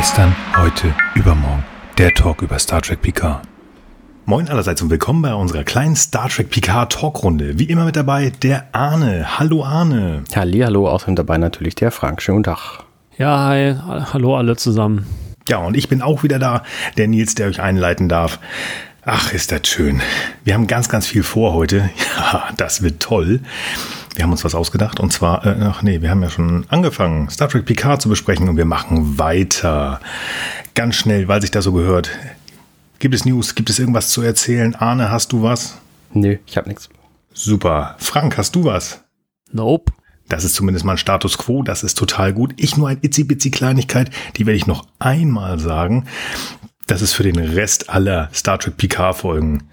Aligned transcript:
Gestern, 0.00 0.34
heute, 0.56 0.94
übermorgen. 1.14 1.62
Der 1.98 2.14
Talk 2.14 2.40
über 2.40 2.58
Star 2.58 2.80
Trek 2.80 3.02
Picard. 3.02 3.42
Moin 4.24 4.48
allerseits 4.48 4.80
und 4.80 4.88
willkommen 4.88 5.20
bei 5.20 5.34
unserer 5.34 5.62
kleinen 5.62 5.94
Star 5.94 6.30
Trek 6.30 6.48
Picard 6.48 6.90
Talkrunde. 6.90 7.58
Wie 7.58 7.64
immer 7.64 7.84
mit 7.84 7.96
dabei 7.96 8.30
der 8.30 8.74
Arne. 8.74 9.38
Hallo 9.38 9.62
Arne. 9.62 10.24
Hallo, 10.34 10.88
außerdem 10.88 11.16
dabei 11.16 11.36
natürlich 11.36 11.74
der 11.74 11.90
Frank. 11.90 12.22
Schönen 12.22 12.44
Tag. 12.44 12.84
Ja, 13.18 13.44
hi, 13.44 13.76
hallo 14.14 14.38
alle 14.38 14.56
zusammen. 14.56 15.04
Ja, 15.50 15.58
und 15.58 15.76
ich 15.76 15.90
bin 15.90 16.00
auch 16.00 16.22
wieder 16.22 16.38
da, 16.38 16.62
der 16.96 17.06
Nils, 17.06 17.34
der 17.34 17.48
euch 17.48 17.60
einleiten 17.60 18.08
darf. 18.08 18.38
Ach, 19.04 19.34
ist 19.34 19.52
das 19.52 19.68
schön. 19.68 20.00
Wir 20.44 20.54
haben 20.54 20.66
ganz, 20.66 20.88
ganz 20.88 21.06
viel 21.06 21.22
vor 21.22 21.52
heute. 21.52 21.90
Ja, 22.16 22.48
das 22.56 22.82
wird 22.82 23.00
toll. 23.00 23.40
Wir 24.20 24.24
haben 24.24 24.32
uns 24.32 24.44
was 24.44 24.54
ausgedacht 24.54 25.00
und 25.00 25.14
zwar, 25.14 25.46
äh, 25.46 25.56
ach 25.62 25.80
nee, 25.80 26.02
wir 26.02 26.10
haben 26.10 26.22
ja 26.22 26.28
schon 26.28 26.66
angefangen, 26.68 27.30
Star 27.30 27.48
Trek 27.48 27.64
Picard 27.64 28.02
zu 28.02 28.10
besprechen 28.10 28.50
und 28.50 28.58
wir 28.58 28.66
machen 28.66 29.18
weiter. 29.18 29.98
Ganz 30.74 30.96
schnell, 30.96 31.26
weil 31.26 31.40
sich 31.40 31.50
das 31.50 31.64
so 31.64 31.72
gehört. 31.72 32.10
Gibt 32.98 33.14
es 33.14 33.24
News? 33.24 33.54
Gibt 33.54 33.70
es 33.70 33.78
irgendwas 33.78 34.10
zu 34.10 34.20
erzählen? 34.20 34.74
Arne, 34.74 35.10
hast 35.10 35.32
du 35.32 35.42
was? 35.42 35.78
Nö, 36.12 36.36
ich 36.44 36.58
habe 36.58 36.68
nichts. 36.68 36.90
Super. 37.32 37.96
Frank, 37.96 38.36
hast 38.36 38.54
du 38.54 38.64
was? 38.64 39.02
Nope. 39.52 39.90
Das 40.28 40.44
ist 40.44 40.54
zumindest 40.54 40.84
mal 40.84 40.92
ein 40.92 40.98
Status 40.98 41.38
quo, 41.38 41.62
das 41.62 41.82
ist 41.82 41.96
total 41.96 42.34
gut. 42.34 42.52
Ich 42.58 42.76
nur 42.76 42.90
ein 42.90 42.98
itzi-bitzi 43.00 43.50
Kleinigkeit, 43.50 44.10
die 44.36 44.44
werde 44.44 44.58
ich 44.58 44.66
noch 44.66 44.86
einmal 44.98 45.58
sagen. 45.58 46.04
Das 46.86 47.00
ist 47.00 47.14
für 47.14 47.22
den 47.22 47.38
Rest 47.38 47.88
aller 47.88 48.28
Star 48.34 48.58
Trek 48.58 48.76
Picard 48.76 49.16
Folgen 49.16 49.70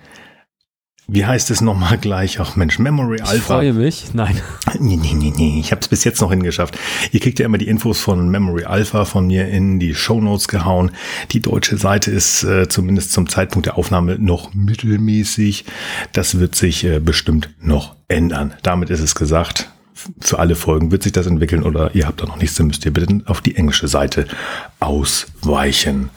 wie 1.10 1.26
heißt 1.26 1.52
es 1.52 1.62
nochmal 1.62 1.98
gleich? 1.98 2.40
Ach 2.42 2.58
Mensch, 2.58 2.80
Memory 2.80 3.22
Alpha. 3.22 3.36
Ich 3.36 3.42
freue 3.44 3.74
mich. 3.74 4.14
Nein. 4.14 4.42
Nee, 4.78 4.98
nee, 4.98 5.14
nee, 5.14 5.34
nee. 5.36 5.60
Ich 5.60 5.72
habe 5.72 5.80
es 5.80 5.88
bis 5.88 6.04
jetzt 6.04 6.20
noch 6.20 6.32
hingeschafft. 6.32 6.78
Ihr 7.12 7.22
kriegt 7.22 7.40
ja 7.40 7.46
immer 7.46 7.58
die 7.58 7.68
Infos 7.68 8.00
von 8.02 8.30
Memory 8.30 8.66
Alpha 8.66 9.06
von 9.06 9.28
mir 9.28 9.48
in 9.48 9.80
die 9.80 9.96
Show 9.96 10.20
Notes 10.20 10.50
gehauen. 10.50 10.92
Die 11.32 11.40
deutsche 11.40 11.78
Seite 11.78 12.12
ist 12.12 12.44
äh, 12.44 12.68
zumindest 12.68 13.14
zum 13.14 13.30
Zeitpunkt 13.30 13.68
der 13.68 13.78
Aufnahme 13.78 14.20
noch 14.20 14.54
mittelmäßig. 14.54 15.64
Das 16.12 16.40
wird 16.40 16.56
sich 16.56 16.84
äh, 16.84 17.00
bestimmt 17.00 17.50
noch 17.62 17.96
ändern. 18.10 18.54
Damit 18.62 18.90
ist 18.90 19.00
es 19.00 19.16
gesagt. 19.16 19.72
Für 20.20 20.40
alle 20.40 20.56
Folgen 20.56 20.92
wird 20.92 21.04
sich 21.04 21.14
das 21.14 21.26
entwickeln 21.26 21.64
oder 21.64 21.96
ihr 21.96 22.06
habt 22.06 22.22
da 22.22 22.26
noch 22.26 22.38
nichts, 22.38 22.56
dann 22.56 22.68
müsst 22.68 22.86
ihr 22.86 22.94
bitte 22.94 23.22
auf 23.26 23.42
die 23.42 23.56
englische 23.56 23.88
Seite 23.88 24.28
ausweichen. 24.80 26.10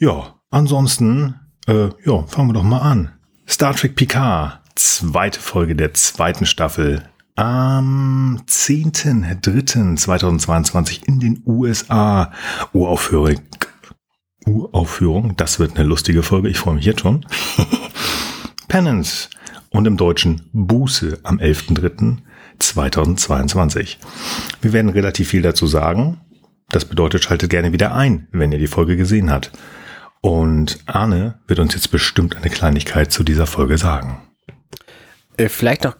Ja, 0.00 0.34
ansonsten, 0.50 1.36
äh, 1.68 1.90
ja, 2.04 2.22
fangen 2.26 2.48
wir 2.48 2.54
doch 2.54 2.64
mal 2.64 2.80
an. 2.80 3.10
Star 3.52 3.76
Trek 3.76 3.94
Picard, 3.96 4.60
zweite 4.76 5.38
Folge 5.38 5.76
der 5.76 5.92
zweiten 5.92 6.46
Staffel. 6.46 7.02
Am 7.34 8.40
10.03.2022 8.48 11.06
in 11.06 11.20
den 11.20 11.42
USA. 11.44 12.32
Uraufführung. 12.72 13.40
Uraufführung. 14.46 15.36
Das 15.36 15.58
wird 15.58 15.76
eine 15.76 15.86
lustige 15.86 16.22
Folge. 16.22 16.48
Ich 16.48 16.56
freue 16.56 16.76
mich 16.76 16.86
jetzt 16.86 17.02
schon. 17.02 17.26
Penance. 18.68 19.28
Und 19.68 19.86
im 19.86 19.98
Deutschen 19.98 20.48
Buße 20.54 21.18
am 21.22 21.38
11.03.2022. 21.38 23.98
Wir 24.62 24.72
werden 24.72 24.88
relativ 24.88 25.28
viel 25.28 25.42
dazu 25.42 25.66
sagen. 25.66 26.22
Das 26.70 26.86
bedeutet, 26.86 27.24
schaltet 27.24 27.50
gerne 27.50 27.74
wieder 27.74 27.94
ein, 27.94 28.28
wenn 28.32 28.50
ihr 28.50 28.58
die 28.58 28.66
Folge 28.66 28.96
gesehen 28.96 29.30
habt. 29.30 29.52
Und 30.22 30.78
Arne 30.86 31.34
wird 31.48 31.58
uns 31.58 31.74
jetzt 31.74 31.90
bestimmt 31.90 32.36
eine 32.36 32.48
Kleinigkeit 32.48 33.12
zu 33.12 33.24
dieser 33.24 33.46
Folge 33.46 33.76
sagen. 33.76 34.22
Äh, 35.36 35.48
vielleicht 35.48 35.82
noch 35.82 35.96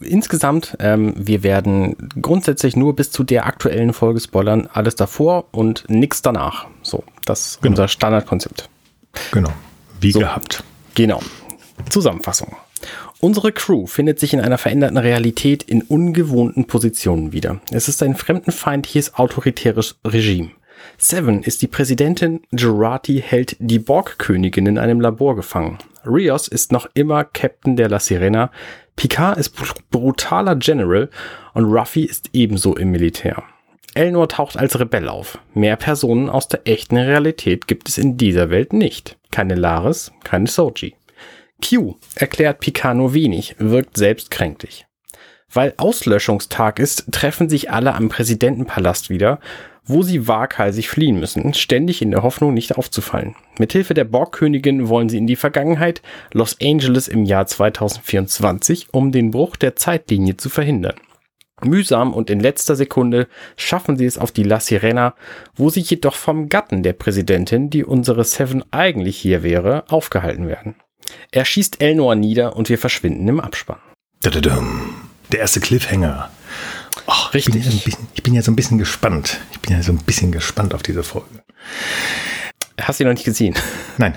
insgesamt, 0.00 0.76
ähm, 0.80 1.12
wir 1.16 1.42
werden 1.42 2.10
grundsätzlich 2.20 2.74
nur 2.74 2.96
bis 2.96 3.10
zu 3.10 3.22
der 3.22 3.46
aktuellen 3.46 3.92
Folge 3.92 4.18
spoilern, 4.20 4.66
alles 4.72 4.96
davor 4.96 5.48
und 5.52 5.84
nichts 5.88 6.22
danach. 6.22 6.66
So, 6.82 7.04
das 7.26 7.46
ist 7.46 7.62
genau. 7.62 7.72
unser 7.72 7.88
Standardkonzept. 7.88 8.70
Genau, 9.32 9.52
wie 10.00 10.12
so, 10.12 10.20
gehabt. 10.20 10.64
Genau. 10.94 11.20
Zusammenfassung. 11.90 12.56
Unsere 13.20 13.52
Crew 13.52 13.86
findet 13.86 14.18
sich 14.18 14.32
in 14.32 14.40
einer 14.40 14.56
veränderten 14.56 14.96
Realität 14.96 15.62
in 15.62 15.82
ungewohnten 15.82 16.66
Positionen 16.66 17.32
wieder. 17.32 17.60
Es 17.70 17.88
ist 17.88 18.02
ein 18.02 18.14
fremdenfeindliches 18.14 19.14
autoritäres 19.14 19.96
Regime. 20.06 20.50
Seven 20.98 21.42
ist 21.42 21.62
die 21.62 21.66
Präsidentin, 21.66 22.40
Gerati 22.52 23.22
hält 23.24 23.56
die 23.58 23.78
Borg-Königin 23.78 24.66
in 24.66 24.78
einem 24.78 25.00
Labor 25.00 25.36
gefangen. 25.36 25.78
Rios 26.04 26.48
ist 26.48 26.72
noch 26.72 26.88
immer 26.94 27.24
Captain 27.24 27.76
der 27.76 27.88
La 27.88 28.00
Sirena, 28.00 28.50
Picard 28.96 29.36
ist 29.36 29.54
brutaler 29.90 30.56
General 30.56 31.10
und 31.52 31.64
Ruffy 31.64 32.04
ist 32.04 32.30
ebenso 32.32 32.74
im 32.76 32.90
Militär. 32.90 33.42
Elnor 33.94 34.28
taucht 34.28 34.56
als 34.56 34.78
Rebell 34.80 35.08
auf. 35.08 35.38
Mehr 35.54 35.76
Personen 35.76 36.30
aus 36.30 36.48
der 36.48 36.66
echten 36.66 36.96
Realität 36.96 37.66
gibt 37.66 37.88
es 37.88 37.98
in 37.98 38.16
dieser 38.16 38.50
Welt 38.50 38.72
nicht. 38.72 39.18
Keine 39.30 39.54
Laris, 39.54 40.12
keine 40.24 40.46
Soji. 40.46 40.94
Q 41.62 41.96
erklärt 42.14 42.60
Picard 42.60 42.96
nur 42.96 43.14
wenig, 43.14 43.56
wirkt 43.58 43.96
selbst 43.96 44.30
kränklich. 44.30 44.86
Weil 45.52 45.74
Auslöschungstag 45.76 46.78
ist, 46.78 47.10
treffen 47.12 47.48
sich 47.48 47.70
alle 47.70 47.94
am 47.94 48.08
Präsidentenpalast 48.08 49.08
wieder 49.10 49.40
wo 49.86 50.02
sie 50.02 50.28
waghalsig 50.28 50.88
fliehen 50.88 51.18
müssen, 51.18 51.54
ständig 51.54 52.02
in 52.02 52.10
der 52.10 52.22
Hoffnung, 52.22 52.54
nicht 52.54 52.76
aufzufallen. 52.76 53.36
Mithilfe 53.58 53.94
der 53.94 54.04
Borgkönigin 54.04 54.88
wollen 54.88 55.08
sie 55.08 55.18
in 55.18 55.26
die 55.26 55.36
Vergangenheit, 55.36 56.02
Los 56.32 56.56
Angeles 56.62 57.08
im 57.08 57.24
Jahr 57.24 57.46
2024, 57.46 58.88
um 58.92 59.12
den 59.12 59.30
Bruch 59.30 59.56
der 59.56 59.76
Zeitlinie 59.76 60.36
zu 60.36 60.48
verhindern. 60.48 60.96
Mühsam 61.64 62.12
und 62.12 62.28
in 62.28 62.40
letzter 62.40 62.76
Sekunde 62.76 63.28
schaffen 63.56 63.96
sie 63.96 64.04
es 64.04 64.18
auf 64.18 64.30
die 64.30 64.42
La 64.42 64.60
Sirena, 64.60 65.14
wo 65.54 65.70
sie 65.70 65.80
jedoch 65.80 66.14
vom 66.14 66.50
Gatten 66.50 66.82
der 66.82 66.92
Präsidentin, 66.92 67.70
die 67.70 67.84
unsere 67.84 68.24
Seven 68.24 68.62
eigentlich 68.72 69.16
hier 69.16 69.42
wäre, 69.42 69.84
aufgehalten 69.88 70.48
werden. 70.48 70.74
Er 71.30 71.44
schießt 71.44 71.80
Elnor 71.80 72.14
nieder 72.14 72.56
und 72.56 72.68
wir 72.68 72.78
verschwinden 72.78 73.26
im 73.28 73.40
Abspann. 73.40 73.78
Der 75.32 75.40
erste 75.40 75.60
Cliffhanger. 75.60 76.30
Ach, 77.06 77.34
Richtig. 77.34 77.54
Ich 77.56 77.62
bin, 77.62 77.72
ja 77.72 77.84
bisschen, 77.84 78.08
ich 78.14 78.22
bin, 78.22 78.34
ja 78.34 78.42
so 78.42 78.52
ein 78.52 78.56
bisschen 78.56 78.78
gespannt. 78.78 79.38
Ich 79.52 79.60
bin 79.60 79.72
ja 79.72 79.82
so 79.82 79.92
ein 79.92 79.98
bisschen 79.98 80.32
gespannt 80.32 80.74
auf 80.74 80.82
diese 80.82 81.02
Folge. 81.02 81.42
Hast 82.80 83.00
du 83.00 83.04
die 83.04 83.08
noch 83.08 83.14
nicht 83.14 83.24
gesehen? 83.24 83.54
Nein. 83.98 84.14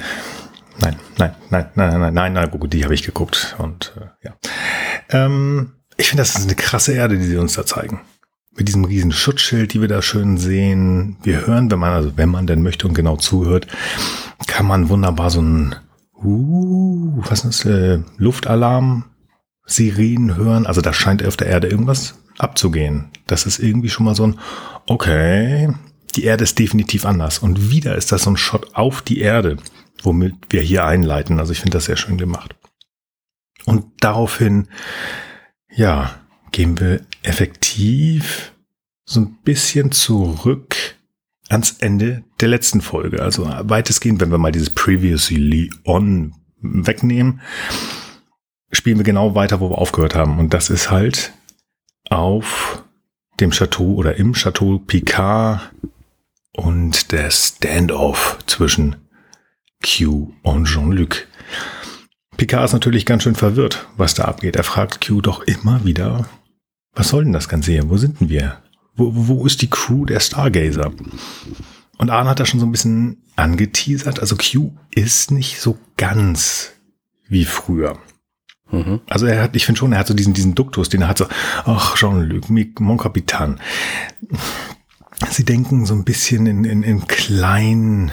Nein, 0.82 0.96
nein, 1.18 1.36
nein, 1.50 1.66
nein, 1.76 2.00
nein, 2.00 2.14
nein, 2.14 2.34
nein, 2.34 2.50
gut, 2.52 2.72
die 2.72 2.86
habe 2.86 2.94
ich 2.94 3.04
geguckt 3.04 3.56
und 3.58 3.94
äh, 4.00 4.28
ja. 4.28 4.36
Ähm, 5.10 5.74
ich 5.98 6.08
finde, 6.08 6.22
das 6.22 6.36
ist 6.36 6.46
eine 6.46 6.56
krasse 6.56 6.94
Erde, 6.94 7.18
die 7.18 7.26
sie 7.26 7.36
uns 7.36 7.54
da 7.54 7.66
zeigen. 7.66 8.00
Mit 8.56 8.70
diesem 8.70 8.86
riesen 8.86 9.12
Schutzschild, 9.12 9.74
die 9.74 9.82
wir 9.82 9.90
da 9.90 10.02
schön 10.02 10.38
sehen. 10.38 11.18
Wir 11.22 11.46
hören, 11.46 11.70
wenn 11.70 11.80
man, 11.80 11.92
also 11.92 12.16
wenn 12.16 12.30
man 12.30 12.48
denn 12.48 12.64
möchte 12.64 12.88
und 12.88 12.94
genau 12.94 13.18
zuhört, 13.18 13.68
kann 14.48 14.66
man 14.66 14.88
wunderbar 14.88 15.30
so 15.30 15.42
ein, 15.42 15.76
uh, 16.24 17.22
was 17.28 17.44
ist 17.44 17.66
das, 17.66 17.72
äh, 17.74 18.00
Luftalarm, 18.18 19.04
Sirenen 19.66 20.38
hören. 20.38 20.66
Also 20.66 20.80
da 20.80 20.94
scheint 20.94 21.26
auf 21.26 21.36
der 21.36 21.48
Erde 21.48 21.68
irgendwas 21.68 22.16
abzugehen. 22.40 23.10
Das 23.28 23.46
ist 23.46 23.60
irgendwie 23.60 23.90
schon 23.90 24.06
mal 24.06 24.16
so 24.16 24.26
ein, 24.26 24.40
okay, 24.88 25.74
die 26.16 26.24
Erde 26.24 26.44
ist 26.44 26.58
definitiv 26.58 27.06
anders. 27.06 27.40
Und 27.40 27.72
wieder 27.72 27.96
ist 27.96 28.12
das 28.12 28.24
so 28.24 28.32
ein 28.32 28.38
Shot 28.38 28.76
auf 28.76 29.02
die 29.02 29.20
Erde, 29.20 29.58
womit 30.04 30.36
wir 30.50 30.62
hier 30.62 30.86
einleiten. 30.86 31.40
Also 31.40 31.52
ich 31.52 31.60
finde 31.60 31.78
das 31.78 31.86
sehr 31.86 31.98
schön 31.98 32.18
gemacht. 32.18 32.56
Und 33.66 33.86
daraufhin, 34.00 34.68
ja, 35.70 36.16
gehen 36.52 36.80
wir 36.80 37.02
effektiv 37.22 38.54
so 39.06 39.22
ein 39.22 39.38
bisschen 39.44 39.92
zurück 39.92 40.76
ans 41.50 41.78
Ende 41.80 42.24
der 42.40 42.48
letzten 42.48 42.82
Folge. 42.82 43.22
Also 43.22 43.46
weitestgehend, 43.46 44.22
wenn 44.22 44.32
wir 44.32 44.38
mal 44.38 44.52
dieses 44.52 44.70
Previously 44.70 45.72
On 45.86 46.34
wegnehmen, 46.62 47.42
spielen 48.72 48.98
wir 48.98 49.04
genau 49.04 49.36
weiter, 49.36 49.60
wo 49.60 49.70
wir 49.72 49.78
aufgehört 49.78 50.16
haben. 50.16 50.40
Und 50.40 50.54
das 50.54 50.70
ist 50.70 50.92
halt 50.92 51.34
auf 52.10 52.84
dem 53.40 53.52
Chateau 53.52 53.94
oder 53.94 54.16
im 54.18 54.34
Chateau 54.34 54.80
Picard 54.80 55.72
und 56.54 57.12
der 57.12 57.32
Standoff 57.32 58.38
zwischen 58.46 58.98
Q 59.84 60.34
und 60.44 60.66
Jean-Luc. 60.66 61.28
Picard 62.38 62.66
ist 62.66 62.74
natürlich 62.74 63.06
ganz 63.06 63.24
schön 63.24 63.36
verwirrt, 63.36 63.88
was 63.98 64.14
da 64.14 64.26
abgeht. 64.26 64.56
Er 64.56 64.64
fragt 64.64 65.06
Q 65.06 65.22
doch 65.22 65.42
immer 65.42 65.86
wieder, 65.86 66.28
was 66.94 67.10
soll 67.10 67.24
denn 67.24 67.34
das 67.34 67.50
Ganze 67.50 67.72
hier? 67.72 67.90
Wo 67.90 67.98
sind 67.98 68.20
denn 68.20 68.30
wir? 68.30 68.62
Wo, 68.96 69.12
wo 69.14 69.46
ist 69.46 69.62
die 69.62 69.70
Crew 69.70 70.06
der 70.06 70.20
Stargazer? 70.20 70.92
Und 71.98 72.10
Arne 72.10 72.30
hat 72.30 72.40
da 72.40 72.46
schon 72.46 72.60
so 72.60 72.66
ein 72.66 72.72
bisschen 72.72 73.24
angeteasert. 73.36 74.20
Also 74.20 74.36
Q 74.36 74.72
ist 74.92 75.32
nicht 75.32 75.60
so 75.62 75.78
ganz 75.98 76.74
wie 77.28 77.46
früher. 77.46 77.98
Mhm. 78.72 79.02
Also 79.08 79.26
er 79.26 79.44
hat, 79.44 79.56
ich 79.56 79.66
finde 79.66 79.80
schon, 79.80 79.94
er 79.94 80.00
hat 80.00 80.08
so 80.08 80.14
diesen, 80.14 80.34
diesen 80.34 80.56
Duktus, 80.56 80.90
den 80.90 81.02
er 81.02 81.08
hat 81.08 81.18
so, 81.18 81.26
ach, 81.66 81.96
Jean-Luc, 81.96 82.50
mon 82.80 82.98
Capitan. 82.98 83.60
Sie 85.30 85.44
denken 85.44 85.86
so 85.86 85.94
ein 85.94 86.06
bisschen 86.06 86.46
in, 86.46 86.64
in, 86.64 86.84
in 86.84 87.08
kleinen, 87.08 88.12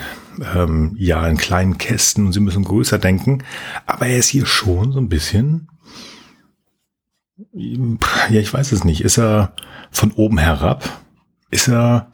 ähm, 0.54 0.94
ja, 0.98 1.26
in 1.28 1.36
kleinen 1.36 1.78
Kästen 1.78 2.26
und 2.26 2.32
sie 2.32 2.40
müssen 2.40 2.64
größer 2.64 2.98
denken. 2.98 3.44
Aber 3.86 4.06
er 4.06 4.18
ist 4.18 4.28
hier 4.28 4.46
schon 4.46 4.92
so 4.92 4.98
ein 4.98 5.08
bisschen, 5.08 5.68
ja, 7.52 8.40
ich 8.40 8.52
weiß 8.52 8.72
es 8.72 8.84
nicht. 8.84 9.02
Ist 9.02 9.18
er 9.18 9.52
von 9.90 10.12
oben 10.12 10.38
herab? 10.38 11.00
Ist 11.50 11.68
er, 11.68 12.10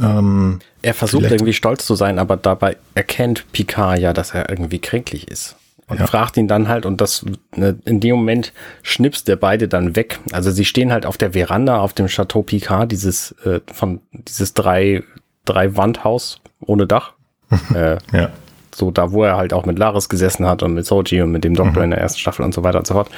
ähm, 0.00 0.60
er 0.82 0.94
versucht 0.94 1.30
irgendwie 1.30 1.52
stolz 1.52 1.86
zu 1.86 1.94
sein, 1.94 2.18
aber 2.18 2.36
dabei 2.36 2.76
erkennt 2.94 3.52
Picard 3.52 4.00
ja, 4.00 4.12
dass 4.12 4.32
er 4.32 4.48
irgendwie 4.48 4.78
kränklich 4.78 5.28
ist. 5.28 5.56
Und 5.90 5.98
Ja. 6.00 6.06
fragt 6.06 6.36
ihn 6.36 6.48
dann 6.48 6.68
halt, 6.68 6.86
und 6.86 7.00
das 7.00 7.26
ne, 7.54 7.78
in 7.84 8.00
dem 8.00 8.16
Moment 8.16 8.52
schnipst 8.82 9.28
der 9.28 9.36
beide 9.36 9.68
dann 9.68 9.96
weg. 9.96 10.20
Also 10.32 10.50
sie 10.50 10.64
stehen 10.64 10.92
halt 10.92 11.04
auf 11.04 11.18
der 11.18 11.32
Veranda 11.32 11.80
auf 11.80 11.92
dem 11.92 12.06
Chateau 12.06 12.42
Picard, 12.42 12.90
dieses 12.92 13.32
äh, 13.44 13.60
von 13.72 14.00
dieses 14.12 14.54
drei, 14.54 15.02
drei 15.44 15.76
Wandhaus 15.76 16.40
ohne 16.60 16.86
Dach. 16.86 17.14
äh, 17.74 17.98
Ja. 18.12 18.30
so 18.74 18.90
da, 18.92 19.10
wo 19.12 19.24
er 19.24 19.36
halt 19.36 19.52
auch 19.52 19.66
mit 19.66 19.78
Laris 19.78 20.08
gesessen 20.08 20.46
hat 20.46 20.62
und 20.62 20.74
mit 20.74 20.86
Soji 20.86 21.20
und 21.22 21.32
mit 21.32 21.42
dem 21.44 21.54
Doktor 21.54 21.82
in 21.82 21.90
der 21.90 21.98
ersten 22.00 22.20
Staffel 22.20 22.44
und 22.44 22.54
so 22.54 22.62
weiter 22.62 22.78
und 22.78 22.86
so 22.86 22.94
fort. 22.94 23.10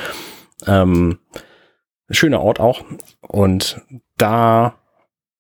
Ähm, 0.67 1.19
schöner 2.11 2.41
Ort 2.41 2.59
auch. 2.59 2.83
Und 3.21 3.83
da, 4.17 4.75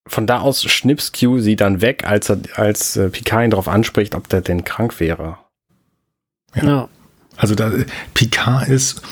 von 0.06 0.26
da 0.26 0.40
aus 0.40 0.62
schnips 0.64 1.12
Q 1.12 1.38
sie 1.38 1.56
dann 1.56 1.80
weg, 1.80 2.04
als 2.06 2.28
er, 2.28 2.38
als 2.56 2.96
äh, 2.96 3.08
Picard 3.08 3.44
ihn 3.44 3.50
darauf 3.50 3.68
anspricht, 3.68 4.14
ob 4.14 4.28
der 4.28 4.42
denn 4.42 4.64
krank 4.64 5.00
wäre. 5.00 5.38
Ja. 6.54 6.88
Also 7.36 7.54
da, 7.54 7.72
Picard 8.14 8.68
ist 8.68 9.02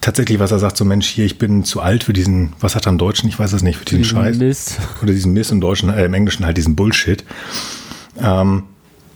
tatsächlich, 0.00 0.38
was 0.38 0.52
er 0.52 0.58
sagt, 0.58 0.76
so 0.76 0.84
Mensch, 0.84 1.06
hier, 1.08 1.24
ich 1.24 1.38
bin 1.38 1.64
zu 1.64 1.80
alt 1.80 2.04
für 2.04 2.12
diesen, 2.12 2.52
was 2.60 2.74
hat 2.74 2.86
er 2.86 2.92
im 2.92 2.98
Deutschen, 2.98 3.28
ich 3.28 3.38
weiß 3.38 3.52
es 3.52 3.62
nicht, 3.62 3.78
für 3.78 3.84
diesen 3.84 4.04
Scheiß. 4.04 4.36
Mist. 4.36 4.78
Oder 5.02 5.12
diesen 5.12 5.32
Mist 5.32 5.50
im 5.50 5.60
Deutschen, 5.60 5.88
äh, 5.88 6.04
im 6.04 6.14
Englischen 6.14 6.44
halt 6.44 6.56
diesen 6.56 6.76
Bullshit. 6.76 7.24
Ähm, 8.20 8.64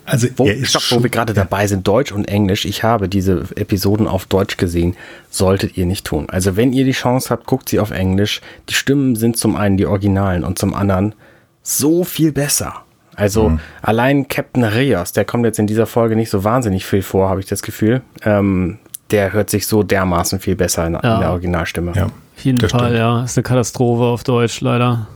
also 0.07 0.27
Wo, 0.37 0.47
er 0.47 0.57
ist 0.57 0.71
stopp, 0.71 0.83
wo 0.91 1.03
wir 1.03 1.11
gerade 1.11 1.35
dabei 1.35 1.67
sind, 1.67 1.87
Deutsch 1.87 2.13
und 2.13 2.27
Englisch. 2.29 2.65
Ich 2.65 2.83
habe 2.83 3.11
diese 3.11 3.45
Episoden 3.57 4.09
auf 4.09 4.25
Deutsch 4.25 4.57
gesehen. 4.57 4.97
Solltet 5.29 5.77
ihr 5.77 5.85
nicht 5.85 6.07
tun. 6.07 6.31
Also 6.31 6.57
wenn 6.57 6.73
ihr 6.73 6.87
die 6.87 6.93
Chance 6.93 7.29
habt, 7.29 7.47
guckt 7.47 7.69
sie 7.69 7.79
auf 7.79 7.91
Englisch. 7.91 8.41
Die 8.71 8.75
Stimmen 8.75 9.17
sind 9.17 9.37
zum 9.37 9.55
einen 9.55 9.77
die 9.77 9.85
Originalen 9.85 10.45
und 10.45 10.59
zum 10.59 10.73
anderen 10.73 11.15
so 11.63 12.05
viel 12.05 12.33
besser. 12.33 12.85
Also 13.19 13.51
Mhm. 13.51 13.61
allein 13.83 14.29
Captain 14.29 14.65
Rios, 14.65 15.13
der 15.13 15.25
kommt 15.25 15.45
jetzt 15.45 15.59
in 15.59 15.67
dieser 15.67 15.87
Folge 15.87 16.17
nicht 16.17 16.31
so 16.31 16.45
wahnsinnig 16.45 16.87
viel 16.87 17.03
vor, 17.03 17.29
habe 17.29 17.41
ich 17.41 17.47
das 17.47 17.63
Gefühl. 17.63 18.03
Ähm, 18.23 18.79
der 19.11 19.33
hört 19.33 19.51
sich 19.51 19.67
so 19.67 19.83
dermaßen 19.83 20.39
viel 20.41 20.55
besser 20.57 20.87
in, 20.87 20.95
Ja. 20.95 21.15
in 21.15 21.21
der 21.21 21.31
Originalstimme. 21.31 21.93
ja. 21.97 22.07
Auf 22.07 22.45
jeden 22.45 22.59
Das 22.59 22.71
Fall, 22.71 22.81
stimmt. 22.83 22.97
ja. 22.99 23.25
Ist 23.25 23.37
eine 23.37 23.43
Katastrophe 23.43 24.05
auf 24.05 24.23
Deutsch, 24.23 24.61
leider. 24.61 25.09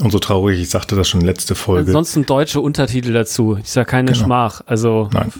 Und 0.00 0.10
so 0.10 0.18
traurig, 0.18 0.60
ich 0.60 0.68
sagte 0.68 0.94
das 0.94 1.08
schon 1.08 1.22
letzte 1.22 1.54
Folge. 1.54 1.86
Ansonsten 1.88 2.26
deutsche 2.26 2.60
Untertitel 2.60 3.14
dazu. 3.14 3.56
Ich 3.58 3.70
sag 3.70 3.88
keine 3.88 4.12
Genau. 4.12 4.24
Schmach. 4.26 4.60
Also, 4.66 5.08
Nein. 5.14 5.32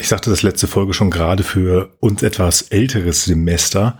Ich 0.00 0.08
sagte 0.08 0.30
das 0.30 0.42
letzte 0.42 0.66
Folge 0.66 0.94
schon 0.94 1.10
gerade 1.10 1.42
für 1.42 1.90
uns 2.00 2.22
etwas 2.22 2.62
älteres 2.62 3.24
Semester, 3.26 3.98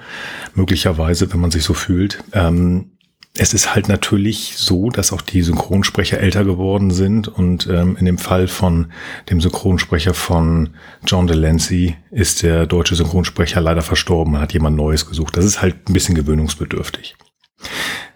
möglicherweise, 0.54 1.30
wenn 1.32 1.40
man 1.40 1.50
sich 1.50 1.62
so 1.62 1.74
fühlt. 1.74 2.24
Ähm, 2.32 2.89
es 3.36 3.54
ist 3.54 3.74
halt 3.74 3.88
natürlich 3.88 4.54
so, 4.56 4.90
dass 4.90 5.12
auch 5.12 5.20
die 5.20 5.42
Synchronsprecher 5.42 6.18
älter 6.18 6.44
geworden 6.44 6.90
sind 6.90 7.28
und 7.28 7.66
ähm, 7.68 7.96
in 7.96 8.04
dem 8.04 8.18
Fall 8.18 8.48
von 8.48 8.92
dem 9.30 9.40
Synchronsprecher 9.40 10.14
von 10.14 10.70
John 11.06 11.26
Delancey 11.26 11.96
ist 12.10 12.42
der 12.42 12.66
deutsche 12.66 12.96
Synchronsprecher 12.96 13.60
leider 13.60 13.82
verstorben. 13.82 14.32
Man 14.32 14.42
hat 14.42 14.52
jemand 14.52 14.76
Neues 14.76 15.06
gesucht. 15.06 15.36
Das 15.36 15.44
ist 15.44 15.62
halt 15.62 15.88
ein 15.88 15.92
bisschen 15.92 16.16
gewöhnungsbedürftig. 16.16 17.14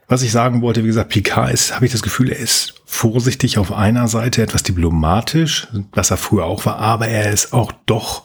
Was 0.08 0.22
ich 0.22 0.32
sagen 0.32 0.60
wollte, 0.62 0.82
wie 0.82 0.88
gesagt, 0.88 1.10
Picard 1.10 1.52
ist, 1.52 1.74
habe 1.74 1.86
ich 1.86 1.92
das 1.92 2.02
Gefühl, 2.02 2.30
er 2.30 2.38
ist 2.38 2.82
vorsichtig 2.84 3.56
auf 3.56 3.72
einer 3.72 4.08
Seite, 4.08 4.42
etwas 4.42 4.62
diplomatisch, 4.62 5.68
was 5.92 6.10
er 6.10 6.16
früher 6.16 6.44
auch 6.44 6.66
war, 6.66 6.78
aber 6.78 7.08
er 7.08 7.32
ist 7.32 7.52
auch 7.52 7.72
doch 7.86 8.24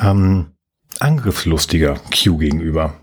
ähm, 0.00 0.52
angriffslustiger 1.00 2.00
Q 2.10 2.38
gegenüber. 2.38 2.94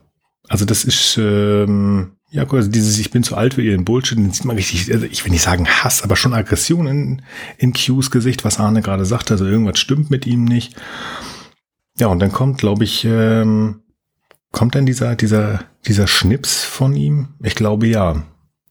Also 0.48 0.66
das 0.66 0.84
ist, 0.84 1.18
ähm, 1.18 2.14
ja, 2.32 2.46
gut, 2.46 2.60
also 2.60 2.72
dieses 2.72 2.98
Ich 2.98 3.12
bin 3.12 3.24
zu 3.24 3.36
alt 3.36 3.56
für 3.56 3.62
ihren 3.62 3.84
Bullshit, 3.84 4.18
den 4.18 4.32
sieht 4.32 4.46
man 4.46 4.56
richtig, 4.56 4.92
also 4.94 5.06
ich 5.06 5.24
will 5.26 5.32
nicht 5.32 5.44
sagen 5.44 5.68
Hass, 5.68 6.02
aber 6.02 6.16
schon 6.16 6.34
Aggression 6.34 6.88
in, 6.88 7.22
in 7.58 7.74
Qs 7.74 8.10
Gesicht, 8.10 8.46
was 8.46 8.58
Arne 8.58 8.82
gerade 8.82 9.06
sagte, 9.06 9.34
also 9.34 9.46
irgendwas 9.46 9.80
stimmt 9.80 10.10
mit 10.10 10.26
ihm 10.26 10.46
nicht. 10.46 10.76
Ja, 12.00 12.08
und 12.08 12.20
dann 12.20 12.32
kommt, 12.32 12.58
glaube 12.58 12.86
ich, 12.86 13.04
ähm, 13.04 13.82
kommt 14.52 14.76
dann 14.76 14.86
dieser, 14.86 15.16
dieser, 15.16 15.66
dieser 15.86 16.08
Schnips 16.08 16.64
von 16.64 16.96
ihm? 16.96 17.30
Ich 17.44 17.56
glaube 17.56 17.88
ja. 17.88 18.24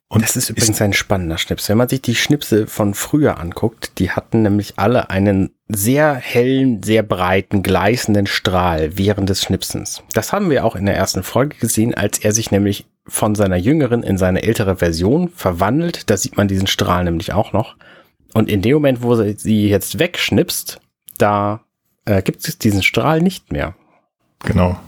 Und 0.09 0.25
Das 0.25 0.37
ist 0.37 0.51
übrigens 0.51 0.81
ein 0.81 0.93
spannender 0.93 1.39
Schnips. 1.39 1.69
Wenn 1.69 1.79
man 1.79 1.89
sich 1.89 2.03
die 2.03 2.17
Schnipse 2.17 2.67
von 2.67 2.95
früher 2.95 3.39
anguckt, 3.39 3.99
die 3.99 4.11
hatten 4.11 4.43
nämlich 4.43 4.79
alle 4.79 5.09
einen 5.11 5.51
sehr 5.69 6.15
hellen, 6.15 6.83
sehr 6.83 7.05
breiten, 7.05 7.63
gleißenden 7.63 8.27
Strahl 8.27 8.99
während 8.99 9.29
des 9.29 9.43
Schnipsens. 9.43 10.03
Das 10.13 10.33
haben 10.33 10.51
wir 10.51 10.65
auch 10.65 10.75
in 10.75 10.87
der 10.87 10.97
ersten 10.97 11.23
Folge 11.23 11.57
gesehen, 11.59 11.95
als 11.95 12.19
er 12.19 12.33
sich 12.33 12.51
nämlich 12.51 12.87
von 13.11 13.35
seiner 13.35 13.57
jüngeren 13.57 14.03
in 14.03 14.17
seine 14.17 14.43
ältere 14.43 14.77
Version 14.77 15.29
verwandelt. 15.29 16.09
Da 16.09 16.17
sieht 16.17 16.37
man 16.37 16.49
diesen 16.49 16.67
Strahl 16.67 17.05
nämlich 17.05 17.33
auch 17.33 17.53
noch. 17.53 17.77
Und 18.33 18.49
in 18.49 18.63
dem 18.63 18.75
Moment, 18.75 19.03
wo 19.03 19.15
sie 19.17 19.69
jetzt 19.69 19.99
wegschnipst, 19.99 20.81
da 21.19 21.61
äh, 22.05 22.23
gibt 22.23 22.47
es 22.47 22.59
diesen 22.59 22.83
Strahl 22.83 23.21
nicht 23.21 23.53
mehr. 23.53 23.75
genau. 24.45 24.79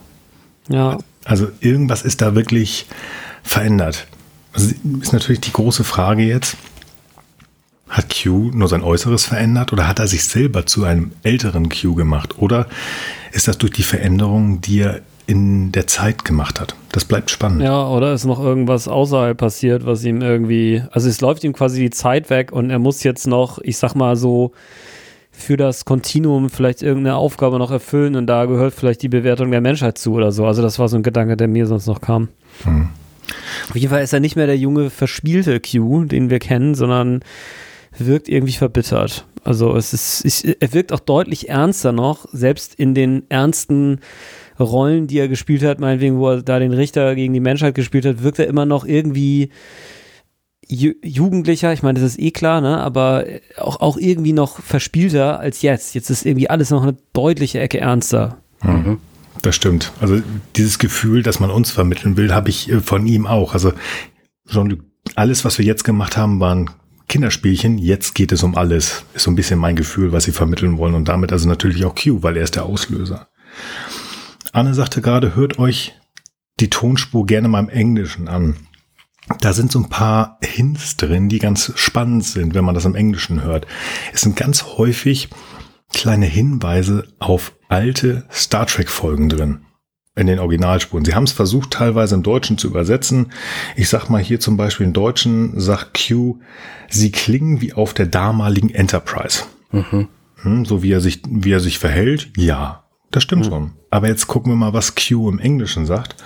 ja. 0.69 0.99
Also 1.25 1.49
irgendwas 1.61 2.03
ist 2.03 2.21
da 2.21 2.35
wirklich 2.35 2.87
verändert. 3.43 4.07
Also 4.53 4.75
ist 5.01 5.13
natürlich 5.13 5.41
die 5.41 5.53
große 5.53 5.85
Frage 5.85 6.23
jetzt, 6.23 6.57
hat 7.89 8.13
Q 8.23 8.51
nur 8.55 8.69
sein 8.69 8.83
Äußeres 8.83 9.27
verändert 9.27 9.73
oder 9.73 9.87
hat 9.87 9.99
er 9.99 10.09
sich 10.09 10.25
selber 10.25 10.67
zu 10.67 10.85
einem 10.85 11.13
älteren 11.23 11.69
Q 11.69 11.95
gemacht? 11.95 12.39
Oder 12.39 12.67
ist 13.33 13.49
das 13.49 13.59
durch 13.59 13.73
die 13.73 13.83
Veränderungen, 13.83 14.61
die 14.61 14.81
er 14.81 15.03
in 15.27 15.73
der 15.73 15.87
Zeit 15.87 16.25
gemacht 16.25 16.61
hat? 16.61 16.75
Das 16.91 17.05
bleibt 17.05 17.31
spannend. 17.31 17.63
Ja, 17.63 17.89
oder 17.89 18.13
ist 18.13 18.25
noch 18.25 18.43
irgendwas 18.43 18.89
außerhalb 18.89 19.37
passiert, 19.37 19.87
was 19.87 20.05
ihm 20.05 20.21
irgendwie, 20.21 20.83
also 20.91 21.09
es 21.09 21.21
läuft 21.21 21.45
ihm 21.45 21.53
quasi 21.53 21.81
die 21.81 21.91
Zeit 21.91 22.31
weg 22.31 22.53
und 22.53 22.71
er 22.71 22.79
muss 22.79 23.03
jetzt 23.03 23.27
noch, 23.27 23.59
ich 23.63 23.77
sag 23.77 23.95
mal 23.95 24.17
so, 24.17 24.53
für 25.31 25.57
das 25.57 25.85
Kontinuum 25.87 26.51
vielleicht 26.51 26.83
irgendeine 26.83 27.17
Aufgabe 27.17 27.59
noch 27.59 27.71
erfüllen 27.71 28.17
und 28.17 28.27
da 28.27 28.45
gehört 28.45 28.75
vielleicht 28.75 29.03
die 29.03 29.09
Bewertung 29.09 29.51
der 29.51 29.63
Menschheit 29.63 29.97
zu 29.97 30.13
oder 30.13 30.31
so. 30.31 30.45
Also 30.45 30.61
das 30.61 30.79
war 30.79 30.89
so 30.89 30.97
ein 30.97 31.03
Gedanke, 31.03 31.37
der 31.37 31.49
mir 31.49 31.67
sonst 31.67 31.87
noch 31.87 32.03
kam. 32.03 32.29
Hm. 32.65 32.91
Auf 33.71 33.77
jeden 33.77 33.91
Fall 33.91 34.03
ist 34.03 34.13
er 34.13 34.21
nicht 34.21 34.37
mehr 34.37 34.47
der 34.47 34.59
junge, 34.59 34.91
verspielte 34.91 35.61
Q, 35.61 36.05
den 36.05 36.29
wir 36.29 36.39
kennen, 36.39 36.75
sondern 36.75 37.21
wirkt 37.99 38.29
irgendwie 38.29 38.53
verbittert. 38.53 39.27
Also 39.45 39.75
es 39.75 39.93
ist, 39.93 40.25
ich, 40.25 40.57
er 40.61 40.73
wirkt 40.73 40.93
auch 40.93 41.01
deutlich 41.01 41.49
ernster 41.49 41.93
noch, 41.93 42.27
selbst 42.33 42.75
in 42.75 42.95
den 42.95 43.25
ernsten 43.29 44.01
Rollen, 44.59 45.07
die 45.07 45.19
er 45.19 45.29
gespielt 45.29 45.63
hat, 45.63 45.81
meinetwegen, 45.81 46.19
wo 46.19 46.31
er 46.31 46.43
da 46.43 46.59
den 46.59 46.73
Richter 46.73 47.15
gegen 47.15 47.33
die 47.33 47.41
Menschheit 47.41 47.75
gespielt 47.75 48.05
hat, 48.05 48.23
wirkt 48.23 48.39
er 48.39 48.47
immer 48.47 48.67
noch 48.67 48.85
irgendwie 48.85 49.51
ju 50.69 50.93
jugendlicher, 51.03 51.73
ich 51.73 51.83
meine, 51.83 52.01
das 52.01 52.13
ist 52.13 52.21
eh 52.21 52.31
klar, 52.31 52.61
ne, 52.61 52.79
aber 52.79 53.25
auch, 53.59 53.81
auch 53.81 53.97
irgendwie 53.97 54.33
noch 54.33 54.61
verspielter 54.61 55.39
als 55.41 55.63
jetzt. 55.63 55.95
Jetzt 55.95 56.11
ist 56.11 56.25
irgendwie 56.25 56.51
alles 56.51 56.71
noch 56.71 56.83
eine 56.83 56.97
deutliche 57.13 57.61
Ecke 57.61 57.81
ernster. 57.81 58.39
Hm. 58.61 58.99
Das 59.43 59.57
stimmt. 59.57 59.93
Also 60.01 60.21
dieses 60.57 60.79
Gefühl, 60.79 61.23
das 61.23 61.41
man 61.41 61.51
uns 61.51 61.71
vermitteln 61.71 62.17
will, 62.17 62.33
habe 62.33 62.49
ich 62.49 62.71
äh, 62.71 62.81
von 62.81 63.07
ihm 63.07 63.27
auch. 63.27 63.55
Also 63.55 63.73
Jean-Luc, 64.49 64.81
alles, 65.17 65.45
was 65.45 65.59
wir 65.59 65.65
jetzt 65.65 65.85
gemacht 65.85 66.17
haben, 66.17 66.39
waren 66.39 66.71
Kinderspielchen. 67.09 67.77
Jetzt 67.79 68.15
geht 68.15 68.31
es 68.31 68.45
um 68.45 68.57
alles. 68.57 69.05
Ist 69.15 69.25
so 69.25 69.31
ein 69.31 69.35
bisschen 69.35 69.59
mein 69.59 69.75
Gefühl, 69.75 70.13
was 70.13 70.25
sie 70.25 70.33
vermitteln 70.33 70.79
wollen. 70.79 70.95
Und 70.95 71.09
damit 71.09 71.33
also 71.33 71.49
natürlich 71.49 71.85
auch 71.85 71.95
Q, 71.95 72.23
weil 72.23 72.37
er 72.37 72.45
ist 72.45 72.55
der 72.55 72.65
Auslöser. 72.65 73.29
Anne 74.53 74.75
sagte 74.75 75.01
gerade, 75.01 75.35
hört 75.35 75.59
euch 75.59 75.95
die 76.61 76.69
Tonspur 76.69 77.25
gerne 77.27 77.49
mal 77.49 77.61
im 77.61 77.71
Englischen 77.71 78.29
an. 78.29 78.57
Da 79.41 79.55
sind 79.55 79.73
so 79.73 79.79
ein 79.79 79.89
paar 79.89 80.39
Hints 80.43 80.99
drin, 80.99 81.31
die 81.31 81.39
ganz 81.39 81.73
spannend 81.77 82.25
sind, 82.25 82.55
wenn 82.55 82.65
man 82.65 82.75
das 82.75 82.85
im 82.85 82.95
Englischen 82.95 83.43
hört. 83.43 83.67
Es 84.13 84.21
sind 84.21 84.37
ganz 84.37 84.65
häufig 84.77 85.31
kleine 85.95 86.27
Hinweise 86.27 87.09
auf 87.19 87.55
alte 87.69 88.27
Star 88.31 88.67
Trek 88.67 88.91
Folgen 88.91 89.31
drin 89.31 89.63
in 90.15 90.27
den 90.27 90.39
Originalspuren. 90.39 91.07
Sie 91.07 91.15
haben 91.15 91.25
es 91.25 91.33
versucht, 91.33 91.71
teilweise 91.71 92.15
im 92.15 92.23
Deutschen 92.23 92.59
zu 92.59 92.67
übersetzen. 92.67 93.33
Ich 93.77 93.89
sag 93.89 94.11
mal 94.11 94.23
hier 94.23 94.41
zum 94.41 94.59
Beispiel 94.59 94.87
im 94.87 94.93
Deutschen 94.93 95.59
sagt 95.59 95.99
Q, 96.07 96.41
sie 96.91 97.11
klingen 97.11 97.63
wie 97.63 97.73
auf 97.73 97.95
der 97.95 98.07
damaligen 98.07 98.69
Enterprise. 98.69 99.45
Mhm. 99.71 100.09
Hm, 100.43 100.65
so 100.67 100.83
wie 100.83 100.93
er 100.93 101.01
sich, 101.01 101.23
wie 101.27 101.53
er 101.53 101.61
sich 101.61 101.79
verhält, 101.79 102.31
ja, 102.37 102.82
das 103.13 103.23
stimmt 103.23 103.47
schon. 103.47 103.73
Aber 103.91 104.09
jetzt 104.09 104.27
gucken 104.27 104.53
wir 104.53 104.57
mal, 104.57 104.73
was 104.73 104.95
Q 104.95 105.29
im 105.29 105.39
Englischen 105.39 105.87
sagt. 105.87 106.17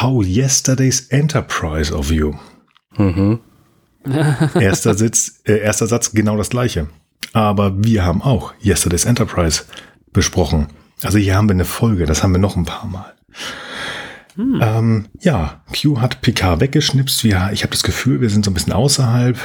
How 0.00 0.24
yesterday's 0.24 1.08
Enterprise 1.08 1.94
of 1.94 2.10
you. 2.10 2.34
Mhm. 2.96 3.40
Erster, 4.54 4.94
Sitz, 4.94 5.42
äh, 5.44 5.58
erster 5.58 5.86
Satz 5.86 6.12
genau 6.12 6.36
das 6.36 6.48
gleiche. 6.48 6.88
Aber 7.34 7.84
wir 7.84 8.04
haben 8.04 8.22
auch 8.22 8.54
Yesterday's 8.64 9.04
Enterprise 9.04 9.64
besprochen. 10.12 10.68
Also 11.02 11.18
hier 11.18 11.36
haben 11.36 11.48
wir 11.48 11.54
eine 11.54 11.66
Folge, 11.66 12.06
das 12.06 12.22
haben 12.22 12.32
wir 12.32 12.38
noch 12.38 12.56
ein 12.56 12.64
paar 12.64 12.86
Mal. 12.86 13.14
Ähm, 14.38 15.06
ja, 15.20 15.60
Q 15.70 16.00
hat 16.00 16.22
Picard 16.22 16.60
weggeschnipst. 16.60 17.24
Wir, 17.24 17.50
ich 17.52 17.62
habe 17.62 17.72
das 17.72 17.82
Gefühl, 17.82 18.20
wir 18.20 18.30
sind 18.30 18.44
so 18.44 18.50
ein 18.50 18.54
bisschen 18.54 18.72
außerhalb, 18.72 19.38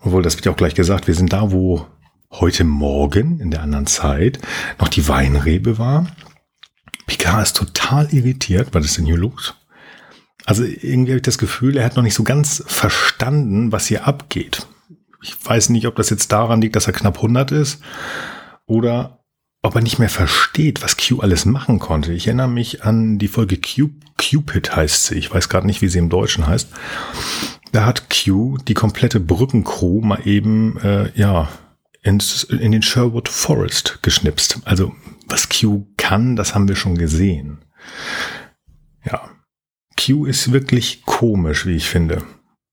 obwohl 0.00 0.22
das 0.22 0.36
wird 0.36 0.46
ja 0.46 0.52
auch 0.52 0.56
gleich 0.56 0.74
gesagt, 0.74 1.06
wir 1.06 1.14
sind 1.14 1.32
da, 1.32 1.52
wo 1.52 1.86
heute 2.30 2.64
Morgen 2.64 3.40
in 3.40 3.50
der 3.50 3.62
anderen 3.62 3.86
Zeit 3.86 4.40
noch 4.78 4.88
die 4.88 5.06
Weinrebe 5.08 5.78
war. 5.78 6.06
Picard 7.06 7.42
ist 7.42 7.56
total 7.56 8.12
irritiert, 8.12 8.68
was 8.72 8.84
ist 8.84 8.98
denn 8.98 9.06
hier 9.06 9.16
los? 9.16 9.54
Also 10.44 10.64
irgendwie 10.64 11.12
habe 11.12 11.18
ich 11.18 11.22
das 11.22 11.38
Gefühl, 11.38 11.76
er 11.76 11.84
hat 11.84 11.96
noch 11.96 12.02
nicht 12.02 12.14
so 12.14 12.24
ganz 12.24 12.62
verstanden, 12.66 13.72
was 13.72 13.86
hier 13.86 14.06
abgeht. 14.06 14.66
Ich 15.22 15.34
weiß 15.44 15.68
nicht, 15.68 15.86
ob 15.86 15.94
das 15.94 16.10
jetzt 16.10 16.32
daran 16.32 16.60
liegt, 16.60 16.74
dass 16.74 16.88
er 16.88 16.92
knapp 16.92 17.16
100 17.16 17.52
ist 17.52 17.80
oder 18.66 19.22
ob 19.62 19.76
er 19.76 19.80
nicht 19.80 20.00
mehr 20.00 20.08
versteht, 20.08 20.82
was 20.82 20.96
Q 20.96 21.20
alles 21.20 21.44
machen 21.44 21.78
konnte. 21.78 22.12
Ich 22.12 22.26
erinnere 22.26 22.48
mich 22.48 22.82
an 22.82 23.18
die 23.18 23.28
Folge 23.28 23.56
Q, 23.58 23.90
Cupid 24.18 24.74
heißt 24.74 25.06
sie. 25.06 25.14
Ich 25.14 25.32
weiß 25.32 25.48
gerade 25.48 25.66
nicht, 25.66 25.82
wie 25.82 25.88
sie 25.88 26.00
im 26.00 26.08
Deutschen 26.08 26.46
heißt. 26.48 26.68
Da 27.70 27.86
hat 27.86 28.08
Q 28.10 28.58
die 28.66 28.74
komplette 28.74 29.20
Brückencrew 29.20 30.00
mal 30.00 30.26
eben, 30.26 30.78
äh, 30.78 31.10
ja, 31.14 31.48
ins, 32.02 32.42
in 32.42 32.72
den 32.72 32.82
Sherwood 32.82 33.28
Forest 33.28 34.00
geschnipst. 34.02 34.58
Also, 34.64 34.94
was 35.28 35.48
Q 35.48 35.86
kann, 36.02 36.34
das 36.36 36.54
haben 36.54 36.68
wir 36.68 36.76
schon 36.76 36.98
gesehen. 36.98 37.58
Ja. 39.04 39.30
Q 39.98 40.26
ist 40.26 40.52
wirklich 40.52 41.04
komisch, 41.04 41.64
wie 41.64 41.76
ich 41.76 41.88
finde. 41.88 42.24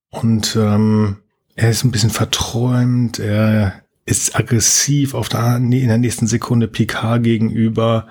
Und 0.10 0.56
ähm, 0.56 1.18
er 1.56 1.70
ist 1.70 1.84
ein 1.84 1.92
bisschen 1.92 2.10
verträumt, 2.10 3.20
er 3.20 3.84
ist 4.06 4.36
aggressiv 4.36 5.14
auf 5.14 5.30
der, 5.30 5.58
in 5.58 5.70
der 5.70 5.98
nächsten 6.00 6.26
Sekunde 6.26 6.68
Picard 6.68 7.24
gegenüber. 7.24 8.08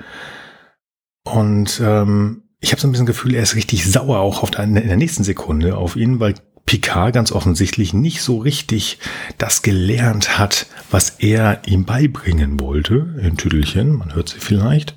Und 1.25 1.81
ähm, 1.85 2.45
ich 2.61 2.71
habe 2.71 2.81
so 2.81 2.87
ein 2.87 2.93
bisschen 2.93 3.07
Gefühl, 3.07 3.35
er 3.35 3.43
ist 3.43 3.57
richtig 3.57 3.91
sauer 3.91 4.21
auch 4.21 4.43
auf 4.45 4.53
der, 4.53 4.65
in 4.65 4.75
der 4.75 4.97
nächsten 4.97 5.25
Sekunde 5.25 5.77
auf 5.77 5.97
ihn, 5.97 6.21
weil 6.21 6.35
Picard 6.67 7.15
ganz 7.15 7.33
offensichtlich 7.33 7.95
nicht 7.95 8.21
so 8.21 8.39
richtig 8.39 8.99
das 9.39 9.63
gelernt 9.63 10.39
hat, 10.39 10.67
was 10.91 11.11
er 11.19 11.63
ihm 11.67 11.87
beibringen 11.87 12.61
wollte, 12.61 13.17
in 13.23 13.37
Tüdelchen, 13.37 13.97
man 13.97 14.15
hört 14.15 14.29
sie 14.29 14.39
vielleicht. 14.39 14.95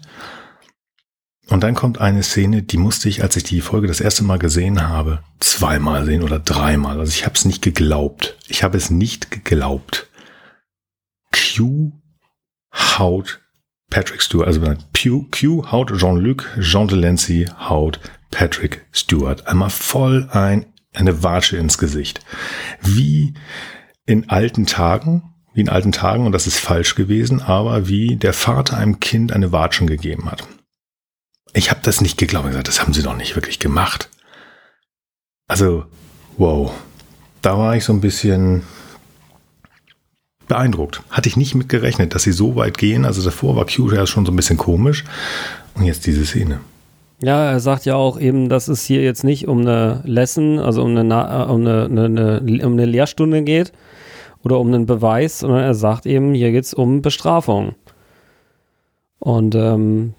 Und 1.51 1.63
dann 1.63 1.75
kommt 1.75 1.99
eine 1.99 2.23
Szene, 2.23 2.63
die 2.63 2.77
musste 2.77 3.09
ich, 3.09 3.23
als 3.23 3.35
ich 3.35 3.43
die 3.43 3.59
Folge 3.59 3.87
das 3.87 3.99
erste 3.99 4.23
Mal 4.23 4.39
gesehen 4.39 4.87
habe, 4.87 5.21
zweimal 5.41 6.05
sehen 6.05 6.23
oder 6.23 6.39
dreimal. 6.39 6.97
Also 6.97 7.11
ich 7.11 7.25
habe 7.25 7.35
es 7.35 7.43
nicht 7.43 7.61
geglaubt. 7.61 8.37
Ich 8.47 8.63
habe 8.63 8.77
es 8.77 8.89
nicht 8.89 9.31
geglaubt. 9.31 10.09
Q 11.33 11.91
haut 12.73 13.41
Patrick 13.89 14.21
Stewart, 14.21 14.47
also 14.47 14.61
Q, 14.61 15.69
haut 15.69 15.91
Jean-Luc, 15.97 16.47
Jean 16.61 16.87
Delancey 16.87 17.49
haut 17.59 17.99
Patrick 18.31 18.85
Stewart. 18.93 19.45
Einmal 19.45 19.71
voll 19.71 20.29
ein, 20.31 20.67
eine 20.93 21.21
Watsche 21.21 21.57
ins 21.57 21.77
Gesicht. 21.77 22.21
Wie 22.81 23.33
in 24.05 24.29
alten 24.29 24.67
Tagen, 24.67 25.33
wie 25.53 25.59
in 25.59 25.69
alten 25.69 25.91
Tagen, 25.91 26.25
und 26.25 26.31
das 26.31 26.47
ist 26.47 26.59
falsch 26.59 26.95
gewesen, 26.95 27.41
aber 27.41 27.89
wie 27.89 28.15
der 28.15 28.31
Vater 28.31 28.77
einem 28.77 29.01
Kind 29.01 29.33
eine 29.33 29.51
Watschen 29.51 29.87
gegeben 29.87 30.31
hat. 30.31 30.47
Ich 31.53 31.69
habe 31.69 31.81
das 31.83 32.01
nicht 32.01 32.17
geglaubt. 32.17 32.45
Ich 32.45 32.51
gesagt, 32.51 32.67
das 32.67 32.81
haben 32.81 32.93
sie 32.93 33.03
doch 33.03 33.15
nicht 33.15 33.35
wirklich 33.35 33.59
gemacht. 33.59 34.09
Also, 35.47 35.85
wow. 36.37 36.71
Da 37.41 37.57
war 37.57 37.75
ich 37.75 37.83
so 37.83 37.93
ein 37.93 38.01
bisschen, 38.01 38.63
beeindruckt. 40.51 41.01
Hatte 41.09 41.29
ich 41.29 41.37
nicht 41.37 41.55
mit 41.55 41.69
gerechnet, 41.69 42.13
dass 42.13 42.23
sie 42.23 42.33
so 42.33 42.57
weit 42.57 42.77
gehen. 42.77 43.05
Also 43.05 43.23
davor 43.23 43.55
war 43.55 43.65
Q 43.65 43.89
ja 43.93 44.05
schon 44.05 44.25
so 44.25 44.33
ein 44.33 44.35
bisschen 44.35 44.57
komisch. 44.57 45.05
Und 45.75 45.85
jetzt 45.85 46.05
diese 46.05 46.25
Szene. 46.25 46.59
Ja, 47.23 47.51
er 47.51 47.61
sagt 47.61 47.85
ja 47.85 47.95
auch 47.95 48.19
eben, 48.19 48.49
dass 48.49 48.67
es 48.67 48.83
hier 48.83 49.01
jetzt 49.01 49.23
nicht 49.23 49.47
um 49.47 49.61
eine 49.61 50.01
Lesson, 50.03 50.59
also 50.59 50.83
um 50.83 50.97
eine, 50.97 51.47
um 51.47 51.61
eine, 51.65 51.85
eine, 51.85 52.65
um 52.65 52.73
eine 52.73 52.85
Lehrstunde 52.85 53.43
geht 53.43 53.71
oder 54.43 54.59
um 54.59 54.67
einen 54.67 54.85
Beweis, 54.85 55.39
sondern 55.39 55.63
er 55.63 55.73
sagt 55.73 56.05
eben, 56.05 56.33
hier 56.33 56.51
geht 56.51 56.65
es 56.65 56.73
um 56.73 57.01
Bestrafung. 57.01 57.75
Und 59.19 59.55
ähm, 59.55 60.15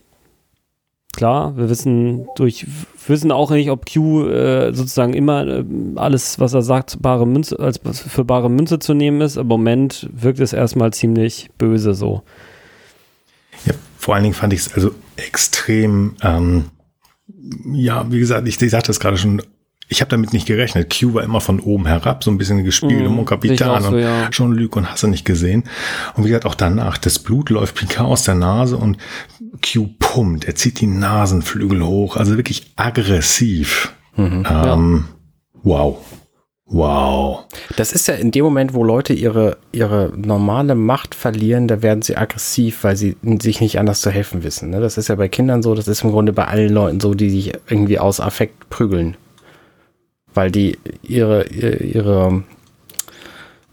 klar, 1.23 1.57
wir 1.57 1.71
wissen 1.71 2.27
durch, 2.35 2.67
wissen 3.07 3.31
auch 3.31 3.53
nicht, 3.53 3.71
ob 3.71 3.89
Q 3.89 4.27
äh, 4.27 4.75
sozusagen 4.75 5.15
immer 5.15 5.47
äh, 5.47 5.65
alles, 5.95 6.41
was 6.41 6.53
er 6.53 6.63
sagt, 6.63 7.01
bare 7.01 7.29
Münze, 7.29 7.61
als 7.61 7.79
für 7.93 8.25
bare 8.25 8.51
Münze 8.51 8.81
zu 8.81 8.93
nehmen 8.93 9.21
ist. 9.21 9.37
Im 9.37 9.47
Moment 9.47 10.11
wirkt 10.13 10.41
es 10.41 10.53
erstmal 10.53 10.93
ziemlich 10.93 11.49
böse 11.59 11.95
so. 11.95 12.23
Ja, 13.65 13.75
vor 13.97 14.17
allen 14.17 14.25
Dingen 14.25 14.35
fand 14.35 14.53
ich 14.53 14.63
es 14.63 14.75
also 14.75 14.91
extrem, 15.15 16.17
ähm, 16.23 16.65
ja, 17.73 18.11
wie 18.11 18.19
gesagt, 18.19 18.49
ich, 18.49 18.61
ich 18.61 18.71
sagte 18.73 18.91
es 18.91 18.99
gerade 18.99 19.17
schon, 19.17 19.43
ich 19.93 20.01
habe 20.01 20.09
damit 20.09 20.33
nicht 20.33 20.47
gerechnet. 20.47 20.93
Q 20.99 21.15
war 21.15 21.23
immer 21.23 21.41
von 21.41 21.61
oben 21.61 21.87
herab, 21.87 22.25
so 22.25 22.31
ein 22.31 22.39
bisschen 22.39 22.65
gespielt, 22.65 23.09
mm, 23.09 23.15
Mon 23.15 23.27
Capitan 23.27 23.83
so, 23.83 23.89
und 23.91 23.99
ja. 24.01 24.29
Jean-Luc 24.31 24.75
und 24.75 24.91
hast 24.91 25.03
du 25.03 25.07
nicht 25.07 25.25
gesehen. 25.25 25.65
Und 26.15 26.25
wie 26.25 26.29
gesagt, 26.29 26.47
auch 26.47 26.55
danach, 26.55 26.99
das 26.99 27.19
Blut 27.19 27.51
läuft 27.51 27.77
Picard 27.77 28.09
aus 28.09 28.25
der 28.25 28.35
Nase 28.35 28.77
und 28.77 28.97
Q 29.63 29.91
pumpt, 29.99 30.47
er 30.47 30.55
zieht 30.55 30.81
die 30.81 30.87
Nasenflügel 30.87 31.85
hoch, 31.85 32.17
also 32.17 32.37
wirklich 32.37 32.73
aggressiv. 32.77 33.95
Mhm, 34.17 34.47
ähm, 34.51 35.05
ja. 35.07 35.15
Wow. 35.63 35.99
Wow. 36.65 37.45
Das 37.77 37.93
ist 37.93 38.09
ja 38.09 38.15
in 38.15 38.31
dem 38.31 38.45
Moment, 38.45 38.73
wo 38.73 38.83
Leute 38.83 39.13
ihre, 39.13 39.59
ihre 39.73 40.11
normale 40.17 40.75
Macht 40.75 41.15
verlieren, 41.15 41.69
da 41.69 41.83
werden 41.83 42.01
sie 42.01 42.17
aggressiv, 42.17 42.83
weil 42.83 42.97
sie 42.97 43.17
sich 43.43 43.61
nicht 43.61 43.79
anders 43.79 44.01
zu 44.01 44.11
helfen 44.11 44.43
wissen. 44.43 44.71
Ne? 44.71 44.81
Das 44.81 44.97
ist 44.97 45.09
ja 45.09 45.17
bei 45.17 45.29
Kindern 45.29 45.63
so, 45.63 45.75
das 45.75 45.87
ist 45.87 46.03
im 46.03 46.13
Grunde 46.13 46.33
bei 46.33 46.47
allen 46.47 46.73
Leuten 46.73 46.99
so, 46.99 47.13
die 47.13 47.29
sich 47.29 47.53
irgendwie 47.69 47.99
aus 47.99 48.21
Affekt 48.21 48.71
prügeln 48.71 49.19
weil 50.35 50.51
die 50.51 50.79
ihre, 51.03 51.47
ihre, 51.49 52.43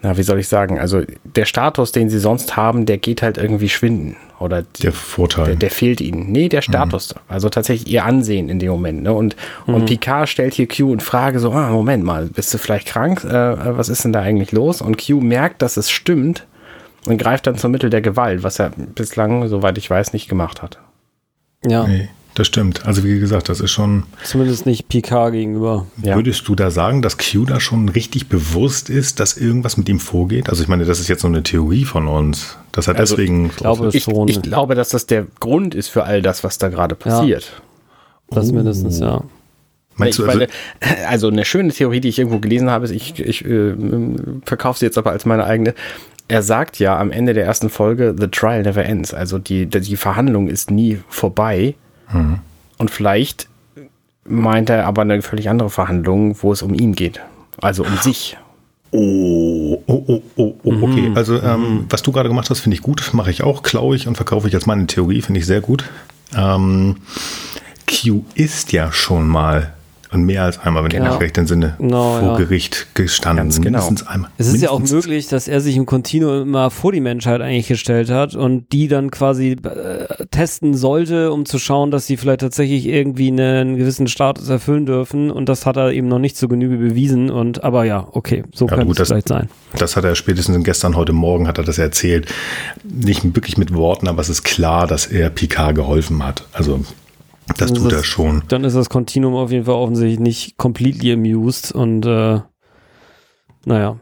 na, 0.01 0.17
wie 0.17 0.23
soll 0.23 0.39
ich 0.39 0.47
sagen, 0.47 0.79
also 0.79 1.01
der 1.23 1.45
Status, 1.45 1.91
den 1.91 2.09
sie 2.09 2.19
sonst 2.19 2.55
haben, 2.55 2.85
der 2.85 2.97
geht 2.97 3.21
halt 3.21 3.37
irgendwie 3.37 3.69
schwinden. 3.69 4.15
Oder 4.39 4.63
der 4.81 4.93
Vorteil. 4.93 5.45
Der, 5.45 5.55
der 5.55 5.71
fehlt 5.71 5.99
ihnen. 5.99 6.31
Nee, 6.31 6.47
der 6.47 6.61
Status. 6.61 7.13
Mhm. 7.13 7.19
Also 7.27 7.49
tatsächlich 7.49 7.91
ihr 7.91 8.05
Ansehen 8.05 8.47
in 8.47 8.59
dem 8.59 8.71
Moment. 8.71 9.03
Ne? 9.03 9.13
Und, 9.13 9.35
mhm. 9.67 9.73
und 9.73 9.85
Picard 9.85 10.29
stellt 10.29 10.53
hier 10.53 10.67
Q 10.67 10.91
und 10.91 11.03
Frage 11.03 11.39
so, 11.39 11.51
ah, 11.51 11.69
Moment 11.71 12.05
mal, 12.05 12.27
bist 12.27 12.53
du 12.53 12.57
vielleicht 12.57 12.87
krank? 12.87 13.25
Äh, 13.25 13.77
was 13.77 13.89
ist 13.89 14.05
denn 14.05 14.13
da 14.13 14.21
eigentlich 14.21 14.53
los? 14.53 14.81
Und 14.81 14.97
Q 15.05 15.19
merkt, 15.19 15.61
dass 15.61 15.75
es 15.75 15.89
stimmt 15.91 16.45
und 17.05 17.17
greift 17.17 17.47
dann 17.47 17.57
zum 17.57 17.71
Mittel 17.71 17.89
der 17.89 18.01
Gewalt, 18.01 18.43
was 18.43 18.59
er 18.59 18.69
bislang, 18.69 19.47
soweit 19.49 19.77
ich 19.77 19.89
weiß, 19.89 20.13
nicht 20.13 20.29
gemacht 20.29 20.61
hat. 20.61 20.79
Ja. 21.65 21.85
Nee. 21.85 22.09
Das 22.35 22.47
stimmt. 22.47 22.85
Also 22.85 23.03
wie 23.03 23.19
gesagt, 23.19 23.49
das 23.49 23.59
ist 23.59 23.71
schon. 23.71 24.03
Zumindest 24.23 24.65
nicht 24.65 24.87
Picard 24.87 25.33
gegenüber. 25.33 25.87
Ja. 26.01 26.15
Würdest 26.15 26.47
du 26.47 26.55
da 26.55 26.71
sagen, 26.71 27.01
dass 27.01 27.17
Q 27.17 27.45
da 27.45 27.59
schon 27.59 27.89
richtig 27.89 28.29
bewusst 28.29 28.89
ist, 28.89 29.19
dass 29.19 29.35
irgendwas 29.35 29.77
mit 29.77 29.89
ihm 29.89 29.99
vorgeht? 29.99 30.49
Also 30.49 30.63
ich 30.63 30.69
meine, 30.69 30.85
das 30.85 30.99
ist 30.99 31.07
jetzt 31.07 31.21
so 31.21 31.27
eine 31.27 31.43
Theorie 31.43 31.85
von 31.85 32.07
uns. 32.07 32.57
Dass 32.71 32.87
er 32.87 32.95
also 32.95 33.15
deswegen. 33.15 33.47
Ich 33.47 33.55
glaube, 33.57 33.89
ich, 33.91 34.07
ich, 34.07 34.41
glaube, 34.41 34.75
dass 34.75 34.89
das 34.89 35.05
der 35.05 35.27
Grund 35.39 35.75
ist 35.75 35.89
für 35.89 36.03
all 36.03 36.21
das, 36.21 36.43
was 36.43 36.57
da 36.57 36.69
gerade 36.69 36.95
passiert. 36.95 37.43
Ja. 37.43 38.35
Das 38.37 38.49
oh. 38.51 38.53
mindestens, 38.53 38.99
ja. 38.99 39.23
Meinst 39.99 40.19
du, 40.19 40.25
also, 40.25 40.45
also 41.07 41.27
eine 41.27 41.43
schöne 41.43 41.73
Theorie, 41.73 41.99
die 41.99 42.07
ich 42.07 42.19
irgendwo 42.19 42.39
gelesen 42.39 42.69
habe, 42.69 42.87
ich, 42.87 43.19
ich 43.19 43.43
äh, 43.43 43.73
verkaufe 44.45 44.79
sie 44.79 44.85
jetzt 44.85 44.97
aber 44.97 45.11
als 45.11 45.25
meine 45.25 45.43
eigene. 45.43 45.73
Er 46.29 46.41
sagt 46.41 46.79
ja 46.79 46.97
am 46.97 47.11
Ende 47.11 47.33
der 47.33 47.43
ersten 47.43 47.69
Folge, 47.69 48.15
The 48.17 48.27
Trial 48.27 48.61
never 48.63 48.85
ends. 48.85 49.13
Also 49.13 49.39
die, 49.39 49.65
die 49.65 49.97
Verhandlung 49.97 50.47
ist 50.47 50.71
nie 50.71 50.99
vorbei. 51.09 51.75
Mhm. 52.11 52.39
Und 52.77 52.91
vielleicht 52.91 53.47
meint 54.25 54.69
er 54.69 54.85
aber 54.85 55.01
eine 55.01 55.21
völlig 55.21 55.49
andere 55.49 55.69
Verhandlung, 55.69 56.41
wo 56.41 56.51
es 56.51 56.61
um 56.61 56.73
ihn 56.73 56.93
geht. 56.93 57.19
Also 57.61 57.83
um 57.83 57.97
sich. 57.97 58.37
Oh, 58.91 59.81
oh, 59.85 60.03
oh, 60.07 60.21
oh, 60.35 60.55
oh 60.63 60.73
okay. 60.81 61.09
Mhm. 61.09 61.17
Also, 61.17 61.41
ähm, 61.41 61.59
mhm. 61.59 61.85
was 61.89 62.01
du 62.01 62.11
gerade 62.11 62.29
gemacht 62.29 62.49
hast, 62.49 62.59
finde 62.59 62.75
ich 62.75 62.81
gut. 62.81 63.13
Mache 63.13 63.31
ich 63.31 63.43
auch, 63.43 63.63
klaue 63.63 63.95
ich 63.95 64.07
und 64.07 64.15
verkaufe 64.15 64.47
ich 64.47 64.55
als 64.55 64.65
meine 64.65 64.87
Theorie, 64.87 65.21
finde 65.21 65.39
ich 65.39 65.45
sehr 65.45 65.61
gut. 65.61 65.85
Ähm, 66.35 66.97
Q 67.87 68.23
ist 68.35 68.71
ja 68.71 68.91
schon 68.91 69.27
mal 69.27 69.73
und 70.11 70.23
mehr 70.23 70.43
als 70.43 70.59
einmal, 70.59 70.83
wenn 70.83 70.89
genau. 70.89 71.05
ich 71.05 71.11
mich 71.11 71.21
recht 71.21 71.37
entsinne, 71.37 71.75
no, 71.77 72.17
vor 72.19 72.29
ja. 72.29 72.37
Gericht 72.37 72.87
gestanden. 72.95 73.45
Ganz 73.45 73.57
genau. 73.61 73.79
Mindestens 73.79 74.07
einmal. 74.07 74.31
Es 74.37 74.47
ist 74.47 74.53
Mindestens 74.53 74.89
ja 74.89 74.95
auch 74.95 75.03
möglich, 75.03 75.27
dass 75.27 75.47
er 75.47 75.61
sich 75.61 75.77
im 75.77 75.85
Continuum 75.85 76.41
immer 76.41 76.71
vor 76.71 76.91
die 76.91 76.99
Menschheit 76.99 77.41
eigentlich 77.41 77.67
gestellt 77.67 78.09
hat 78.09 78.33
und 78.33 78.71
die 78.71 78.87
dann 78.87 79.11
quasi 79.11 79.51
äh, 79.51 80.25
testen 80.31 80.73
sollte, 80.73 81.31
um 81.31 81.45
zu 81.45 81.59
schauen, 81.59 81.91
dass 81.91 82.07
sie 82.07 82.17
vielleicht 82.17 82.41
tatsächlich 82.41 82.87
irgendwie 82.87 83.27
einen 83.27 83.77
gewissen 83.77 84.07
Status 84.07 84.49
erfüllen 84.49 84.87
dürfen. 84.87 85.29
Und 85.29 85.47
das 85.47 85.67
hat 85.67 85.77
er 85.77 85.91
eben 85.91 86.07
noch 86.07 86.19
nicht 86.19 86.37
zu 86.37 86.47
Genüge 86.47 86.77
bewiesen. 86.77 87.29
Und 87.29 87.63
aber 87.63 87.83
ja, 87.83 88.07
okay, 88.11 88.43
so 88.51 88.67
ja, 88.67 88.75
könnte 88.75 88.99
es 88.99 89.07
vielleicht 89.07 89.27
sein. 89.27 89.49
Das 89.77 89.95
hat 89.95 90.05
er 90.05 90.15
spätestens 90.15 90.63
gestern, 90.63 90.95
heute 90.95 91.13
Morgen 91.13 91.47
hat 91.47 91.59
er 91.59 91.63
das 91.63 91.77
erzählt. 91.77 92.27
Nicht 92.83 93.23
wirklich 93.35 93.57
mit 93.57 93.73
Worten, 93.75 94.07
aber 94.07 94.21
es 94.21 94.29
ist 94.29 94.43
klar, 94.43 94.87
dass 94.87 95.05
er 95.05 95.29
Picard 95.29 95.75
geholfen 95.75 96.25
hat. 96.25 96.47
Also 96.51 96.83
das 97.57 97.73
tut 97.73 97.91
er 97.91 98.03
schon. 98.03 98.43
Dann 98.47 98.63
ist 98.63 98.75
das 98.75 98.89
Continuum 98.89 99.35
auf 99.35 99.51
jeden 99.51 99.65
Fall 99.65 99.75
offensichtlich 99.75 100.19
nicht 100.19 100.57
completely 100.57 101.13
amused 101.13 101.71
und 101.71 102.05
äh, 102.05 102.39
naja, 103.65 103.99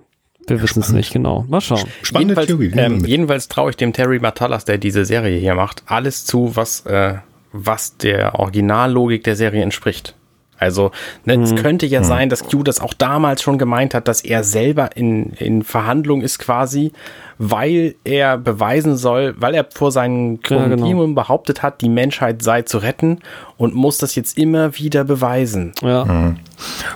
wir 0.47 0.61
wissen 0.61 0.81
es 0.81 0.91
nicht 0.91 1.11
genau. 1.11 1.45
Mal 1.47 1.61
schauen. 1.61 1.85
Spannende 2.01 2.33
jedenfalls, 2.33 2.47
Theorie. 2.47 2.71
Ähm, 2.75 3.05
jedenfalls 3.05 3.47
traue 3.47 3.69
ich 3.71 3.75
dem 3.77 3.93
Terry 3.93 4.19
Matalas, 4.19 4.65
der 4.65 4.77
diese 4.77 5.05
Serie 5.05 5.37
hier 5.39 5.55
macht, 5.55 5.83
alles 5.85 6.25
zu, 6.25 6.55
was, 6.55 6.85
äh, 6.85 7.15
was 7.51 7.97
der 7.97 8.39
Originallogik 8.39 9.23
der 9.23 9.35
Serie 9.35 9.61
entspricht. 9.61 10.15
Also 10.57 10.91
ne, 11.25 11.37
mhm. 11.37 11.43
es 11.43 11.55
könnte 11.55 11.85
ja 11.85 11.99
mhm. 11.99 12.05
sein, 12.05 12.29
dass 12.29 12.43
Q 12.43 12.63
das 12.63 12.79
auch 12.79 12.93
damals 12.93 13.41
schon 13.41 13.57
gemeint 13.57 13.93
hat, 13.93 14.07
dass 14.07 14.21
er 14.21 14.43
selber 14.43 14.95
in, 14.95 15.31
in 15.33 15.63
Verhandlung 15.63 16.21
ist 16.21 16.39
quasi, 16.39 16.91
weil 17.37 17.95
er 18.03 18.37
beweisen 18.37 18.97
soll, 18.97 19.35
weil 19.37 19.53
er 19.53 19.67
vor 19.71 19.91
seinem 19.91 20.41
Kollegium 20.41 20.81
ja, 20.81 21.05
genau. 21.05 21.13
behauptet 21.13 21.61
hat, 21.61 21.81
die 21.81 21.89
Menschheit 21.89 22.41
sei 22.41 22.63
zu 22.63 22.79
retten 22.79 23.19
und 23.57 23.75
muss 23.75 23.97
das 23.99 24.15
jetzt 24.15 24.37
immer 24.37 24.77
wieder 24.77 25.03
beweisen. 25.03 25.73
Ja. 25.81 26.05
Mhm. 26.05 26.37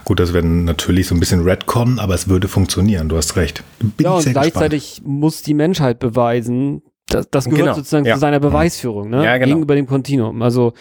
Gut, 0.05 0.19
das 0.19 0.33
wäre 0.33 0.45
natürlich 0.45 1.07
so 1.07 1.15
ein 1.15 1.19
bisschen 1.19 1.43
Redcon, 1.43 1.99
aber 1.99 2.15
es 2.15 2.27
würde 2.27 2.47
funktionieren, 2.47 3.09
du 3.09 3.17
hast 3.17 3.35
recht. 3.35 3.63
Bin 3.79 4.05
ja, 4.05 4.13
und 4.13 4.25
gleichzeitig 4.25 4.95
gespannt. 4.95 5.07
muss 5.07 5.41
die 5.43 5.53
Menschheit 5.53 5.99
beweisen, 5.99 6.81
das, 7.13 7.29
das 7.29 7.45
gehört 7.45 7.61
genau. 7.61 7.73
sozusagen 7.73 8.05
ja. 8.05 8.15
zu 8.15 8.19
seiner 8.19 8.39
Beweisführung, 8.39 9.09
ne? 9.09 9.23
Ja, 9.23 9.37
genau. 9.37 9.47
Gegenüber 9.47 9.75
dem 9.75 9.87
Kontinuum. 9.87 10.41
Also, 10.41 10.73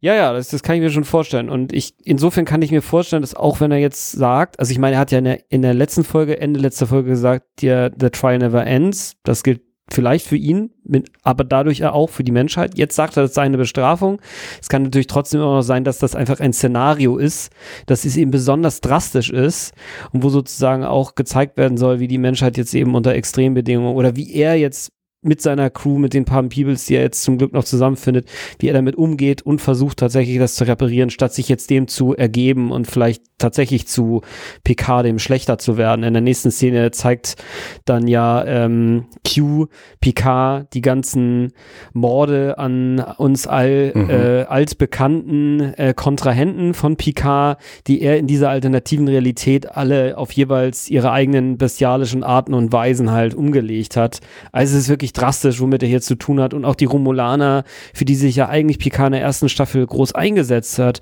ja, 0.00 0.14
ja, 0.14 0.32
das, 0.32 0.48
das 0.48 0.62
kann 0.62 0.76
ich 0.76 0.82
mir 0.82 0.90
schon 0.90 1.04
vorstellen. 1.04 1.48
Und 1.48 1.72
ich, 1.72 1.94
insofern 2.04 2.44
kann 2.44 2.62
ich 2.62 2.70
mir 2.70 2.82
vorstellen, 2.82 3.22
dass 3.22 3.34
auch 3.34 3.60
wenn 3.60 3.70
er 3.70 3.78
jetzt 3.78 4.12
sagt, 4.12 4.58
also 4.60 4.72
ich 4.72 4.78
meine, 4.78 4.96
er 4.96 5.00
hat 5.00 5.10
ja 5.10 5.18
in 5.18 5.24
der, 5.24 5.50
in 5.50 5.62
der 5.62 5.74
letzten 5.74 6.04
Folge, 6.04 6.40
Ende 6.40 6.60
letzter 6.60 6.86
Folge 6.86 7.10
gesagt, 7.10 7.44
der, 7.62 7.90
the 7.98 8.10
trial 8.10 8.38
never 8.38 8.66
ends. 8.66 9.14
Das 9.24 9.42
gilt 9.42 9.62
vielleicht 9.90 10.26
für 10.26 10.36
ihn, 10.36 10.70
mit, 10.84 11.10
aber 11.22 11.44
dadurch 11.44 11.84
auch 11.84 12.10
für 12.10 12.24
die 12.24 12.32
Menschheit. 12.32 12.76
Jetzt 12.76 12.94
sagt 12.94 13.16
er, 13.16 13.24
das 13.24 13.34
sei 13.34 13.42
eine 13.42 13.56
Bestrafung. 13.56 14.20
Es 14.60 14.68
kann 14.68 14.82
natürlich 14.82 15.06
trotzdem 15.06 15.40
immer 15.40 15.56
noch 15.56 15.62
sein, 15.62 15.84
dass 15.84 15.98
das 15.98 16.14
einfach 16.14 16.40
ein 16.40 16.52
Szenario 16.52 17.16
ist, 17.16 17.50
dass 17.86 18.04
es 18.04 18.16
eben 18.16 18.30
besonders 18.30 18.80
drastisch 18.80 19.30
ist 19.30 19.72
und 20.12 20.22
wo 20.22 20.28
sozusagen 20.28 20.84
auch 20.84 21.14
gezeigt 21.14 21.56
werden 21.56 21.78
soll, 21.78 22.00
wie 22.00 22.08
die 22.08 22.18
Menschheit 22.18 22.56
jetzt 22.56 22.74
eben 22.74 22.94
unter 22.94 23.14
Extrembedingungen 23.14 23.94
oder 23.94 24.16
wie 24.16 24.32
er 24.34 24.56
jetzt 24.56 24.92
mit 25.20 25.42
seiner 25.42 25.68
Crew, 25.68 25.98
mit 25.98 26.14
den 26.14 26.24
paar 26.24 26.42
Peoples, 26.44 26.86
die 26.86 26.94
er 26.94 27.02
jetzt 27.02 27.22
zum 27.22 27.38
Glück 27.38 27.52
noch 27.52 27.64
zusammenfindet, 27.64 28.28
wie 28.60 28.68
er 28.68 28.74
damit 28.74 28.96
umgeht 28.96 29.42
und 29.42 29.60
versucht 29.60 29.98
tatsächlich 29.98 30.38
das 30.38 30.54
zu 30.54 30.64
reparieren, 30.64 31.10
statt 31.10 31.34
sich 31.34 31.48
jetzt 31.48 31.70
dem 31.70 31.88
zu 31.88 32.14
ergeben 32.14 32.70
und 32.70 32.86
vielleicht 32.86 33.22
tatsächlich 33.38 33.86
zu 33.86 34.22
PK 34.64 35.02
dem 35.02 35.18
schlechter 35.18 35.58
zu 35.58 35.76
werden. 35.76 36.04
In 36.04 36.12
der 36.12 36.22
nächsten 36.22 36.50
Szene 36.50 36.90
zeigt 36.90 37.36
dann 37.84 38.06
ja 38.06 38.44
ähm, 38.44 39.06
Q 39.26 39.66
PK 40.00 40.66
die 40.72 40.80
ganzen 40.80 41.52
Morde 41.92 42.58
an 42.58 43.00
uns 43.16 43.46
all 43.46 43.92
mhm. 43.94 44.10
äh, 44.10 44.42
altbekannten 44.42 45.74
äh, 45.74 45.94
Kontrahenten 45.94 46.74
von 46.74 46.96
PK, 46.96 47.56
die 47.86 48.02
er 48.02 48.18
in 48.18 48.26
dieser 48.26 48.50
alternativen 48.50 49.08
Realität 49.08 49.76
alle 49.76 50.18
auf 50.18 50.32
jeweils 50.32 50.88
ihre 50.88 51.10
eigenen 51.10 51.58
bestialischen 51.58 52.22
Arten 52.22 52.54
und 52.54 52.72
Weisen 52.72 53.10
halt 53.10 53.34
umgelegt 53.34 53.96
hat. 53.96 54.20
Also 54.52 54.76
es 54.76 54.84
ist 54.84 54.88
wirklich 54.88 55.07
drastisch, 55.12 55.60
womit 55.60 55.82
er 55.82 55.88
hier 55.88 56.00
zu 56.00 56.14
tun 56.14 56.40
hat 56.40 56.54
und 56.54 56.64
auch 56.64 56.74
die 56.74 56.84
Romulaner, 56.84 57.64
für 57.94 58.04
die 58.04 58.14
sich 58.14 58.36
ja 58.36 58.48
eigentlich 58.48 58.78
PK 58.78 59.06
in 59.06 59.12
der 59.12 59.22
ersten 59.22 59.48
Staffel 59.48 59.86
groß 59.86 60.14
eingesetzt 60.14 60.78
hat, 60.78 61.00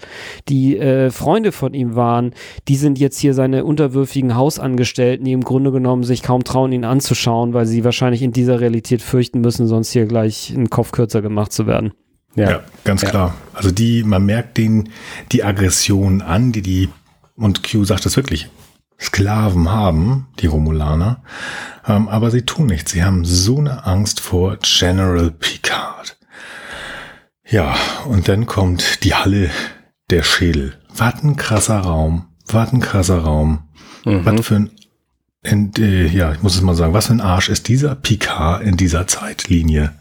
die 0.49 0.79
äh, 0.79 1.11
Freunde 1.11 1.53
von 1.53 1.75
ihm 1.75 1.95
waren, 1.95 2.33
die 2.69 2.77
sind 2.77 2.99
jetzt 2.99 3.19
hier 3.19 3.35
seine 3.35 3.65
unterwürfigen 3.65 4.35
Hausangestellten, 4.35 5.25
die 5.25 5.33
im 5.33 5.45
Grunde 5.45 5.73
genommen 5.73 6.05
sich 6.05 6.23
kaum 6.23 6.45
trauen, 6.45 6.73
ihn 6.73 6.85
anzuschauen, 6.85 7.55
weil 7.55 7.67
sie 7.67 7.85
wahrscheinlich 7.85 8.23
in 8.23 8.33
dieser 8.33 8.61
Realität 8.61 9.03
fürchten 9.03 9.41
müssen, 9.41 9.67
sonst 9.67 9.93
hier 9.93 10.07
gleich 10.07 10.53
einen 10.55 10.71
Kopf 10.71 10.93
kürzer 10.93 11.23
gemacht 11.23 11.53
zu 11.53 11.67
werden. 11.67 11.93
Ja, 12.35 12.51
ja 12.51 12.61
ganz 12.85 13.03
ja. 13.03 13.09
klar. 13.09 13.35
Also 13.55 13.71
die, 13.71 14.05
man 14.05 14.25
merkt 14.25 14.59
den, 14.59 14.91
die 15.33 15.43
Aggression 15.43 16.23
an, 16.23 16.53
die 16.53 16.63
die, 16.63 16.89
und 17.37 17.69
Q 17.69 17.85
sagt 17.85 18.05
das 18.07 18.17
wirklich, 18.17 18.49
Sklaven 18.99 19.71
haben, 19.71 20.29
die 20.41 20.47
Romulaner, 20.47 21.23
ähm, 21.87 22.09
aber 22.09 22.31
sie 22.31 22.43
tun 22.43 22.67
nichts. 22.67 22.93
Sie 22.93 23.05
haben 23.05 23.25
so 23.25 23.59
eine 23.59 23.87
Angst 23.87 24.21
vor 24.21 24.57
General 24.63 25.31
Picard. 25.31 26.17
Ja, 27.49 27.77
und 28.09 28.29
dann 28.29 28.47
kommt 28.47 29.05
die 29.05 29.15
Halle 29.15 29.51
der 30.11 30.23
Schädel. 30.23 30.75
Was 30.97 31.23
ein 31.23 31.37
krasser 31.37 31.79
Raum. 31.79 32.27
Was 32.47 32.73
ein 32.73 32.81
krasser 32.81 33.19
Raum. 33.19 33.69
Mhm. 34.05 34.25
Was 34.25 34.47
für 34.47 34.55
ein, 34.57 34.71
in, 35.43 35.73
äh, 35.79 36.07
ja, 36.07 36.33
ich 36.33 36.43
muss 36.43 36.57
es 36.57 36.63
mal 36.63 36.75
sagen, 36.75 36.95
was 36.95 37.07
für 37.07 37.13
ein 37.13 37.21
Arsch 37.21 37.49
ist 37.49 37.69
dieser 37.69 37.95
Picard 37.95 38.63
in 38.63 38.77
dieser 38.77 39.07
Zeitlinie. 39.07 39.93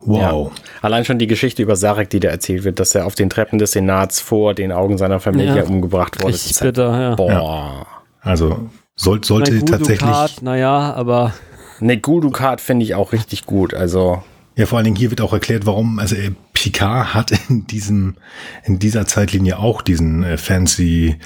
Wow. 0.00 0.52
Ja. 0.54 0.62
Allein 0.82 1.04
schon 1.04 1.18
die 1.18 1.26
Geschichte 1.26 1.62
über 1.62 1.76
Sarek, 1.76 2.10
die 2.10 2.20
da 2.20 2.28
erzählt 2.28 2.64
wird, 2.64 2.80
dass 2.80 2.94
er 2.94 3.06
auf 3.06 3.14
den 3.14 3.28
Treppen 3.28 3.58
des 3.58 3.72
Senats 3.72 4.20
vor 4.20 4.54
den 4.54 4.72
Augen 4.72 4.98
seiner 4.98 5.20
Familie 5.20 5.56
ja. 5.56 5.64
umgebracht 5.64 6.22
wurde. 6.22 6.34
Ich 6.34 6.58
bitte, 6.58 6.82
ja. 6.82 7.14
Boah. 7.14 7.30
Ja. 7.30 7.86
Also 8.26 8.68
soll, 8.96 9.22
sollte 9.22 9.52
mein 9.52 9.66
tatsächlich. 9.66 10.42
Naja, 10.42 10.92
aber. 10.94 11.32
Ne, 11.78 11.98
Guldukat 11.98 12.60
finde 12.60 12.84
ich 12.84 12.94
auch 12.94 13.12
richtig 13.12 13.46
gut. 13.46 13.72
Also. 13.72 14.22
Ja, 14.56 14.64
vor 14.64 14.78
allen 14.78 14.84
Dingen 14.84 14.96
hier 14.96 15.10
wird 15.10 15.20
auch 15.20 15.34
erklärt, 15.34 15.66
warum, 15.66 15.98
also 15.98 16.16
äh, 16.16 16.32
Picard 16.54 17.12
hat 17.12 17.30
in 17.50 17.66
diesem, 17.66 18.16
in 18.64 18.78
dieser 18.78 19.06
Zeitlinie 19.06 19.58
auch 19.58 19.82
diesen 19.82 20.24
äh, 20.24 20.38
fancy 20.38 21.16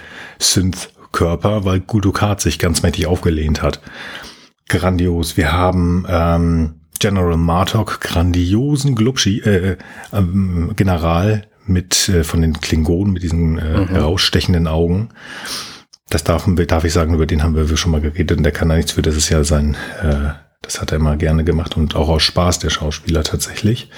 Synth-Körper, 0.41 1.65
weil 1.65 1.79
Guldukat 1.79 2.41
sich 2.41 2.59
ganz 2.59 2.83
mächtig 2.83 3.07
aufgelehnt 3.07 3.63
hat. 3.63 3.81
Grandios. 4.69 5.37
Wir 5.37 5.53
haben 5.53 6.05
ähm, 6.09 6.75
General 6.99 7.37
Martok, 7.37 8.01
grandiosen 8.01 8.97
Glubschi, 8.97 9.39
äh, 9.39 9.77
äh, 10.13 10.23
General 10.75 11.47
mit 11.67 12.09
äh, 12.09 12.25
von 12.25 12.43
den 12.43 12.61
Klingonen 12.61 13.13
mit 13.13 13.23
diesen 13.23 13.59
äh, 13.59 13.79
mhm. 13.79 13.89
herausstechenden 13.89 14.67
Augen 14.67 15.11
das 16.11 16.25
darf, 16.25 16.45
darf 16.47 16.85
ich 16.85 16.93
sagen, 16.93 17.15
über 17.15 17.27
den 17.27 17.43
haben 17.43 17.55
wir 17.55 17.77
schon 17.77 17.93
mal 17.93 18.01
geredet 18.01 18.37
und 18.37 18.43
der 18.43 18.53
kann 18.53 18.69
da 18.69 18.77
nichts 18.77 18.93
für, 18.93 19.03
das 19.03 19.17
ist 19.17 19.29
ja 19.31 19.45
sein, 19.45 19.77
äh, 20.03 20.31
das 20.63 20.81
hat 20.81 20.93
er 20.93 20.97
immer 20.97 21.17
gerne 21.17 21.45
gemacht 21.45 21.77
und 21.77 21.95
auch 21.97 22.09
aus 22.09 22.23
Spaß, 22.23 22.59
der 22.59 22.71
Schauspieler 22.71 23.23
tatsächlich. 23.23 23.89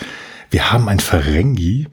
Wir 0.51 0.71
haben 0.71 0.89
ein 0.89 1.01
Ferengi. 1.01 1.89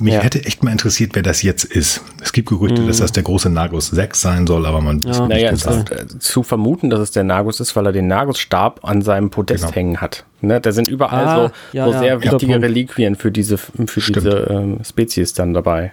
Mich 0.00 0.14
ja. 0.14 0.20
hätte 0.20 0.44
echt 0.44 0.62
mal 0.62 0.70
interessiert, 0.70 1.12
wer 1.14 1.22
das 1.22 1.42
jetzt 1.42 1.64
ist. 1.64 2.02
Es 2.20 2.32
gibt 2.32 2.50
Gerüchte, 2.50 2.82
mhm. 2.82 2.88
dass 2.88 2.98
das 2.98 3.10
der 3.12 3.22
große 3.22 3.48
Nagus 3.48 3.88
6 3.88 4.20
sein 4.20 4.46
soll, 4.46 4.66
aber 4.66 4.82
man 4.82 5.00
ja. 5.00 5.26
naja, 5.26 5.50
es 5.50 5.64
ist 5.64 5.90
äh, 5.90 6.06
zu 6.18 6.42
vermuten, 6.42 6.90
dass 6.90 7.00
es 7.00 7.10
der 7.10 7.24
Nagus 7.24 7.58
ist, 7.58 7.74
weil 7.74 7.86
er 7.86 7.92
den 7.92 8.06
Nagus-Stab 8.06 8.84
an 8.84 9.00
seinem 9.00 9.30
Podest 9.30 9.64
genau. 9.64 9.74
hängen 9.74 10.00
hat. 10.02 10.26
Ne, 10.42 10.60
da 10.60 10.72
sind 10.72 10.88
überall 10.88 11.26
ah, 11.26 11.36
so, 11.36 11.76
ja, 11.76 11.86
so 11.86 11.98
sehr 11.98 12.22
wichtige 12.22 12.60
Reliquien 12.60 13.16
für 13.16 13.32
diese, 13.32 13.56
für 13.56 14.12
diese 14.12 14.46
ähm, 14.50 14.80
Spezies 14.84 15.32
dann 15.32 15.54
dabei. 15.54 15.92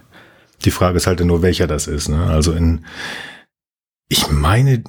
Die 0.64 0.72
Frage 0.72 0.98
ist 0.98 1.08
halt 1.08 1.20
nur, 1.24 1.42
welcher 1.42 1.68
das 1.68 1.88
ist. 1.88 2.10
Ne? 2.10 2.26
Also 2.26 2.54
in, 2.54 2.86
ich 4.08 4.30
meine, 4.32 4.84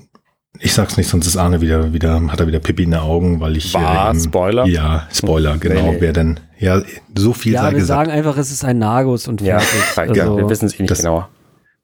ich 0.60 0.74
sag's 0.74 0.96
nicht, 0.96 1.08
sonst 1.08 1.26
ist 1.26 1.36
Arne 1.36 1.60
wieder, 1.60 1.92
wieder, 1.92 2.20
hat 2.30 2.40
er 2.40 2.46
wieder 2.46 2.60
Pippi 2.60 2.84
in 2.84 2.92
den 2.92 3.00
Augen, 3.00 3.40
weil 3.40 3.56
ich. 3.56 3.74
War 3.74 4.10
ähm, 4.10 4.20
Spoiler? 4.20 4.66
Ja, 4.66 5.06
Spoiler, 5.12 5.58
genau. 5.58 5.92
Nee, 5.92 5.96
Wer 6.00 6.12
denn? 6.12 6.40
Ja, 6.58 6.82
so 7.16 7.32
viel 7.32 7.52
ja, 7.52 7.62
sei 7.62 7.72
wir 7.72 7.78
gesagt. 7.78 8.06
sagen 8.06 8.10
einfach, 8.10 8.36
es 8.38 8.50
ist 8.50 8.64
ein 8.64 8.78
Nagus 8.78 9.28
und 9.28 9.40
ja, 9.40 9.58
also, 9.96 10.14
ja 10.14 10.36
wir 10.36 10.48
wissen 10.48 10.66
es 10.66 10.78
eh 10.78 10.82
nicht 10.82 10.90
das, 10.90 10.98
genauer. 10.98 11.28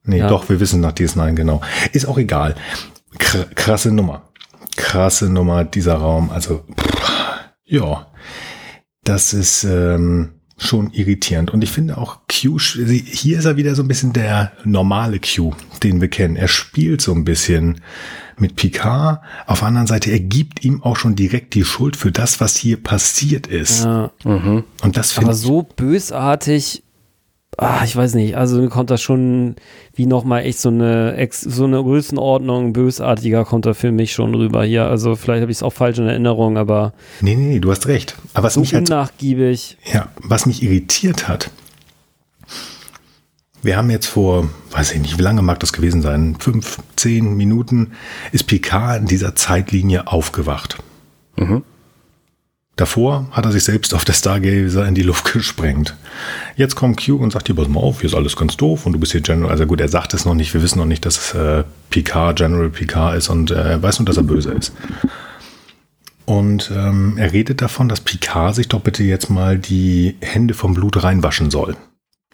Nee, 0.04 0.18
ja. 0.18 0.28
doch, 0.28 0.48
wir 0.48 0.58
wissen 0.58 0.80
nach 0.80 0.92
DS9 0.92 1.34
genau. 1.34 1.60
Ist 1.92 2.06
auch 2.06 2.18
egal. 2.18 2.54
krasse 3.18 3.92
Nummer. 3.92 4.22
Krasse 4.76 5.28
Nummer, 5.28 5.64
dieser 5.64 5.94
Raum. 5.94 6.30
Also, 6.30 6.64
pff, 6.74 7.12
ja. 7.64 8.06
Das 9.04 9.32
ist, 9.32 9.64
ähm, 9.64 10.40
schon 10.62 10.90
irritierend. 10.92 11.50
Und 11.50 11.62
ich 11.62 11.70
finde 11.70 11.98
auch 11.98 12.18
Q, 12.28 12.58
hier 12.58 13.38
ist 13.38 13.44
er 13.44 13.56
wieder 13.56 13.74
so 13.74 13.82
ein 13.82 13.88
bisschen 13.88 14.12
der 14.12 14.52
normale 14.64 15.20
Q, 15.20 15.52
den 15.82 16.00
wir 16.00 16.08
kennen. 16.08 16.36
Er 16.36 16.48
spielt 16.48 17.00
so 17.00 17.12
ein 17.12 17.24
bisschen 17.24 17.80
mit 18.38 18.56
Picard. 18.56 19.20
Auf 19.46 19.60
der 19.60 19.68
anderen 19.68 19.86
Seite, 19.86 20.10
er 20.10 20.20
gibt 20.20 20.64
ihm 20.64 20.82
auch 20.82 20.96
schon 20.96 21.14
direkt 21.14 21.54
die 21.54 21.64
Schuld 21.64 21.96
für 21.96 22.12
das, 22.12 22.40
was 22.40 22.56
hier 22.56 22.82
passiert 22.82 23.46
ist. 23.46 23.84
Ja. 23.84 24.10
Mhm. 24.24 24.64
Und 24.82 24.96
das 24.96 25.12
finde 25.12 25.26
ich. 25.26 25.28
Aber 25.28 25.34
so 25.34 25.62
bösartig 25.62 26.81
ah, 27.56 27.82
ich 27.84 27.94
weiß 27.94 28.14
nicht, 28.14 28.36
also 28.36 28.66
kommt 28.68 28.90
das 28.90 29.02
schon 29.02 29.56
wie 29.94 30.06
nochmal 30.06 30.44
echt 30.44 30.58
so 30.58 30.68
eine, 30.70 31.28
so 31.30 31.64
eine 31.64 31.82
Größenordnung 31.82 32.72
bösartiger 32.72 33.44
kommt 33.44 33.66
da 33.66 33.74
für 33.74 33.92
mich 33.92 34.12
schon 34.12 34.34
rüber 34.34 34.64
hier. 34.64 34.86
Also 34.86 35.16
vielleicht 35.16 35.42
habe 35.42 35.52
ich 35.52 35.58
es 35.58 35.62
auch 35.62 35.72
falsch 35.72 35.98
in 35.98 36.06
Erinnerung, 36.06 36.56
aber. 36.56 36.92
Nee, 37.20 37.34
nee, 37.34 37.54
nee, 37.54 37.60
du 37.60 37.70
hast 37.70 37.86
recht. 37.86 38.16
Aber 38.34 38.44
was 38.44 38.54
so 38.54 38.60
mich 38.60 38.74
halt 38.74 38.88
unnachgiebig. 38.88 39.76
Ja, 39.92 40.08
was 40.16 40.46
mich 40.46 40.62
irritiert 40.62 41.28
hat. 41.28 41.50
Wir 43.62 43.76
haben 43.76 43.90
jetzt 43.90 44.06
vor, 44.06 44.48
weiß 44.72 44.92
ich 44.92 45.00
nicht, 45.00 45.18
wie 45.18 45.22
lange 45.22 45.40
mag 45.40 45.60
das 45.60 45.72
gewesen 45.72 46.02
sein? 46.02 46.36
Fünf, 46.40 46.78
zehn 46.96 47.36
Minuten 47.36 47.92
ist 48.32 48.48
Picard 48.48 49.02
in 49.02 49.06
dieser 49.06 49.36
Zeitlinie 49.36 50.08
aufgewacht. 50.08 50.78
Mhm. 51.36 51.62
Davor 52.76 53.28
hat 53.32 53.44
er 53.44 53.52
sich 53.52 53.64
selbst 53.64 53.92
auf 53.92 54.04
der 54.04 54.14
Stargazer 54.14 54.86
in 54.86 54.94
die 54.94 55.02
Luft 55.02 55.32
gesprengt. 55.32 55.94
Jetzt 56.56 56.74
kommt 56.74 57.04
Q 57.04 57.16
und 57.16 57.30
sagt 57.30 57.46
hier, 57.46 57.56
pass 57.56 57.68
mal 57.68 57.80
auf, 57.80 58.00
hier 58.00 58.08
ist 58.08 58.16
alles 58.16 58.34
ganz 58.34 58.56
doof 58.56 58.86
und 58.86 58.94
du 58.94 58.98
bist 58.98 59.12
hier 59.12 59.20
General. 59.20 59.50
Also 59.50 59.66
gut, 59.66 59.80
er 59.80 59.88
sagt 59.88 60.14
es 60.14 60.24
noch 60.24 60.34
nicht, 60.34 60.54
wir 60.54 60.62
wissen 60.62 60.78
noch 60.78 60.86
nicht, 60.86 61.04
dass 61.04 61.18
es 61.18 61.34
äh, 61.34 61.64
Picard, 61.90 62.38
General 62.38 62.70
Picard 62.70 63.16
ist 63.16 63.28
und 63.28 63.50
äh, 63.50 63.82
weiß 63.82 63.98
nur, 63.98 64.06
dass 64.06 64.16
er 64.16 64.22
böse 64.22 64.52
ist. 64.52 64.72
Und 66.24 66.70
ähm, 66.74 67.18
er 67.18 67.32
redet 67.32 67.60
davon, 67.60 67.88
dass 67.88 68.00
Picard 68.00 68.54
sich 68.54 68.68
doch 68.68 68.80
bitte 68.80 69.02
jetzt 69.02 69.28
mal 69.28 69.58
die 69.58 70.16
Hände 70.20 70.54
vom 70.54 70.72
Blut 70.72 71.02
reinwaschen 71.02 71.50
soll. 71.50 71.76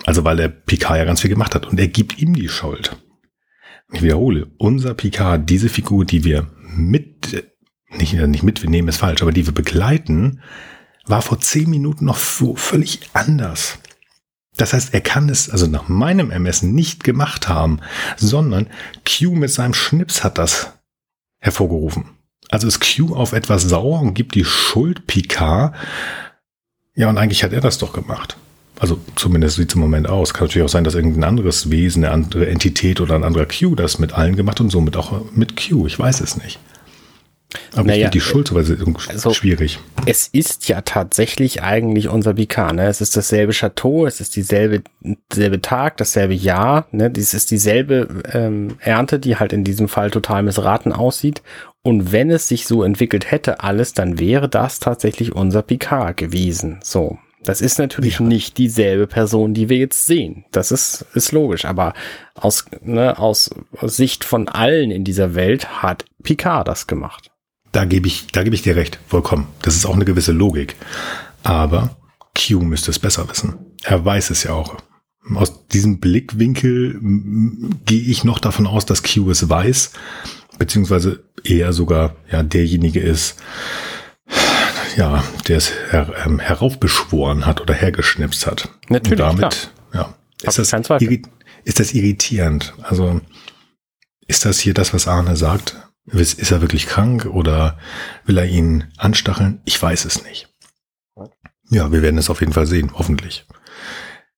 Also 0.05 0.23
weil 0.25 0.37
der 0.37 0.49
Picard 0.49 0.99
ja 0.99 1.05
ganz 1.05 1.23
viel 1.23 1.31
gemacht 1.31 1.57
hat 1.57 1.67
und 1.67 1.81
er 1.81 1.89
gibt 1.89 2.21
ihm 2.21 2.35
die 2.35 2.49
Schuld. 2.49 2.97
Ich 3.93 4.03
wiederhole, 4.03 4.47
unser 4.59 4.95
Picard, 4.95 5.49
diese 5.51 5.69
Figur, 5.69 6.05
die 6.05 6.23
wir 6.23 6.47
mit 6.77 7.45
nicht, 7.91 8.15
nicht 8.15 8.43
mit, 8.43 8.63
wir 8.63 8.71
nehmen 8.71 8.89
es 8.89 8.99
falsch, 8.99 9.23
aber 9.23 9.33
die 9.33 9.47
wir 9.47 9.55
begleiten, 9.55 10.41
war 11.07 11.23
vor 11.23 11.41
zehn 11.41 11.71
Minuten 11.71 12.05
noch 12.05 12.19
so 12.19 12.55
völlig 12.55 13.01
anders. 13.15 13.79
Das 14.57 14.73
heißt, 14.73 14.93
er 14.93 15.01
kann 15.01 15.29
es 15.29 15.49
also 15.49 15.67
nach 15.67 15.89
meinem 15.89 16.31
Ermessen 16.31 16.75
nicht 16.75 17.05
gemacht 17.05 17.49
haben, 17.49 17.81
sondern 18.17 18.67
Q 19.07 19.35
mit 19.35 19.51
seinem 19.51 19.73
Schnips 19.73 20.25
hat 20.25 20.37
das 20.37 20.73
hervorgerufen. 21.39 22.07
Also 22.51 22.67
ist 22.67 22.81
Q 22.81 23.15
auf 23.15 23.33
etwas 23.33 23.63
sauer 23.63 24.01
und 24.01 24.15
gibt 24.15 24.35
die 24.35 24.45
Schuld 24.45 25.07
Picard. 25.07 25.75
Ja, 26.95 27.09
und 27.09 27.19
eigentlich 27.19 27.45
hat 27.45 27.53
er 27.53 27.61
das 27.61 27.79
doch 27.79 27.93
gemacht. 27.93 28.37
Also 28.81 29.01
zumindest 29.17 29.57
sieht 29.57 29.71
es 29.71 29.75
im 29.75 29.81
Moment 29.81 30.09
aus. 30.09 30.35
Kann 30.35 30.47
natürlich 30.47 30.65
auch 30.65 30.71
sein, 30.71 30.85
dass 30.85 30.95
irgendein 30.95 31.25
anderes 31.25 31.71
Wesen, 31.71 32.05
eine 32.05 32.13
andere 32.13 32.49
Entität 32.49 33.01
oder 33.01 33.15
ein 33.15 33.25
anderer 33.25 33.47
Q 33.47 33.75
das 33.77 33.99
mit 33.99 34.13
allen 34.13 34.37
gemacht 34.37 34.61
und 34.61 34.71
somit 34.71 34.97
auch 34.97 35.33
mit 35.33 35.57
Q. 35.57 35.87
Ich 35.87 35.99
weiß 35.99 36.21
es 36.21 36.37
nicht. 36.37 36.59
Aber 37.73 37.85
Naja, 37.85 37.95
ich 37.95 38.01
finde 38.03 38.11
die 38.11 38.21
Schuldzuweisung 38.21 38.99
also- 39.09 39.33
schwierig. 39.33 39.79
Es 40.05 40.29
ist 40.29 40.69
ja 40.69 40.83
tatsächlich 40.83 41.63
eigentlich 41.63 42.09
unser 42.09 42.35
Picard, 42.35 42.75
ne? 42.75 42.87
Es 42.87 43.01
ist 43.01 43.17
dasselbe 43.17 43.53
Chateau, 43.53 44.07
es 44.07 44.21
ist 44.21 44.37
dieselbe, 44.37 44.83
selbe 45.33 45.63
Tag, 45.63 45.97
dasselbe 45.97 46.35
Jahr, 46.35 46.87
ne? 46.93 47.11
Es 47.17 47.33
ist 47.33 47.51
dieselbe 47.51 48.23
ähm, 48.33 48.77
Ernte, 48.81 49.19
die 49.19 49.37
halt 49.37 49.53
in 49.53 49.65
diesem 49.65 49.89
Fall 49.89 50.11
total 50.11 50.43
missraten 50.43 50.93
aussieht. 50.93 51.43
Und 51.83 52.13
wenn 52.13 52.31
es 52.31 52.49
sich 52.49 52.67
so 52.67 52.83
entwickelt 52.83 53.31
hätte 53.31 53.61
alles, 53.61 53.95
dann 53.95 54.19
wäre 54.19 54.49
das 54.49 54.79
tatsächlich 54.79 55.35
unser 55.35 55.63
Picard 55.63 56.17
gewesen. 56.19 56.81
So. 56.83 57.19
Das 57.45 57.61
ist 57.61 57.79
natürlich 57.79 58.21
nicht 58.21 58.59
dieselbe 58.59 59.07
Person, 59.07 59.55
die 59.55 59.69
wir 59.69 59.79
jetzt 59.79 60.07
sehen. 60.07 60.45
Das 60.51 60.73
ist, 60.73 61.07
ist 61.15 61.33
logisch. 61.33 61.65
Aber 61.65 61.95
aus, 62.35 62.67
ne, 62.83 63.19
aus 63.19 63.51
Sicht 63.83 64.25
von 64.25 64.49
allen 64.49 64.91
in 64.91 65.05
dieser 65.05 65.35
Welt 65.35 65.83
hat 65.83 66.05
Picard 66.23 66.67
das 66.69 66.87
gemacht. 66.89 67.28
Da 67.73 67.85
gebe 67.85 68.07
ich, 68.07 68.29
da 68.29 68.43
gebe 68.43 68.55
ich 68.55 68.63
dir 68.63 68.77
recht, 68.77 68.99
vollkommen. 69.07 69.47
Das 69.63 69.75
ist 69.75 69.87
auch 69.87 69.95
eine 69.95 70.05
gewisse 70.05 70.33
Logik. 70.33 70.77
Aber 71.43 71.97
Q 72.37 72.61
müsste 72.61 72.91
es 72.91 72.99
besser 72.99 73.29
wissen. 73.29 73.57
Er 73.83 74.05
weiß 74.05 74.31
es 74.31 74.45
ja 74.45 74.53
auch. 74.53 74.77
Aus 75.35 75.67
diesem 75.69 76.01
Blickwinkel 76.01 76.99
gehe 77.85 78.01
ich 78.01 78.25
noch 78.25 78.39
davon 78.39 78.67
aus, 78.67 78.87
dass 78.87 79.03
Q 79.03 79.31
es 79.31 79.49
weiß, 79.49 79.93
beziehungsweise 80.59 81.23
er 81.45 81.73
sogar 81.73 82.17
ja 82.31 82.43
derjenige 82.43 83.01
ist, 83.01 83.37
ja, 84.97 85.23
der 85.47 85.59
es 85.59 85.73
her, 85.91 86.13
ähm, 86.25 86.39
heraufbeschworen 86.39 87.47
hat 87.47 87.61
oder 87.61 87.75
hergeschnipst 87.75 88.47
hat. 88.47 88.69
Natürlich, 88.89 89.21
Und 89.21 89.41
damit, 89.41 89.71
ja, 89.95 90.15
ist 90.43 90.59
das, 90.59 90.73
ist 91.65 91.81
das 91.81 91.93
irritierend. 91.93 92.75
Also 92.83 93.21
ist 94.27 94.45
das 94.45 94.59
hier 94.59 94.75
das, 94.75 94.93
was 94.95 95.07
Arne 95.07 95.37
sagt? 95.37 95.77
Ist, 96.13 96.51
er 96.51 96.61
wirklich 96.61 96.87
krank 96.87 97.27
oder 97.27 97.79
will 98.25 98.39
er 98.39 98.47
ihn 98.47 98.85
anstacheln? 98.97 99.61
Ich 99.65 99.81
weiß 99.81 100.05
es 100.05 100.25
nicht. 100.25 100.49
Ja, 101.71 101.93
wir 101.93 102.03
werden 102.03 102.19
es 102.19 102.31
auf 102.31 102.41
jeden 102.41 102.53
Fall 102.53 102.67
sehen, 102.67 102.93
hoffentlich. 102.95 103.47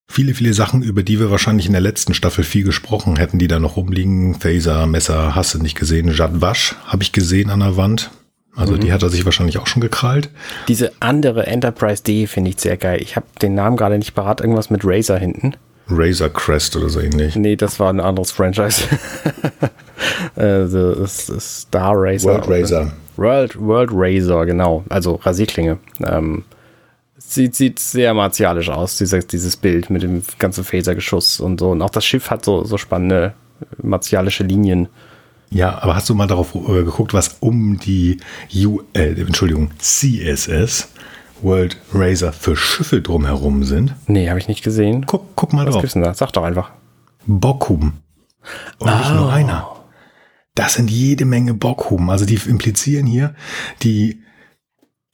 Viele, 0.08 0.34
viele 0.34 0.52
Sachen, 0.54 0.82
über 0.82 1.04
die 1.04 1.20
wir 1.20 1.30
wahrscheinlich 1.30 1.66
in 1.66 1.72
der 1.72 1.80
letzten 1.80 2.14
Staffel 2.14 2.42
viel 2.42 2.64
gesprochen 2.64 3.16
hätten, 3.16 3.38
die 3.38 3.46
da 3.46 3.60
noch 3.60 3.76
rumliegen. 3.76 4.34
Phaser, 4.34 4.86
Messer, 4.86 5.36
hast 5.36 5.54
du 5.54 5.58
nicht 5.58 5.78
gesehen. 5.78 6.12
Jad 6.12 6.40
Wasch 6.40 6.74
habe 6.86 7.04
ich 7.04 7.12
gesehen 7.12 7.50
an 7.50 7.60
der 7.60 7.76
Wand. 7.76 8.10
Also 8.56 8.76
die 8.76 8.92
hat 8.92 9.04
er 9.04 9.10
sich 9.10 9.24
wahrscheinlich 9.24 9.58
auch 9.58 9.68
schon 9.68 9.80
gekrallt. 9.80 10.28
Diese 10.66 10.90
andere 10.98 11.46
Enterprise 11.46 12.02
D 12.02 12.26
finde 12.26 12.50
ich 12.50 12.58
sehr 12.58 12.76
geil. 12.76 13.00
Ich 13.00 13.14
habe 13.14 13.26
den 13.40 13.54
Namen 13.54 13.76
gerade 13.76 13.96
nicht 13.96 14.14
parat. 14.14 14.40
Irgendwas 14.40 14.70
mit 14.70 14.80
Razer 14.84 15.18
hinten. 15.18 15.54
Razor 15.88 16.28
Crest 16.28 16.76
oder 16.76 16.88
so 16.88 17.00
ähnlich. 17.00 17.36
Nee, 17.36 17.54
das 17.56 17.78
war 17.78 17.92
ein 17.92 18.00
anderes 18.00 18.32
Franchise. 18.32 18.82
äh, 20.36 20.64
ist 21.04 21.32
Star 21.40 21.92
Racer. 21.94 22.28
World 22.28 22.48
Razor. 22.48 22.92
World, 23.16 23.60
World 23.60 23.90
Razor, 23.92 24.46
genau. 24.46 24.84
Also 24.88 25.16
Rasierklinge. 25.16 25.78
Ähm, 26.06 26.44
sieht, 27.18 27.54
sieht 27.54 27.78
sehr 27.78 28.14
martialisch 28.14 28.70
aus, 28.70 28.96
dieses, 28.96 29.26
dieses 29.26 29.56
Bild 29.56 29.90
mit 29.90 30.02
dem 30.02 30.22
ganzen 30.38 30.64
Phasergeschuss 30.64 31.40
und 31.40 31.60
so. 31.60 31.70
Und 31.70 31.82
auch 31.82 31.90
das 31.90 32.04
Schiff 32.04 32.30
hat 32.30 32.44
so, 32.44 32.64
so 32.64 32.78
spannende 32.78 33.34
äh, 33.60 33.64
martialische 33.82 34.44
Linien. 34.44 34.88
Ja, 35.50 35.82
aber 35.82 35.96
hast 35.96 36.08
du 36.08 36.14
mal 36.14 36.26
darauf 36.28 36.54
äh, 36.54 36.84
geguckt, 36.84 37.12
was 37.12 37.36
um 37.40 37.78
die 37.78 38.18
U 38.64 38.82
äh, 38.94 39.20
Entschuldigung, 39.20 39.70
CSS 39.78 40.88
World 41.42 41.76
Razor 41.92 42.32
für 42.32 42.56
Schiffe 42.56 43.00
drumherum 43.00 43.64
sind? 43.64 43.94
Nee, 44.06 44.28
habe 44.28 44.38
ich 44.38 44.48
nicht 44.48 44.62
gesehen. 44.62 45.06
Guck, 45.06 45.34
guck 45.34 45.52
mal 45.52 45.66
Was 45.66 45.74
drauf. 45.74 45.82
gibt's 45.82 45.94
denn 45.94 46.02
da? 46.02 46.14
Sag 46.14 46.32
doch 46.32 46.44
einfach. 46.44 46.70
Bockhuben. 47.26 47.94
Und 48.78 48.98
nicht 48.98 49.14
nur 49.14 49.32
einer. 49.32 49.68
Das 50.60 50.74
sind 50.74 50.90
jede 50.90 51.24
Menge 51.24 51.54
Bockhuben. 51.54 52.10
Also 52.10 52.26
die 52.26 52.34
implizieren 52.34 53.06
hier, 53.06 53.34
die 53.82 54.20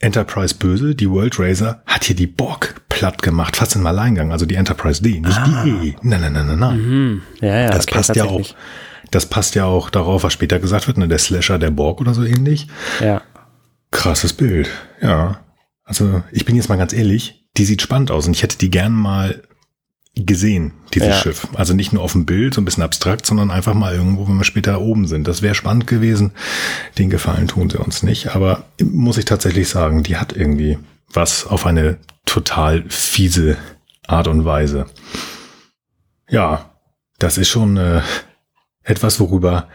Enterprise 0.01 0.57
Böse, 0.57 0.97
die 0.97 1.09
World 1.09 1.39
Razor, 1.39 1.83
hat 1.87 2.03
hier 2.03 2.17
die 2.17 2.27
Borg 2.27 2.83
platt 2.89 3.23
gemacht, 3.23 3.55
fast 3.55 3.77
im 3.77 3.87
Alleingang. 3.87 4.33
Also 4.33 4.45
die 4.45 4.57
Enterprise 4.57 5.01
D, 5.01 5.21
nicht 5.21 5.41
die 5.47 5.91
E. 5.91 5.97
Nein, 6.03 6.21
nein, 6.21 6.33
nein, 6.33 6.47
nein, 6.49 6.59
nein. 6.59 7.23
Ja, 7.41 7.61
ja, 7.61 7.71
das 7.71 7.85
okay, 7.85 7.95
passt 7.95 8.17
ja 8.17 8.25
auch. 8.25 8.55
Das 9.13 9.27
passt 9.27 9.55
ja 9.55 9.67
auch 9.67 9.89
darauf, 9.89 10.25
was 10.25 10.33
später 10.33 10.59
gesagt 10.59 10.89
wird, 10.89 10.99
ne? 10.99 11.07
der 11.07 11.19
Slasher 11.19 11.61
der 11.61 11.71
Borg 11.71 12.01
oder 12.01 12.13
so 12.13 12.25
ähnlich. 12.25 12.67
Ja. 12.99 13.23
Krasses 13.93 14.33
Bild, 14.33 14.69
ja. 15.01 15.39
Also 15.85 16.25
ich 16.33 16.45
bin 16.45 16.57
jetzt 16.57 16.69
mal 16.69 16.77
ganz 16.77 16.93
ehrlich, 16.93 17.49
die 17.57 17.67
sieht 17.67 17.83
spannend 17.83 18.11
aus 18.11 18.27
und 18.27 18.35
ich 18.35 18.43
hätte 18.43 18.59
die 18.59 18.71
gern 18.71 18.93
mal 18.93 19.45
gesehen, 20.17 20.73
dieses 20.95 21.09
Ja. 21.09 21.15
Schiff. 21.15 21.47
Also 21.55 21.75
nicht 21.75 21.93
nur 21.93 22.03
auf 22.03 22.13
dem 22.13 22.25
Bild, 22.25 22.55
so 22.55 22.61
ein 22.61 22.65
bisschen 22.65 22.83
abstrakt, 22.83 23.27
sondern 23.27 23.51
einfach 23.51 23.75
mal 23.75 23.95
irgendwo, 23.95 24.27
wenn 24.27 24.39
wir 24.39 24.45
später 24.45 24.81
oben 24.81 25.07
sind. 25.07 25.29
Das 25.29 25.43
wäre 25.43 25.55
spannend 25.55 25.87
gewesen. 25.87 26.33
Den 26.99 27.11
Gefallen 27.11 27.49
tun 27.49 27.69
sie 27.69 27.79
uns 27.79 28.03
nicht. 28.03 28.35
Aber 28.35 28.65
muss 28.83 29.19
ich 29.19 29.27
tatsächlich 29.27 29.69
sagen, 29.69 30.03
die 30.03 30.17
hat 30.17 30.33
irgendwie 30.35 30.79
was 31.13 31.47
auf 31.47 31.67
eine 31.67 31.99
total 32.25 32.85
fiese 32.89 33.57
Art 34.07 34.27
und 34.29 34.45
Weise. 34.45 34.87
Ja, 36.29 36.71
das 37.19 37.39
ist 37.39 37.49
schon 37.49 37.77
äh, 37.77 38.01
etwas, 38.83 39.21
worüber 39.21 39.69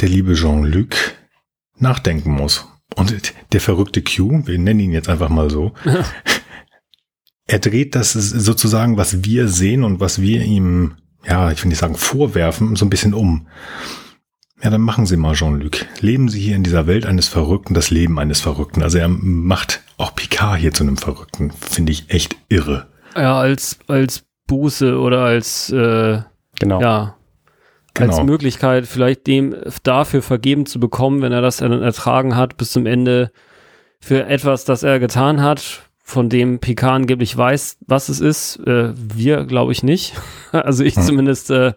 der 0.00 0.08
liebe 0.08 0.34
Jean-Luc 0.34 0.94
nachdenken 1.78 2.32
muss. 2.32 2.66
Und 2.96 3.34
der 3.52 3.60
verrückte 3.60 4.02
Q, 4.02 4.42
wir 4.46 4.58
nennen 4.58 4.80
ihn 4.80 4.92
jetzt 4.92 5.08
einfach 5.08 5.28
mal 5.28 5.50
so, 5.50 5.72
er 7.52 7.58
dreht 7.58 7.94
das 7.94 8.14
sozusagen, 8.14 8.96
was 8.96 9.24
wir 9.24 9.46
sehen 9.46 9.84
und 9.84 10.00
was 10.00 10.22
wir 10.22 10.42
ihm, 10.42 10.94
ja, 11.26 11.52
ich 11.52 11.62
will 11.62 11.68
nicht 11.68 11.78
sagen 11.78 11.96
vorwerfen, 11.96 12.76
so 12.76 12.86
ein 12.86 12.90
bisschen 12.90 13.12
um. 13.12 13.46
Ja, 14.62 14.70
dann 14.70 14.80
machen 14.80 15.04
Sie 15.04 15.18
mal, 15.18 15.34
Jean-Luc. 15.34 15.84
Leben 16.00 16.30
Sie 16.30 16.40
hier 16.40 16.56
in 16.56 16.62
dieser 16.62 16.86
Welt 16.86 17.04
eines 17.04 17.28
Verrückten, 17.28 17.74
das 17.74 17.90
Leben 17.90 18.18
eines 18.18 18.40
Verrückten. 18.40 18.82
Also 18.82 18.96
er 18.96 19.08
macht 19.08 19.82
auch 19.98 20.14
Picard 20.14 20.60
hier 20.60 20.72
zu 20.72 20.82
einem 20.82 20.96
Verrückten. 20.96 21.50
Finde 21.50 21.92
ich 21.92 22.08
echt 22.08 22.36
irre. 22.48 22.86
Ja, 23.14 23.38
als, 23.38 23.78
als 23.86 24.24
Buße 24.46 24.98
oder 24.98 25.22
als, 25.22 25.68
äh, 25.70 26.20
Genau. 26.58 26.80
ja, 26.80 27.16
Genau. 27.92 28.16
als 28.16 28.24
Möglichkeit, 28.24 28.86
vielleicht 28.86 29.26
dem 29.26 29.54
dafür 29.82 30.22
vergeben 30.22 30.64
zu 30.64 30.80
bekommen, 30.80 31.20
wenn 31.20 31.32
er 31.32 31.42
das 31.42 31.58
dann 31.58 31.82
ertragen 31.82 32.34
hat, 32.34 32.56
bis 32.56 32.70
zum 32.72 32.86
Ende 32.86 33.30
für 34.00 34.24
etwas, 34.24 34.64
das 34.64 34.82
er 34.84 34.98
getan 35.00 35.42
hat, 35.42 35.82
von 36.02 36.28
dem 36.28 36.58
Picard 36.58 36.94
angeblich 36.96 37.36
weiß, 37.36 37.78
was 37.86 38.08
es 38.08 38.20
ist. 38.20 38.56
Äh, 38.66 38.92
wir, 38.96 39.44
glaube 39.44 39.72
ich, 39.72 39.82
nicht. 39.82 40.14
Also 40.52 40.84
ich 40.84 40.96
Hm. 40.96 41.02
zumindest 41.02 41.50
äh, 41.50 41.72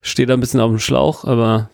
stehe 0.00 0.26
da 0.26 0.34
ein 0.34 0.40
bisschen 0.40 0.58
auf 0.60 0.70
dem 0.70 0.80
Schlauch, 0.80 1.24
aber 1.24 1.70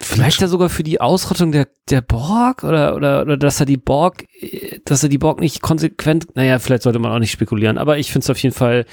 vielleicht 0.00 0.40
ja 0.40 0.48
sogar 0.48 0.68
für 0.68 0.82
die 0.82 1.00
Ausrottung 1.00 1.52
der, 1.52 1.68
der 1.88 2.00
Borg 2.00 2.64
oder, 2.64 2.94
oder, 2.96 3.22
oder 3.22 3.36
dass 3.36 3.60
er 3.60 3.66
die 3.66 3.76
Borg, 3.76 4.24
äh, 4.40 4.80
dass 4.84 5.02
er 5.02 5.08
die 5.08 5.18
Borg 5.18 5.40
nicht 5.40 5.62
konsequent, 5.62 6.34
naja, 6.36 6.58
vielleicht 6.58 6.82
sollte 6.82 6.98
man 6.98 7.12
auch 7.12 7.18
nicht 7.20 7.30
spekulieren, 7.32 7.78
aber 7.78 7.98
ich 7.98 8.10
finde 8.10 8.24
es 8.24 8.30
auf 8.30 8.38
jeden 8.38 8.54
Fall, 8.54 8.84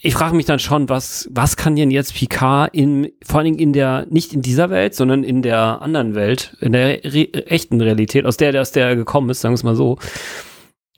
ich 0.00 0.14
frage 0.14 0.36
mich 0.36 0.46
dann 0.46 0.60
schon, 0.60 0.88
was, 0.88 1.28
was 1.32 1.56
kann 1.56 1.74
denn 1.74 1.90
jetzt 1.90 2.14
Picard 2.14 2.72
in, 2.72 3.10
vor 3.24 3.38
allen 3.38 3.46
Dingen 3.46 3.58
in 3.58 3.72
der, 3.72 4.06
nicht 4.08 4.32
in 4.32 4.42
dieser 4.42 4.70
Welt, 4.70 4.94
sondern 4.94 5.24
in 5.24 5.42
der 5.42 5.82
anderen 5.82 6.14
Welt, 6.14 6.56
in 6.60 6.72
der 6.72 7.02
re 7.04 7.32
echten 7.46 7.80
Realität, 7.80 8.24
aus 8.24 8.36
der, 8.36 8.60
aus 8.60 8.70
der 8.70 8.88
er 8.88 8.96
gekommen 8.96 9.28
ist, 9.30 9.40
sagen 9.40 9.52
wir 9.52 9.56
es 9.56 9.64
mal 9.64 9.74
so. 9.74 9.98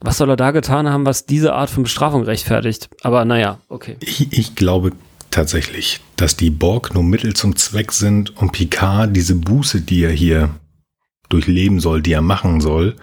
Was 0.02 0.18
soll 0.18 0.30
er 0.30 0.36
da 0.36 0.50
getan 0.50 0.88
haben, 0.88 1.06
was 1.06 1.26
diese 1.26 1.54
Art 1.54 1.70
von 1.70 1.82
Bestrafung 1.82 2.22
rechtfertigt? 2.22 2.90
Aber 3.02 3.24
naja, 3.24 3.60
okay. 3.68 3.96
Ich, 4.00 4.32
ich 4.32 4.54
glaube 4.54 4.92
tatsächlich, 5.30 6.00
dass 6.16 6.36
die 6.36 6.50
Borg 6.50 6.94
nur 6.94 7.02
Mittel 7.02 7.34
zum 7.34 7.56
Zweck 7.56 7.92
sind, 7.92 8.36
um 8.36 8.52
Picard 8.52 9.16
diese 9.16 9.34
Buße, 9.34 9.80
die 9.80 10.04
er 10.04 10.12
hier 10.12 10.50
durchleben 11.30 11.80
soll, 11.80 12.02
die 12.02 12.12
er 12.12 12.22
machen 12.22 12.60
soll, 12.60 12.96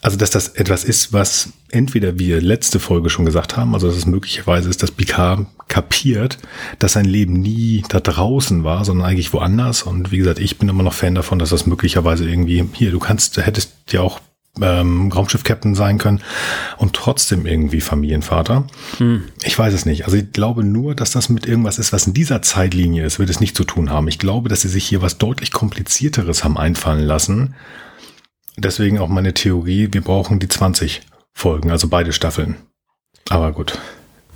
also 0.00 0.16
dass 0.16 0.30
das 0.30 0.48
etwas 0.48 0.84
ist, 0.84 1.12
was 1.12 1.50
entweder 1.70 2.18
wir 2.18 2.40
letzte 2.40 2.78
Folge 2.78 3.10
schon 3.10 3.26
gesagt 3.26 3.56
haben, 3.56 3.74
also 3.74 3.88
dass 3.88 3.96
es 3.96 4.06
möglicherweise 4.06 4.68
ist, 4.68 4.82
dass 4.82 4.92
Picard 4.92 5.46
kapiert, 5.66 6.38
dass 6.78 6.92
sein 6.92 7.04
Leben 7.04 7.34
nie 7.34 7.82
da 7.88 8.00
draußen 8.00 8.62
war, 8.64 8.84
sondern 8.84 9.06
eigentlich 9.06 9.32
woanders. 9.32 9.82
Und 9.82 10.12
wie 10.12 10.18
gesagt, 10.18 10.38
ich 10.38 10.58
bin 10.58 10.68
immer 10.68 10.84
noch 10.84 10.92
Fan 10.92 11.14
davon, 11.14 11.38
dass 11.38 11.50
das 11.50 11.66
möglicherweise 11.66 12.28
irgendwie 12.28 12.64
hier, 12.74 12.92
du 12.92 13.00
kannst, 13.00 13.36
hättest 13.38 13.72
ja 13.90 14.00
auch 14.00 14.20
ähm, 14.60 15.10
Raumschiff-Captain 15.12 15.74
sein 15.74 15.98
können 15.98 16.20
und 16.76 16.94
trotzdem 16.94 17.46
irgendwie 17.46 17.80
Familienvater. 17.80 18.66
Ich 19.42 19.58
weiß 19.58 19.74
es 19.74 19.84
nicht. 19.84 20.04
Also 20.04 20.16
ich 20.16 20.32
glaube 20.32 20.64
nur, 20.64 20.94
dass 20.94 21.10
das 21.10 21.28
mit 21.28 21.46
irgendwas 21.46 21.78
ist, 21.78 21.92
was 21.92 22.06
in 22.06 22.14
dieser 22.14 22.42
Zeitlinie 22.42 23.04
ist, 23.04 23.18
wird 23.18 23.30
es 23.30 23.40
nicht 23.40 23.56
zu 23.56 23.64
tun 23.64 23.90
haben. 23.90 24.08
Ich 24.08 24.18
glaube, 24.18 24.48
dass 24.48 24.62
sie 24.62 24.68
sich 24.68 24.84
hier 24.84 25.02
was 25.02 25.18
deutlich 25.18 25.52
komplizierteres 25.52 26.44
haben 26.44 26.56
einfallen 26.56 27.04
lassen. 27.04 27.54
Deswegen 28.58 28.98
auch 28.98 29.08
meine 29.08 29.34
Theorie, 29.34 29.88
wir 29.92 30.00
brauchen 30.02 30.38
die 30.38 30.48
20 30.48 31.02
Folgen, 31.32 31.70
also 31.70 31.88
beide 31.88 32.12
Staffeln. 32.12 32.56
Aber 33.30 33.52
gut. 33.52 33.78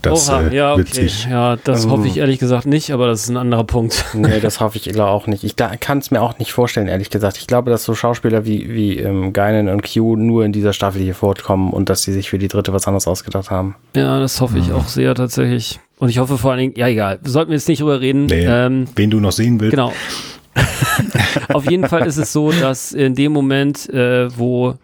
Das 0.03 0.29
Oha, 0.29 0.49
äh, 0.49 0.57
ja, 0.57 0.75
okay. 0.75 1.09
Ja, 1.31 1.55
das 1.57 1.85
Ähm. 1.85 1.91
hoffe 1.93 2.09
ich 2.09 2.17
ehrlich 2.17 2.41
gesagt 2.41 2.67
nicht, 2.67 2.91
aber 2.91 3.07
das 3.07 3.23
ist 3.23 3.29
ein 3.29 3.37
anderer 3.37 3.63
Punkt. 3.63 4.05
Nee, 4.15 4.41
das 4.43 4.59
hoffe 4.59 4.77
ich 4.77 4.85
glaube 4.85 5.11
auch 5.11 5.29
nicht. 5.29 5.45
Ich 5.45 5.55
kann 5.55 5.99
es 5.99 6.11
mir 6.11 6.21
auch 6.21 6.39
nicht 6.41 6.53
vorstellen, 6.53 6.89
ehrlich 6.89 7.09
gesagt. 7.09 7.39
Ich 7.39 7.47
glaube, 7.47 7.71
dass 7.71 7.85
so 7.85 7.95
Schauspieler 7.95 8.45
wie, 8.45 8.69
wie 8.75 8.99
ähm, 8.99 9.33
Guinan 9.33 9.69
und 9.69 9.83
Q 9.83 10.17
nur 10.17 10.45
in 10.45 10.51
dieser 10.53 10.73
Staffel 10.73 11.01
hier 11.03 11.15
vorkommen 11.15 11.73
und 11.73 11.89
dass 11.89 12.03
sie 12.03 12.13
sich 12.13 12.31
für 12.31 12.39
die 12.39 12.49
dritte 12.49 12.73
was 12.73 12.89
anderes 12.89 13.07
ausgedacht 13.07 13.51
haben. 13.53 13.77
Ja, 13.95 14.19
das 14.19 14.41
hoffe 14.41 14.59
ich 14.59 14.73
auch 14.73 14.89
sehr 14.89 15.15
tatsächlich. 15.15 15.79
Und 15.99 16.09
ich 16.09 16.19
hoffe 16.19 16.37
vor 16.37 16.51
allen 16.51 16.59
Dingen, 16.61 16.75
ja 16.77 16.89
egal, 16.89 17.21
sollten 17.23 17.51
wir 17.53 17.57
jetzt 17.57 17.69
nicht 17.69 17.81
drüber 17.81 18.01
reden. 18.01 18.27
Nee, 18.27 18.45
Ähm, 18.45 18.87
wen 18.97 19.09
du 19.11 19.21
noch 19.21 19.31
sehen 19.33 19.61
willst. 19.61 19.71
Genau. 19.71 19.93
Auf 21.53 21.71
jeden 21.71 21.89
Fall 21.89 22.07
ist 22.07 22.19
es 22.19 22.33
so, 22.33 22.53
dass 22.53 22.93
in 22.93 23.15
dem 23.15 23.33
Moment, 23.33 23.89
äh, 23.89 24.37
wo 24.37 24.75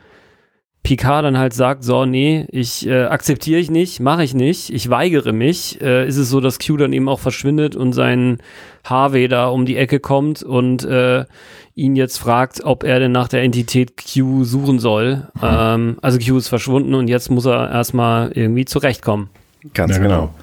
Picard 0.83 1.25
dann 1.25 1.37
halt 1.37 1.53
sagt, 1.53 1.85
so, 1.85 2.07
nee, 2.07 2.47
ich 2.51 2.87
äh, 2.87 3.05
akzeptiere 3.05 3.61
ich 3.61 3.71
nicht, 3.71 4.01
mache 4.01 4.25
ich 4.25 4.33
nicht, 4.33 4.73
ich 4.73 4.89
weigere 4.89 5.33
mich, 5.33 5.81
äh, 5.83 6.07
ist 6.09 6.17
es 6.17 6.31
so, 6.31 6.41
dass 6.41 6.59
Q 6.59 6.79
dann 6.79 6.93
eben 6.93 7.09
auch 7.09 7.21
verschwindet 7.21 7.77
und 7.77 7.93
sein 7.93 8.39
Harvey 8.85 9.29
da 9.29 9.49
um 9.49 9.67
die 9.67 9.77
Ecke 9.77 10.01
kommt 10.01 10.43
und 10.43 10.85
äh, 10.85 11.27
ihn 11.75 11.95
jetzt 11.95 12.19
fragt, 12.19 12.65
ob 12.65 12.85
er 12.85 13.01
denn 13.01 13.13
nach 13.13 13.29
der 13.29 13.43
Entität 13.43 13.93
Q 13.97 14.45
suchen 14.45 14.79
soll. 14.79 15.29
Ähm, 15.43 15.99
also 16.01 16.19
Q 16.19 16.39
ist 16.39 16.49
verschwunden 16.49 16.95
und 16.95 17.09
jetzt 17.09 17.31
muss 17.31 17.45
er 17.45 17.71
erstmal 17.71 18.33
irgendwie 18.33 18.65
zurechtkommen. 18.65 19.29
Ganz 19.75 19.97
Ja, 19.97 20.03
genau. 20.03 20.35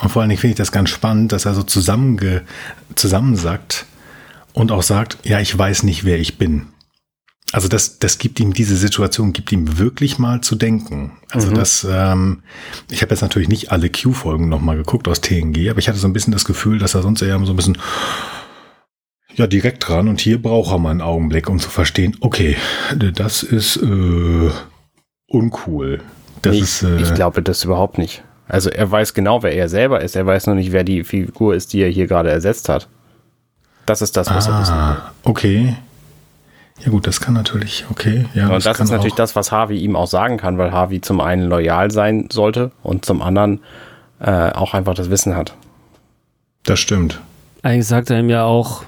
Und 0.00 0.08
vor 0.08 0.22
allen 0.22 0.30
Dingen 0.30 0.40
finde 0.40 0.52
ich 0.52 0.58
das 0.58 0.72
ganz 0.72 0.88
spannend, 0.88 1.32
dass 1.32 1.44
er 1.44 1.54
so 1.54 1.62
zusammenge 1.62 2.42
zusammensackt 2.94 3.84
und 4.52 4.72
auch 4.72 4.82
sagt, 4.82 5.18
ja, 5.24 5.40
ich 5.40 5.56
weiß 5.56 5.82
nicht, 5.84 6.04
wer 6.04 6.18
ich 6.18 6.38
bin. 6.38 6.66
Also 7.52 7.68
das, 7.68 7.98
das 7.98 8.16
gibt 8.16 8.40
ihm, 8.40 8.54
diese 8.54 8.76
Situation 8.76 9.34
gibt 9.34 9.52
ihm 9.52 9.78
wirklich 9.78 10.18
mal 10.18 10.40
zu 10.40 10.54
denken. 10.56 11.12
Also 11.30 11.50
Mhm. 11.50 11.54
das, 11.54 11.86
ähm, 11.88 12.42
ich 12.90 13.02
habe 13.02 13.10
jetzt 13.12 13.20
natürlich 13.20 13.48
nicht 13.48 13.70
alle 13.72 13.90
Q-Folgen 13.90 14.48
nochmal 14.48 14.76
geguckt 14.76 15.06
aus 15.06 15.20
TNG, 15.20 15.68
aber 15.68 15.78
ich 15.78 15.88
hatte 15.88 15.98
so 15.98 16.08
ein 16.08 16.14
bisschen 16.14 16.32
das 16.32 16.46
Gefühl, 16.46 16.78
dass 16.78 16.94
er 16.94 17.02
sonst 17.02 17.20
eher 17.20 17.38
so 17.44 17.52
ein 17.52 17.56
bisschen 17.56 17.76
ja, 19.34 19.46
direkt 19.46 19.86
dran 19.88 20.08
und 20.08 20.20
hier 20.20 20.40
braucht 20.40 20.72
er 20.72 20.78
mal 20.78 20.90
einen 20.90 21.00
Augenblick, 21.00 21.48
um 21.48 21.58
zu 21.58 21.70
verstehen, 21.70 22.16
okay, 22.20 22.56
das 23.14 23.42
ist 23.42 23.76
äh, 23.76 24.50
uncool. 25.26 26.00
Das 26.42 26.56
ich, 26.56 26.62
ist, 26.62 26.82
äh, 26.82 27.00
ich 27.00 27.14
glaube 27.14 27.42
das 27.42 27.64
überhaupt 27.64 27.98
nicht. 27.98 28.22
Also 28.48 28.68
er 28.70 28.90
weiß 28.90 29.14
genau, 29.14 29.42
wer 29.42 29.54
er 29.54 29.68
selber 29.68 30.02
ist. 30.02 30.16
Er 30.16 30.26
weiß 30.26 30.46
nur 30.46 30.56
nicht, 30.56 30.72
wer 30.72 30.84
die 30.84 31.04
Figur 31.04 31.54
ist, 31.54 31.72
die 31.72 31.80
er 31.80 31.88
hier 31.88 32.06
gerade 32.06 32.30
ersetzt 32.30 32.68
hat. 32.68 32.88
Das 33.86 34.02
ist 34.02 34.16
das, 34.16 34.30
was 34.30 34.46
er 34.48 34.60
wissen 34.60 34.74
will. 34.74 34.80
Ah, 34.80 35.12
okay. 35.24 35.76
Ja 36.84 36.90
gut, 36.90 37.06
das 37.06 37.20
kann 37.20 37.34
natürlich, 37.34 37.84
okay. 37.90 38.26
Ja, 38.34 38.46
Und 38.48 38.64
das 38.64 38.76
kann 38.76 38.86
ist 38.86 38.90
natürlich 38.92 39.12
auch- 39.12 39.16
das, 39.16 39.36
was 39.36 39.52
Harvey 39.52 39.78
ihm 39.78 39.94
auch 39.94 40.06
sagen 40.06 40.36
kann, 40.36 40.58
weil 40.58 40.72
Harvey 40.72 41.00
zum 41.00 41.20
einen 41.20 41.44
loyal 41.48 41.90
sein 41.90 42.28
sollte 42.32 42.72
und 42.82 43.04
zum 43.04 43.22
anderen 43.22 43.60
äh, 44.20 44.50
auch 44.52 44.74
einfach 44.74 44.94
das 44.94 45.10
Wissen 45.10 45.36
hat. 45.36 45.54
Das 46.64 46.78
stimmt. 46.80 47.20
Eigentlich 47.62 47.86
sagt 47.86 48.10
er 48.10 48.18
ihm 48.20 48.30
ja 48.30 48.44
auch, 48.44 48.84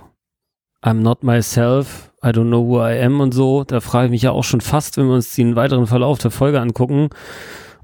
I'm 0.82 0.94
not 1.02 1.22
myself, 1.24 2.10
I 2.24 2.28
don't 2.28 2.46
know 2.48 2.64
who 2.66 2.80
I 2.84 3.00
am 3.02 3.20
und 3.20 3.32
so. 3.32 3.64
Da 3.64 3.80
frage 3.80 4.06
ich 4.06 4.10
mich 4.10 4.22
ja 4.22 4.30
auch 4.32 4.44
schon 4.44 4.60
fast, 4.60 4.96
wenn 4.96 5.06
wir 5.06 5.14
uns 5.14 5.34
den 5.34 5.56
weiteren 5.56 5.86
Verlauf 5.86 6.18
der 6.18 6.30
Folge 6.30 6.60
angucken, 6.60 7.10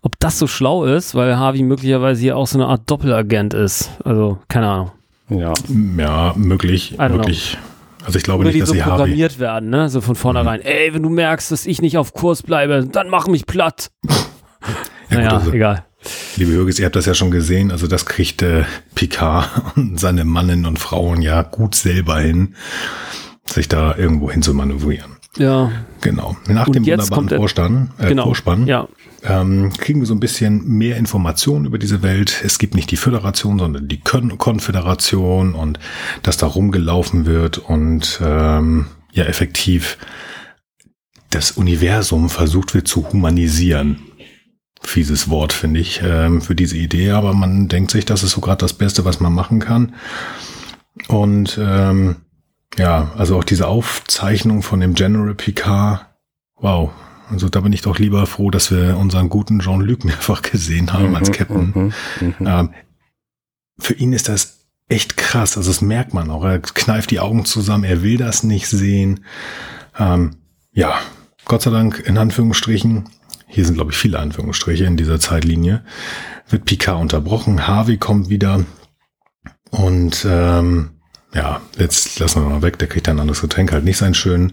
ob 0.02 0.18
das 0.18 0.38
so 0.38 0.46
schlau 0.46 0.84
ist, 0.84 1.14
weil 1.14 1.36
Harvey 1.36 1.62
möglicherweise 1.62 2.20
hier 2.20 2.36
auch 2.36 2.46
so 2.46 2.58
eine 2.58 2.66
Art 2.68 2.82
Doppelagent 2.90 3.52
ist. 3.54 3.90
Also, 4.04 4.38
keine 4.48 4.68
Ahnung. 4.68 4.92
Ja. 5.30 5.52
Ja, 5.96 6.34
möglich, 6.36 6.96
wirklich. 6.98 7.56
Also 8.04 8.16
ich 8.18 8.24
glaube 8.24 8.40
Oder 8.40 8.48
nicht, 8.48 8.56
die 8.56 8.60
dass 8.60 8.68
so 8.68 8.74
sie 8.74 8.82
Harvey. 8.82 8.96
programmiert 8.98 9.38
werden, 9.38 9.70
ne? 9.70 9.88
So 9.88 10.00
von 10.00 10.16
vornherein. 10.16 10.60
Ey, 10.62 10.92
wenn 10.94 11.02
du 11.02 11.10
merkst, 11.10 11.50
dass 11.50 11.66
ich 11.66 11.82
nicht 11.82 11.98
auf 11.98 12.12
Kurs 12.14 12.42
bleibe, 12.42 12.86
dann 12.90 13.08
mach 13.08 13.26
mich 13.26 13.46
platt. 13.46 13.90
Ja, 15.10 15.16
naja, 15.16 15.28
gut, 15.30 15.38
also, 15.40 15.52
egal. 15.54 15.84
liebe 16.36 16.52
Hörgis, 16.52 16.78
ihr 16.78 16.84
habt 16.86 16.94
das 16.94 17.04
ja 17.04 17.14
schon 17.14 17.32
gesehen. 17.32 17.72
Also 17.72 17.88
das 17.88 18.06
kriegt 18.06 18.42
äh, 18.42 18.62
Picard 18.94 19.48
und 19.76 19.98
seine 19.98 20.24
Mannen 20.24 20.66
und 20.66 20.78
Frauen 20.78 21.20
ja 21.20 21.42
gut 21.42 21.74
selber 21.74 22.20
hin, 22.20 22.54
sich 23.44 23.66
da 23.68 23.96
irgendwo 23.96 24.30
hin 24.30 24.40
zu 24.42 24.54
manövrieren. 24.54 25.16
Ja, 25.36 25.72
Genau. 26.00 26.36
Nach 26.46 26.66
Und 26.68 26.76
dem 26.76 26.84
jetzt 26.84 27.10
wunderbaren 27.10 27.28
Vorspann, 27.40 27.90
äh, 27.98 28.06
genau. 28.08 28.22
Vorspann 28.24 28.66
Ja, 28.68 28.86
ähm, 29.24 29.72
kriegen 29.76 30.00
wir 30.00 30.06
so 30.06 30.14
ein 30.14 30.20
bisschen 30.20 30.66
mehr 30.66 30.96
Informationen 30.96 31.66
über 31.66 31.78
diese 31.78 32.02
Welt. 32.02 32.42
Es 32.44 32.58
gibt 32.58 32.74
nicht 32.74 32.90
die 32.90 32.96
Föderation, 32.96 33.58
sondern 33.58 33.88
die 33.88 34.00
Kon 34.00 34.38
Konföderation 34.38 35.54
und 35.54 35.78
dass 36.22 36.36
da 36.36 36.46
rumgelaufen 36.46 37.26
wird 37.26 37.58
und 37.58 38.20
ähm, 38.24 38.86
ja 39.12 39.24
effektiv 39.24 39.98
das 41.30 41.52
Universum 41.52 42.28
versucht 42.28 42.74
wird 42.74 42.88
zu 42.88 43.08
humanisieren. 43.12 44.00
Fieses 44.82 45.28
Wort, 45.28 45.52
finde 45.52 45.80
ich, 45.80 46.00
ähm, 46.02 46.40
für 46.40 46.54
diese 46.54 46.76
Idee, 46.76 47.10
aber 47.10 47.34
man 47.34 47.68
denkt 47.68 47.90
sich, 47.90 48.04
das 48.04 48.22
ist 48.22 48.32
so 48.32 48.40
gerade 48.40 48.58
das 48.58 48.72
Beste, 48.72 49.04
was 49.04 49.20
man 49.20 49.32
machen 49.32 49.60
kann. 49.60 49.94
Und 51.08 51.58
ähm, 51.62 52.16
ja, 52.78 53.12
also 53.16 53.36
auch 53.36 53.44
diese 53.44 53.68
Aufzeichnung 53.68 54.62
von 54.62 54.80
dem 54.80 54.94
General 54.94 55.34
Picard, 55.34 56.06
wow. 56.56 56.90
Also 57.30 57.48
da 57.48 57.60
bin 57.60 57.72
ich 57.72 57.82
doch 57.82 57.98
lieber 57.98 58.26
froh, 58.26 58.50
dass 58.50 58.70
wir 58.70 58.96
unseren 58.96 59.28
guten 59.28 59.60
Jean-Luc 59.60 60.04
mehrfach 60.04 60.42
gesehen 60.42 60.92
haben 60.92 61.14
als 61.16 61.32
Captain. 61.32 61.72
Mhm, 61.74 61.92
mhm. 62.20 62.46
Ähm, 62.46 62.70
für 63.78 63.94
ihn 63.94 64.12
ist 64.12 64.28
das 64.28 64.66
echt 64.88 65.16
krass. 65.16 65.56
Also 65.56 65.70
das 65.70 65.80
merkt 65.80 66.12
man 66.14 66.30
auch. 66.30 66.44
Er 66.44 66.58
kneift 66.58 67.10
die 67.10 67.20
Augen 67.20 67.44
zusammen. 67.44 67.84
Er 67.84 68.02
will 68.02 68.16
das 68.16 68.42
nicht 68.42 68.68
sehen. 68.68 69.24
Ähm, 69.98 70.36
ja, 70.72 70.98
Gott 71.44 71.62
sei 71.62 71.70
Dank, 71.70 72.02
in 72.04 72.18
Anführungsstrichen, 72.18 73.08
hier 73.46 73.64
sind, 73.64 73.74
glaube 73.74 73.92
ich, 73.92 73.96
viele 73.96 74.18
Anführungsstriche 74.18 74.84
in 74.84 74.96
dieser 74.96 75.18
Zeitlinie, 75.18 75.82
wird 76.48 76.64
Picard 76.64 77.00
unterbrochen. 77.00 77.66
Harvey 77.66 77.96
kommt 77.96 78.28
wieder. 78.28 78.64
Und 79.70 80.26
ähm, 80.28 80.90
ja, 81.32 81.60
jetzt 81.78 82.18
lassen 82.18 82.42
wir 82.42 82.48
mal 82.50 82.62
weg. 82.62 82.78
Der 82.78 82.88
kriegt 82.88 83.08
ein 83.08 83.20
anderes 83.20 83.40
Getränk, 83.40 83.72
halt 83.72 83.84
nicht 83.84 83.98
sein 83.98 84.14
schön. 84.14 84.52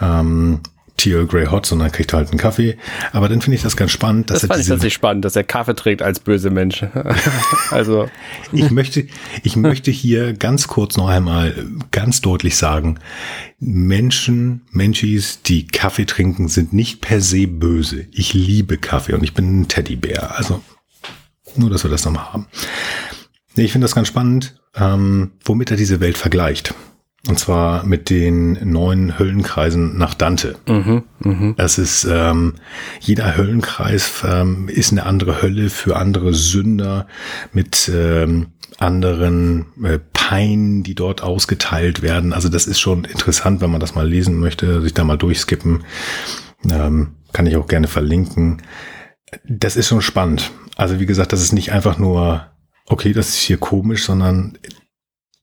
Ähm, 0.00 0.60
Tea 0.96 1.24
Grey 1.26 1.46
Hot, 1.46 1.66
sondern 1.66 1.92
kriegt 1.92 2.12
halt 2.12 2.30
einen 2.30 2.38
Kaffee. 2.38 2.76
Aber 3.12 3.28
dann 3.28 3.40
finde 3.40 3.56
ich 3.56 3.62
das 3.62 3.76
ganz 3.76 3.90
spannend, 3.90 4.30
dass 4.30 4.36
Das 4.36 4.44
er 4.44 4.48
fand 4.48 4.60
ich 4.60 4.68
tatsächlich 4.68 4.94
spannend, 4.94 5.24
dass 5.24 5.36
er 5.36 5.44
Kaffee 5.44 5.74
trägt 5.74 6.02
als 6.02 6.20
böse 6.20 6.50
Mensch. 6.50 6.84
also, 7.70 8.08
Ich 8.52 8.70
möchte, 8.70 9.06
ich 9.42 9.56
möchte 9.56 9.90
hier 9.90 10.32
ganz 10.32 10.68
kurz 10.68 10.96
noch 10.96 11.08
einmal 11.08 11.54
ganz 11.90 12.20
deutlich 12.20 12.56
sagen, 12.56 12.98
Menschen, 13.58 14.62
Menschis, 14.70 15.42
die 15.42 15.66
Kaffee 15.66 16.04
trinken, 16.04 16.48
sind 16.48 16.72
nicht 16.72 17.00
per 17.00 17.20
se 17.20 17.46
böse. 17.46 18.06
Ich 18.12 18.34
liebe 18.34 18.78
Kaffee 18.78 19.14
und 19.14 19.22
ich 19.22 19.34
bin 19.34 19.60
ein 19.60 19.68
Teddybär. 19.68 20.36
Also 20.36 20.62
nur, 21.56 21.70
dass 21.70 21.84
wir 21.84 21.90
das 21.90 22.04
nochmal 22.04 22.32
haben. 22.32 22.46
Ich 23.54 23.72
finde 23.72 23.86
das 23.86 23.94
ganz 23.94 24.08
spannend, 24.08 24.60
ähm, 24.74 25.32
womit 25.44 25.70
er 25.70 25.76
diese 25.76 26.00
Welt 26.00 26.18
vergleicht. 26.18 26.74
Und 27.28 27.38
zwar 27.40 27.84
mit 27.84 28.08
den 28.08 28.70
neuen 28.70 29.18
Höllenkreisen 29.18 29.98
nach 29.98 30.14
Dante. 30.14 30.56
mhm, 30.68 31.02
mhm. 31.18 31.54
Das 31.56 31.76
ist, 31.78 32.06
ähm, 32.08 32.54
jeder 33.00 33.36
Höllenkreis 33.36 34.22
ähm, 34.24 34.68
ist 34.68 34.92
eine 34.92 35.06
andere 35.06 35.42
Hölle 35.42 35.70
für 35.70 35.96
andere 35.96 36.34
Sünder 36.34 37.08
mit 37.52 37.90
ähm, 37.92 38.48
anderen 38.78 39.66
äh, 39.82 39.98
Peinen, 40.12 40.82
die 40.82 40.94
dort 40.94 41.22
ausgeteilt 41.22 42.02
werden. 42.02 42.32
Also 42.32 42.48
das 42.48 42.66
ist 42.66 42.80
schon 42.80 43.04
interessant, 43.04 43.60
wenn 43.60 43.70
man 43.70 43.80
das 43.80 43.94
mal 43.94 44.08
lesen 44.08 44.38
möchte, 44.38 44.82
sich 44.82 44.94
da 44.94 45.02
mal 45.04 45.18
durchskippen. 45.18 45.84
Ähm, 46.70 47.14
kann 47.32 47.46
ich 47.46 47.56
auch 47.56 47.66
gerne 47.66 47.88
verlinken. 47.88 48.62
Das 49.48 49.76
ist 49.76 49.88
schon 49.88 50.02
spannend. 50.02 50.52
Also 50.76 51.00
wie 51.00 51.06
gesagt, 51.06 51.32
das 51.32 51.42
ist 51.42 51.52
nicht 51.52 51.72
einfach 51.72 51.98
nur, 51.98 52.46
okay, 52.86 53.12
das 53.12 53.30
ist 53.30 53.40
hier 53.40 53.58
komisch, 53.58 54.04
sondern 54.04 54.58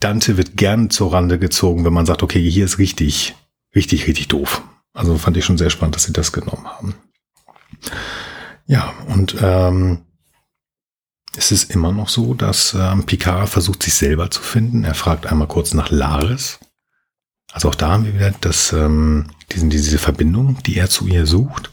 Dante 0.04 0.38
wird 0.38 0.58
gern 0.58 0.90
zur 0.90 1.14
Rande 1.14 1.40
gezogen, 1.40 1.86
wenn 1.86 1.94
man 1.94 2.06
sagt, 2.06 2.24
okay, 2.24 2.50
hier 2.50 2.66
ist 2.66 2.78
richtig, 2.78 3.36
richtig, 3.76 4.08
richtig 4.08 4.28
doof. 4.28 4.62
Also 4.94 5.18
fand 5.18 5.38
ich 5.38 5.46
schon 5.46 5.58
sehr 5.58 5.70
spannend, 5.70 5.96
dass 5.96 6.04
sie 6.04 6.14
das 6.14 6.32
genommen 6.32 6.68
haben. 6.68 6.96
Ja, 8.66 8.94
und 9.08 9.36
ähm, 9.42 10.06
es 11.36 11.52
ist 11.52 11.72
immer 11.72 11.92
noch 11.92 12.10
so, 12.10 12.34
dass 12.34 12.74
ähm, 12.74 13.06
Picard 13.06 13.50
versucht, 13.50 13.84
sich 13.84 13.94
selber 13.96 14.30
zu 14.30 14.42
finden. 14.42 14.84
Er 14.84 14.94
fragt 14.94 15.26
einmal 15.26 15.48
kurz 15.48 15.74
nach 15.74 15.90
Laris. 15.90 16.60
Also 17.52 17.70
auch 17.70 17.76
da 17.76 17.92
haben 17.92 18.06
wir 18.06 18.14
wieder 18.14 18.34
das, 18.42 18.74
ähm, 18.74 19.28
diesen, 19.52 19.70
diese 19.70 19.98
Verbindung, 19.98 20.62
die 20.64 20.78
er 20.78 20.90
zu 20.90 21.08
ihr 21.08 21.26
sucht. 21.26 21.72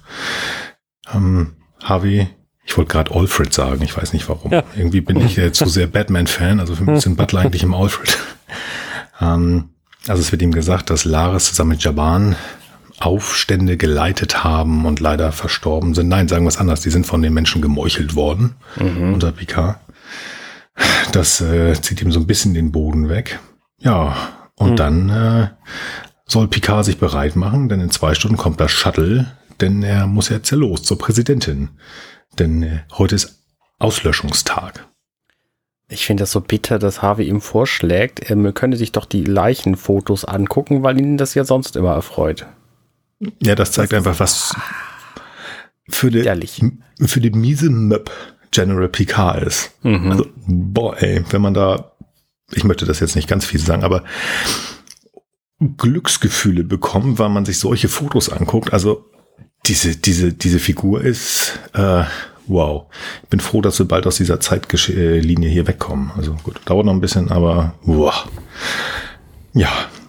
Ähm, 1.13 1.57
Harvey, 1.83 2.29
ich 2.71 2.77
wollte 2.77 2.93
gerade 2.93 3.13
Alfred 3.13 3.53
sagen, 3.53 3.83
ich 3.83 3.97
weiß 3.97 4.13
nicht 4.13 4.29
warum. 4.29 4.53
Ja. 4.53 4.63
Irgendwie 4.77 5.01
bin 5.01 5.21
ich 5.21 5.37
äh, 5.39 5.51
zu 5.51 5.67
sehr 5.67 5.89
Batman-Fan, 5.89 6.61
also 6.61 6.77
für 6.77 6.85
mich 6.85 7.03
sind 7.03 7.17
Butler 7.17 7.41
eigentlich 7.41 7.65
im 7.65 7.75
Alfred. 7.75 8.17
ähm, 9.21 9.71
also 10.07 10.23
es 10.23 10.31
wird 10.31 10.41
ihm 10.41 10.53
gesagt, 10.53 10.89
dass 10.89 11.05
Laris 11.05 11.47
zusammen 11.47 11.71
mit 11.71 11.83
Jaban 11.83 12.37
Aufstände 13.01 13.77
geleitet 13.77 14.45
haben 14.45 14.85
und 14.87 15.01
leider 15.01 15.33
verstorben 15.33 15.95
sind. 15.95 16.09
Nein, 16.09 16.29
sagen 16.29 16.45
wir 16.45 16.49
es 16.51 16.59
anders, 16.59 16.81
die 16.81 16.91
sind 16.91 17.07
von 17.07 17.23
den 17.23 17.33
Menschen 17.35 17.61
gemeuchelt 17.61 18.15
worden 18.15 18.55
unter 18.77 19.33
Picard. 19.33 19.79
Das 21.13 21.41
äh, 21.41 21.73
zieht 21.81 22.01
ihm 22.03 22.13
so 22.13 22.21
ein 22.21 22.27
bisschen 22.27 22.55
den 22.55 22.71
Boden 22.73 23.09
weg. 23.09 23.41
Ja, 23.81 24.15
und 24.55 24.73
Mhm. 24.73 24.77
dann 24.77 25.09
äh, 25.09 25.49
soll 26.27 26.47
Picard 26.49 26.85
sich 26.85 26.99
bereit 26.99 27.35
machen, 27.37 27.69
denn 27.69 27.81
in 27.81 27.91
zwei 27.91 28.15
Stunden 28.15 28.37
kommt 28.37 28.61
das 28.61 28.71
Shuttle, 28.71 29.27
denn 29.61 29.83
er 29.83 30.07
muss 30.07 30.29
jetzt 30.29 30.51
ja 30.51 30.57
los 30.57 30.83
zur 30.85 30.99
Präsidentin. 30.99 31.71
Denn 32.41 32.63
äh, 32.63 32.81
heute 32.93 33.15
ist 33.15 33.45
Auslöschungstag. 33.79 34.87
Ich 35.89 36.07
finde 36.07 36.23
das 36.23 36.33
so 36.33 36.41
bitter, 36.41 36.79
dass 36.79 37.03
Harvey 37.03 37.29
ihm 37.29 37.41
vorschlägt, 37.41 38.21
er 38.21 38.53
könne 38.53 38.77
sich 38.77 38.93
doch 38.93 39.05
die 39.05 39.25
Leichenfotos 39.25 40.25
angucken, 40.25 40.83
weil 40.83 41.01
ihn 41.01 41.17
das 41.17 41.35
ja 41.35 41.45
sonst 41.45 41.77
immer 41.77 41.95
erfreut. 41.95 42.47
Ja, 43.43 43.55
das 43.55 43.73
zeigt 43.73 43.93
einfach, 43.93 44.19
was 44.21 44.55
für 45.89 46.11
die, 46.11 46.23
für 47.07 47.21
die 47.21 47.31
miese 47.31 47.71
Möb 47.71 48.11
General 48.53 48.89
Picard 48.89 49.43
ist. 49.43 49.73
Mhm. 49.83 50.11
Also, 50.11 50.27
boah, 50.47 51.01
ey, 51.03 51.25
wenn 51.31 51.43
man 51.43 51.55
da, 51.55 51.93
ich 52.53 52.65
möchte 52.65 52.87
das 52.87 53.01
jetzt 53.01 53.17
nicht 53.17 53.29
ganz 53.29 53.45
viel 53.45 53.61
sagen, 53.61 53.85
aber 53.85 54.05
Glücksgefühle 55.61 56.65
bekommt, 56.65 57.19
weil 57.19 57.29
man 57.29 57.45
sich 57.45 57.59
solche 57.59 57.89
Fotos 57.89 58.31
anguckt. 58.31 58.73
Also 58.73 59.05
diese, 59.67 59.97
diese, 59.97 60.33
diese 60.33 60.59
Figur 60.59 61.03
ist, 61.03 61.59
äh, 61.75 62.05
wow. 62.51 62.85
Ich 63.23 63.29
bin 63.31 63.41
froh, 63.41 63.61
dass 63.63 63.79
wir 63.79 63.87
bald 63.89 64.07
aus 64.07 64.17
dieser 64.17 64.41
Zeitlinie 64.41 65.49
hier 65.49 65.67
wegkommen. 65.67 66.11
Also 66.17 66.35
gut, 66.43 66.61
dauert 66.67 66.85
noch 66.87 66.93
ein 66.93 67.01
bisschen, 67.01 67.31
aber 67.31 67.75
wow. 67.83 68.27
Ja, 69.55 69.69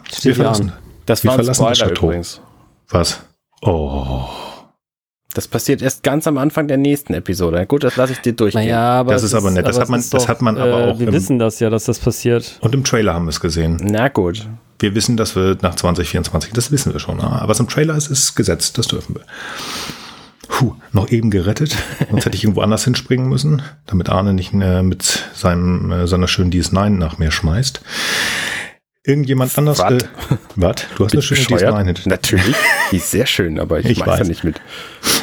Steht 0.10 0.25
wir 0.25 0.36
verlassen. 0.36 0.69
an. 0.71 0.77
Das 1.06 1.23
Wir 1.23 1.32
verlassen 1.32 1.65
das 1.65 1.80
Chateau. 1.80 2.08
übrigens. 2.08 2.41
Was? 2.89 3.21
Oh, 3.62 4.25
Das 5.34 5.47
passiert 5.47 5.82
erst 5.82 6.04
ganz 6.04 6.27
am 6.27 6.38
Anfang 6.38 6.67
der 6.67 6.75
nächsten 6.77 7.13
Episode. 7.13 7.65
Gut, 7.65 7.84
das 7.86 7.95
lasse 7.95 8.12
ich 8.13 8.19
dir 8.19 8.34
durchgehen. 8.34 8.63
Naja, 8.65 8.99
aber 8.99 9.13
Das 9.13 9.23
ist 9.23 9.34
aber 9.34 9.49
nett. 9.49 9.65
Das 9.65 9.77
aber 9.77 9.84
hat 9.84 9.89
man- 9.89 10.04
das 10.12 10.27
hat 10.27 10.41
man 10.41 10.58
aber 10.58 10.75
auch 10.91 10.99
Wir 10.99 11.08
im- 11.08 11.13
wissen 11.13 11.39
das 11.39 11.60
ja, 11.62 11.69
dass 11.69 11.86
das 11.86 11.99
passiert. 11.99 12.58
und 12.62 12.75
im 12.75 12.84
Trailer 12.84 13.13
haben 13.13 13.25
wir 13.25 13.30
es 13.30 13.39
gesehen. 13.39 13.77
Na 13.82 14.10
gut. 14.10 14.47
Wir 14.80 14.93
wissen, 14.95 15.15
dass 15.15 15.36
wir 15.36 15.58
nach 15.62 15.75
2024, 15.75 16.51
das 16.54 16.71
wissen 16.71 16.91
wir 16.91 16.99
schon. 16.99 17.21
Aber 17.21 17.47
was 17.47 17.60
im 17.62 17.67
Trailer 17.69 17.95
ist, 17.95 18.10
ist 18.12 18.36
gesetzt. 18.36 18.77
Das 18.77 18.88
dürfen 18.88 19.15
wir. 19.15 19.21
Puh, 20.51 20.75
noch 20.91 21.09
eben 21.09 21.31
gerettet. 21.31 21.75
Sonst 22.11 22.25
hätte 22.25 22.35
ich 22.35 22.43
irgendwo 22.43 22.61
anders 22.61 22.83
hinspringen 22.83 23.27
müssen, 23.29 23.61
damit 23.87 24.09
Arne 24.09 24.33
nicht 24.33 24.53
äh, 24.53 24.83
mit 24.83 25.01
seinem, 25.33 25.91
äh, 25.91 26.07
seiner 26.07 26.27
schönen 26.27 26.51
DS9 26.51 26.89
nach 26.89 27.17
mir 27.17 27.31
schmeißt. 27.31 27.81
Irgendjemand 29.03 29.57
anders. 29.57 29.79
Wat? 29.79 30.03
Äh, 30.03 30.05
was? 30.57 30.75
Du 30.95 31.05
hast 31.05 31.13
eine 31.13 31.21
schöne 31.21 31.39
Bescheuert? 31.41 31.73
DS9 31.73 31.85
hinter 31.85 32.09
Natürlich. 32.09 32.55
Die 32.91 32.97
ist 32.97 33.09
sehr 33.09 33.25
schön, 33.25 33.59
aber 33.59 33.79
ich, 33.79 33.85
Ich 33.87 33.99
weiß 34.01 34.07
ja 34.07 34.19
weiß. 34.19 34.27
nicht 34.27 34.43
mit. 34.43 34.61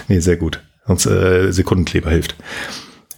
Nee, 0.08 0.18
sehr 0.20 0.36
gut. 0.38 0.62
Sonst 0.86 1.04
äh, 1.06 1.52
Sekundenkleber 1.52 2.10
hilft. 2.10 2.34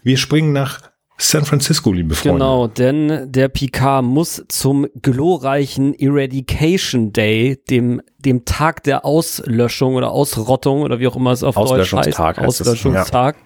Wir 0.02 0.16
springen 0.16 0.52
nach 0.52 0.80
San 1.22 1.44
Francisco, 1.44 1.92
liebe 1.92 2.14
Freunde. 2.14 2.38
Genau, 2.38 2.66
denn 2.66 3.30
der 3.30 3.48
Picard 3.48 4.02
muss 4.02 4.42
zum 4.48 4.87
glorreichen 5.02 5.92
Eradication 5.94 7.12
Day, 7.12 7.62
dem, 7.68 8.00
dem 8.18 8.46
Tag 8.46 8.85
der 8.85 9.04
Auslöschung 9.04 9.96
oder 9.96 10.12
Ausrottung 10.12 10.80
oder 10.80 10.98
wie 10.98 11.06
auch 11.06 11.16
immer 11.16 11.33
es 11.33 11.44
auf 11.44 11.56
Deutsch 11.56 11.92
heißt, 11.92 11.92
Auslöschungstag 11.92 12.38
Auslöschungstag, 12.38 13.37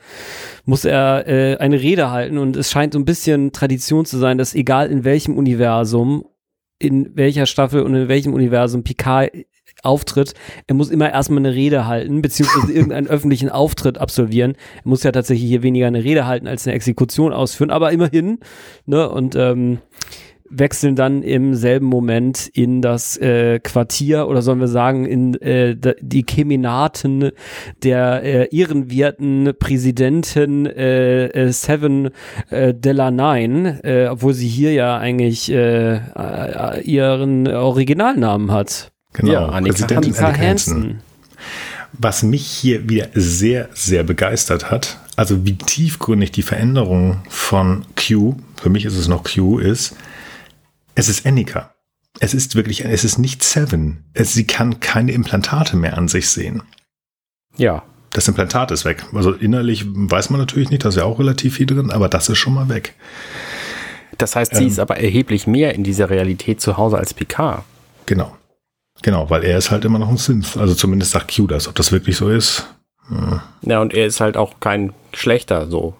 muss 0.64 0.84
er 0.84 1.26
äh, 1.26 1.56
eine 1.56 1.80
Rede 1.80 2.12
halten 2.12 2.38
und 2.38 2.56
es 2.56 2.70
scheint 2.70 2.92
so 2.92 2.98
ein 3.00 3.04
bisschen 3.04 3.50
Tradition 3.50 4.06
zu 4.06 4.18
sein, 4.18 4.38
dass 4.38 4.54
egal 4.54 4.88
in 4.88 5.02
welchem 5.02 5.36
Universum, 5.36 6.26
in 6.78 7.16
welcher 7.16 7.46
Staffel 7.46 7.82
und 7.82 7.96
in 7.96 8.06
welchem 8.06 8.34
Universum 8.34 8.84
Picard 8.84 9.32
auftritt, 9.84 10.34
er 10.66 10.74
muss 10.74 10.90
immer 10.90 11.10
erstmal 11.10 11.40
eine 11.40 11.54
Rede 11.54 11.86
halten, 11.86 12.22
beziehungsweise 12.22 12.72
irgendeinen 12.74 13.06
öffentlichen 13.06 13.50
Auftritt 13.50 13.98
absolvieren. 13.98 14.54
Er 14.84 14.88
muss 14.88 15.02
ja 15.02 15.12
tatsächlich 15.12 15.48
hier 15.48 15.62
weniger 15.62 15.86
eine 15.86 16.04
Rede 16.04 16.26
halten 16.26 16.46
als 16.46 16.66
eine 16.66 16.74
Exekution 16.74 17.32
ausführen, 17.32 17.70
aber 17.70 17.92
immerhin, 17.92 18.38
ne, 18.86 19.08
und 19.08 19.36
ähm, 19.36 19.78
wechseln 20.58 20.94
dann 20.94 21.22
im 21.22 21.54
selben 21.54 21.86
Moment 21.86 22.46
in 22.48 22.82
das 22.82 23.16
äh, 23.16 23.58
Quartier 23.60 24.28
oder 24.28 24.42
sollen 24.42 24.60
wir 24.60 24.68
sagen 24.68 25.04
in 25.06 25.34
äh, 25.40 25.76
die 26.00 26.22
Keminaten 26.22 27.30
der 27.82 28.22
äh, 28.22 28.56
ehrenwerten 28.56 29.52
Präsidentin 29.58 30.66
äh, 30.66 31.26
äh, 31.26 31.52
Seven 31.52 32.10
äh, 32.50 32.74
Della 32.74 33.10
Nine, 33.10 33.82
äh, 33.84 34.08
obwohl 34.08 34.34
sie 34.34 34.48
hier 34.48 34.72
ja 34.72 34.98
eigentlich 34.98 35.50
äh, 35.50 35.96
äh, 35.96 36.80
ihren 36.82 37.48
Originalnamen 37.48 38.52
hat. 38.52 38.93
Genau. 39.14 39.32
Ja, 39.32 39.48
Annika 39.48 39.72
Präsidentin 39.72 40.12
Annika 40.12 40.26
Annika 40.26 40.42
Hansen. 40.42 40.74
Hansen. 40.74 41.00
Was 41.92 42.22
mich 42.22 42.46
hier 42.46 42.88
wieder 42.88 43.08
sehr, 43.14 43.68
sehr 43.72 44.02
begeistert 44.02 44.70
hat, 44.70 44.98
also 45.16 45.44
wie 45.46 45.56
tiefgründig 45.56 46.32
die 46.32 46.42
Veränderung 46.42 47.22
von 47.28 47.84
Q, 47.96 48.34
für 48.60 48.68
mich 48.68 48.84
ist 48.84 48.96
es 48.96 49.06
noch 49.08 49.22
Q, 49.24 49.58
ist, 49.58 49.96
es 50.96 51.08
ist 51.08 51.24
Annika. 51.24 51.70
Es 52.20 52.34
ist 52.34 52.54
wirklich, 52.56 52.84
es 52.84 53.04
ist 53.04 53.18
nicht 53.18 53.42
Seven. 53.42 54.04
Es, 54.12 54.32
sie 54.32 54.46
kann 54.46 54.80
keine 54.80 55.12
Implantate 55.12 55.76
mehr 55.76 55.96
an 55.98 56.08
sich 56.08 56.28
sehen. 56.28 56.62
Ja. 57.56 57.82
Das 58.10 58.28
Implantat 58.28 58.70
ist 58.70 58.84
weg. 58.84 59.04
Also 59.12 59.32
innerlich 59.32 59.84
weiß 59.86 60.30
man 60.30 60.38
natürlich 60.40 60.70
nicht, 60.70 60.84
da 60.84 60.88
ist 60.90 60.96
ja 60.96 61.04
auch 61.04 61.18
relativ 61.18 61.56
viel 61.56 61.66
drin, 61.66 61.90
aber 61.90 62.08
das 62.08 62.28
ist 62.28 62.38
schon 62.38 62.54
mal 62.54 62.68
weg. 62.68 62.94
Das 64.18 64.36
heißt, 64.36 64.54
sie 64.54 64.62
Ähm. 64.64 64.68
ist 64.68 64.78
aber 64.78 64.96
erheblich 64.98 65.46
mehr 65.48 65.74
in 65.74 65.82
dieser 65.82 66.10
Realität 66.10 66.60
zu 66.60 66.76
Hause 66.76 66.98
als 66.98 67.14
Picard. 67.14 67.64
Genau. 68.06 68.36
Genau, 69.02 69.28
weil 69.30 69.44
er 69.44 69.58
ist 69.58 69.70
halt 69.70 69.84
immer 69.84 69.98
noch 69.98 70.08
ein 70.08 70.16
Synth. 70.16 70.56
Also 70.56 70.74
zumindest 70.74 71.12
sagt 71.12 71.34
Q 71.34 71.46
das. 71.46 71.68
Ob 71.68 71.74
das 71.74 71.92
wirklich 71.92 72.16
so 72.16 72.28
ist? 72.28 72.66
Hm. 73.08 73.40
Ja, 73.62 73.80
und 73.80 73.92
er 73.92 74.06
ist 74.06 74.20
halt 74.20 74.36
auch 74.36 74.60
kein 74.60 74.92
schlechter 75.12 75.68
so. 75.68 75.94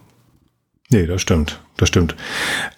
Nee, 0.91 1.07
das 1.07 1.21
stimmt. 1.21 1.61
Das 1.77 1.89
stimmt. 1.89 2.15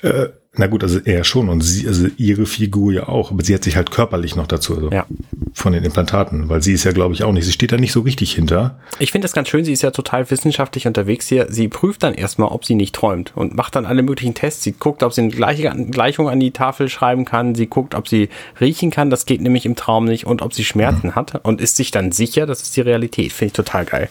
Äh, 0.02 0.28
na 0.56 0.66
gut, 0.66 0.82
also 0.82 0.98
er 1.04 1.24
schon 1.24 1.48
und 1.48 1.60
sie, 1.60 1.86
also 1.86 2.06
ihre 2.16 2.46
Figur 2.46 2.92
ja 2.92 3.08
auch, 3.08 3.30
aber 3.30 3.44
sie 3.44 3.54
hat 3.54 3.64
sich 3.64 3.76
halt 3.76 3.90
körperlich 3.90 4.36
noch 4.36 4.46
dazu, 4.46 4.74
also 4.74 4.90
Ja. 4.90 5.06
von 5.52 5.72
den 5.72 5.84
Implantaten, 5.84 6.48
weil 6.48 6.62
sie 6.62 6.72
ist 6.72 6.84
ja, 6.84 6.92
glaube 6.92 7.14
ich, 7.14 7.24
auch 7.24 7.32
nicht. 7.32 7.44
Sie 7.44 7.52
steht 7.52 7.72
da 7.72 7.76
nicht 7.76 7.92
so 7.92 8.00
richtig 8.00 8.32
hinter. 8.34 8.78
Ich 8.98 9.12
finde 9.12 9.24
das 9.24 9.32
ganz 9.32 9.48
schön, 9.48 9.64
sie 9.64 9.72
ist 9.72 9.82
ja 9.82 9.90
total 9.90 10.30
wissenschaftlich 10.30 10.86
unterwegs 10.86 11.28
hier. 11.28 11.46
Sie 11.50 11.68
prüft 11.68 12.02
dann 12.02 12.14
erstmal, 12.14 12.48
ob 12.48 12.64
sie 12.64 12.74
nicht 12.74 12.94
träumt 12.94 13.32
und 13.36 13.54
macht 13.54 13.74
dann 13.76 13.86
alle 13.86 14.02
möglichen 14.02 14.34
Tests. 14.34 14.62
Sie 14.62 14.72
guckt, 14.72 15.02
ob 15.02 15.12
sie 15.12 15.22
eine 15.22 15.30
gleiche 15.30 15.70
Gleichung 15.90 16.28
an 16.28 16.40
die 16.40 16.50
Tafel 16.50 16.88
schreiben 16.88 17.24
kann. 17.24 17.54
Sie 17.54 17.66
guckt, 17.66 17.94
ob 17.94 18.08
sie 18.08 18.28
riechen 18.60 18.90
kann. 18.90 19.08
Das 19.10 19.24
geht 19.26 19.40
nämlich 19.40 19.64
im 19.66 19.76
Traum 19.76 20.04
nicht. 20.04 20.26
Und 20.26 20.42
ob 20.42 20.52
sie 20.54 20.64
Schmerzen 20.64 21.14
hat 21.14 21.40
und 21.44 21.60
ist 21.60 21.76
sich 21.76 21.90
dann 21.90 22.12
sicher, 22.12 22.46
das 22.46 22.62
ist 22.62 22.76
die 22.76 22.82
Realität. 22.82 23.32
Finde 23.32 23.46
ich 23.48 23.52
total 23.54 23.84
geil. 23.86 24.08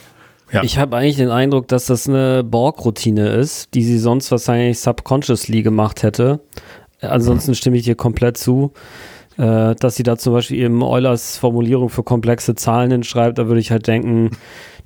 Ja. 0.51 0.63
Ich 0.63 0.77
habe 0.77 0.95
eigentlich 0.97 1.17
den 1.17 1.29
Eindruck, 1.31 1.67
dass 1.67 1.85
das 1.85 2.07
eine 2.07 2.43
Borg-Routine 2.43 3.29
ist, 3.29 3.73
die 3.73 3.83
sie 3.83 3.97
sonst 3.97 4.29
wahrscheinlich 4.31 4.79
subconsciously 4.79 5.63
gemacht 5.63 6.03
hätte. 6.03 6.39
Ansonsten 7.01 7.55
stimme 7.55 7.77
ich 7.77 7.83
dir 7.83 7.95
komplett 7.95 8.37
zu. 8.37 8.71
Äh, 9.37 9.75
dass 9.75 9.95
sie 9.97 10.03
da 10.03 10.17
zum 10.17 10.31
Beispiel 10.31 10.61
eben 10.61 10.81
Eulers 10.81 11.37
Formulierung 11.37 11.89
für 11.89 12.03
komplexe 12.03 12.55
Zahlen 12.55 12.89
hinschreibt, 12.91 13.37
da 13.37 13.47
würde 13.47 13.59
ich 13.59 13.69
halt 13.69 13.85
denken, 13.85 14.29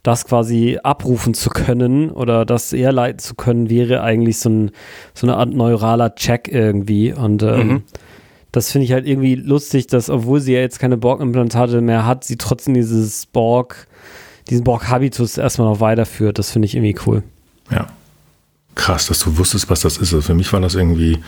das 0.02 0.26
quasi 0.26 0.80
abrufen 0.82 1.36
zu 1.36 1.52
können 1.52 2.10
oder 2.10 2.45
das 2.45 2.72
herleiten 2.72 3.19
zu 3.19 3.36
können, 3.36 3.69
wäre 3.69 4.02
eigentlich 4.02 4.39
so, 4.39 4.50
ein, 4.50 4.72
so 5.13 5.28
eine 5.28 5.36
Art 5.38 5.52
neuraler 5.54 6.15
Check 6.15 6.48
irgendwie. 6.48 7.13
Und 7.13 7.43
ähm, 7.43 7.67
Mhm. 7.67 7.84
das 8.52 8.72
finde 8.72 8.86
ich 8.86 8.91
halt 8.93 9.06
irgendwie 9.06 9.36
lustig, 9.36 9.86
dass, 9.86 10.10
obwohl 10.10 10.39
sie 10.39 10.54
ja 10.54 10.62
jetzt 10.62 10.80
keine 10.80 10.98
Borg-Implantate 10.98 11.82
mehr 11.82 12.08
hat, 12.08 12.24
sie 12.24 12.38
trotzdem 12.38 12.74
dieses 12.74 13.28
Borg, 13.28 13.88
diesen 14.50 14.64
Borg-Habitus 14.64 15.38
erstmal 15.38 15.70
noch 15.70 15.80
weiterführt. 15.80 16.40
Das 16.40 16.52
finde 16.52 16.66
ich 16.66 16.76
irgendwie 16.76 16.98
cool. 17.06 17.24
Ja. 17.72 17.88
Krass, 18.76 19.08
dass 19.08 19.20
du 19.20 19.38
wusstest, 19.38 19.70
was 19.70 19.82
das 19.82 19.94
ist. 19.94 20.14
Also 20.14 20.22
für 20.22 20.34
mich 20.34 20.52
war 20.54 20.62
das 20.62 20.76
irgendwie 20.76 21.20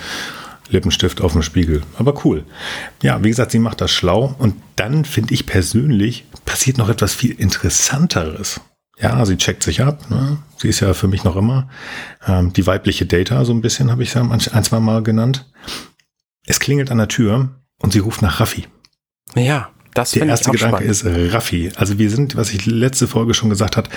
Lippenstift 0.69 1.21
auf 1.21 1.33
dem 1.33 1.41
Spiegel. 1.41 1.81
Aber 1.97 2.25
cool. 2.25 2.45
Ja, 3.01 3.23
wie 3.23 3.29
gesagt, 3.29 3.51
sie 3.51 3.59
macht 3.59 3.81
das 3.81 3.91
schlau. 3.91 4.35
Und 4.39 4.55
dann 4.75 5.05
finde 5.05 5.33
ich 5.33 5.45
persönlich, 5.45 6.25
passiert 6.45 6.77
noch 6.77 6.89
etwas 6.89 7.13
viel 7.13 7.31
Interessanteres. 7.31 8.61
Ja, 8.99 9.25
sie 9.25 9.37
checkt 9.37 9.63
sich 9.63 9.81
ab. 9.81 10.09
Ne? 10.09 10.37
Sie 10.57 10.69
ist 10.69 10.79
ja 10.79 10.93
für 10.93 11.07
mich 11.07 11.23
noch 11.23 11.35
immer 11.35 11.69
ähm, 12.27 12.53
die 12.53 12.67
weibliche 12.67 13.05
Data, 13.05 13.43
so 13.45 13.53
ein 13.53 13.61
bisschen 13.61 13.91
habe 13.91 14.03
ich 14.03 14.13
ja 14.13 14.21
ein, 14.21 14.31
ein, 14.31 14.63
zwei 14.63 14.79
Mal 14.79 15.01
genannt. 15.01 15.49
Es 16.45 16.59
klingelt 16.59 16.91
an 16.91 16.99
der 16.99 17.07
Tür 17.07 17.49
und 17.79 17.93
sie 17.93 17.99
ruft 17.99 18.21
nach 18.21 18.39
Raffi. 18.39 18.67
Ja, 19.35 19.69
das 19.93 20.11
Der 20.11 20.25
erste 20.25 20.51
Gedanke 20.51 20.77
spannend. 20.77 20.91
ist 20.91 21.33
Raffi. 21.33 21.71
Also 21.75 21.97
wir 21.97 22.09
sind, 22.09 22.35
was 22.35 22.51
ich 22.51 22.65
letzte 22.65 23.07
Folge 23.07 23.33
schon 23.33 23.49
gesagt 23.49 23.77
hat, 23.77 23.89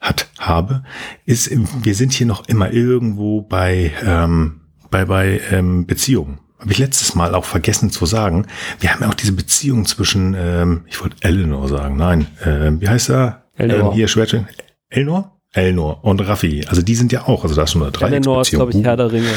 hat, 0.00 0.28
habe, 0.38 0.84
ist, 1.24 1.50
wir 1.82 1.94
sind 1.94 2.12
hier 2.12 2.26
noch 2.26 2.48
immer 2.48 2.70
irgendwo 2.72 3.42
bei, 3.42 3.92
ähm, 4.04 4.60
bei, 4.90 5.04
bei 5.04 5.40
ähm, 5.50 5.86
Beziehungen. 5.86 6.38
Habe 6.58 6.72
ich 6.72 6.78
letztes 6.78 7.14
Mal 7.14 7.34
auch 7.34 7.44
vergessen 7.44 7.90
zu 7.90 8.06
sagen. 8.06 8.46
Wir 8.80 8.92
haben 8.92 9.02
ja 9.02 9.08
auch 9.08 9.14
diese 9.14 9.32
Beziehung 9.32 9.86
zwischen, 9.86 10.34
ähm, 10.36 10.84
ich 10.88 11.00
wollte 11.00 11.16
Eleanor 11.20 11.68
sagen, 11.68 11.96
nein, 11.96 12.26
ähm, 12.44 12.80
wie 12.80 12.88
heißt 12.88 13.10
er? 13.10 13.44
Elnor. 13.56 13.90
Ähm, 13.90 13.92
hier 13.92 14.08
Schwerte. 14.08 14.46
Elnor? 14.88 15.36
Elnor 15.52 16.04
und 16.04 16.20
Raffi. 16.20 16.64
Also 16.68 16.82
die 16.82 16.94
sind 16.94 17.12
ja 17.12 17.26
auch, 17.26 17.42
also 17.42 17.54
da 17.54 17.62
ist 17.62 17.72
schon 17.72 17.82
eine 17.82 17.92
Eleanor 17.92 18.42
ist, 18.42 18.50
glaube 18.50 18.70
ich, 18.70 18.82
Dreiecksbeziehung. 18.82 18.84
Herr 18.84 18.96
der 18.96 19.12
Ringe. 19.12 19.28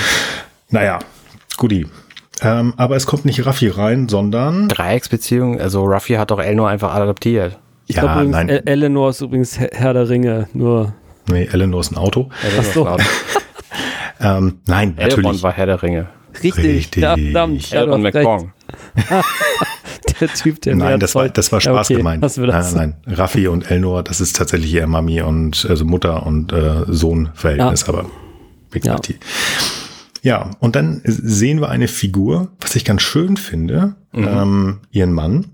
Naja, 0.69 0.99
guti. 1.57 1.87
Ähm, 2.41 2.73
aber 2.77 2.95
es 2.95 3.05
kommt 3.05 3.25
nicht 3.25 3.45
Raffi 3.45 3.67
rein, 3.69 4.09
sondern 4.09 4.67
Dreiecksbeziehung, 4.67 5.59
also 5.61 5.83
Ruffy 5.83 6.13
hat 6.15 6.31
doch 6.31 6.39
Elno 6.39 6.65
einfach 6.65 6.93
adoptiert. 6.93 7.59
Ich 7.87 7.95
Ja, 7.97 8.01
glaube 8.03 8.15
übrigens, 8.21 8.31
nein. 8.35 8.49
El- 8.49 8.63
Eleanor 8.65 9.09
ist 9.11 9.21
übrigens 9.21 9.59
Herr 9.59 9.93
der 9.93 10.09
Ringe, 10.09 10.47
nur 10.53 10.93
nee, 11.29 11.47
Eleanor 11.51 11.81
ist 11.81 11.91
ein 11.91 11.97
Auto. 11.97 12.29
Ach 12.59 12.63
so. 12.63 12.97
Ähm, 14.23 14.59
nein, 14.67 14.95
Elrond 14.97 15.17
natürlich. 15.23 15.41
war 15.43 15.51
Herr 15.53 15.65
der 15.65 15.81
Ringe. 15.81 16.07
richtig, 16.43 16.63
Richtig. 16.63 17.01
Ja, 17.01 17.15
verdammt, 17.15 17.67
ja, 17.71 17.81
Elrond. 17.81 18.03
McBong. 18.03 18.53
der 20.19 20.27
Typ, 20.27 20.61
der 20.61 20.75
Nein, 20.75 20.99
das 20.99 21.15
war, 21.15 21.27
das 21.29 21.51
war 21.51 21.57
Ja, 21.59 21.71
Spaß 21.73 21.87
okay, 21.87 21.95
gemeint. 21.97 22.21
Nein, 22.21 22.47
das. 22.47 22.75
nein, 22.75 22.95
nein. 23.07 23.15
Raffi 23.17 23.47
und 23.47 23.71
Elnor, 23.71 24.03
das 24.03 24.21
ist 24.21 24.35
tatsächlich 24.35 24.75
eher 24.75 24.85
Mami 24.85 25.21
und 25.23 25.65
also 25.67 25.85
Mutter 25.85 26.23
und 26.23 26.53
äh, 26.53 26.83
Sohn-Verhältnis, 26.87 27.89
aber 27.89 28.05
wie 28.69 28.79
gesagt, 28.79 29.07
Ja. 29.09 29.15
die. 29.15 29.19
Ja, 30.21 30.51
und 30.59 30.75
dann 30.75 31.01
sehen 31.03 31.61
wir 31.61 31.69
eine 31.69 31.87
Figur, 31.87 32.49
was 32.59 32.75
ich 32.75 32.85
ganz 32.85 33.01
schön 33.01 33.37
finde, 33.37 33.95
Mhm. 34.13 34.27
ähm, 34.27 34.79
ihren 34.91 35.13
Mann. 35.13 35.45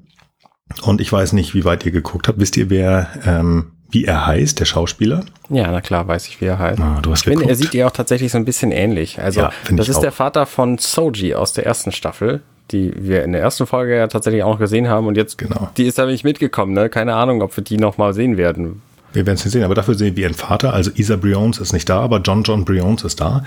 Und 0.84 0.99
ich 0.99 1.11
weiß 1.11 1.34
nicht, 1.34 1.53
wie 1.55 1.63
weit 1.63 1.86
ihr 1.86 1.91
geguckt 1.91 2.28
habt. 2.28 2.39
Wisst 2.39 2.57
ihr, 2.57 2.70
wer, 2.70 3.07
ähm, 3.26 3.72
wie 3.89 4.03
er 4.03 4.26
heißt, 4.28 4.59
der 4.59 4.65
Schauspieler? 4.65 5.24
Ja, 5.49 5.72
na 5.72 5.80
klar, 5.80 6.05
weiß 6.07 6.28
ich, 6.28 6.41
wie 6.41 6.45
er 6.45 6.59
heißt. 6.59 6.80
Ah, 6.82 6.99
du 7.01 7.11
hast 7.11 7.22
Ich 7.26 7.30
finde, 7.32 7.47
er 7.47 7.55
sieht 7.55 7.74
ihr 7.74 7.88
auch 7.88 7.91
tatsächlich 7.91 8.32
so 8.32 8.38
ein 8.38 8.43
bisschen 8.43 8.72
ähnlich. 8.74 9.22
Also, 9.22 9.39
Ja, 9.41 9.51
das 9.72 9.88
ist 9.88 9.97
auch. 9.97 10.01
der 10.01 10.11
Vater 10.11 10.45
von 10.45 10.78
Soji 10.78 11.36
aus 11.36 11.53
der 11.53 11.65
ersten 11.65 11.93
Staffel, 11.93 12.41
die 12.72 12.91
wir 12.97 13.24
in 13.24 13.32
der 13.32 13.39
ersten 13.41 13.65
Folge 13.65 13.95
ja 13.95 14.07
tatsächlich 14.07 14.43
auch 14.43 14.51
noch 14.53 14.59
gesehen 14.59 14.89
haben. 14.89 15.07
Und 15.07 15.15
jetzt, 15.15 15.38
Genau. 15.38 15.70
die 15.78 15.86
ist 15.86 15.99
aber 15.99 16.11
nicht 16.11 16.26
mitgekommen, 16.26 16.74
ne? 16.74 16.89
Keine 16.89 17.15
Ahnung, 17.15 17.41
ob 17.41 17.55
wir 17.55 17.63
die 17.63 17.78
noch 17.78 17.97
mal 17.97 18.13
sehen 18.13 18.36
werden. 18.36 18.82
Wir 19.18 19.26
werden 19.26 19.38
es 19.38 19.45
nicht 19.45 19.53
sehen, 19.53 19.63
aber 19.63 19.74
dafür 19.74 19.95
sehen 19.95 20.15
wir 20.15 20.26
ihren 20.26 20.36
Vater. 20.36 20.74
Also 20.74 20.91
Isa 20.93 21.15
Briones 21.15 21.57
ist 21.57 21.74
nicht 21.74 21.89
da, 21.89 22.01
aber 22.01 22.20
John 22.20 22.43
John 22.43 22.65
Briones 22.65 23.03
ist 23.03 23.20
da. 23.20 23.43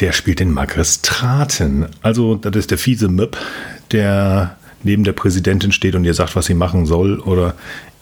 Der 0.00 0.12
spielt 0.12 0.38
den 0.38 0.50
Magistraten. 0.50 1.86
Also 2.02 2.34
das 2.34 2.54
ist 2.54 2.70
der 2.70 2.76
fiese 2.76 3.08
Möb, 3.08 3.38
der 3.90 4.58
neben 4.82 5.02
der 5.02 5.14
Präsidentin 5.14 5.72
steht 5.72 5.94
und 5.94 6.04
ihr 6.04 6.12
sagt, 6.12 6.36
was 6.36 6.44
sie 6.44 6.52
machen 6.52 6.84
soll. 6.84 7.20
Oder 7.20 7.54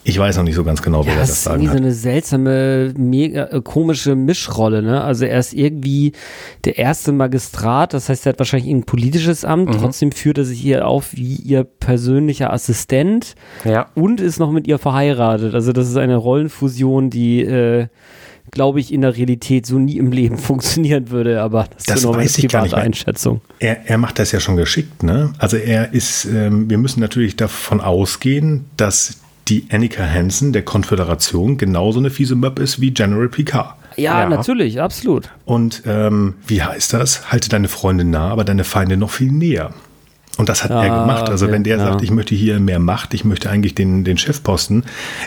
ich 0.05 0.17
weiß 0.19 0.37
noch 0.37 0.43
nicht 0.43 0.55
so 0.55 0.63
ganz 0.63 0.81
genau, 0.81 1.05
wer 1.05 1.13
Ja, 1.13 1.19
das 1.19 1.29
das 1.29 1.37
ist 1.37 1.43
sagen 1.45 1.61
irgendwie 1.61 1.67
so 1.69 1.73
hat. 1.75 1.81
eine 1.83 1.93
seltsame, 1.93 2.93
mega 2.97 3.45
äh, 3.45 3.61
komische 3.61 4.15
Mischrolle, 4.15 4.81
ne? 4.81 5.01
Also 5.03 5.25
er 5.25 5.39
ist 5.39 5.53
irgendwie 5.53 6.11
der 6.65 6.77
erste 6.77 7.11
Magistrat, 7.11 7.93
das 7.93 8.09
heißt, 8.09 8.25
er 8.25 8.33
hat 8.33 8.39
wahrscheinlich 8.39 8.69
ein 8.73 8.83
politisches 8.83 9.45
Amt, 9.45 9.69
Mhm. 9.69 9.77
trotzdem 9.79 10.11
führt 10.11 10.37
er 10.37 10.45
sich 10.45 10.59
hier 10.59 10.87
auf 10.87 11.13
wie 11.13 11.35
ihr 11.35 11.63
persönlicher 11.63 12.51
Assistent 12.51 13.35
Ja. 13.65 13.87
und 13.95 14.19
ist 14.21 14.39
noch 14.39 14.51
mit 14.51 14.67
ihr 14.67 14.77
verheiratet. 14.77 15.53
Also 15.55 15.71
das 15.73 15.89
ist 15.89 15.97
eine 15.97 16.15
Rollenfusion, 16.17 17.09
die, 17.09 17.41
äh, 17.41 17.87
glaube 18.51 18.79
ich, 18.81 18.93
in 18.93 19.01
der 19.01 19.15
Realität 19.15 19.65
so 19.65 19.79
nie 19.79 19.97
im 19.97 20.11
Leben 20.11 20.37
funktionieren 20.37 21.09
würde, 21.11 21.41
aber 21.41 21.67
das, 21.75 21.83
Das 21.85 21.95
ist 21.99 22.03
nur 22.03 22.15
meine 22.15 22.27
private. 22.29 22.77
Einschätzung. 22.77 23.41
Er, 23.59 23.87
er 23.89 23.97
macht 23.97 24.19
das 24.19 24.31
ja 24.31 24.39
schon 24.39 24.57
geschickt, 24.57 25.01
ne? 25.01 25.33
Also 25.39 25.57
er 25.57 25.93
ist, 25.93 26.25
ähm, 26.25 26.69
wir 26.69 26.77
müssen 26.77 26.99
natürlich 26.99 27.35
davon 27.35 27.79
ausgehen, 27.81 28.65
dass 28.77 29.19
die 29.47 29.65
Annika 29.71 30.03
Hansen 30.05 30.53
der 30.53 30.63
Konföderation 30.63 31.57
genauso 31.57 31.99
eine 31.99 32.09
fiese 32.09 32.35
Möb 32.35 32.59
ist 32.59 32.79
wie 32.81 32.91
General 32.91 33.27
Picard. 33.29 33.75
Ja, 33.97 34.21
Ja. 34.21 34.29
natürlich, 34.29 34.81
absolut. 34.81 35.29
Und 35.45 35.83
ähm, 35.85 36.35
wie 36.47 36.63
heißt 36.63 36.93
das? 36.93 37.31
Halte 37.31 37.49
deine 37.49 37.67
Freunde 37.67 38.03
nah, 38.05 38.29
aber 38.29 38.43
deine 38.43 38.63
Feinde 38.63 38.97
noch 38.97 39.11
viel 39.11 39.31
näher. 39.31 39.71
Und 40.37 40.49
das 40.49 40.63
hat 40.63 40.71
er 40.71 40.77
Ah, 40.79 41.01
gemacht. 41.01 41.29
Also 41.29 41.45
okay, 41.45 41.53
wenn 41.53 41.63
der 41.63 41.77
ja. 41.77 41.83
sagt, 41.85 42.01
ich 42.01 42.09
möchte 42.09 42.33
hier 42.33 42.59
mehr 42.59 42.79
Macht, 42.79 43.13
ich 43.13 43.23
möchte 43.23 43.49
eigentlich 43.51 43.75
den, 43.75 44.03
den 44.03 44.17
Chefposten, 44.17 44.83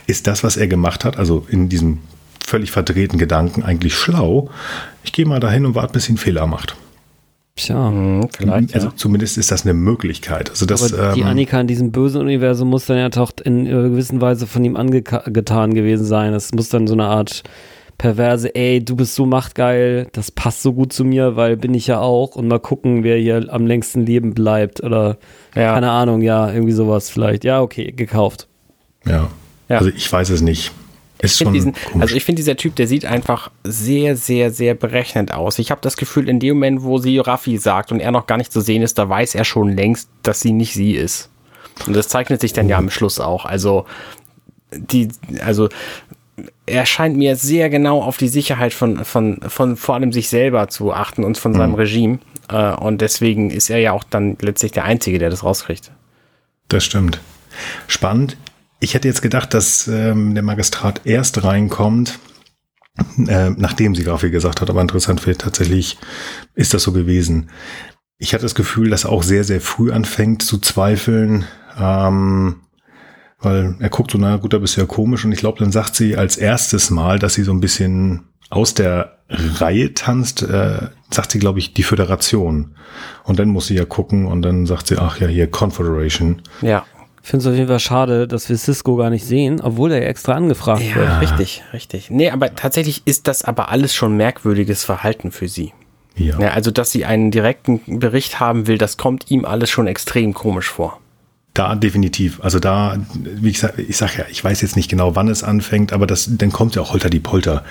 ist 0.08 0.26
das, 0.26 0.42
was 0.42 0.56
er 0.56 0.66
gemacht 0.66 1.04
hat, 1.04 1.16
also 1.16 1.46
in 1.48 1.68
diesem 1.68 1.98
völlig 2.44 2.72
verdrehten 2.72 3.18
Gedanken 3.18 3.62
eigentlich 3.62 3.94
schlau. 3.94 4.50
Ich 5.04 5.12
gehe 5.12 5.26
mal 5.26 5.38
dahin 5.40 5.64
und 5.66 5.74
warte, 5.76 5.92
bis 5.92 6.08
einen 6.08 6.18
Fehler 6.18 6.46
macht. 6.48 6.76
Tja. 7.56 7.88
Hm, 7.88 8.28
vielleicht. 8.36 8.74
Also 8.74 8.88
ja. 8.88 8.92
zumindest 8.96 9.38
ist 9.38 9.50
das 9.50 9.64
eine 9.64 9.74
Möglichkeit. 9.74 10.50
Also 10.50 10.66
das, 10.66 10.92
Aber 10.92 11.14
die 11.14 11.20
ähm, 11.22 11.26
Annika 11.26 11.60
in 11.60 11.66
diesem 11.66 11.90
bösen 11.90 12.20
Universum 12.20 12.68
muss 12.68 12.86
dann 12.86 12.98
ja 12.98 13.08
doch 13.08 13.32
in 13.42 13.66
einer 13.66 13.82
gewissen 13.88 14.20
Weise 14.20 14.46
von 14.46 14.64
ihm 14.64 14.76
angetan 14.76 15.72
gewesen 15.74 16.04
sein. 16.04 16.34
Es 16.34 16.52
muss 16.52 16.68
dann 16.68 16.86
so 16.86 16.92
eine 16.94 17.04
Art 17.06 17.42
perverse, 17.98 18.54
ey, 18.54 18.84
du 18.84 18.94
bist 18.94 19.14
so 19.14 19.24
machtgeil, 19.24 20.08
das 20.12 20.30
passt 20.30 20.62
so 20.62 20.74
gut 20.74 20.92
zu 20.92 21.02
mir, 21.02 21.36
weil 21.36 21.56
bin 21.56 21.72
ich 21.72 21.86
ja 21.86 21.98
auch 21.98 22.36
und 22.36 22.46
mal 22.46 22.60
gucken, 22.60 23.04
wer 23.04 23.16
hier 23.16 23.46
am 23.48 23.66
längsten 23.66 24.04
leben 24.04 24.34
bleibt 24.34 24.82
oder 24.82 25.16
Ja. 25.54 25.72
keine 25.72 25.90
Ahnung, 25.90 26.20
ja, 26.20 26.52
irgendwie 26.52 26.74
sowas 26.74 27.08
vielleicht. 27.08 27.44
Ja, 27.44 27.62
okay, 27.62 27.92
gekauft. 27.92 28.48
ja. 29.06 29.30
Ja. 29.68 29.78
Also 29.78 29.90
ich 29.90 30.12
weiß 30.12 30.30
es 30.30 30.42
nicht. 30.42 30.70
Ich 31.22 31.32
schon 31.32 31.46
find 31.46 31.56
diesen, 31.56 31.72
komisch. 31.72 32.02
also 32.02 32.16
ich 32.16 32.24
finde, 32.24 32.40
dieser 32.40 32.56
Typ, 32.56 32.76
der 32.76 32.86
sieht 32.86 33.04
einfach 33.04 33.50
sehr, 33.64 34.16
sehr, 34.16 34.50
sehr 34.50 34.74
berechnend 34.74 35.32
aus. 35.32 35.58
Ich 35.58 35.70
habe 35.70 35.80
das 35.80 35.96
Gefühl, 35.96 36.28
in 36.28 36.40
dem 36.40 36.56
Moment, 36.56 36.82
wo 36.82 36.98
sie 36.98 37.18
Raffi 37.18 37.56
sagt 37.58 37.92
und 37.92 38.00
er 38.00 38.10
noch 38.10 38.26
gar 38.26 38.36
nicht 38.36 38.52
zu 38.52 38.60
sehen 38.60 38.82
ist, 38.82 38.98
da 38.98 39.08
weiß 39.08 39.34
er 39.34 39.44
schon 39.44 39.70
längst, 39.70 40.10
dass 40.22 40.40
sie 40.40 40.52
nicht 40.52 40.74
sie 40.74 40.92
ist. 40.92 41.30
Und 41.86 41.94
das 41.94 42.08
zeichnet 42.08 42.40
sich 42.40 42.52
dann 42.52 42.68
ja 42.68 42.78
am 42.78 42.90
Schluss 42.90 43.20
auch. 43.20 43.44
Also 43.44 43.86
die, 44.72 45.08
also 45.40 45.68
er 46.66 46.84
scheint 46.86 47.16
mir 47.16 47.36
sehr 47.36 47.70
genau 47.70 48.02
auf 48.02 48.16
die 48.16 48.28
Sicherheit 48.28 48.74
von, 48.74 49.04
von, 49.04 49.40
von 49.48 49.76
vor 49.76 49.94
allem 49.94 50.12
sich 50.12 50.28
selber 50.28 50.68
zu 50.68 50.92
achten 50.92 51.24
und 51.24 51.38
von 51.38 51.54
seinem 51.54 51.74
Regime. 51.74 52.18
Äh, 52.48 52.72
und 52.74 53.00
deswegen 53.00 53.50
ist 53.50 53.70
er 53.70 53.78
ja 53.78 53.92
auch 53.92 54.04
dann 54.04 54.36
letztlich 54.40 54.72
der 54.72 54.84
Einzige, 54.84 55.18
der 55.18 55.30
das 55.30 55.44
rauskriegt. 55.44 55.92
Das 56.68 56.84
stimmt. 56.84 57.20
Spannend. 57.86 58.36
Ich 58.78 58.94
hätte 58.94 59.08
jetzt 59.08 59.22
gedacht, 59.22 59.54
dass 59.54 59.88
ähm, 59.88 60.34
der 60.34 60.42
Magistrat 60.42 61.02
erst 61.04 61.42
reinkommt, 61.44 62.18
äh, 63.26 63.50
nachdem 63.50 63.94
sie 63.94 64.04
Grafik 64.04 64.32
gesagt 64.32 64.60
hat, 64.60 64.68
aber 64.68 64.80
interessant 64.80 65.26
wird 65.26 65.40
tatsächlich, 65.40 65.98
ist 66.54 66.74
das 66.74 66.82
so 66.82 66.92
gewesen. 66.92 67.50
Ich 68.18 68.32
hatte 68.34 68.42
das 68.42 68.54
Gefühl, 68.54 68.90
dass 68.90 69.04
er 69.04 69.10
auch 69.10 69.22
sehr, 69.22 69.44
sehr 69.44 69.60
früh 69.60 69.92
anfängt 69.92 70.42
zu 70.42 70.58
zweifeln, 70.58 71.44
ähm, 71.78 72.60
weil 73.38 73.76
er 73.80 73.90
guckt 73.90 74.10
so, 74.10 74.18
na 74.18 74.36
gut, 74.36 74.52
da 74.52 74.58
bist 74.58 74.76
du 74.76 74.80
ja 74.80 74.86
komisch 74.86 75.24
und 75.24 75.32
ich 75.32 75.40
glaube, 75.40 75.58
dann 75.58 75.72
sagt 75.72 75.94
sie 75.94 76.16
als 76.16 76.36
erstes 76.36 76.90
Mal, 76.90 77.18
dass 77.18 77.34
sie 77.34 77.42
so 77.42 77.52
ein 77.52 77.60
bisschen 77.60 78.28
aus 78.48 78.74
der 78.74 79.18
Reihe 79.28 79.92
tanzt, 79.92 80.42
äh, 80.42 80.88
sagt 81.10 81.32
sie, 81.32 81.38
glaube 81.38 81.58
ich, 81.58 81.74
die 81.74 81.82
Föderation. 81.82 82.76
Und 83.24 83.38
dann 83.38 83.48
muss 83.48 83.66
sie 83.66 83.74
ja 83.74 83.84
gucken 83.84 84.26
und 84.26 84.42
dann 84.42 84.66
sagt 84.66 84.86
sie, 84.86 84.98
ach 84.98 85.18
ja, 85.18 85.26
hier 85.26 85.50
Confederation. 85.50 86.42
Ja. 86.62 86.84
Ich 87.26 87.30
finde 87.30 87.42
es 87.42 87.48
auf 87.48 87.56
jeden 87.56 87.66
Fall 87.66 87.80
schade, 87.80 88.28
dass 88.28 88.48
wir 88.48 88.56
Cisco 88.56 88.94
gar 88.94 89.10
nicht 89.10 89.24
sehen, 89.24 89.60
obwohl 89.60 89.90
er 89.90 90.08
extra 90.08 90.34
angefragt 90.34 90.80
Ja, 90.82 90.94
wird. 90.94 91.22
richtig, 91.22 91.64
richtig. 91.72 92.08
Nee, 92.08 92.30
aber 92.30 92.54
tatsächlich 92.54 93.02
ist 93.04 93.26
das 93.26 93.42
aber 93.42 93.68
alles 93.68 93.96
schon 93.96 94.16
merkwürdiges 94.16 94.84
Verhalten 94.84 95.32
für 95.32 95.48
sie. 95.48 95.72
Ja. 96.14 96.38
Ja, 96.38 96.48
also, 96.50 96.70
dass 96.70 96.92
sie 96.92 97.04
einen 97.04 97.32
direkten 97.32 97.98
Bericht 97.98 98.38
haben 98.38 98.68
will, 98.68 98.78
das 98.78 98.96
kommt 98.96 99.28
ihm 99.28 99.44
alles 99.44 99.70
schon 99.70 99.88
extrem 99.88 100.34
komisch 100.34 100.68
vor. 100.68 101.00
Da 101.52 101.74
definitiv. 101.74 102.38
Also 102.44 102.60
da, 102.60 102.96
wie 103.24 103.50
ich 103.50 103.58
sage, 103.58 103.82
ich 103.82 103.96
sag 103.96 104.16
ja, 104.16 104.26
ich 104.30 104.44
weiß 104.44 104.60
jetzt 104.60 104.76
nicht 104.76 104.88
genau, 104.88 105.16
wann 105.16 105.26
es 105.26 105.42
anfängt, 105.42 105.92
aber 105.92 106.06
das, 106.06 106.28
dann 106.30 106.52
kommt 106.52 106.76
ja 106.76 106.82
auch 106.82 106.92
Holter 106.92 107.10
die 107.10 107.18
Polter. 107.18 107.64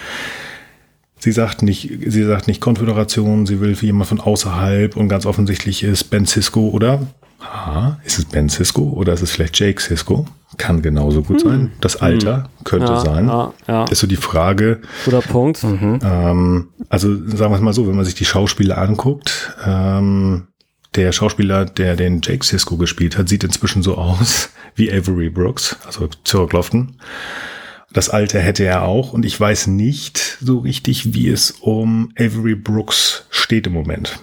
Sie 1.18 1.32
sagt 1.32 1.62
nicht, 1.62 1.90
sie 2.08 2.26
sagt 2.26 2.50
nicht 2.50 2.60
Konföderation, 2.60 3.46
sie 3.46 3.62
will 3.62 3.76
für 3.78 3.86
jemand 3.86 4.10
von 4.10 4.20
außerhalb 4.20 4.98
und 4.98 5.08
ganz 5.08 5.26
offensichtlich 5.26 5.82
ist 5.82 6.10
Ben 6.10 6.26
Cisco 6.26 6.68
oder, 6.72 7.08
aha, 7.52 8.00
ist 8.04 8.20
es 8.20 8.26
Ben 8.26 8.50
Cisco 8.50 8.82
oder 8.84 9.14
ist 9.14 9.22
es 9.22 9.32
vielleicht 9.32 9.60
Jake 9.60 9.82
Cisco? 9.82 10.26
Kann 10.58 10.82
genauso 10.82 11.22
gut 11.22 11.42
sein. 11.42 11.72
Das 11.82 11.98
Alter 11.98 12.50
könnte 12.64 12.94
Ja, 12.94 13.00
sein. 13.00 13.28
ja, 13.28 13.54
ja. 13.68 13.84
Ist 13.86 14.00
so 14.00 14.08
die 14.08 14.16
Frage, 14.16 14.82
Guter 15.04 15.22
Punkt. 15.22 15.64
ähm, 15.64 16.70
also 16.90 17.14
sagen 17.14 17.52
wir 17.52 17.56
es 17.56 17.62
mal 17.62 17.74
so, 17.74 17.88
wenn 17.88 17.96
man 17.96 18.06
sich 18.06 18.16
die 18.16 18.26
Schauspieler 18.26 18.78
anguckt, 18.78 19.54
ähm, 19.66 20.48
der 20.96 21.12
Schauspieler, 21.12 21.66
der 21.66 21.98
den 21.98 22.22
Jake 22.24 22.46
Sisko 22.46 22.78
gespielt 22.78 23.18
hat, 23.18 23.28
sieht 23.28 23.44
inzwischen 23.44 23.84
so 23.84 23.98
aus 23.98 24.50
wie 24.76 24.90
Avery 24.92 25.30
Brooks, 25.30 25.76
also 25.86 26.08
Zurück 26.24 26.54
Lofton. 26.54 26.96
Das 27.92 28.10
Alter 28.10 28.40
hätte 28.40 28.64
er 28.64 28.84
auch 28.84 29.12
und 29.14 29.26
ich 29.26 29.38
weiß 29.40 29.68
nicht 29.68 30.38
so 30.42 30.60
richtig, 30.60 31.14
wie 31.14 31.30
es 31.30 31.52
um 31.52 32.12
Avery 32.18 32.56
Brooks 32.56 33.26
steht 33.30 33.68
im 33.68 33.74
Moment. 33.74 34.20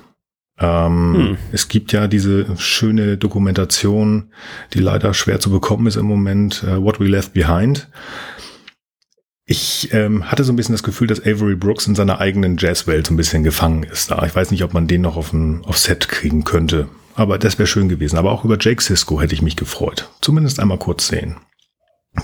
Ähm, 0.62 1.36
Es 1.50 1.68
gibt 1.68 1.92
ja 1.92 2.06
diese 2.06 2.56
schöne 2.56 3.18
Dokumentation, 3.18 4.30
die 4.72 4.78
leider 4.78 5.12
schwer 5.12 5.40
zu 5.40 5.50
bekommen 5.50 5.86
ist 5.86 5.96
im 5.96 6.06
Moment, 6.06 6.62
äh, 6.62 6.80
What 6.80 7.00
We 7.00 7.06
Left 7.08 7.34
Behind. 7.34 7.88
Ich 9.44 9.92
ähm, 9.92 10.30
hatte 10.30 10.44
so 10.44 10.52
ein 10.52 10.56
bisschen 10.56 10.74
das 10.74 10.84
Gefühl, 10.84 11.08
dass 11.08 11.20
Avery 11.20 11.56
Brooks 11.56 11.86
in 11.86 11.96
seiner 11.96 12.20
eigenen 12.20 12.56
Jazzwelt 12.58 13.08
so 13.08 13.12
ein 13.12 13.16
bisschen 13.16 13.42
gefangen 13.42 13.82
ist 13.82 14.10
da. 14.10 14.24
Ich 14.24 14.34
weiß 14.34 14.52
nicht, 14.52 14.62
ob 14.62 14.72
man 14.72 14.86
den 14.86 15.02
noch 15.02 15.16
auf, 15.16 15.32
ein, 15.32 15.64
auf 15.64 15.76
Set 15.78 16.08
kriegen 16.08 16.44
könnte. 16.44 16.88
Aber 17.16 17.38
das 17.38 17.58
wäre 17.58 17.66
schön 17.66 17.88
gewesen. 17.88 18.16
Aber 18.16 18.30
auch 18.30 18.44
über 18.44 18.56
Jake 18.58 18.82
Sisko 18.82 19.20
hätte 19.20 19.34
ich 19.34 19.42
mich 19.42 19.56
gefreut. 19.56 20.08
Zumindest 20.20 20.60
einmal 20.60 20.78
kurz 20.78 21.08
sehen. 21.08 21.36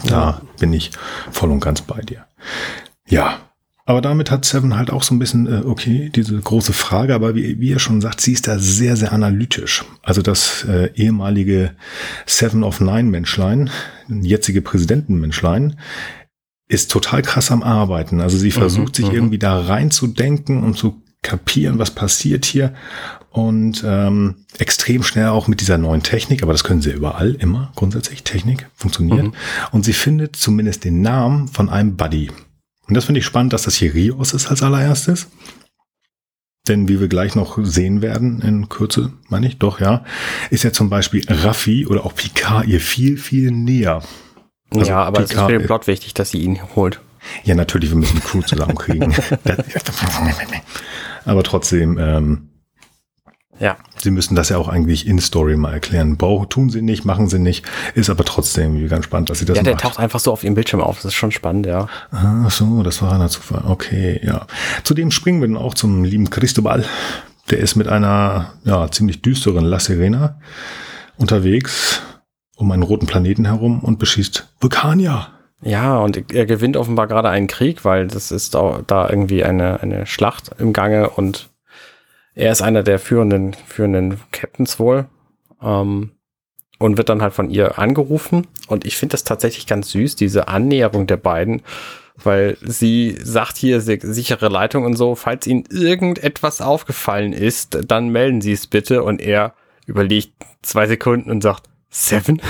Da 0.06 0.42
bin 0.60 0.72
ich 0.72 0.92
voll 1.30 1.50
und 1.50 1.60
ganz 1.60 1.82
bei 1.82 2.00
dir. 2.00 2.26
Ja. 3.06 3.40
Aber 3.88 4.02
damit 4.02 4.30
hat 4.30 4.44
Seven 4.44 4.76
halt 4.76 4.90
auch 4.90 5.02
so 5.02 5.14
ein 5.14 5.18
bisschen, 5.18 5.46
äh, 5.46 5.62
okay, 5.64 6.10
diese 6.14 6.38
große 6.38 6.74
Frage, 6.74 7.14
aber 7.14 7.34
wie, 7.34 7.58
wie 7.58 7.72
er 7.72 7.78
schon 7.78 8.02
sagt, 8.02 8.20
sie 8.20 8.34
ist 8.34 8.46
da 8.46 8.58
sehr, 8.58 8.96
sehr 8.96 9.14
analytisch. 9.14 9.82
Also 10.02 10.20
das 10.20 10.66
äh, 10.68 10.90
ehemalige 10.94 11.70
Seven 12.26 12.64
of 12.64 12.80
Nine 12.80 13.04
Menschlein, 13.04 13.70
jetzige 14.06 14.60
Präsidentenmenschlein, 14.60 15.78
ist 16.68 16.90
total 16.90 17.22
krass 17.22 17.50
am 17.50 17.62
Arbeiten. 17.62 18.20
Also 18.20 18.36
sie 18.36 18.50
versucht 18.50 18.94
sich 18.94 19.08
mhm. 19.08 19.14
irgendwie 19.14 19.38
da 19.38 19.58
reinzudenken 19.58 20.64
und 20.64 20.76
zu 20.76 21.02
kapieren, 21.22 21.78
was 21.78 21.90
passiert 21.90 22.44
hier. 22.44 22.74
Und 23.30 23.82
ähm, 23.86 24.34
extrem 24.58 25.02
schnell 25.02 25.28
auch 25.28 25.48
mit 25.48 25.62
dieser 25.62 25.78
neuen 25.78 26.02
Technik, 26.02 26.42
aber 26.42 26.52
das 26.52 26.62
können 26.62 26.82
sie 26.82 26.90
überall 26.90 27.36
immer, 27.36 27.72
grundsätzlich 27.74 28.22
Technik 28.22 28.68
funktioniert. 28.74 29.28
Mhm. 29.28 29.32
Und 29.70 29.86
sie 29.86 29.94
findet 29.94 30.36
zumindest 30.36 30.84
den 30.84 31.00
Namen 31.00 31.48
von 31.48 31.70
einem 31.70 31.96
Buddy. 31.96 32.28
Und 32.88 32.96
das 32.96 33.04
finde 33.04 33.20
ich 33.20 33.26
spannend, 33.26 33.52
dass 33.52 33.62
das 33.62 33.76
hier 33.76 33.94
Rios 33.94 34.32
ist 34.32 34.48
als 34.48 34.62
allererstes. 34.62 35.28
Denn 36.66 36.88
wie 36.88 37.00
wir 37.00 37.08
gleich 37.08 37.34
noch 37.34 37.58
sehen 37.62 38.02
werden, 38.02 38.42
in 38.42 38.68
Kürze, 38.68 39.12
meine 39.28 39.46
ich, 39.46 39.58
doch, 39.58 39.80
ja, 39.80 40.04
ist 40.50 40.64
ja 40.64 40.72
zum 40.72 40.90
Beispiel 40.90 41.24
Raffi 41.28 41.86
oder 41.86 42.04
auch 42.04 42.14
Picard 42.14 42.66
ihr 42.66 42.80
viel, 42.80 43.16
viel 43.16 43.50
näher. 43.50 44.02
Also 44.70 44.90
ja, 44.90 45.02
aber 45.02 45.20
es 45.20 45.30
ist 45.30 45.36
Picard- 45.36 45.50
für 45.50 45.58
den 45.58 45.66
Plot 45.66 45.86
wichtig, 45.86 46.14
dass 46.14 46.30
sie 46.30 46.38
ihn 46.40 46.60
holt. 46.76 47.00
Ja, 47.44 47.54
natürlich, 47.54 47.90
wir 47.90 47.96
müssen 47.96 48.16
die 48.16 48.22
Crew 48.22 48.42
zusammenkriegen. 48.42 49.14
aber 51.24 51.42
trotzdem, 51.42 51.98
ähm, 51.98 52.48
Ja. 53.60 53.76
Sie 53.96 54.10
müssen 54.10 54.34
das 54.34 54.48
ja 54.50 54.58
auch 54.58 54.68
eigentlich 54.68 55.06
in 55.06 55.18
Story 55.18 55.56
mal 55.56 55.72
erklären. 55.72 56.16
Bau 56.16 56.44
tun 56.44 56.70
sie 56.70 56.82
nicht, 56.82 57.04
machen 57.04 57.28
sie 57.28 57.38
nicht, 57.38 57.64
ist 57.94 58.10
aber 58.10 58.24
trotzdem 58.24 58.88
ganz 58.88 59.04
spannend, 59.04 59.30
dass 59.30 59.40
sie 59.40 59.44
das 59.44 59.56
Ja, 59.56 59.62
der 59.62 59.74
macht. 59.74 59.82
taucht 59.82 59.98
einfach 59.98 60.20
so 60.20 60.32
auf 60.32 60.44
ihrem 60.44 60.54
Bildschirm 60.54 60.80
auf. 60.80 60.96
Das 60.96 61.06
ist 61.06 61.14
schon 61.14 61.32
spannend, 61.32 61.66
ja. 61.66 61.88
Ach 62.10 62.50
so, 62.50 62.82
das 62.82 63.02
war 63.02 63.18
ein 63.18 63.28
Zufall. 63.28 63.62
Okay, 63.66 64.20
ja. 64.24 64.46
Zudem 64.84 65.10
springen 65.10 65.40
wir 65.40 65.48
dann 65.48 65.56
auch 65.56 65.74
zum 65.74 66.04
lieben 66.04 66.30
Cristobal. 66.30 66.84
Der 67.50 67.58
ist 67.58 67.76
mit 67.76 67.88
einer 67.88 68.52
ja, 68.64 68.90
ziemlich 68.90 69.22
düsteren 69.22 69.64
La 69.64 69.78
Serena 69.80 70.38
unterwegs 71.16 72.02
um 72.56 72.72
einen 72.72 72.82
roten 72.82 73.06
Planeten 73.06 73.44
herum 73.46 73.80
und 73.80 73.98
beschießt 73.98 74.48
Vulkanier. 74.60 75.28
Ja, 75.62 75.98
und 75.98 76.32
er 76.32 76.46
gewinnt 76.46 76.76
offenbar 76.76 77.06
gerade 77.06 77.28
einen 77.28 77.46
Krieg, 77.46 77.84
weil 77.84 78.08
das 78.08 78.30
ist 78.30 78.54
da, 78.54 78.80
da 78.86 79.08
irgendwie 79.08 79.44
eine, 79.44 79.80
eine 79.80 80.06
Schlacht 80.06 80.50
im 80.58 80.72
Gange 80.72 81.10
und 81.10 81.50
er 82.38 82.52
ist 82.52 82.62
einer 82.62 82.82
der 82.82 82.98
führenden, 82.98 83.54
führenden 83.66 84.18
Captains 84.32 84.78
wohl. 84.78 85.06
Ähm, 85.62 86.12
und 86.80 86.96
wird 86.96 87.08
dann 87.08 87.22
halt 87.22 87.34
von 87.34 87.50
ihr 87.50 87.78
angerufen. 87.80 88.46
Und 88.68 88.84
ich 88.86 88.96
finde 88.96 89.12
das 89.12 89.24
tatsächlich 89.24 89.66
ganz 89.66 89.90
süß, 89.90 90.14
diese 90.14 90.46
Annäherung 90.46 91.08
der 91.08 91.16
beiden, 91.16 91.62
weil 92.22 92.56
sie 92.62 93.18
sagt 93.20 93.56
hier 93.56 93.80
si- 93.80 93.98
sichere 94.00 94.48
Leitung 94.48 94.84
und 94.84 94.94
so, 94.94 95.16
falls 95.16 95.48
ihnen 95.48 95.64
irgendetwas 95.70 96.60
aufgefallen 96.60 97.32
ist, 97.32 97.78
dann 97.88 98.10
melden 98.10 98.40
sie 98.40 98.52
es 98.52 98.68
bitte. 98.68 99.02
Und 99.02 99.20
er 99.20 99.54
überlegt 99.86 100.30
zwei 100.62 100.86
Sekunden 100.86 101.30
und 101.32 101.42
sagt, 101.42 101.64
Seven? 101.90 102.40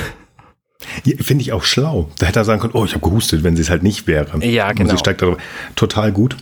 Ja, 1.05 1.16
Finde 1.22 1.41
ich 1.43 1.53
auch 1.53 1.64
schlau. 1.64 2.11
Da 2.18 2.26
hätte 2.26 2.41
er 2.41 2.45
sagen 2.45 2.61
können, 2.61 2.74
oh, 2.74 2.84
ich 2.84 2.95
habe 2.95 3.09
gehustet, 3.09 3.45
wenn 3.45 3.57
sie 3.57 3.62
es 3.62 3.70
halt 3.70 3.82
nicht 3.82 4.07
wäre. 4.07 4.45
Ja, 4.45 4.68
Und 4.68 4.76
genau. 4.76 4.91
sie 4.91 4.99
steigt 4.99 5.22
darüber. 5.22 5.39
Total 5.74 6.12
gut. 6.12 6.36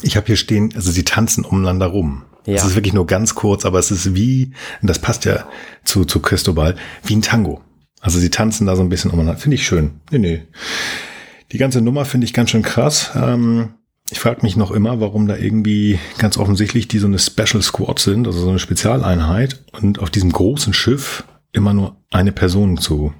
Ich 0.00 0.16
habe 0.16 0.26
hier 0.26 0.36
stehen, 0.36 0.72
also 0.74 0.90
sie 0.90 1.04
tanzen 1.04 1.44
umeinander 1.44 1.86
rum. 1.88 2.24
Ja. 2.46 2.54
Es 2.54 2.64
ist 2.64 2.74
wirklich 2.74 2.94
nur 2.94 3.06
ganz 3.06 3.34
kurz, 3.34 3.64
aber 3.64 3.78
es 3.78 3.90
ist 3.90 4.14
wie, 4.14 4.52
das 4.82 4.98
passt 4.98 5.24
ja 5.24 5.46
zu, 5.84 6.04
zu 6.04 6.20
Cristobal, 6.20 6.76
wie 7.04 7.14
ein 7.14 7.22
Tango. 7.22 7.60
Also 8.00 8.18
sie 8.18 8.30
tanzen 8.30 8.66
da 8.66 8.74
so 8.74 8.82
ein 8.82 8.88
bisschen 8.88 9.10
umeinander. 9.10 9.38
Finde 9.38 9.54
ich 9.54 9.66
schön. 9.66 10.00
Nee, 10.10 10.18
nee. 10.18 10.42
Die 11.52 11.58
ganze 11.58 11.80
Nummer 11.80 12.04
finde 12.04 12.24
ich 12.24 12.32
ganz 12.32 12.50
schön 12.50 12.62
krass. 12.62 13.12
Ähm, 13.14 13.74
ich 14.10 14.18
frage 14.18 14.42
mich 14.42 14.56
noch 14.56 14.72
immer, 14.72 15.00
warum 15.00 15.28
da 15.28 15.36
irgendwie 15.36 15.98
ganz 16.18 16.36
offensichtlich 16.36 16.88
die 16.88 16.98
so 16.98 17.06
eine 17.06 17.18
Special 17.18 17.62
Squad 17.62 17.98
sind, 17.98 18.26
also 18.26 18.40
so 18.40 18.50
eine 18.50 18.58
Spezialeinheit 18.58 19.64
und 19.72 20.00
auf 20.00 20.10
diesem 20.10 20.32
großen 20.32 20.74
Schiff 20.74 21.24
immer 21.52 21.72
nur 21.72 21.96
eine 22.10 22.32
Person 22.32 22.76
zu 22.76 23.14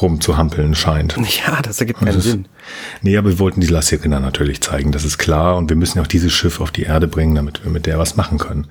rumzuhampeln 0.00 0.74
scheint. 0.74 1.16
Ja, 1.46 1.60
das 1.62 1.80
ergibt 1.80 1.98
keinen 2.00 2.06
Das 2.08 2.16
ist- 2.24 2.30
Sinn. 2.30 2.48
Nee, 3.02 3.16
aber 3.16 3.28
wir 3.30 3.38
wollten 3.38 3.60
die 3.60 3.66
La 3.66 3.82
Sirena 3.82 4.20
natürlich 4.20 4.60
zeigen, 4.60 4.92
das 4.92 5.04
ist 5.04 5.18
klar. 5.18 5.56
Und 5.56 5.68
wir 5.70 5.76
müssen 5.76 5.98
ja 5.98 6.02
auch 6.04 6.08
dieses 6.08 6.32
Schiff 6.32 6.60
auf 6.60 6.70
die 6.70 6.82
Erde 6.82 7.08
bringen, 7.08 7.34
damit 7.34 7.64
wir 7.64 7.70
mit 7.70 7.86
der 7.86 7.98
was 7.98 8.16
machen 8.16 8.38
können. 8.38 8.68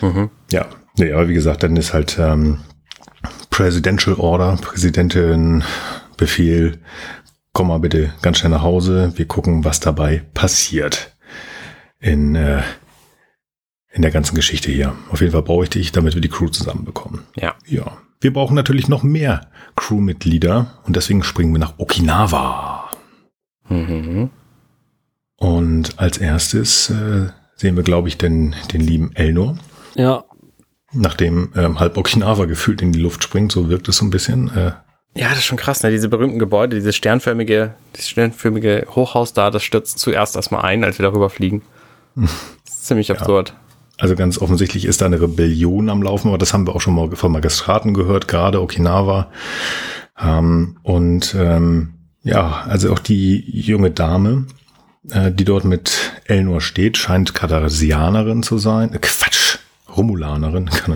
Mhm. 0.00 0.30
Ja, 0.50 0.66
nee, 0.96 1.12
aber 1.12 1.28
wie 1.28 1.34
gesagt, 1.34 1.62
dann 1.62 1.76
ist 1.76 1.92
halt 1.94 2.18
ähm, 2.18 2.60
Presidential 3.50 4.16
Order, 4.16 4.56
Präsidentin 4.60 5.62
Befehl, 6.16 6.78
komm 7.52 7.68
mal 7.68 7.78
bitte 7.78 8.12
ganz 8.22 8.38
schnell 8.38 8.50
nach 8.50 8.62
Hause. 8.62 9.12
Wir 9.16 9.26
gucken, 9.26 9.64
was 9.64 9.80
dabei 9.80 10.22
passiert 10.34 11.16
in, 12.00 12.34
äh, 12.34 12.62
in 13.90 14.02
der 14.02 14.10
ganzen 14.10 14.34
Geschichte 14.34 14.70
hier. 14.70 14.94
Auf 15.10 15.20
jeden 15.20 15.32
Fall 15.32 15.42
brauche 15.42 15.64
ich 15.64 15.70
dich, 15.70 15.92
damit 15.92 16.14
wir 16.14 16.20
die 16.20 16.28
Crew 16.28 16.48
zusammenbekommen. 16.48 17.22
Ja. 17.36 17.54
Ja, 17.66 17.96
wir 18.20 18.32
brauchen 18.32 18.54
natürlich 18.54 18.88
noch 18.88 19.02
mehr 19.02 19.46
Crewmitglieder 19.76 20.78
und 20.84 20.96
deswegen 20.96 21.22
springen 21.22 21.52
wir 21.52 21.60
nach 21.60 21.78
Okinawa. 21.78 22.90
Mhm. 23.68 24.30
Und 25.36 25.98
als 25.98 26.18
erstes 26.18 26.90
äh, 26.90 27.28
sehen 27.54 27.76
wir, 27.76 27.84
glaube 27.84 28.08
ich, 28.08 28.18
den, 28.18 28.54
den 28.72 28.80
lieben 28.80 29.12
Elnor, 29.14 29.56
Ja, 29.94 30.24
nachdem 30.92 31.52
ähm, 31.54 31.78
halb 31.78 31.96
Okinawa 31.96 32.46
gefühlt 32.46 32.82
in 32.82 32.92
die 32.92 32.98
Luft 33.00 33.22
springt, 33.22 33.52
so 33.52 33.68
wirkt 33.68 33.88
es 33.88 33.98
so 33.98 34.04
ein 34.04 34.10
bisschen. 34.10 34.48
Äh, 34.56 34.72
Ja, 35.14 35.28
das 35.28 35.38
ist 35.38 35.44
schon 35.44 35.58
krass, 35.58 35.82
ne? 35.82 35.90
Diese 35.90 36.08
berühmten 36.08 36.38
Gebäude, 36.38 36.76
dieses 36.76 36.96
sternförmige, 36.96 37.74
dieses 37.94 38.08
sternförmige 38.08 38.86
Hochhaus 38.94 39.32
da, 39.32 39.50
das 39.50 39.62
stürzt 39.62 39.98
zuerst 39.98 40.34
erstmal 40.34 40.62
ein, 40.62 40.82
als 40.82 40.98
wir 40.98 41.04
darüber 41.04 41.30
fliegen. 41.30 41.62
Das 42.64 42.74
ist 42.74 42.86
ziemlich 42.86 43.10
absurd. 43.10 43.54
Also 43.98 44.14
ganz 44.14 44.38
offensichtlich 44.38 44.84
ist 44.84 45.00
da 45.00 45.06
eine 45.06 45.20
Rebellion 45.20 45.90
am 45.90 46.02
Laufen, 46.02 46.28
aber 46.28 46.38
das 46.38 46.52
haben 46.52 46.66
wir 46.66 46.74
auch 46.74 46.80
schon 46.80 46.94
mal 46.94 47.10
von 47.16 47.32
Magistraten 47.32 47.94
gehört, 47.94 48.28
gerade 48.28 48.62
Okinawa. 48.62 49.28
Ähm, 50.20 50.78
und 50.82 51.34
ähm, 51.36 51.94
ja, 52.22 52.64
also 52.68 52.92
auch 52.92 53.00
die 53.00 53.44
junge 53.48 53.90
Dame, 53.90 54.46
äh, 55.10 55.32
die 55.32 55.44
dort 55.44 55.64
mit 55.64 56.12
Elnor 56.26 56.60
steht, 56.60 56.96
scheint 56.96 57.34
Cardassianerin 57.34 58.42
zu 58.42 58.58
sein. 58.58 58.92
Äh, 58.94 58.98
Quatsch, 59.00 59.58
Romulanerin, 59.96 60.70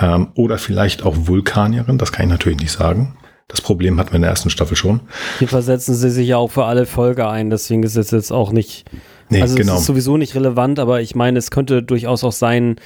er. 0.00 0.14
Ähm, 0.14 0.28
oder 0.34 0.58
vielleicht 0.58 1.04
auch 1.04 1.14
Vulkanierin, 1.16 1.98
das 1.98 2.12
kann 2.12 2.26
ich 2.26 2.30
natürlich 2.30 2.58
nicht 2.58 2.72
sagen. 2.72 3.16
Das 3.48 3.60
Problem 3.60 4.00
hatten 4.00 4.10
wir 4.10 4.16
in 4.16 4.22
der 4.22 4.32
ersten 4.32 4.50
Staffel 4.50 4.76
schon. 4.76 5.00
hier 5.38 5.46
versetzen 5.46 5.94
sie 5.94 6.10
sich 6.10 6.26
ja 6.26 6.36
auch 6.36 6.50
für 6.50 6.64
alle 6.64 6.86
Folge 6.86 7.28
ein, 7.28 7.50
deswegen 7.50 7.84
ist 7.84 7.96
es 7.96 8.10
jetzt 8.10 8.32
auch 8.32 8.50
nicht. 8.50 8.84
Nee, 9.28 9.42
also 9.42 9.56
genau. 9.56 9.74
es 9.74 9.80
ist 9.80 9.86
sowieso 9.86 10.16
nicht 10.16 10.34
relevant, 10.34 10.78
aber 10.78 11.00
ich 11.00 11.14
meine, 11.14 11.38
es 11.38 11.50
könnte 11.50 11.82
durchaus 11.82 12.22
auch 12.22 12.32
sein, 12.32 12.76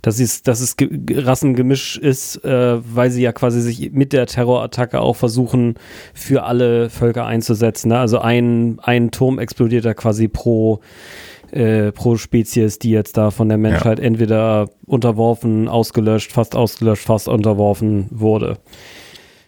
dass 0.00 0.20
es, 0.20 0.42
dass 0.42 0.60
es 0.60 0.76
ge 0.76 0.88
ge- 0.90 1.20
Rassengemisch 1.24 1.96
ist, 1.96 2.44
äh, 2.44 2.78
weil 2.94 3.10
sie 3.10 3.22
ja 3.22 3.32
quasi 3.32 3.60
sich 3.60 3.90
mit 3.92 4.12
der 4.12 4.26
Terrorattacke 4.26 5.00
auch 5.00 5.16
versuchen, 5.16 5.74
für 6.14 6.44
alle 6.44 6.88
Völker 6.88 7.26
einzusetzen. 7.26 7.88
Ne? 7.88 7.98
Also 7.98 8.18
ein, 8.20 8.78
ein 8.82 9.10
Turm 9.10 9.40
explodiert 9.40 9.84
da 9.84 9.94
quasi 9.94 10.28
pro, 10.28 10.80
äh, 11.50 11.90
pro 11.90 12.16
Spezies, 12.16 12.78
die 12.78 12.90
jetzt 12.90 13.16
da 13.16 13.32
von 13.32 13.48
der 13.48 13.58
Menschheit 13.58 13.98
entweder 13.98 14.68
unterworfen, 14.86 15.66
ausgelöscht, 15.66 16.30
fast 16.30 16.54
ausgelöscht, 16.54 17.04
fast 17.04 17.26
unterworfen 17.26 18.06
wurde. 18.10 18.58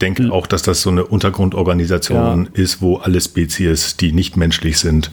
Denke 0.00 0.32
auch, 0.32 0.46
dass 0.46 0.62
das 0.62 0.82
so 0.82 0.90
eine 0.90 1.04
Untergrundorganisation 1.04 2.48
ist, 2.52 2.82
wo 2.82 2.96
alle 2.96 3.20
Spezies, 3.20 3.96
die 3.96 4.12
nicht 4.12 4.36
menschlich 4.36 4.78
sind, 4.78 5.10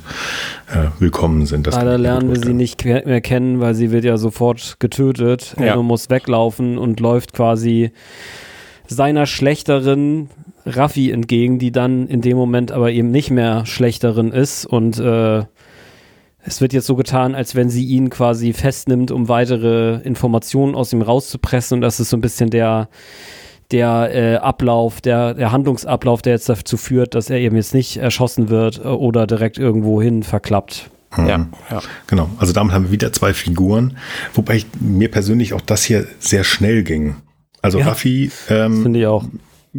äh, 0.72 0.88
willkommen 1.00 1.46
sind. 1.46 1.68
Das 1.68 1.76
Leider 1.76 1.92
mir 1.92 2.04
lernen 2.04 2.30
wir 2.30 2.40
sie 2.40 2.54
nicht 2.54 2.84
mehr 2.84 3.22
kennen, 3.22 3.60
weil 3.60 3.76
sie 3.76 3.92
wird 3.92 4.04
ja 4.06 4.18
sofort 4.18 4.78
getötet. 4.80 5.56
Ja. 5.60 5.66
Er 5.66 5.84
muss 5.84 6.10
weglaufen 6.10 6.78
und 6.78 7.00
läuft 7.00 7.34
quasi 7.34 7.92
seiner 8.88 9.26
schlechteren 9.26 10.30
Raffi 10.66 11.12
entgegen, 11.12 11.60
die 11.60 11.72
dann 11.72 12.08
in 12.08 12.22
dem 12.22 12.38
Moment 12.38 12.72
aber 12.72 12.92
eben 12.92 13.12
nicht 13.12 13.32
mehr 13.32 13.66
schlechterin 13.66 14.32
ist 14.32 14.66
und 14.66 15.00
äh, 15.00 15.44
es 16.48 16.62
wird 16.62 16.72
jetzt 16.72 16.86
so 16.86 16.96
getan, 16.96 17.36
als 17.36 17.56
wenn 17.56 17.70
sie 17.70 17.86
ihn 17.86 18.10
quasi 18.10 18.54
festnimmt, 18.54 19.12
um 19.12 19.28
weitere 19.28 20.00
Informationen 20.04 20.76
aus 20.76 20.94
ihm 20.94 21.02
rauszupressen 21.02 21.76
und 21.76 21.82
das 21.82 22.00
ist 22.00 22.10
so 22.10 22.18
ein 22.18 22.22
bisschen 22.22 22.50
der 22.50 22.88
der 23.72 24.10
äh, 24.14 24.36
Ablauf, 24.38 25.02
der, 25.02 25.34
der 25.34 25.52
Handlungsablauf, 25.52 26.22
der 26.22 26.34
jetzt 26.34 26.48
dazu 26.50 26.78
führt, 26.78 27.16
dass 27.16 27.30
er 27.30 27.38
eben 27.40 27.56
jetzt 27.56 27.74
nicht 27.74 27.98
erschossen 27.98 28.50
wird 28.50 28.80
äh, 28.80 28.88
oder 28.88 29.28
direkt 29.28 29.58
irgendwo 29.58 30.02
hin 30.02 30.24
verklappt. 30.24 30.90
Ja, 31.18 31.38
Mhm. 31.38 31.48
ja. 31.72 31.82
Genau. 32.08 32.30
Also 32.38 32.54
damit 32.54 32.74
haben 32.74 32.86
wir 32.86 32.92
wieder 32.92 33.12
zwei 33.14 33.34
Figuren, 33.34 33.98
wobei 34.34 34.58
ich, 34.58 34.66
mir 34.80 35.10
persönlich 35.10 35.54
auch 35.54 35.62
das 35.62 35.84
hier 35.84 36.06
sehr 36.20 36.44
schnell 36.44 36.84
ging. 36.84 37.16
Also 37.62 37.80
Ja. 37.80 37.88
Raffi, 37.88 38.30
ähm, 38.50 38.84
Finde 38.84 39.00
ich 39.00 39.08
auch. 39.08 39.24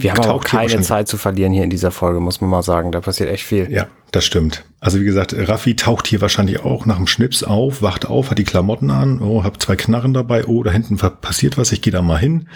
Wir 0.03 0.12
haben 0.12 0.30
auch 0.30 0.44
keine 0.44 0.80
Zeit 0.80 1.09
zu 1.09 1.16
verlieren 1.16 1.53
hier 1.53 1.64
in 1.64 1.70
dieser 1.70 1.90
Folge, 1.90 2.20
muss 2.20 2.40
man 2.40 2.51
mal 2.51 2.62
sagen. 2.62 2.92
Da 2.92 3.01
passiert 3.01 3.30
echt 3.30 3.44
viel. 3.44 3.70
Ja, 3.70 3.86
das 4.12 4.24
stimmt. 4.24 4.64
Also 4.80 5.01
wie 5.01 5.05
gesagt, 5.05 5.34
Raffi 5.36 5.74
taucht 5.74 6.07
hier 6.07 6.20
wahrscheinlich 6.20 6.61
auch 6.61 6.86
nach 6.86 6.96
dem 6.96 7.09
Schnips 7.09 7.42
auf, 7.42 7.82
wacht 7.82 8.07
auf, 8.07 8.30
hat 8.30 8.38
die 8.38 8.44
Klamotten 8.44 8.90
an, 8.90 9.20
oh, 9.20 9.42
hab 9.42 9.61
zwei 9.61 9.74
Knarren 9.74 10.14
dabei, 10.14 10.44
oh, 10.46 10.62
da 10.62 10.70
hinten 10.70 10.96
passiert 10.96 11.59
was, 11.59 11.72
ich 11.72 11.82
gehe 11.82 11.92
da 11.92 12.01
mal 12.01 12.18
hin. 12.18 12.49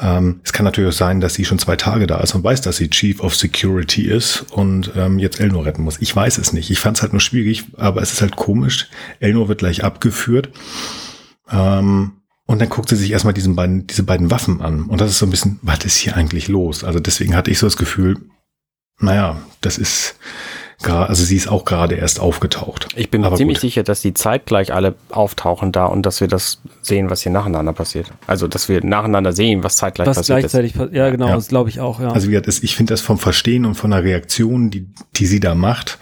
Ähm, 0.00 0.40
es 0.42 0.54
kann 0.54 0.64
natürlich 0.64 0.88
auch 0.88 0.96
sein, 0.96 1.20
dass 1.20 1.34
sie 1.34 1.44
schon 1.44 1.58
zwei 1.58 1.76
Tage 1.76 2.06
da 2.06 2.18
ist 2.20 2.34
und 2.34 2.42
weiß, 2.42 2.62
dass 2.62 2.78
sie 2.78 2.88
Chief 2.88 3.20
of 3.20 3.36
Security 3.36 4.04
ist 4.06 4.46
und 4.52 4.92
ähm, 4.96 5.18
jetzt 5.18 5.38
Elnor 5.38 5.66
retten 5.66 5.82
muss. 5.82 5.98
Ich 6.00 6.16
weiß 6.16 6.38
es 6.38 6.54
nicht. 6.54 6.70
Ich 6.70 6.78
fand 6.78 6.96
es 6.96 7.02
halt 7.02 7.12
nur 7.12 7.20
schwierig, 7.20 7.64
aber 7.76 8.00
es 8.00 8.12
ist 8.12 8.22
halt 8.22 8.36
komisch. 8.36 8.88
Elnor 9.20 9.48
wird 9.48 9.58
gleich 9.58 9.84
abgeführt. 9.84 10.48
Ähm, 11.52 12.12
und 12.50 12.58
dann 12.60 12.68
guckt 12.68 12.88
sie 12.88 12.96
sich 12.96 13.12
erstmal 13.12 13.32
diesen 13.34 13.54
beiden, 13.54 13.86
diese 13.86 14.02
beiden 14.02 14.30
Waffen 14.30 14.60
an. 14.60 14.82
Und 14.86 15.00
das 15.00 15.10
ist 15.10 15.18
so 15.18 15.26
ein 15.26 15.30
bisschen, 15.30 15.60
was 15.62 15.84
ist 15.84 15.96
hier 15.96 16.16
eigentlich 16.16 16.48
los? 16.48 16.82
Also 16.82 16.98
deswegen 16.98 17.36
hatte 17.36 17.50
ich 17.50 17.58
so 17.60 17.66
das 17.66 17.76
Gefühl, 17.76 18.18
naja, 18.98 19.36
das 19.60 19.78
ist 19.78 20.16
gerade, 20.82 21.08
also 21.08 21.24
sie 21.24 21.36
ist 21.36 21.46
auch 21.48 21.64
gerade 21.64 21.94
erst 21.94 22.18
aufgetaucht. 22.18 22.88
Ich 22.96 23.08
bin 23.08 23.20
mir 23.20 23.28
Aber 23.28 23.36
ziemlich 23.36 23.58
gut. 23.58 23.60
sicher, 23.62 23.82
dass 23.84 24.00
die 24.00 24.14
zeitgleich 24.14 24.72
alle 24.74 24.96
auftauchen 25.10 25.70
da 25.70 25.86
und 25.86 26.04
dass 26.04 26.20
wir 26.20 26.26
das 26.28 26.60
sehen, 26.82 27.08
was 27.08 27.22
hier 27.22 27.30
nacheinander 27.32 27.72
passiert. 27.72 28.10
Also, 28.26 28.48
dass 28.48 28.68
wir 28.68 28.84
nacheinander 28.84 29.32
sehen, 29.32 29.62
was 29.62 29.76
zeitgleich 29.76 30.08
Was 30.08 30.16
passiert 30.16 30.40
gleichzeitig, 30.40 30.74
pa- 30.74 30.88
ja 30.92 31.08
genau, 31.10 31.28
Ja. 31.28 31.34
das 31.36 31.48
glaube 31.48 31.70
ich 31.70 31.78
auch, 31.80 32.00
ja. 32.00 32.10
Also 32.10 32.26
wie 32.26 32.32
gesagt, 32.32 32.48
es- 32.48 32.62
ich 32.64 32.74
finde 32.74 32.92
das 32.92 33.00
vom 33.00 33.18
Verstehen 33.18 33.64
und 33.64 33.76
von 33.76 33.92
der 33.92 34.02
Reaktion, 34.02 34.70
die, 34.70 34.88
die 35.16 35.26
sie 35.26 35.38
da 35.40 35.54
macht, 35.54 35.98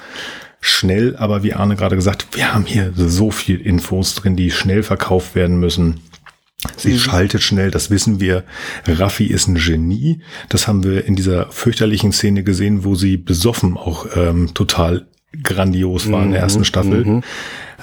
schnell, 0.60 1.14
aber 1.18 1.42
wie 1.42 1.52
Arne 1.52 1.76
gerade 1.76 1.94
gesagt, 1.94 2.26
wir 2.32 2.54
haben 2.54 2.64
hier 2.64 2.92
so 2.96 3.30
viel 3.30 3.60
Infos 3.60 4.14
drin, 4.14 4.34
die 4.34 4.50
schnell 4.50 4.82
verkauft 4.82 5.34
werden 5.34 5.60
müssen. 5.60 6.00
Sie 6.76 6.92
Mhm. 6.94 6.98
schaltet 6.98 7.42
schnell, 7.42 7.70
das 7.70 7.90
wissen 7.90 8.18
wir. 8.20 8.44
Raffi 8.86 9.26
ist 9.26 9.46
ein 9.46 9.54
Genie. 9.54 10.20
Das 10.48 10.66
haben 10.66 10.82
wir 10.82 11.04
in 11.04 11.14
dieser 11.14 11.50
fürchterlichen 11.52 12.12
Szene 12.12 12.42
gesehen, 12.42 12.84
wo 12.84 12.94
sie 12.96 13.16
besoffen 13.16 13.76
auch 13.76 14.06
ähm, 14.16 14.52
total 14.54 15.06
grandios 15.42 16.10
war 16.10 16.22
in 16.24 16.32
der 16.32 16.40
ersten 16.40 16.64
Staffel. 16.64 17.04
Mhm. 17.04 17.22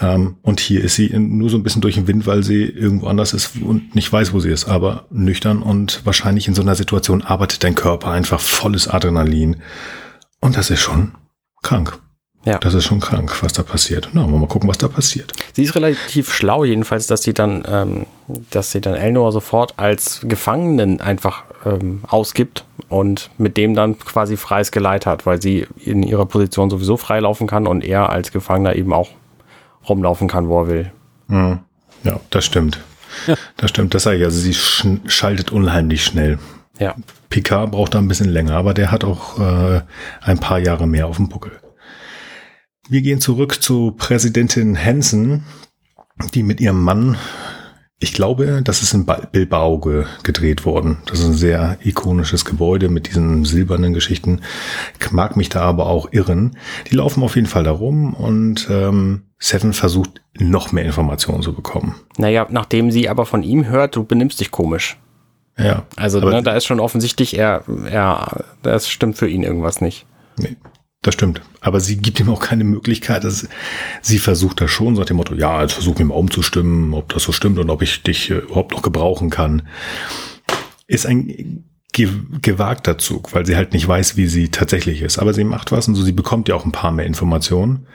Ähm, 0.01 0.35
und 0.41 0.59
hier 0.59 0.83
ist 0.83 0.95
sie 0.95 1.09
nur 1.17 1.49
so 1.49 1.57
ein 1.57 1.63
bisschen 1.63 1.81
durch 1.81 1.95
den 1.95 2.07
Wind, 2.07 2.25
weil 2.27 2.43
sie 2.43 2.63
irgendwo 2.63 3.07
anders 3.07 3.33
ist 3.33 3.51
und 3.61 3.95
nicht 3.95 4.11
weiß, 4.11 4.33
wo 4.33 4.39
sie 4.41 4.49
ist, 4.49 4.65
aber 4.65 5.05
nüchtern 5.09 5.61
und 5.61 6.01
wahrscheinlich 6.03 6.47
in 6.49 6.55
so 6.55 6.61
einer 6.61 6.75
Situation 6.75 7.21
arbeitet 7.21 7.63
dein 7.63 7.75
Körper 7.75 8.11
einfach 8.11 8.41
volles 8.41 8.87
Adrenalin. 8.89 9.57
Und 10.41 10.57
das 10.57 10.69
ist 10.69 10.81
schon 10.81 11.13
krank. 11.61 11.97
Ja. 12.45 12.59
Das 12.59 12.75
ist 12.75 12.85
schon 12.85 12.99
krank, 12.99 13.41
was 13.41 13.53
da 13.53 13.63
passiert. 13.63 14.09
Na, 14.13 14.25
mal 14.27 14.47
gucken, 14.47 14.69
was 14.69 14.77
da 14.77 14.87
passiert. 14.87 15.33
Sie 15.53 15.63
ist 15.63 15.73
relativ 15.75 16.31
schlau, 16.31 16.63
jedenfalls, 16.63 17.07
dass 17.07 17.23
sie 17.23 17.33
dann, 17.33 17.63
ähm, 17.67 18.05
dass 18.51 18.71
sie 18.71 18.81
dann 18.81 18.93
Elnor 18.93 19.31
sofort 19.31 19.73
als 19.77 20.21
Gefangenen 20.23 21.01
einfach 21.01 21.43
ähm, 21.65 22.03
ausgibt 22.07 22.63
und 22.87 23.31
mit 23.39 23.57
dem 23.57 23.73
dann 23.73 23.97
quasi 23.97 24.37
freies 24.37 24.71
Geleit 24.71 25.07
hat, 25.07 25.25
weil 25.25 25.41
sie 25.41 25.65
in 25.83 26.03
ihrer 26.03 26.27
Position 26.27 26.69
sowieso 26.69 26.97
freilaufen 26.97 27.47
kann 27.47 27.65
und 27.65 27.83
er 27.83 28.11
als 28.11 28.31
Gefangener 28.31 28.75
eben 28.75 28.93
auch 28.93 29.09
rumlaufen 29.89 30.27
kann, 30.27 30.47
wo 30.47 30.61
er 30.61 30.67
will. 30.67 30.91
Mhm. 31.27 31.59
Ja, 32.03 32.19
das 32.29 32.45
stimmt. 32.45 32.79
Das 33.57 33.69
stimmt, 33.71 33.93
das 33.95 34.03
sage 34.03 34.17
ich. 34.17 34.23
Also 34.23 34.39
sie 34.39 34.53
sch 34.53 34.85
schaltet 35.07 35.51
unheimlich 35.51 36.03
schnell. 36.03 36.37
Ja. 36.77 36.93
Picard 37.29 37.71
braucht 37.71 37.95
da 37.95 37.99
ein 37.99 38.07
bisschen 38.07 38.29
länger, 38.29 38.55
aber 38.55 38.73
der 38.73 38.91
hat 38.91 39.03
auch 39.03 39.39
äh, 39.39 39.81
ein 40.21 40.37
paar 40.39 40.59
Jahre 40.59 40.85
mehr 40.85 41.07
auf 41.07 41.15
dem 41.15 41.29
Buckel. 41.29 41.53
Wir 42.87 43.01
gehen 43.01 43.19
zurück 43.19 43.61
zu 43.61 43.93
Präsidentin 43.97 44.77
Hansen, 44.77 45.43
die 46.33 46.43
mit 46.43 46.61
ihrem 46.61 46.83
Mann, 46.83 47.17
ich 47.97 48.13
glaube, 48.13 48.61
das 48.63 48.83
ist 48.83 48.93
in 48.93 49.07
Bilbao 49.31 49.79
ge 49.79 50.05
gedreht 50.21 50.65
worden. 50.65 50.97
Das 51.07 51.19
ist 51.19 51.25
ein 51.25 51.33
sehr 51.33 51.77
ikonisches 51.83 52.45
Gebäude 52.45 52.89
mit 52.89 53.07
diesen 53.07 53.43
silbernen 53.45 53.93
Geschichten. 53.93 54.41
Ich 54.99 55.11
mag 55.11 55.35
mich 55.35 55.49
da 55.49 55.61
aber 55.61 55.87
auch 55.87 56.11
irren. 56.11 56.57
Die 56.91 56.95
laufen 56.95 57.23
auf 57.23 57.35
jeden 57.35 57.47
Fall 57.47 57.63
da 57.63 57.71
rum 57.71 58.13
und 58.13 58.67
ähm, 58.69 59.23
Seven 59.39 59.73
versucht 59.73 60.21
noch 60.37 60.71
mehr 60.71 60.85
Informationen 60.85 61.41
zu 61.41 61.53
bekommen. 61.53 61.95
Naja, 62.17 62.45
nachdem 62.49 62.91
sie 62.91 63.09
aber 63.09 63.25
von 63.25 63.41
ihm 63.41 63.67
hört, 63.67 63.95
du 63.95 64.03
benimmst 64.03 64.39
dich 64.39 64.51
komisch. 64.51 64.97
Ja. 65.57 65.83
Also 65.95 66.19
ne, 66.19 66.43
da 66.43 66.55
ist 66.55 66.65
schon 66.65 66.79
offensichtlich, 66.79 67.37
er, 67.37 67.63
er, 67.89 68.45
das 68.61 68.89
stimmt 68.89 69.17
für 69.17 69.27
ihn 69.27 69.43
irgendwas 69.43 69.81
nicht. 69.81 70.05
Nee. 70.37 70.57
Das 71.05 71.13
stimmt. 71.13 71.41
Aber 71.61 71.81
sie 71.81 71.97
gibt 71.97 72.19
ihm 72.19 72.31
auch 72.31 72.39
keine 72.39 72.63
Möglichkeit. 72.63 73.23
Dass 73.23 73.47
sie 74.01 74.17
versucht 74.17 74.59
da 74.59 74.67
schon, 74.67 74.95
sagt 74.95 75.11
dem 75.11 75.17
Motto, 75.17 75.35
ja, 75.35 75.61
jetzt 75.61 75.73
versuch 75.73 75.99
mir 75.99 76.05
mal 76.05 76.15
umzustimmen, 76.15 76.95
ob 76.95 77.13
das 77.13 77.21
so 77.21 77.31
stimmt 77.31 77.59
und 77.59 77.69
ob 77.69 77.83
ich 77.83 78.01
dich 78.01 78.31
äh, 78.31 78.39
überhaupt 78.39 78.71
noch 78.71 78.81
gebrauchen 78.81 79.29
kann. 79.29 79.67
Ist 80.87 81.05
ein 81.05 81.63
ge 81.93 82.09
gewagter 82.41 82.97
Zug, 82.97 83.35
weil 83.35 83.45
sie 83.45 83.55
halt 83.55 83.73
nicht 83.73 83.87
weiß, 83.87 84.17
wie 84.17 84.25
sie 84.25 84.49
tatsächlich 84.49 85.03
ist. 85.03 85.19
Aber 85.19 85.35
sie 85.35 85.43
macht 85.43 85.71
was 85.71 85.87
und 85.87 85.93
so, 85.93 86.01
sie 86.01 86.11
bekommt 86.11 86.49
ja 86.49 86.55
auch 86.55 86.65
ein 86.65 86.71
paar 86.71 86.91
mehr 86.91 87.05
Informationen. 87.05 87.85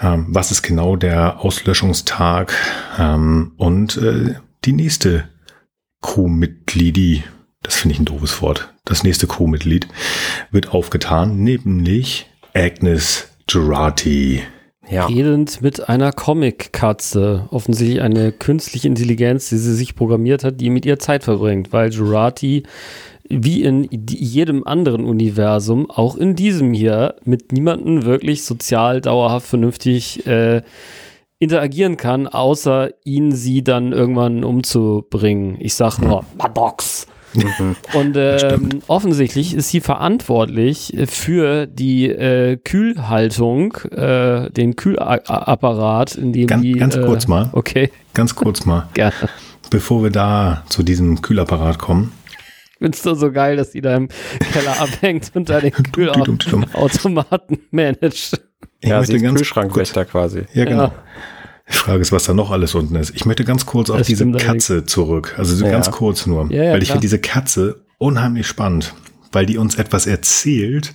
Ähm, 0.00 0.26
was 0.30 0.50
ist 0.50 0.62
genau 0.62 0.96
der 0.96 1.38
Auslöschungstag? 1.38 2.52
Ähm, 2.98 3.52
und 3.58 3.96
äh, 3.96 4.34
die 4.64 4.72
nächste 4.72 5.28
Crewmitgliedi, 6.02 7.22
das 7.62 7.76
finde 7.76 7.94
ich 7.94 8.00
ein 8.00 8.06
doofes 8.06 8.42
Wort, 8.42 8.74
das 8.84 9.04
nächste 9.04 9.28
Crewmitglied 9.28 9.86
wird 10.50 10.70
aufgetan, 10.74 11.36
nämlich 11.44 12.26
Agnes 12.54 13.28
Girardi. 13.46 14.42
Ja. 14.88 15.06
Redend 15.06 15.62
mit 15.62 15.88
einer 15.88 16.12
Comic-Katze. 16.12 17.48
Offensichtlich 17.50 18.02
eine 18.02 18.32
künstliche 18.32 18.88
Intelligenz, 18.88 19.48
die 19.48 19.58
sie 19.58 19.74
sich 19.74 19.94
programmiert 19.94 20.42
hat, 20.42 20.60
die 20.60 20.70
mit 20.70 20.84
ihr 20.84 20.98
Zeit 20.98 21.22
verbringt, 21.24 21.72
weil 21.72 21.90
Girardi 21.90 22.64
wie 23.32 23.62
in 23.62 23.88
jedem 24.08 24.66
anderen 24.66 25.04
Universum, 25.04 25.88
auch 25.88 26.16
in 26.16 26.34
diesem 26.34 26.72
hier, 26.72 27.14
mit 27.24 27.52
niemandem 27.52 28.04
wirklich 28.04 28.44
sozial 28.44 29.00
dauerhaft 29.00 29.46
vernünftig 29.46 30.26
äh, 30.26 30.62
interagieren 31.38 31.96
kann, 31.96 32.26
außer 32.26 32.90
ihn 33.04 33.30
sie 33.30 33.62
dann 33.62 33.92
irgendwann 33.92 34.42
umzubringen. 34.42 35.56
Ich 35.60 35.74
sag 35.74 35.98
nur, 36.00 36.24
Maddox. 36.36 37.06
Mhm. 37.34 37.76
Und 37.94 38.16
ähm, 38.16 38.68
offensichtlich 38.86 39.54
ist 39.54 39.68
sie 39.68 39.80
verantwortlich 39.80 40.94
für 41.06 41.66
die 41.66 42.08
äh, 42.08 42.56
Kühlhaltung, 42.56 43.74
äh, 43.90 44.50
den 44.50 44.76
Kühlapparat, 44.76 46.14
in 46.16 46.32
dem 46.32 46.46
ganz, 46.46 46.62
die. 46.62 46.72
Ganz 46.72 46.96
äh, 46.96 47.04
kurz 47.04 47.28
mal. 47.28 47.50
Okay. 47.52 47.90
Ganz 48.14 48.34
kurz 48.34 48.64
mal. 48.64 48.88
Gerne. 48.94 49.14
Bevor 49.70 50.02
wir 50.02 50.10
da 50.10 50.64
zu 50.68 50.82
diesem 50.82 51.22
Kühlapparat 51.22 51.78
kommen. 51.78 52.12
Findest 52.78 53.04
du 53.04 53.14
so 53.14 53.30
geil, 53.30 53.56
dass 53.56 53.72
die 53.72 53.82
da 53.82 53.94
im 53.94 54.08
Keller 54.52 54.80
abhängt 54.80 55.30
und 55.34 55.48
da 55.50 55.60
den 55.60 55.72
Kühlautomaten 55.92 57.58
managt? 57.70 58.40
Ich 58.80 58.88
ja, 58.88 59.02
sie 59.04 59.16
ist 59.16 59.22
Kühlschrankwächter 59.22 60.06
quasi. 60.06 60.44
Ja, 60.54 60.64
genau. 60.64 60.84
Ja. 60.84 60.92
Die 61.70 61.76
Frage 61.76 62.00
ist, 62.00 62.12
was 62.12 62.24
da 62.24 62.34
noch 62.34 62.50
alles 62.50 62.74
unten 62.74 62.96
ist. 62.96 63.14
Ich 63.14 63.24
möchte 63.24 63.44
ganz 63.44 63.64
kurz 63.64 63.90
auf 63.90 63.98
das 63.98 64.06
diese 64.06 64.30
Katze 64.32 64.84
zurück. 64.84 65.34
Also 65.38 65.54
so 65.54 65.64
ja. 65.64 65.70
ganz 65.70 65.90
kurz 65.90 66.26
nur. 66.26 66.50
Ja, 66.50 66.64
ja, 66.64 66.72
weil 66.72 66.82
ich 66.82 66.88
finde 66.88 67.02
diese 67.02 67.20
Katze 67.20 67.84
unheimlich 67.98 68.46
spannend, 68.46 68.94
weil 69.32 69.46
die 69.46 69.58
uns 69.58 69.76
etwas 69.76 70.06
erzählt 70.06 70.94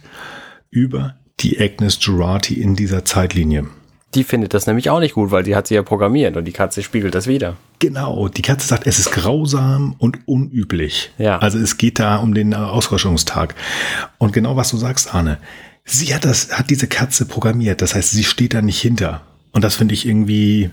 über 0.69 1.15
die 1.39 1.59
Agnes 1.59 1.99
Girardi 1.99 2.55
in 2.55 2.75
dieser 2.75 3.05
Zeitlinie. 3.05 3.67
Die 4.15 4.23
findet 4.23 4.53
das 4.53 4.65
nämlich 4.65 4.89
auch 4.89 4.99
nicht 4.99 5.13
gut, 5.13 5.31
weil 5.31 5.43
die 5.43 5.55
hat 5.55 5.67
sie 5.67 5.75
ja 5.75 5.83
programmiert 5.83 6.37
und 6.37 6.45
die 6.45 6.53
Katze 6.53 6.83
spiegelt 6.83 7.15
das 7.15 7.27
wieder. 7.27 7.57
Genau, 7.79 8.29
die 8.29 8.41
Katze 8.41 8.67
sagt, 8.67 8.87
es 8.87 8.97
ist 8.97 9.11
grausam 9.11 9.95
und 9.97 10.19
unüblich. 10.25 11.11
Ja. 11.17 11.39
Also 11.39 11.59
es 11.59 11.77
geht 11.77 11.99
da 11.99 12.17
um 12.17 12.33
den 12.33 12.53
Ausröschungstag. 12.53 13.55
Und 14.17 14.31
genau 14.31 14.55
was 14.55 14.71
du 14.71 14.77
sagst, 14.77 15.13
Arne, 15.13 15.37
sie 15.83 16.15
hat 16.15 16.23
das, 16.23 16.57
hat 16.57 16.69
diese 16.69 16.87
Katze 16.87 17.25
programmiert. 17.25 17.81
Das 17.81 17.93
heißt, 17.93 18.11
sie 18.11 18.23
steht 18.23 18.53
da 18.53 18.61
nicht 18.61 18.79
hinter. 18.79 19.21
Und 19.55 19.63
das 19.63 19.75
finde 19.75 19.93
ich 19.93 20.05
irgendwie, 20.05 20.69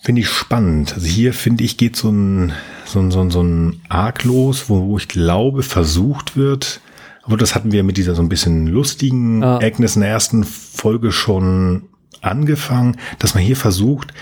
finde 0.00 0.20
ich 0.20 0.28
spannend. 0.28 0.94
Also 0.94 1.08
hier 1.08 1.34
finde 1.34 1.64
ich, 1.64 1.76
geht 1.76 1.96
so 1.96 2.08
ein, 2.08 2.52
so 2.86 3.00
ein, 3.00 3.10
so 3.10 3.20
ein, 3.20 3.30
so 3.32 3.42
ein 3.42 3.80
Arg 3.88 4.22
los, 4.22 4.68
wo, 4.68 4.86
wo 4.86 4.96
ich 4.96 5.08
glaube, 5.08 5.64
versucht 5.64 6.36
wird, 6.36 6.80
aber 7.24 7.36
das 7.36 7.56
hatten 7.56 7.72
wir 7.72 7.82
mit 7.82 7.96
dieser 7.96 8.14
so 8.14 8.22
ein 8.22 8.28
bisschen 8.28 8.68
lustigen 8.68 9.42
ah. 9.42 9.58
Agnes 9.58 9.96
in 9.96 10.02
der 10.02 10.10
ersten 10.10 10.44
Folge 10.44 11.10
schon 11.10 11.88
angefangen, 12.20 12.96
dass 13.18 13.34
man 13.34 13.42
hier 13.42 13.56
versucht, 13.56 14.14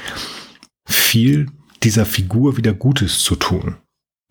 viel 0.86 1.48
dieser 1.82 2.06
Figur 2.06 2.56
wieder 2.56 2.72
Gutes 2.72 3.18
zu 3.18 3.36
tun. 3.36 3.76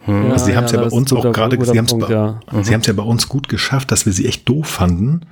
Hm. 0.05 0.31
Also 0.31 0.45
sie 0.45 0.55
haben 0.55 0.65
es 0.65 0.71
ja, 0.71 0.81
ja 0.81 0.89
bei 0.89 0.95
uns 0.95 1.13
auch 1.13 1.31
gerade, 1.31 1.63
sie 1.63 1.77
haben 1.77 1.85
es 1.85 2.09
ja. 2.09 2.39
mhm. 2.51 2.81
ja 2.81 2.93
bei 2.93 3.03
uns 3.03 3.29
gut 3.29 3.49
geschafft, 3.49 3.91
dass 3.91 4.07
wir 4.07 4.13
sie 4.13 4.25
echt 4.25 4.49
doof 4.49 4.67
fanden. 4.67 5.27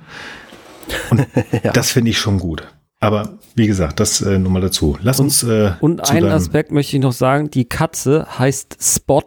Und 1.10 1.26
ja. 1.64 1.72
das 1.72 1.90
finde 1.90 2.12
ich 2.12 2.18
schon 2.18 2.38
gut. 2.38 2.62
Aber 3.00 3.38
wie 3.54 3.66
gesagt, 3.66 4.00
das 4.00 4.20
äh, 4.20 4.38
nur 4.38 4.50
mal 4.50 4.60
dazu. 4.60 4.98
Lass 5.02 5.20
und, 5.20 5.26
uns. 5.26 5.42
Äh, 5.44 5.72
und 5.80 6.10
einen 6.10 6.30
Aspekt 6.30 6.72
möchte 6.72 6.96
ich 6.96 7.02
noch 7.02 7.12
sagen: 7.12 7.50
Die 7.50 7.64
Katze 7.64 8.26
heißt 8.38 8.78
Spot 8.80 9.24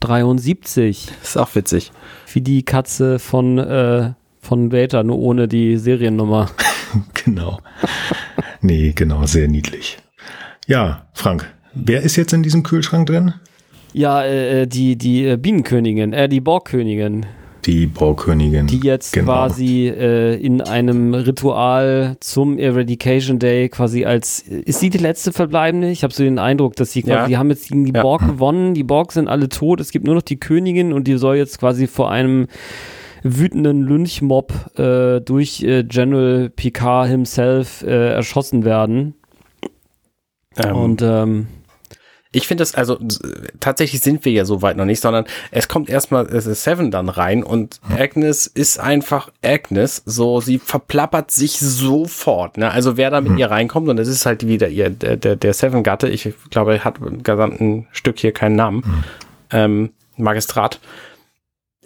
73. 0.00 1.08
Ist 1.22 1.38
auch 1.38 1.54
witzig. 1.54 1.92
Wie 2.32 2.42
die 2.42 2.64
Katze 2.64 3.18
von, 3.18 3.58
äh, 3.58 4.12
von 4.40 4.68
Beta, 4.68 5.02
nur 5.02 5.18
ohne 5.18 5.48
die 5.48 5.78
Seriennummer. 5.78 6.50
genau. 7.24 7.58
nee, 8.60 8.92
genau, 8.94 9.24
sehr 9.24 9.48
niedlich. 9.48 9.98
Ja, 10.66 11.06
Frank, 11.14 11.50
wer 11.72 12.02
ist 12.02 12.16
jetzt 12.16 12.32
in 12.32 12.42
diesem 12.42 12.62
Kühlschrank 12.62 13.06
drin? 13.06 13.34
Ja, 13.94 14.22
äh, 14.22 14.62
äh 14.62 14.66
die, 14.66 14.96
die 14.96 15.26
äh, 15.26 15.36
Bienenkönigin, 15.36 16.12
äh, 16.12 16.28
die 16.28 16.40
Borgkönigin 16.40 17.26
die 17.66 17.86
Baukönigin. 17.86 18.66
Die 18.66 18.80
jetzt 18.80 19.12
genau. 19.12 19.32
quasi 19.32 19.88
äh, 19.88 20.34
in 20.34 20.60
einem 20.60 21.14
Ritual 21.14 22.16
zum 22.20 22.58
Eradication 22.58 23.38
Day 23.38 23.68
quasi 23.68 24.04
als, 24.04 24.40
ist 24.40 24.80
sie 24.80 24.90
die 24.90 24.98
letzte 24.98 25.32
Verbleibende? 25.32 25.90
Ich 25.90 26.02
habe 26.02 26.12
so 26.12 26.22
den 26.22 26.38
Eindruck, 26.38 26.76
dass 26.76 26.92
sie 26.92 27.02
quasi, 27.02 27.14
ja. 27.14 27.26
die 27.26 27.36
haben 27.36 27.50
jetzt 27.50 27.68
gegen 27.68 27.84
die 27.84 27.92
ja. 27.92 28.02
Borg 28.02 28.26
gewonnen, 28.26 28.74
die 28.74 28.84
Borg 28.84 29.12
sind 29.12 29.28
alle 29.28 29.48
tot, 29.48 29.80
es 29.80 29.90
gibt 29.90 30.06
nur 30.06 30.14
noch 30.14 30.22
die 30.22 30.38
Königin 30.38 30.92
und 30.92 31.06
die 31.08 31.16
soll 31.16 31.36
jetzt 31.36 31.58
quasi 31.58 31.86
vor 31.86 32.10
einem 32.10 32.46
wütenden 33.22 33.82
Lynchmob 33.82 34.52
äh, 34.78 35.20
durch 35.20 35.62
äh, 35.62 35.82
General 35.82 36.50
Picard 36.50 37.08
himself 37.08 37.82
äh, 37.82 38.12
erschossen 38.12 38.64
werden. 38.64 39.14
Ähm. 40.62 40.76
Und 40.76 41.02
ähm, 41.02 41.46
ich 42.34 42.46
finde 42.46 42.62
das, 42.62 42.74
also 42.74 42.98
tatsächlich 43.60 44.00
sind 44.00 44.24
wir 44.24 44.32
ja 44.32 44.44
so 44.44 44.62
weit 44.62 44.76
noch 44.76 44.84
nicht, 44.84 45.00
sondern 45.00 45.24
es 45.50 45.68
kommt 45.68 45.88
erstmal 45.88 46.28
Seven 46.40 46.90
dann 46.90 47.08
rein 47.08 47.42
und 47.42 47.80
Agnes 47.96 48.46
ist 48.46 48.78
einfach 48.78 49.30
Agnes, 49.42 50.02
so 50.04 50.40
sie 50.40 50.58
verplappert 50.58 51.30
sich 51.30 51.58
sofort. 51.58 52.58
Ne? 52.58 52.70
Also 52.70 52.96
wer 52.96 53.10
da 53.10 53.20
mit 53.20 53.32
mhm. 53.32 53.38
ihr 53.38 53.50
reinkommt 53.50 53.88
und 53.88 53.96
das 53.96 54.08
ist 54.08 54.26
halt 54.26 54.46
wieder 54.46 54.68
ihr 54.68 54.90
der 54.90 55.16
der, 55.16 55.36
der 55.36 55.54
Seven 55.54 55.82
Gatte, 55.82 56.08
ich 56.08 56.32
glaube, 56.50 56.74
er 56.74 56.84
hat 56.84 56.98
im 56.98 57.22
gesamten 57.22 57.86
Stück 57.92 58.18
hier 58.18 58.32
keinen 58.32 58.56
Namen, 58.56 58.78
mhm. 58.78 59.04
ähm, 59.50 59.90
Magistrat, 60.16 60.80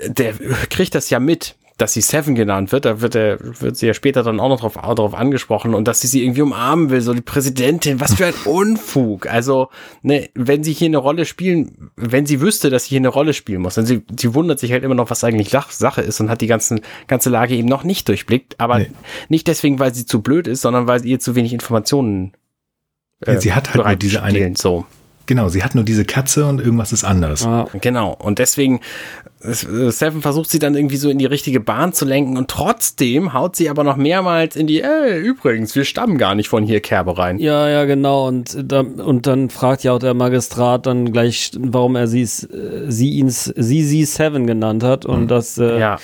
der 0.07 0.35
kriegt 0.71 0.95
das 0.95 1.11
ja 1.11 1.19
mit 1.19 1.57
dass 1.79 1.93
sie 1.93 2.01
Seven 2.01 2.35
genannt 2.35 2.73
wird, 2.73 2.85
da 2.85 3.01
wird, 3.01 3.15
er, 3.15 3.39
wird 3.41 3.77
sie 3.77 3.87
ja 3.87 3.95
später 3.95 4.23
dann 4.23 4.41
auch 4.41 4.49
noch 4.49 4.61
drauf, 4.61 4.77
auch 4.77 4.95
drauf 4.95 5.15
angesprochen 5.15 5.75
und 5.75 5.87
dass 5.87 6.01
sie 6.01 6.09
sie 6.09 6.25
irgendwie 6.25 6.43
umarmen 6.43 6.91
will, 6.91 7.01
so 7.01 7.15
die 7.15 7.21
Präsidentin, 7.21 8.01
was 8.01 8.15
für 8.15 8.27
ein 8.27 8.35
Unfug. 8.45 9.27
Also, 9.27 9.69
ne, 10.03 10.29
wenn 10.35 10.65
sie 10.65 10.73
hier 10.73 10.87
eine 10.87 10.99
Rolle 10.99 11.25
spielen, 11.25 11.91
wenn 11.97 12.27
sie 12.27 12.41
wüsste, 12.41 12.69
dass 12.69 12.85
sie 12.85 12.91
hier 12.91 12.99
eine 12.99 13.09
Rolle 13.09 13.33
spielen 13.33 13.63
muss, 13.63 13.77
dann 13.77 13.87
sie, 13.87 14.03
sie 14.19 14.35
wundert 14.35 14.59
sich 14.59 14.73
halt 14.73 14.83
immer 14.83 14.97
noch, 14.97 15.09
was 15.11 15.25
eigentlich 15.25 15.51
Sache 15.71 16.03
ist 16.03 16.21
und 16.21 16.29
hat 16.29 16.41
die 16.41 16.47
ganzen, 16.47 16.81
ganze 17.07 17.31
Lage 17.31 17.55
eben 17.55 17.69
noch 17.69 17.85
nicht 17.85 18.09
durchblickt, 18.09 18.59
aber 18.59 18.81
nee. 18.81 18.91
nicht 19.29 19.47
deswegen, 19.47 19.79
weil 19.79 19.95
sie 19.95 20.05
zu 20.05 20.21
blöd 20.21 20.47
ist, 20.49 20.63
sondern 20.63 20.89
weil 20.89 21.01
sie 21.01 21.11
ihr 21.11 21.21
zu 21.21 21.37
wenig 21.37 21.53
Informationen 21.53 22.33
äh, 23.25 23.35
ja, 23.35 23.41
sie 23.41 23.53
hat 23.53 23.75
halt 23.75 23.85
nur 23.85 23.97
diese 23.97 24.23
eine, 24.23 24.55
so. 24.57 24.87
Genau, 25.29 25.51
sie 25.51 25.63
hat 25.63 25.75
nur 25.75 25.85
diese 25.85 26.07
Katze 26.07 26.47
und 26.47 26.59
irgendwas 26.59 26.91
ist 26.91 27.05
anders. 27.05 27.45
Ja, 27.45 27.67
genau. 27.83 28.17
Und 28.19 28.39
deswegen, 28.39 28.81
äh, 29.43 29.53
Seven 29.53 30.23
versucht 30.23 30.49
sie 30.49 30.59
dann 30.59 30.75
irgendwie 30.75 30.97
so 30.97 31.11
in 31.11 31.19
die 31.19 31.27
richtige 31.27 31.61
Bahn 31.61 31.93
zu 31.93 32.07
lenken 32.07 32.39
und 32.39 32.49
trotzdem 32.49 33.35
haut 33.35 33.55
sie 33.55 33.69
aber 33.69 33.85
noch 33.85 33.97
mehrmals 33.97 34.57
in 34.57 34.67
die, 34.67 34.81
ey, 34.81 35.21
übrigens, 35.21 35.75
wir 35.77 35.85
stammen 35.85 36.17
gar 36.17 36.35
nicht 36.35 36.49
von 36.49 36.65
hier 36.65 36.81
Kerbe 36.81 37.19
rein. 37.19 37.39
Ja, 37.41 37.69
ja, 37.69 37.85
genau. 37.85 38.27
Und, 38.27 38.57
da, 38.65 38.81
und 38.81 39.27
dann 39.27 39.51
fragt 39.51 39.85
ja 39.85 39.93
auch 39.93 39.99
der 39.99 40.15
Magistrat 40.15 40.87
dann 40.87 41.13
gleich, 41.13 41.51
warum 41.59 41.95
er 41.95 42.07
sie, 42.07 42.25
sie 42.25 43.11
ihn, 43.11 43.29
sie, 43.29 43.83
sie 43.83 44.05
Seven 44.07 44.47
genannt 44.47 44.83
hat. 44.83 45.05
Und 45.05 45.25
mhm. 45.25 45.29
das, 45.29 45.59
äh, 45.59 45.79
ja. 45.79 45.99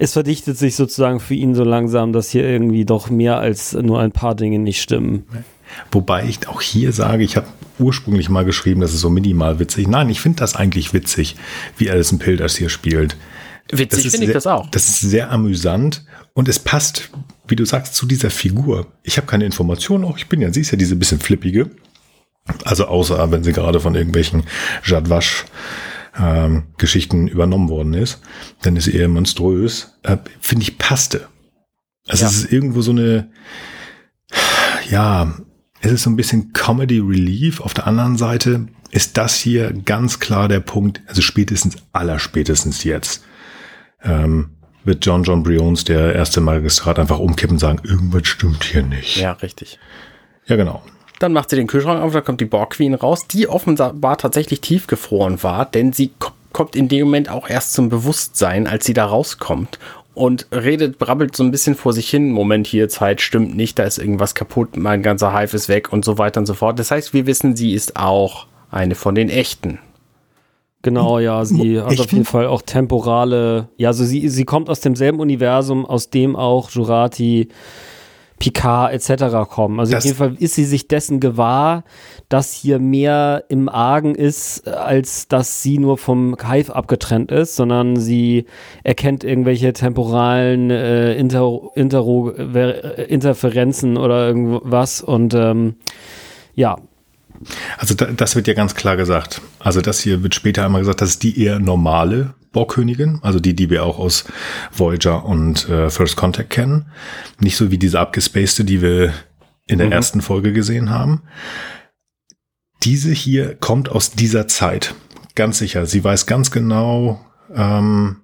es 0.00 0.14
verdichtet 0.14 0.58
sich 0.58 0.74
sozusagen 0.74 1.20
für 1.20 1.34
ihn 1.34 1.54
so 1.54 1.62
langsam, 1.62 2.12
dass 2.12 2.30
hier 2.30 2.42
irgendwie 2.42 2.84
doch 2.84 3.10
mehr 3.10 3.38
als 3.38 3.74
nur 3.74 4.00
ein 4.00 4.10
paar 4.10 4.34
Dinge 4.34 4.58
nicht 4.58 4.82
stimmen. 4.82 5.24
Wobei 5.90 6.24
ich 6.24 6.48
auch 6.48 6.62
hier 6.62 6.92
sage, 6.92 7.24
ich 7.24 7.36
habe 7.36 7.48
ursprünglich 7.78 8.28
mal 8.28 8.44
geschrieben, 8.44 8.80
das 8.80 8.94
ist 8.94 9.00
so 9.00 9.10
minimal 9.10 9.58
witzig. 9.58 9.88
Nein, 9.88 10.08
ich 10.08 10.20
finde 10.20 10.38
das 10.38 10.56
eigentlich 10.56 10.92
witzig, 10.92 11.36
wie 11.76 11.90
Alison 11.90 12.18
Pilders 12.18 12.56
hier 12.56 12.68
spielt. 12.68 13.16
Witzig 13.70 14.10
finde 14.10 14.26
ich 14.26 14.32
das 14.32 14.46
auch. 14.46 14.70
Das 14.70 14.88
ist 14.88 15.00
sehr 15.00 15.30
amüsant 15.30 16.04
und 16.34 16.48
es 16.48 16.58
passt, 16.58 17.10
wie 17.48 17.56
du 17.56 17.64
sagst, 17.64 17.94
zu 17.94 18.06
dieser 18.06 18.30
Figur. 18.30 18.86
Ich 19.02 19.16
habe 19.16 19.26
keine 19.26 19.44
Informationen, 19.44 20.04
auch 20.04 20.18
ich 20.18 20.28
bin 20.28 20.40
ja, 20.40 20.52
sie 20.52 20.60
ist 20.60 20.70
ja 20.70 20.78
diese 20.78 20.96
bisschen 20.96 21.18
flippige. 21.18 21.70
Also 22.64 22.86
außer, 22.86 23.30
wenn 23.32 23.42
sie 23.42 23.52
gerade 23.52 23.80
von 23.80 23.96
irgendwelchen 23.96 24.44
Jadwasch 24.84 25.46
ähm, 26.18 26.64
Geschichten 26.78 27.26
übernommen 27.26 27.68
worden 27.68 27.94
ist, 27.94 28.20
dann 28.62 28.76
ist 28.76 28.84
sie 28.84 28.94
eher 28.94 29.08
monströs. 29.08 29.98
Äh, 30.02 30.18
finde 30.40 30.62
ich 30.62 30.78
passte. 30.78 31.28
Also 32.06 32.22
ja. 32.22 32.30
es 32.30 32.36
ist 32.36 32.52
irgendwo 32.52 32.82
so 32.82 32.92
eine, 32.92 33.30
ja, 34.88 35.34
es 35.86 35.92
ist 35.92 36.02
so 36.02 36.10
ein 36.10 36.16
bisschen 36.16 36.52
Comedy 36.52 36.98
Relief. 36.98 37.60
Auf 37.60 37.72
der 37.72 37.86
anderen 37.86 38.16
Seite 38.16 38.66
ist 38.90 39.16
das 39.16 39.36
hier 39.36 39.72
ganz 39.72 40.18
klar 40.18 40.48
der 40.48 40.60
Punkt, 40.60 41.00
also 41.06 41.22
spätestens, 41.22 41.76
allerspätestens 41.92 42.82
jetzt, 42.84 43.24
ähm, 44.02 44.50
wird 44.84 45.04
John 45.04 45.22
John 45.22 45.42
Briones, 45.42 45.84
der 45.84 46.14
erste 46.14 46.40
Magistrat, 46.40 46.98
einfach 46.98 47.18
umkippen 47.18 47.54
und 47.54 47.60
sagen, 47.60 47.80
irgendwas 47.84 48.26
stimmt 48.26 48.64
hier 48.64 48.82
nicht. 48.82 49.16
Ja, 49.16 49.32
richtig. 49.32 49.78
Ja, 50.46 50.56
genau. 50.56 50.82
Dann 51.18 51.32
macht 51.32 51.50
sie 51.50 51.56
den 51.56 51.66
Kühlschrank 51.66 52.02
auf, 52.02 52.12
da 52.12 52.20
kommt 52.20 52.40
die 52.40 52.46
Borg 52.46 52.70
Queen 52.70 52.94
raus, 52.94 53.26
die 53.26 53.48
offenbar 53.48 54.18
tatsächlich 54.18 54.60
tiefgefroren 54.60 55.42
war, 55.42 55.66
denn 55.66 55.92
sie 55.92 56.12
kommt 56.52 56.76
in 56.76 56.88
dem 56.88 57.06
Moment 57.06 57.28
auch 57.28 57.48
erst 57.48 57.74
zum 57.74 57.88
Bewusstsein, 57.88 58.66
als 58.66 58.86
sie 58.86 58.94
da 58.94 59.06
rauskommt 59.06 59.78
und 60.16 60.46
redet, 60.50 60.98
brabbelt 60.98 61.36
so 61.36 61.44
ein 61.44 61.50
bisschen 61.50 61.74
vor 61.74 61.92
sich 61.92 62.08
hin. 62.08 62.32
Moment, 62.32 62.66
hier 62.66 62.88
Zeit 62.88 63.20
stimmt 63.20 63.54
nicht, 63.54 63.78
da 63.78 63.84
ist 63.84 63.98
irgendwas 63.98 64.34
kaputt, 64.34 64.76
mein 64.76 65.02
ganzer 65.02 65.38
Hive 65.38 65.54
ist 65.54 65.68
weg 65.68 65.92
und 65.92 66.06
so 66.06 66.16
weiter 66.16 66.40
und 66.40 66.46
so 66.46 66.54
fort. 66.54 66.78
Das 66.78 66.90
heißt, 66.90 67.12
wir 67.12 67.26
wissen, 67.26 67.54
sie 67.54 67.74
ist 67.74 67.96
auch 67.96 68.46
eine 68.70 68.94
von 68.94 69.14
den 69.14 69.28
echten. 69.28 69.78
Genau, 70.80 71.18
ja, 71.18 71.44
sie 71.44 71.80
hat 71.80 72.00
auf 72.00 72.12
jeden 72.12 72.24
Fall 72.24 72.46
auch 72.46 72.62
temporale, 72.62 73.68
ja, 73.76 73.88
also 73.88 74.04
sie, 74.04 74.28
sie 74.28 74.44
kommt 74.44 74.70
aus 74.70 74.80
demselben 74.80 75.20
Universum, 75.20 75.84
aus 75.84 76.08
dem 76.08 76.34
auch 76.34 76.70
Jurati 76.70 77.48
Picard 78.38 78.92
etc. 78.92 79.48
kommen. 79.48 79.80
Also 79.80 79.92
das 79.92 80.04
auf 80.04 80.06
jeden 80.06 80.16
Fall 80.16 80.36
ist 80.38 80.54
sie 80.54 80.64
sich 80.64 80.88
dessen 80.88 81.20
gewahr, 81.20 81.84
dass 82.28 82.52
hier 82.52 82.78
mehr 82.78 83.44
im 83.48 83.68
Argen 83.68 84.14
ist, 84.14 84.68
als 84.68 85.28
dass 85.28 85.62
sie 85.62 85.78
nur 85.78 85.96
vom 85.98 86.36
Hive 86.42 86.74
abgetrennt 86.74 87.30
ist, 87.32 87.56
sondern 87.56 87.96
sie 87.96 88.46
erkennt 88.84 89.24
irgendwelche 89.24 89.72
temporalen 89.72 90.70
äh, 90.70 91.14
Inter 91.14 91.60
Intero 91.74 92.30
Interferenzen 92.30 93.96
oder 93.96 94.26
irgendwas 94.26 95.00
und 95.00 95.34
ähm, 95.34 95.76
ja, 96.54 96.76
also 97.78 97.94
da, 97.94 98.06
das 98.06 98.34
wird 98.34 98.46
ja 98.48 98.54
ganz 98.54 98.74
klar 98.74 98.96
gesagt. 98.96 99.40
Also 99.58 99.80
das 99.80 100.00
hier 100.00 100.22
wird 100.22 100.34
später 100.34 100.64
einmal 100.64 100.80
gesagt, 100.80 101.00
das 101.00 101.10
ist 101.10 101.22
die 101.22 101.42
eher 101.42 101.58
normale 101.58 102.34
Borgkönigin, 102.56 103.18
also 103.20 103.38
die, 103.38 103.54
die 103.54 103.68
wir 103.68 103.84
auch 103.84 103.98
aus 103.98 104.24
Voyager 104.72 105.26
und 105.26 105.68
äh, 105.68 105.90
First 105.90 106.16
Contact 106.16 106.48
kennen. 106.48 106.86
Nicht 107.38 107.58
so 107.58 107.70
wie 107.70 107.76
diese 107.76 108.00
abgespacede, 108.00 108.64
die 108.64 108.80
wir 108.80 109.12
in 109.66 109.76
der 109.76 109.88
mhm. 109.88 109.92
ersten 109.92 110.22
Folge 110.22 110.54
gesehen 110.54 110.88
haben. 110.88 111.22
Diese 112.82 113.10
hier 113.10 113.56
kommt 113.56 113.90
aus 113.90 114.12
dieser 114.12 114.48
Zeit. 114.48 114.94
Ganz 115.34 115.58
sicher. 115.58 115.84
Sie 115.84 116.02
weiß 116.02 116.24
ganz 116.24 116.50
genau, 116.50 117.20
ähm, 117.54 118.22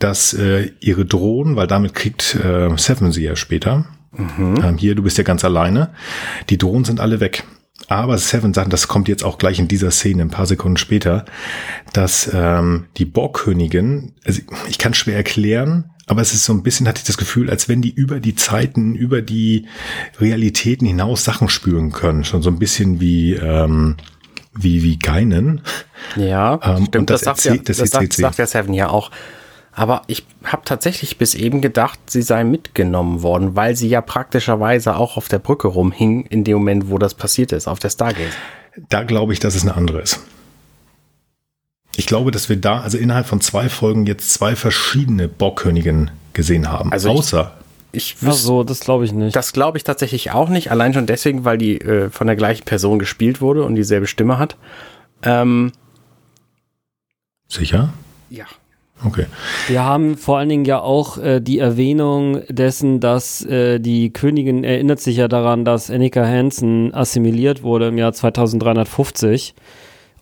dass 0.00 0.34
äh, 0.34 0.72
ihre 0.80 1.04
Drohnen, 1.04 1.54
weil 1.54 1.68
damit 1.68 1.94
kriegt 1.94 2.34
äh, 2.34 2.76
Seven 2.76 3.12
sie 3.12 3.22
ja 3.22 3.36
später. 3.36 3.84
Mhm. 4.10 4.60
Ähm, 4.64 4.78
hier, 4.78 4.96
du 4.96 5.04
bist 5.04 5.16
ja 5.16 5.22
ganz 5.22 5.44
alleine. 5.44 5.90
Die 6.48 6.58
Drohnen 6.58 6.84
sind 6.84 6.98
alle 6.98 7.20
weg. 7.20 7.44
Aber 7.88 8.18
Seven 8.18 8.54
sagt, 8.54 8.72
das 8.72 8.88
kommt 8.88 9.08
jetzt 9.08 9.24
auch 9.24 9.38
gleich 9.38 9.58
in 9.58 9.68
dieser 9.68 9.90
Szene, 9.90 10.22
ein 10.22 10.30
paar 10.30 10.46
Sekunden 10.46 10.76
später, 10.76 11.24
dass 11.92 12.30
ähm, 12.32 12.86
die 12.96 13.04
Borgkönigin, 13.04 14.12
also 14.24 14.42
ich 14.68 14.78
kann 14.78 14.94
schwer 14.94 15.16
erklären, 15.16 15.90
aber 16.06 16.22
es 16.22 16.34
ist 16.34 16.44
so 16.44 16.52
ein 16.52 16.62
bisschen, 16.62 16.88
hatte 16.88 16.98
ich 16.98 17.06
das 17.06 17.16
Gefühl, 17.16 17.50
als 17.50 17.68
wenn 17.68 17.82
die 17.82 17.90
über 17.90 18.18
die 18.18 18.34
Zeiten, 18.34 18.94
über 18.96 19.22
die 19.22 19.66
Realitäten 20.18 20.86
hinaus 20.86 21.24
Sachen 21.24 21.48
spüren 21.48 21.92
können. 21.92 22.24
Schon 22.24 22.42
so 22.42 22.50
ein 22.50 22.58
bisschen 22.58 23.00
wie, 23.00 23.34
ähm, 23.34 23.96
wie, 24.52 24.82
wie 24.82 24.98
Geinen. 24.98 25.62
Ja, 26.16 26.58
ähm, 26.62 26.86
stimmt. 26.86 26.96
Und 26.96 27.10
das, 27.10 27.20
das, 27.20 27.42
sagt, 27.42 27.56
ja, 27.56 27.62
das, 27.62 27.76
das 27.76 27.90
sagt, 27.90 28.12
sagt 28.12 28.38
ja 28.38 28.46
Seven 28.46 28.74
ja 28.74 28.88
auch. 28.88 29.12
Aber 29.80 30.02
ich 30.08 30.26
habe 30.44 30.60
tatsächlich 30.66 31.16
bis 31.16 31.34
eben 31.34 31.62
gedacht, 31.62 31.98
sie 32.04 32.20
sei 32.20 32.44
mitgenommen 32.44 33.22
worden, 33.22 33.56
weil 33.56 33.76
sie 33.76 33.88
ja 33.88 34.02
praktischerweise 34.02 34.94
auch 34.94 35.16
auf 35.16 35.28
der 35.28 35.38
Brücke 35.38 35.68
rumhing 35.68 36.26
in 36.26 36.44
dem 36.44 36.58
Moment, 36.58 36.90
wo 36.90 36.98
das 36.98 37.14
passiert 37.14 37.50
ist, 37.52 37.66
auf 37.66 37.78
der 37.78 37.88
Stargate. 37.88 38.34
Da 38.90 39.04
glaube 39.04 39.32
ich, 39.32 39.38
dass 39.40 39.54
es 39.54 39.62
eine 39.62 39.74
andere 39.74 40.02
ist. 40.02 40.20
Ich 41.96 42.04
glaube, 42.04 42.30
dass 42.30 42.50
wir 42.50 42.58
da, 42.58 42.82
also 42.82 42.98
innerhalb 42.98 43.24
von 43.24 43.40
zwei 43.40 43.70
Folgen 43.70 44.04
jetzt 44.04 44.34
zwei 44.34 44.54
verschiedene 44.54 45.28
Bockköniginnen 45.28 46.10
gesehen 46.34 46.70
haben. 46.70 46.92
Also 46.92 47.08
außer. 47.08 47.54
Ich, 47.92 48.16
ich 48.16 48.22
wüsste, 48.22 48.42
so, 48.42 48.64
das 48.64 48.80
glaube 48.80 49.06
ich 49.06 49.12
nicht. 49.12 49.34
Das 49.34 49.54
glaube 49.54 49.78
ich 49.78 49.84
tatsächlich 49.84 50.30
auch 50.32 50.50
nicht. 50.50 50.70
Allein 50.70 50.92
schon 50.92 51.06
deswegen, 51.06 51.46
weil 51.46 51.56
die 51.56 51.80
äh, 51.80 52.10
von 52.10 52.26
der 52.26 52.36
gleichen 52.36 52.66
Person 52.66 52.98
gespielt 52.98 53.40
wurde 53.40 53.64
und 53.64 53.76
dieselbe 53.76 54.06
Stimme 54.06 54.36
hat. 54.36 54.58
Ähm, 55.22 55.72
Sicher? 57.48 57.94
Ja. 58.28 58.44
Okay. 59.04 59.26
Wir 59.68 59.84
haben 59.84 60.16
vor 60.16 60.38
allen 60.38 60.48
Dingen 60.48 60.64
ja 60.64 60.80
auch 60.80 61.18
äh, 61.18 61.40
die 61.40 61.58
Erwähnung 61.58 62.42
dessen, 62.48 63.00
dass 63.00 63.44
äh, 63.44 63.78
die 63.78 64.12
Königin 64.12 64.64
erinnert 64.64 65.00
sich 65.00 65.16
ja 65.16 65.28
daran, 65.28 65.64
dass 65.64 65.90
Annika 65.90 66.24
Hansen 66.24 66.92
assimiliert 66.94 67.62
wurde 67.62 67.88
im 67.88 67.98
Jahr 67.98 68.12
2350. 68.12 69.54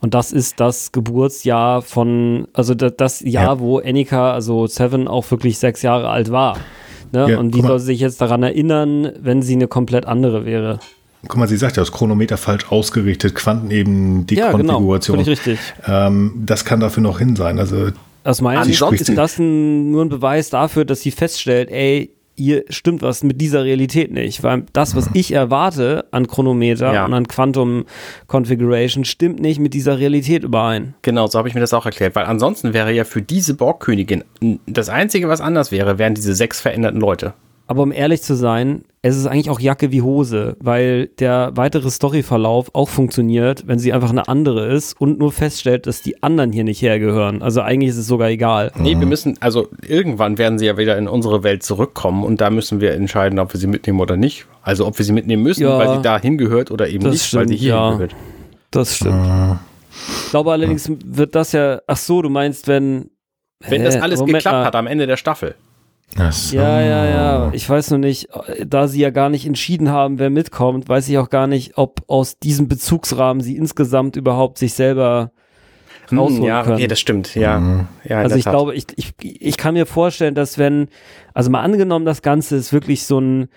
Und 0.01 0.13
das 0.13 0.31
ist 0.31 0.61
das 0.61 0.93
Geburtsjahr 0.93 1.81
von, 1.81 2.47
also 2.53 2.73
das, 2.73 2.93
das 2.95 3.19
Jahr, 3.19 3.55
ja. 3.55 3.59
wo 3.59 3.79
Annika, 3.79 4.33
also 4.33 4.65
Seven, 4.65 5.09
auch 5.09 5.29
wirklich 5.29 5.57
sechs 5.57 5.81
Jahre 5.81 6.09
alt 6.09 6.31
war. 6.31 6.57
Ne? 7.11 7.31
Ja, 7.31 7.39
und 7.39 7.53
die 7.53 7.61
soll 7.61 7.79
sich 7.79 7.99
jetzt 7.99 8.21
daran 8.21 8.43
erinnern, 8.43 9.11
wenn 9.19 9.41
sie 9.41 9.55
eine 9.55 9.67
komplett 9.67 10.05
andere 10.05 10.45
wäre. 10.45 10.79
Guck 11.27 11.37
mal, 11.37 11.49
sie 11.49 11.57
sagt 11.57 11.75
ja, 11.75 11.81
das 11.81 11.91
Chronometer 11.91 12.37
falsch 12.37 12.71
ausgerichtet, 12.71 13.35
Quanteneben, 13.35 14.25
die 14.25 14.35
ja, 14.35 14.51
Konfiguration. 14.51 15.17
Genau, 15.17 15.29
richtig. 15.29 15.59
Ähm, 15.85 16.31
das 16.45 16.63
kann 16.63 16.79
dafür 16.79 17.03
noch 17.03 17.19
hin 17.19 17.35
sein. 17.35 17.59
Also 17.59 17.89
aus 18.23 18.41
meiner 18.41 18.65
Sicht 18.65 18.81
ist 18.81 19.17
das 19.17 19.37
ein, 19.39 19.91
nur 19.91 20.05
ein 20.05 20.09
Beweis 20.09 20.49
dafür, 20.49 20.85
dass 20.85 21.01
sie 21.01 21.11
feststellt, 21.11 21.69
ey, 21.71 22.11
hier 22.39 22.63
stimmt 22.69 23.01
was 23.01 23.21
mit 23.21 23.41
dieser 23.41 23.65
Realität 23.65 24.11
nicht, 24.11 24.43
weil 24.43 24.63
das, 24.71 24.95
was 24.95 25.09
ich 25.13 25.33
erwarte 25.33 26.05
an 26.11 26.25
Chronometer 26.27 26.93
ja. 26.93 27.05
und 27.05 27.13
an 27.13 27.27
Quantum 27.27 27.85
Configuration, 28.27 29.03
stimmt 29.03 29.41
nicht 29.41 29.59
mit 29.59 29.73
dieser 29.73 29.99
Realität 29.99 30.43
überein. 30.43 30.95
Genau, 31.01 31.27
so 31.27 31.37
habe 31.37 31.49
ich 31.49 31.53
mir 31.53 31.59
das 31.59 31.73
auch 31.73 31.85
erklärt, 31.85 32.15
weil 32.15 32.25
ansonsten 32.25 32.73
wäre 32.73 32.93
ja 32.93 33.03
für 33.03 33.21
diese 33.21 33.55
Borgkönigin 33.55 34.23
das 34.65 34.87
Einzige, 34.87 35.27
was 35.27 35.41
anders 35.41 35.71
wäre, 35.71 35.99
wären 35.99 36.15
diese 36.15 36.33
sechs 36.33 36.61
veränderten 36.61 37.01
Leute. 37.01 37.33
Aber 37.69 37.83
um 37.83 37.91
ehrlich 37.91 38.23
zu 38.23 38.33
sein, 38.33 38.83
es 39.03 39.15
ist 39.15 39.27
eigentlich 39.27 39.51
auch 39.51 39.59
Jacke 39.59 39.91
wie 39.91 40.01
Hose, 40.01 40.57
weil 40.59 41.05
der 41.19 41.51
weitere 41.53 41.91
Storyverlauf 41.91 42.73
auch 42.73 42.89
funktioniert, 42.89 43.67
wenn 43.67 43.77
sie 43.77 43.93
einfach 43.93 44.09
eine 44.09 44.27
andere 44.27 44.65
ist 44.73 44.99
und 44.99 45.19
nur 45.19 45.31
feststellt, 45.31 45.85
dass 45.85 46.01
die 46.01 46.23
anderen 46.23 46.51
hier 46.51 46.63
nicht 46.63 46.81
hergehören. 46.81 47.43
Also 47.43 47.61
eigentlich 47.61 47.91
ist 47.91 47.97
es 47.97 48.07
sogar 48.07 48.29
egal. 48.29 48.71
Nee, 48.75 48.97
wir 48.97 49.05
müssen, 49.05 49.37
also 49.39 49.67
irgendwann 49.87 50.39
werden 50.39 50.57
sie 50.57 50.65
ja 50.65 50.79
wieder 50.79 50.97
in 50.97 51.07
unsere 51.07 51.43
Welt 51.43 51.61
zurückkommen 51.61 52.23
und 52.23 52.41
da 52.41 52.49
müssen 52.49 52.81
wir 52.81 52.93
entscheiden, 52.93 53.37
ob 53.37 53.53
wir 53.53 53.59
sie 53.59 53.67
mitnehmen 53.67 53.99
oder 53.99 54.17
nicht. 54.17 54.47
Also 54.63 54.87
ob 54.87 54.97
wir 54.97 55.05
sie 55.05 55.13
mitnehmen 55.13 55.43
müssen, 55.43 55.61
ja, 55.61 55.77
weil 55.77 55.95
sie 55.95 56.01
da 56.01 56.19
hingehört 56.19 56.71
oder 56.71 56.89
eben 56.89 57.07
nicht, 57.07 57.23
stimmt, 57.23 57.41
weil 57.41 57.47
sie 57.49 57.55
hier 57.55 57.69
ja, 57.75 57.89
hingehört. 57.89 58.15
Das 58.71 58.95
stimmt. 58.95 59.13
Ah. 59.13 59.59
Ich 60.23 60.31
glaube 60.31 60.51
allerdings 60.51 60.91
wird 61.05 61.35
das 61.35 61.51
ja, 61.51 61.81
ach 61.85 61.97
so, 61.97 62.23
du 62.23 62.29
meinst, 62.29 62.67
wenn 62.67 63.11
wenn 63.59 63.83
das 63.83 64.01
alles 64.01 64.25
geklappt 64.25 64.65
hat 64.65 64.75
am 64.75 64.87
Ende 64.87 65.05
der 65.05 65.17
Staffel. 65.17 65.53
So. 66.31 66.55
Ja, 66.55 66.81
ja, 66.81 67.05
ja. 67.05 67.49
Ich 67.53 67.69
weiß 67.69 67.91
nur 67.91 67.99
nicht, 67.99 68.27
da 68.65 68.87
sie 68.87 68.99
ja 68.99 69.09
gar 69.09 69.29
nicht 69.29 69.45
entschieden 69.45 69.89
haben, 69.89 70.19
wer 70.19 70.29
mitkommt, 70.29 70.89
weiß 70.89 71.07
ich 71.09 71.17
auch 71.17 71.29
gar 71.29 71.47
nicht, 71.47 71.77
ob 71.77 72.01
aus 72.07 72.39
diesem 72.39 72.67
Bezugsrahmen 72.67 73.41
sie 73.41 73.55
insgesamt 73.55 74.15
überhaupt 74.15 74.57
sich 74.57 74.73
selber 74.73 75.31
Hm, 76.09 76.17
rausholen 76.17 76.43
ja, 76.45 76.63
können. 76.63 76.75
okay, 76.77 76.87
das 76.87 76.99
stimmt. 76.99 77.35
Ja, 77.35 77.59
Mhm. 77.59 77.87
ja 78.03 78.17
Also 78.17 78.35
ich 78.35 78.43
Tat. 78.43 78.53
glaube, 78.53 78.73
ich, 78.73 78.85
ich, 78.95 79.13
ich 79.21 79.57
kann 79.57 79.75
mir 79.75 79.85
vorstellen, 79.85 80.33
dass 80.33 80.57
wenn, 80.57 80.87
also 81.35 81.51
mal 81.51 81.61
angenommen, 81.61 82.05
das 82.05 82.23
Ganze 82.23 82.55
ist 82.55 82.73
wirklich 82.73 83.03
so 83.03 83.19
ein, 83.19 83.47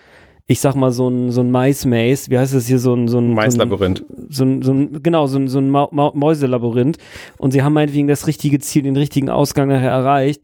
ich 0.45 0.59
sag 0.59 0.75
mal, 0.75 0.91
so 0.91 1.07
ein, 1.09 1.31
so 1.31 1.41
ein 1.41 1.49
Mais-Maze, 1.49 2.29
wie 2.29 2.37
heißt 2.37 2.53
das 2.53 2.67
hier, 2.67 2.77
so 2.77 2.93
ein, 2.93 3.07
so 3.07 3.17
ein 3.17 3.33
Maislabyrinth. 3.33 4.05
So 4.29 4.43
ein, 4.45 4.61
so 4.61 4.71
ein, 4.71 5.01
genau, 5.01 5.25
so 5.25 5.39
ein, 5.39 5.47
so 5.47 5.57
ein 5.59 5.69
Mäuselabyrinth 5.71 6.97
und 7.39 7.51
sie 7.51 7.63
haben 7.63 7.73
meinetwegen 7.73 8.07
das 8.07 8.27
richtige 8.27 8.59
Ziel, 8.59 8.83
den 8.83 8.97
richtigen 8.97 9.29
Ausgang 9.29 9.69
nachher 9.69 9.89
erreicht, 9.91 10.41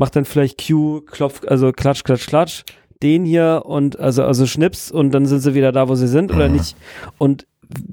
macht 0.00 0.16
dann 0.16 0.24
vielleicht 0.24 0.66
Q, 0.66 1.02
klopft, 1.02 1.46
also 1.48 1.70
klatsch, 1.70 2.02
klatsch, 2.02 2.26
klatsch, 2.26 2.62
den 3.02 3.24
hier 3.24 3.62
und 3.66 4.00
also, 4.00 4.24
also 4.24 4.46
Schnips 4.46 4.90
und 4.90 5.12
dann 5.12 5.26
sind 5.26 5.40
sie 5.40 5.54
wieder 5.54 5.70
da, 5.70 5.88
wo 5.88 5.94
sie 5.94 6.08
sind 6.08 6.32
oder 6.32 6.48
Mhm. 6.48 6.56
nicht. 6.56 6.76
Und 7.18 7.46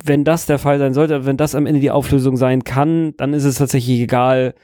wenn 0.03 0.23
das 0.23 0.47
der 0.47 0.57
Fall 0.57 0.79
sein 0.79 0.93
sollte, 0.95 1.25
wenn 1.27 1.37
das 1.37 1.53
am 1.53 1.65
Ende 1.67 1.79
die 1.81 1.91
Auflösung 1.91 2.35
sein 2.37 2.63
kann, 2.63 3.13
dann 3.17 3.33
ist 3.33 3.43
es 3.43 3.55
tatsächlich 3.59 3.99
egal, 3.99 4.55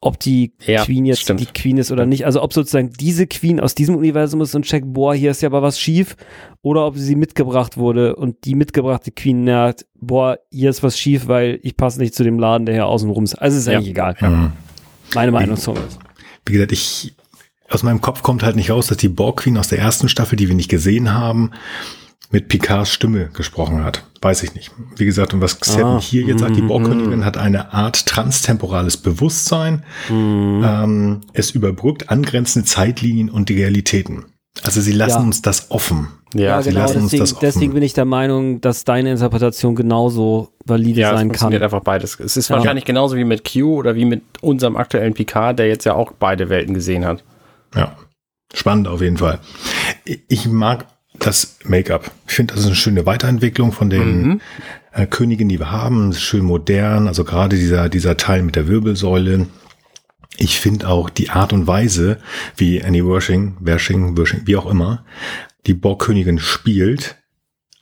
ob 0.00 0.20
die 0.20 0.52
Ja, 0.66 0.84
Queen 0.84 1.06
jetzt 1.06 1.22
stimmt. 1.22 1.40
die 1.40 1.46
Queen 1.46 1.78
ist 1.78 1.90
oder 1.90 2.04
nicht. 2.04 2.26
Also 2.26 2.42
ob 2.42 2.52
sozusagen 2.52 2.90
diese 3.00 3.26
Queen 3.26 3.58
aus 3.60 3.74
diesem 3.74 3.96
Universum 3.96 4.40
ist 4.42 4.54
und 4.54 4.64
checkt, 4.66 4.92
boah, 4.92 5.14
hier 5.14 5.30
ist 5.30 5.40
ja 5.40 5.48
aber 5.48 5.62
was 5.62 5.80
schief, 5.80 6.16
oder 6.62 6.84
ob 6.86 6.96
sie 6.96 7.16
mitgebracht 7.16 7.78
wurde 7.78 8.14
und 8.16 8.44
die 8.44 8.54
mitgebrachte 8.54 9.10
Queen 9.10 9.42
merkt, 9.44 9.86
boah, 9.98 10.38
hier 10.50 10.68
ist 10.70 10.82
was 10.82 10.98
schief, 10.98 11.28
weil 11.28 11.58
ich 11.62 11.76
passe 11.76 11.98
nicht 11.98 12.14
zu 12.14 12.22
dem 12.24 12.38
Laden, 12.38 12.66
der 12.66 12.74
hier 12.74 12.86
außen 12.86 13.08
rum 13.08 13.24
ist. 13.24 13.36
Also 13.36 13.56
ist 13.56 13.66
Ja. 13.68 13.74
eigentlich 13.78 13.90
egal. 13.90 14.16
Mhm. 14.20 14.52
Meine 15.14 15.32
Meinung 15.32 15.56
so 15.56 15.72
ist. 15.72 15.98
Wie 16.46 16.52
gesagt, 16.52 16.72
ich, 16.72 17.14
aus 17.68 17.82
meinem 17.82 18.00
Kopf 18.00 18.22
kommt 18.22 18.42
halt 18.42 18.56
nicht 18.56 18.70
raus, 18.70 18.86
dass 18.86 18.98
die 18.98 19.08
Borg 19.08 19.40
Queen 19.40 19.58
aus 19.58 19.68
der 19.68 19.78
ersten 19.78 20.08
Staffel, 20.08 20.36
die 20.36 20.48
wir 20.48 20.54
nicht 20.54 20.70
gesehen 20.70 21.12
haben, 21.12 21.50
mit 22.30 22.48
Picards 22.48 22.90
Stimme 22.90 23.30
gesprochen 23.32 23.84
hat. 23.84 24.04
Weiß 24.20 24.42
ich 24.42 24.54
nicht. 24.54 24.72
Wie 24.96 25.04
gesagt, 25.04 25.34
und 25.34 25.40
was 25.40 25.58
Seven 25.60 25.84
Ah, 25.84 26.00
hier 26.00 26.22
jetzt 26.22 26.40
sagt, 26.40 26.56
die 26.56 26.62
mhm, 26.62 26.68
Borgkönigin 26.68 27.24
hat 27.24 27.36
eine 27.36 27.72
Art 27.72 28.06
transtemporales 28.06 28.96
Bewusstsein. 28.96 29.84
Mhm. 30.08 30.64
Ähm, 30.64 31.20
es 31.32 31.50
überbrückt 31.50 32.10
angrenzende 32.10 32.66
Zeitlinien 32.66 33.30
und 33.30 33.48
die 33.48 33.54
Realitäten. 33.54 34.24
Also 34.64 34.80
sie 34.80 34.92
lassen 34.92 35.18
Ja. 35.20 35.24
uns 35.24 35.42
das 35.42 35.70
offen. 35.70 36.08
Ja, 36.34 36.60
sie 36.62 36.70
genau. 36.70 36.82
lassen 36.82 36.96
uns 37.02 37.04
Deswegen, 37.10 37.20
das 37.22 37.32
offen. 37.34 37.40
deswegen 37.42 37.74
bin 37.74 37.82
ich 37.82 37.92
der 37.92 38.04
Meinung, 38.04 38.60
dass 38.60 38.84
deine 38.84 39.10
Interpretation 39.12 39.74
genauso 39.74 40.48
valide 40.64 41.00
Ja, 41.00 41.08
es 41.08 41.18
sein 41.18 41.28
kann. 41.28 41.28
funktioniert 41.28 41.62
einfach 41.62 41.82
beides. 41.82 42.18
Es 42.18 42.36
ist 42.36 42.48
Ja. 42.48 42.56
wahrscheinlich 42.56 42.84
genauso 42.84 43.16
wie 43.16 43.24
mit 43.24 43.50
Q 43.50 43.76
oder 43.76 43.94
wie 43.94 44.04
mit 44.04 44.22
unserem 44.40 44.76
aktuellen 44.76 45.14
Picard, 45.14 45.58
der 45.58 45.68
jetzt 45.68 45.84
ja 45.84 45.94
auch 45.94 46.12
beide 46.18 46.48
Welten 46.48 46.74
gesehen 46.74 47.04
hat. 47.04 47.22
Ja, 47.74 47.96
spannend 48.54 48.88
auf 48.88 49.00
jeden 49.02 49.18
Fall. 49.18 49.38
Ich- 50.04 50.46
mag 50.46 50.86
das 51.18 51.56
Make-up. 51.64 52.10
Ich 52.28 52.34
finde, 52.34 52.52
das 52.54 52.60
ist 52.62 52.66
eine 52.66 52.76
schöne 52.76 53.06
Weiterentwicklung 53.06 53.72
von 53.72 53.88
den 53.88 54.22
Mhm. 54.22 54.40
äh, 54.92 55.06
Königen, 55.06 55.48
die 55.48 55.58
wir 55.58 55.70
haben. 55.70 56.10
Es 56.10 56.20
schön 56.20 56.44
modern. 56.44 57.06
Also 57.08 57.24
gerade 57.24 57.56
dieser, 57.56 57.88
dieser 57.88 58.16
Teil 58.16 58.42
mit 58.42 58.56
der 58.56 58.68
Wirbelsäule. 58.68 59.46
Ich 60.38 60.60
finde 60.60 60.88
auch 60.88 61.10
die 61.10 61.30
Art 61.30 61.52
und 61.52 61.66
Weise, 61.66 62.18
wie 62.56 62.82
Annie 62.82 63.06
Wershing, 63.06 63.56
Wershing, 63.60 64.16
Wershing, 64.16 64.42
wie 64.46 64.56
auch 64.56 64.66
immer, 64.66 65.04
die 65.66 65.74
Borgkönigin 65.74 66.38
spielt. 66.38 67.16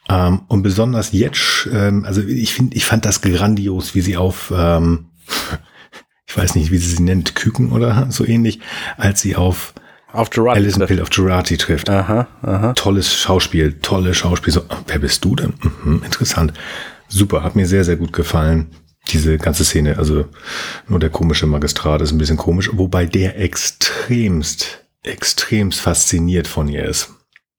Ähm, 0.09 0.43
und 0.49 0.63
besonders 0.63 1.13
jetzt, 1.13 1.69
ähm, 1.73 2.05
also 2.05 2.21
ich 2.23 2.53
finde, 2.53 2.77
ich 2.77 2.85
fand 2.85 3.05
das 3.05 3.23
grandios, 3.23 3.95
wie 3.95 4.03
sie 4.03 4.17
auf, 4.17 4.53
ähm, 4.55 5.07
ich 6.27 6.37
weiß 6.37 6.55
nicht, 6.57 6.71
wie 6.71 6.79
sie 6.79 6.97
sie 6.97 7.03
nennt, 7.03 7.35
Küken 7.35 7.73
oder 7.73 8.07
so 8.11 8.27
ähnlich, 8.27 8.61
als 8.97 9.21
sie 9.23 9.35
auf 9.37 9.73
Auf 10.13 10.31
Gerard. 10.31 10.57
Alison 10.57 10.87
Pill 10.87 11.01
of 11.01 11.09
Jurati 11.11 11.57
trifft. 11.57 11.89
Aha, 11.89 12.29
aha. 12.43 12.73
Tolles 12.75 13.15
Schauspiel, 13.17 13.79
tolles 13.81 14.17
Schauspiel. 14.19 14.53
So, 14.53 14.63
wer 14.87 14.99
bist 14.99 15.25
du 15.25 15.35
denn? 15.35 15.55
Mhm, 15.83 16.03
interessant. 16.05 16.53
Super, 17.09 17.43
hat 17.43 17.57
mir 17.57 17.67
sehr, 17.67 17.85
sehr 17.85 17.97
gut 17.97 18.13
gefallen. 18.13 18.67
Diese 19.09 19.37
ganze 19.37 19.65
Szene, 19.65 19.99
also 19.99 20.27
nur 20.89 20.99
der 20.99 21.11
komische 21.11 21.47
Magistrat 21.47 22.01
ist 22.01 22.13
ein 22.13 22.19
bisschen 22.19 22.39
komisch, 22.39 22.71
wobei 22.73 23.05
der 23.05 23.39
extremst, 23.39 24.85
extremst 25.03 25.81
fasziniert 25.81 26.49
von 26.49 26.69
ihr 26.69 26.85
ist. 26.85 27.11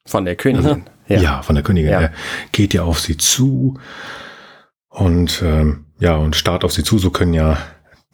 Von 0.07 0.25
der 0.25 0.35
Königin. 0.35 0.85
Ja, 1.07 1.43
von 1.43 1.55
der 1.55 1.63
Königin. 1.63 1.91
Ja. 1.91 2.01
Er 2.01 2.13
geht 2.51 2.73
ja 2.73 2.83
auf 2.83 2.99
sie 2.99 3.17
zu 3.17 3.79
und 4.89 5.41
ähm, 5.43 5.85
ja, 5.99 6.15
und 6.15 6.35
starrt 6.35 6.63
auf 6.63 6.73
sie 6.73 6.83
zu. 6.83 6.97
So 6.97 7.11
können 7.11 7.33
ja 7.33 7.57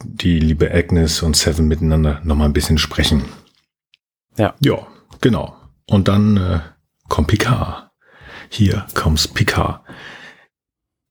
die 0.04 0.40
liebe 0.40 0.74
Agnes 0.74 1.22
und 1.22 1.36
Seven 1.36 1.68
miteinander 1.68 2.22
nochmal 2.24 2.50
ein 2.50 2.54
bisschen 2.54 2.78
sprechen. 2.78 3.24
Ja. 4.38 4.56
Ja, 4.60 4.88
genau. 5.22 5.56
Und 5.88 6.08
dann 6.08 6.38
äh, 6.38 6.60
kommt 7.08 7.28
Picard. 7.28 7.90
Hier 8.50 8.86
kommt's 8.94 9.28
Picard. 9.28 9.82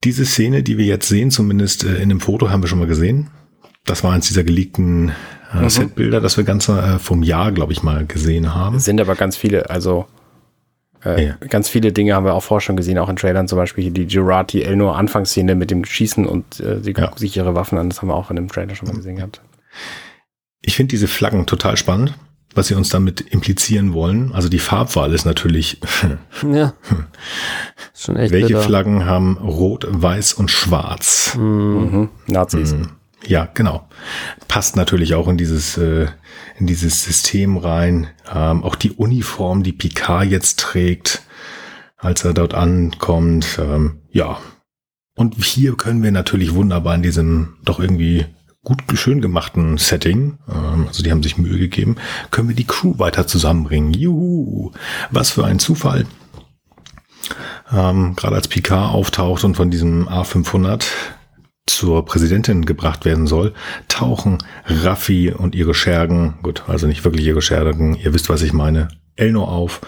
Diese 0.05 0.25
Szene, 0.25 0.63
die 0.63 0.79
wir 0.79 0.87
jetzt 0.87 1.09
sehen, 1.09 1.31
zumindest 1.31 1.85
äh, 1.85 1.97
in 1.97 2.09
dem 2.09 2.21
Foto, 2.21 2.51
haben 2.51 2.63
wir 2.63 2.69
schon 2.69 2.79
mal 2.79 2.87
gesehen. 2.89 3.29
Das 3.85 4.03
war 4.05 4.13
eins 4.13 4.29
dieser 4.29 4.45
geleakten 4.45 5.11
äh, 5.53 5.63
Mhm. 5.63 5.69
Setbilder, 5.71 6.21
das 6.21 6.37
wir 6.37 6.45
ganz 6.45 6.69
äh, 6.69 6.99
vom 6.99 7.23
Jahr, 7.23 7.53
glaube 7.53 7.73
ich, 7.73 7.83
mal 7.83 8.07
gesehen 8.07 8.55
haben. 8.55 8.77
Es 8.77 8.85
sind 8.85 9.01
aber 9.01 9.15
ganz 9.17 9.37
viele, 9.37 9.69
also 9.69 10.07
äh, 11.05 11.27
Ja. 11.29 11.35
ganz 11.49 11.69
viele 11.69 11.93
Dinge 11.93 12.15
haben 12.15 12.25
wir 12.25 12.35
auch 12.35 12.43
vorher 12.43 12.61
schon 12.61 12.77
gesehen, 12.77 12.99
auch 12.99 13.09
in 13.09 13.17
Trailern 13.17 13.49
zum 13.49 13.57
Beispiel 13.59 13.91
die 13.91 14.07
Girati 14.07 14.63
Elnor 14.63 14.97
Anfangsszene 14.97 15.55
mit 15.55 15.71
dem 15.71 15.85
Schießen 15.85 16.25
und 16.27 16.61
äh, 16.61 16.81
sie 16.83 16.93
Ja. 16.93 17.05
gucken 17.07 17.19
sich 17.19 17.37
ihre 17.37 17.55
Waffen 17.55 17.79
an, 17.79 17.89
das 17.91 18.01
haben 18.01 18.09
wir 18.09 18.15
auch 18.15 18.31
in 18.31 18.37
dem 18.37 18.49
Trailer 18.49 18.75
schon 18.75 18.89
mal 18.89 18.95
gesehen 18.97 19.17
gehabt. 19.17 19.41
Ich 20.63 20.77
finde 20.77 20.91
diese 20.91 21.09
Flaggen 21.09 21.47
total 21.47 21.77
spannend, 21.77 22.15
was 22.55 22.67
sie 22.67 22.75
uns 22.75 22.89
damit 22.89 23.21
implizieren 23.21 23.93
wollen. 23.93 24.33
Also 24.33 24.49
die 24.49 24.59
Farbwahl 24.59 25.13
ist 25.15 25.25
natürlich, 25.25 25.81
Ja. 26.43 26.75
Ist 27.95 28.05
schon 28.05 28.17
echt 28.17 28.33
welche 28.33 28.49
bitter. 28.49 28.63
Flaggen 28.63 29.05
haben 29.05 29.37
Rot, 29.39 29.87
Weiß 29.89 30.33
und 30.35 30.51
Schwarz? 30.51 31.37
Mhm. 31.37 32.09
Nazis. 32.27 32.73
Mhm. 32.73 32.89
Ja, 33.27 33.49
genau. 33.53 33.89
Passt 34.49 34.77
natürlich 34.77 35.15
auch 35.15 35.29
in 35.29 35.37
dieses, 35.37 35.77
äh, 35.77 36.07
in 36.59 36.67
dieses 36.67 37.05
System 37.05 37.57
rein. 37.57 38.09
Ähm, 38.33 38.65
auch 38.65 38.75
die 38.75 38.93
Uniform, 38.93 39.63
die 39.63 39.73
Picard 39.73 40.27
jetzt 40.27 40.59
trägt, 40.59 41.23
als 41.97 42.25
er 42.25 42.33
dort 42.33 42.55
ankommt. 42.55 43.59
Ähm, 43.61 44.01
ja. 44.11 44.39
Und 45.15 45.45
hier 45.45 45.77
können 45.77 46.03
wir 46.03 46.13
natürlich 46.13 46.55
wunderbar 46.55 46.95
in 46.95 47.03
diesem 47.03 47.57
doch 47.63 47.79
irgendwie 47.79 48.25
gut 48.65 48.83
schön 48.95 49.21
gemachten 49.21 49.79
Setting, 49.79 50.39
ähm, 50.49 50.87
also 50.87 51.03
die 51.03 51.11
haben 51.11 51.23
sich 51.23 51.39
Mühe 51.39 51.59
gegeben, 51.59 51.97
können 52.31 52.49
wir 52.49 52.57
die 52.57 52.67
Crew 52.67 52.99
weiter 52.99 53.27
zusammenbringen. 53.27 53.93
Juhu! 53.93 54.73
Was 55.11 55.31
für 55.31 55.45
ein 55.45 55.59
Zufall. 55.59 56.07
Ähm, 57.73 58.15
Gerade 58.17 58.37
als 58.37 58.49
Picard 58.49 58.95
auftaucht 58.95 59.45
und 59.45 59.57
von 59.57 59.71
diesem 59.71 60.09
A500 60.09 60.85
zur 61.67 62.05
Präsidentin 62.05 62.65
gebracht 62.65 63.05
werden 63.05 63.27
soll, 63.27 63.55
tauchen 63.89 64.39
Raffi 64.67 65.31
und 65.31 65.55
ihre 65.55 65.75
Schergen, 65.75 66.35
gut, 66.43 66.65
also 66.67 66.87
nicht 66.87 67.05
wirklich 67.05 67.27
ihre 67.27 67.43
Schergen, 67.43 67.95
ihr 67.95 68.13
wisst, 68.13 68.29
was 68.29 68.43
ich 68.43 68.53
meine, 68.53 68.89
Elnor 69.15 69.49
auf, 69.49 69.81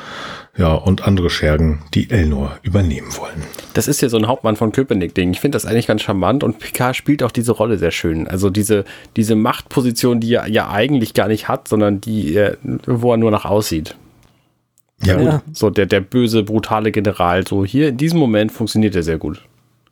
ja, 0.56 0.74
und 0.74 1.02
andere 1.04 1.30
Schergen, 1.30 1.82
die 1.94 2.10
Elnor 2.10 2.58
übernehmen 2.62 3.16
wollen. 3.16 3.42
Das 3.72 3.88
ist 3.88 4.02
ja 4.02 4.08
so 4.08 4.18
ein 4.18 4.26
Hauptmann 4.26 4.56
von 4.56 4.70
Köpenick-Ding. 4.72 5.30
Ich 5.30 5.40
finde 5.40 5.56
das 5.56 5.64
eigentlich 5.64 5.86
ganz 5.86 6.02
charmant 6.02 6.44
und 6.44 6.58
Picard 6.58 6.94
spielt 6.94 7.22
auch 7.22 7.30
diese 7.30 7.52
Rolle 7.52 7.78
sehr 7.78 7.90
schön. 7.90 8.28
Also 8.28 8.50
diese, 8.50 8.84
diese 9.16 9.34
Machtposition, 9.34 10.20
die 10.20 10.34
er 10.34 10.48
ja 10.48 10.70
eigentlich 10.70 11.14
gar 11.14 11.28
nicht 11.28 11.48
hat, 11.48 11.68
sondern 11.68 12.00
die, 12.00 12.34
er, 12.34 12.58
wo 12.86 13.12
er 13.12 13.16
nur 13.16 13.30
nach 13.30 13.46
aussieht. 13.46 13.96
Ja, 15.02 15.16
gut. 15.16 15.26
Ja. 15.26 15.42
So 15.52 15.70
der, 15.70 15.86
der 15.86 16.00
böse, 16.00 16.42
brutale 16.42 16.92
General. 16.92 17.46
So 17.46 17.64
hier 17.64 17.88
in 17.88 17.96
diesem 17.96 18.18
Moment 18.18 18.52
funktioniert 18.52 18.94
er 18.94 19.02
sehr 19.02 19.18
gut. 19.18 19.42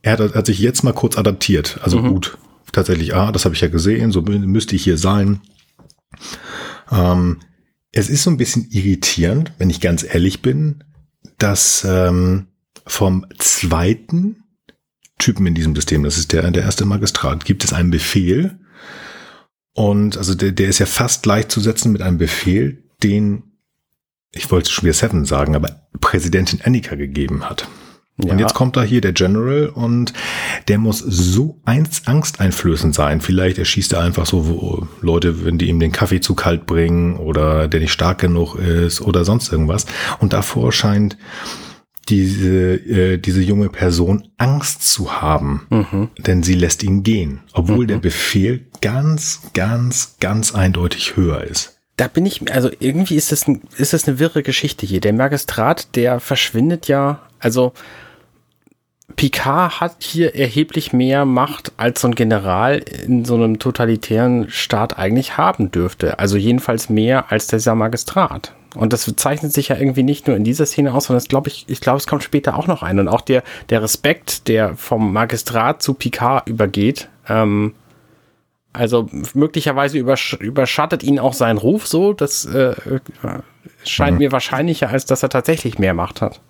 Er 0.02 0.12
hat, 0.12 0.34
hat 0.34 0.46
sich 0.46 0.58
jetzt 0.58 0.82
mal 0.82 0.92
kurz 0.92 1.16
adaptiert, 1.18 1.78
also 1.82 2.00
gut. 2.02 2.38
Tatsächlich, 2.72 3.14
ah, 3.14 3.32
das 3.32 3.44
habe 3.44 3.54
ich 3.54 3.60
ja 3.60 3.68
gesehen, 3.68 4.12
so 4.12 4.20
mü- 4.20 4.46
müsste 4.46 4.76
ich 4.76 4.84
hier 4.84 4.96
sein. 4.96 5.40
Ähm, 6.92 7.38
es 7.92 8.08
ist 8.08 8.22
so 8.22 8.30
ein 8.30 8.36
bisschen 8.36 8.68
irritierend, 8.70 9.52
wenn 9.58 9.70
ich 9.70 9.80
ganz 9.80 10.04
ehrlich 10.04 10.42
bin, 10.42 10.84
dass 11.38 11.84
ähm, 11.88 12.48
vom 12.86 13.26
zweiten 13.38 14.44
Typen 15.18 15.46
in 15.46 15.54
diesem 15.54 15.74
System, 15.74 16.02
das 16.02 16.18
ist 16.18 16.32
der, 16.32 16.50
der 16.50 16.62
erste 16.62 16.84
Magistrat, 16.84 17.44
gibt 17.44 17.64
es 17.64 17.72
einen 17.72 17.90
Befehl. 17.90 18.58
Und 19.74 20.16
also 20.16 20.34
der, 20.34 20.52
der 20.52 20.68
ist 20.68 20.78
ja 20.78 20.86
fast 20.86 21.22
gleichzusetzen 21.22 21.92
mit 21.92 22.02
einem 22.02 22.18
Befehl, 22.18 22.84
den, 23.02 23.42
ich 24.32 24.50
wollte 24.50 24.70
schon 24.70 24.84
wieder 24.84 24.94
Seven 24.94 25.24
sagen, 25.24 25.54
aber 25.54 25.88
Präsidentin 26.00 26.60
Annika 26.62 26.94
gegeben 26.94 27.48
hat. 27.48 27.68
Ja. 28.24 28.32
Und 28.32 28.38
jetzt 28.38 28.54
kommt 28.54 28.76
da 28.76 28.82
hier 28.82 29.00
der 29.00 29.12
General 29.12 29.68
und 29.68 30.12
der 30.68 30.78
muss 30.78 30.98
so 30.98 31.60
eins 31.64 32.06
angsteinflößend 32.06 32.94
sein. 32.94 33.20
Vielleicht 33.20 33.58
erschießt 33.58 33.92
er 33.94 34.00
einfach 34.00 34.26
so 34.26 34.86
Leute, 35.00 35.44
wenn 35.44 35.58
die 35.58 35.68
ihm 35.68 35.80
den 35.80 35.92
Kaffee 35.92 36.20
zu 36.20 36.34
kalt 36.34 36.66
bringen 36.66 37.16
oder 37.16 37.68
der 37.68 37.80
nicht 37.80 37.92
stark 37.92 38.18
genug 38.18 38.56
ist 38.56 39.00
oder 39.00 39.24
sonst 39.24 39.50
irgendwas. 39.52 39.86
Und 40.18 40.32
davor 40.32 40.72
scheint 40.72 41.16
diese, 42.08 42.74
äh, 42.74 43.18
diese 43.18 43.40
junge 43.40 43.68
Person 43.68 44.28
Angst 44.36 44.82
zu 44.90 45.20
haben, 45.20 45.66
Mhm. 45.70 46.08
denn 46.18 46.42
sie 46.42 46.54
lässt 46.54 46.82
ihn 46.82 47.02
gehen, 47.04 47.40
obwohl 47.52 47.86
der 47.86 47.98
Befehl 47.98 48.66
ganz, 48.80 49.42
ganz, 49.54 50.16
ganz 50.20 50.54
eindeutig 50.54 51.16
höher 51.16 51.44
ist. 51.44 51.76
da 51.96 52.08
bin 52.08 52.24
ich, 52.24 52.50
also 52.50 52.70
irgendwie 52.80 53.16
ist 53.16 53.30
das, 53.30 53.46
ein, 53.46 53.60
ist 53.76 53.92
das 53.92 54.08
eine 54.08 54.18
wirre 54.18 54.42
Geschichte 54.42 54.86
hier. 54.86 55.00
Der 55.02 55.12
Magistrat, 55.12 55.94
der 55.96 56.18
verschwindet 56.18 56.88
ja, 56.88 57.20
also 57.38 57.74
Picard 59.20 59.82
hat 59.82 59.96
hier 59.98 60.34
erheblich 60.34 60.94
mehr 60.94 61.26
Macht, 61.26 61.72
als 61.76 62.00
so 62.00 62.08
ein 62.08 62.14
General 62.14 62.78
in 62.78 63.26
so 63.26 63.34
einem 63.34 63.58
totalitären 63.58 64.48
Staat 64.48 64.96
eigentlich 64.98 65.36
haben 65.36 65.70
dürfte. 65.70 66.18
Also 66.18 66.38
jedenfalls 66.38 66.88
mehr 66.88 67.30
als 67.30 67.46
dieser 67.46 67.74
Magistrat. 67.74 68.54
Und 68.74 68.94
das 68.94 69.14
zeichnet 69.16 69.52
sich 69.52 69.68
ja 69.68 69.76
irgendwie 69.76 70.04
nicht 70.04 70.26
nur 70.26 70.36
in 70.36 70.44
dieser 70.44 70.64
Szene 70.64 70.94
aus, 70.94 71.04
sondern 71.04 71.18
das 71.18 71.28
glaube 71.28 71.50
ich, 71.50 71.66
ich 71.68 71.82
glaube, 71.82 71.98
es 71.98 72.06
kommt 72.06 72.22
später 72.22 72.56
auch 72.56 72.66
noch 72.66 72.82
ein. 72.82 72.98
Und 72.98 73.08
auch 73.08 73.20
der, 73.20 73.42
der 73.68 73.82
Respekt, 73.82 74.48
der 74.48 74.74
vom 74.74 75.12
Magistrat 75.12 75.82
zu 75.82 75.92
Picard 75.92 76.48
übergeht, 76.48 77.10
ähm, 77.28 77.74
also 78.72 79.06
möglicherweise 79.34 79.98
übersch 79.98 80.32
überschattet 80.32 81.02
ihn 81.02 81.18
auch 81.18 81.34
sein 81.34 81.58
Ruf 81.58 81.86
so. 81.86 82.14
Das 82.14 82.46
äh, 82.46 82.74
scheint 83.84 84.12
mhm. 84.12 84.18
mir 84.18 84.32
wahrscheinlicher, 84.32 84.88
als 84.88 85.04
dass 85.04 85.22
er 85.22 85.28
tatsächlich 85.28 85.78
mehr 85.78 85.92
Macht 85.92 86.22
hat 86.22 86.40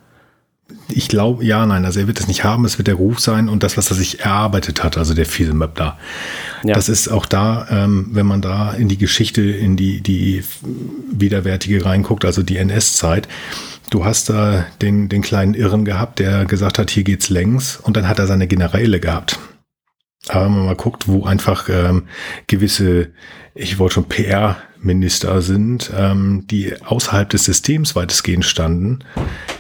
ich 0.89 1.09
glaube, 1.09 1.45
ja, 1.45 1.65
nein, 1.67 1.85
also 1.85 2.01
er 2.01 2.07
wird 2.07 2.21
es 2.21 2.29
nicht 2.29 2.45
haben, 2.45 2.65
es 2.65 2.79
wird 2.79 2.89
der 2.89 2.95
Ruf 2.95 3.21
sein 3.21 3.49
und 3.49 3.63
das, 3.63 3.77
was 3.77 3.91
er 3.91 3.97
sich 3.97 4.21
erarbeitet 4.21 4.83
hat, 4.83 4.99
also 4.99 5.15
der 5.15 5.27
Film 5.27 5.65
da. 5.75 5.99
Ja. 6.65 6.75
Das 6.75 6.89
ist 6.89 7.09
auch 7.09 7.27
da, 7.27 7.67
ähm, 7.71 8.09
wenn 8.13 8.27
man 8.27 8.41
da 8.41 8.73
in 8.73 8.89
die 8.89 8.99
Geschichte, 8.99 9.43
in 9.43 9.77
die, 9.77 10.01
die 10.01 10.43
widerwärtige 11.11 11.85
reinguckt, 11.85 12.25
also 12.25 12.43
die 12.43 12.57
NS-Zeit, 12.57 13.29
du 13.91 14.05
hast 14.05 14.31
da 14.31 14.67
den, 14.83 15.09
den 15.09 15.23
kleinen 15.23 15.55
Irren 15.55 15.85
gehabt, 15.85 16.19
der 16.19 16.45
gesagt 16.45 16.79
hat, 16.79 16.91
hier 16.91 17.05
geht's 17.05 17.31
längs 17.31 17.77
und 17.77 17.97
dann 17.97 18.09
hat 18.09 18.19
er 18.19 18.27
seine 18.27 18.47
Generäle 18.47 19.01
gehabt. 19.01 19.39
Aber 20.29 20.45
wenn 20.45 20.53
man 20.53 20.67
mal 20.67 20.77
guckt, 20.77 21.09
wo 21.09 21.25
einfach 21.25 21.69
ähm, 21.69 22.05
gewisse, 22.47 23.09
ich 23.55 23.79
wollte 23.79 23.95
schon 23.95 24.05
PR-Minister 24.05 25.41
sind, 25.41 25.91
ähm, 25.97 26.45
die 26.51 26.75
außerhalb 26.83 27.29
des 27.31 27.45
Systems 27.45 27.97
weitestgehend 27.97 28.45
standen, 28.45 29.01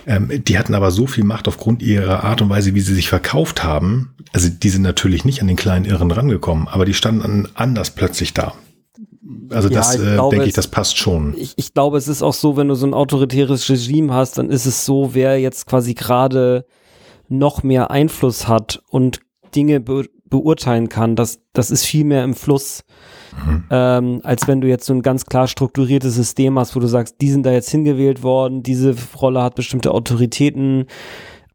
ähm, 0.07 0.31
die 0.45 0.59
hatten 0.59 0.75
aber 0.75 0.91
so 0.91 1.07
viel 1.07 1.25
Macht 1.25 1.49
aufgrund 1.49 1.83
ihrer 1.83 2.25
Art 2.25 2.43
und 2.43 2.51
Weise, 2.51 2.75
wie 2.75 2.81
sie 2.81 2.95
sich 2.95 3.09
verkauft 3.09 3.65
haben. 3.65 4.15
Also 4.33 4.49
die 4.49 4.69
sind 4.69 4.83
natürlich 4.83 5.25
nicht 5.25 5.41
an 5.41 5.49
den 5.49 5.57
kleinen 5.57 5.87
Irren 5.87 6.11
rangekommen, 6.11 6.69
aber 6.69 6.85
die 6.85 6.95
standen 6.95 7.49
anders 7.55 7.91
plötzlich 7.91 8.35
da. 8.35 8.55
Also 9.51 9.69
ja, 9.69 9.75
das 9.77 9.97
äh, 9.97 10.17
denke 10.31 10.45
ich, 10.45 10.55
das 10.55 10.69
passt 10.69 10.99
schon. 10.99 11.35
Ich, 11.37 11.55
ich 11.57 11.73
glaube, 11.73 11.97
es 11.97 12.07
ist 12.09 12.23
auch 12.23 12.35
so, 12.35 12.57
wenn 12.57 12.69
du 12.69 12.75
so 12.75 12.87
ein 12.87 12.95
autoritäres 12.95 13.69
Regime 13.69 14.13
hast, 14.13 14.39
dann 14.39 14.51
ist 14.51 14.67
es 14.67 14.85
so, 14.85 15.15
wer 15.15 15.41
jetzt 15.41 15.67
quasi 15.67 15.95
gerade 15.95 16.67
noch 17.29 17.63
mehr 17.63 17.91
Einfluss 17.91 18.49
hat 18.49 18.83
und 18.89 19.21
Dinge 19.55 19.81
be 19.81 20.07
beurteilen 20.31 20.89
kann, 20.89 21.17
das, 21.17 21.41
das 21.53 21.71
ist 21.71 21.85
viel 21.85 22.05
mehr 22.05 22.25
im 22.25 22.35
Fluss, 22.35 22.85
mhm. 23.45 23.65
ähm, 23.71 24.21
als 24.23 24.49
wenn 24.49 24.61
du 24.61 24.69
jetzt 24.69 24.87
so 24.87 24.95
ein 24.95 25.03
ganz 25.03 25.27
klar 25.27 25.49
strukturiertes 25.49 26.15
System 26.15 26.59
hast, 26.59 26.75
wo 26.75 26.81
du 26.81 26.87
sagst, 26.87 27.17
die 27.21 27.31
sind 27.31 27.45
da 27.45 27.53
jetzt 27.53 27.71
hingewählt 27.71 28.23
worden, 28.23 28.63
diese 28.63 28.95
Rolle 29.21 29.43
hat 29.43 29.57
bestimmte 29.57 29.93
Autoritäten. 29.93 30.87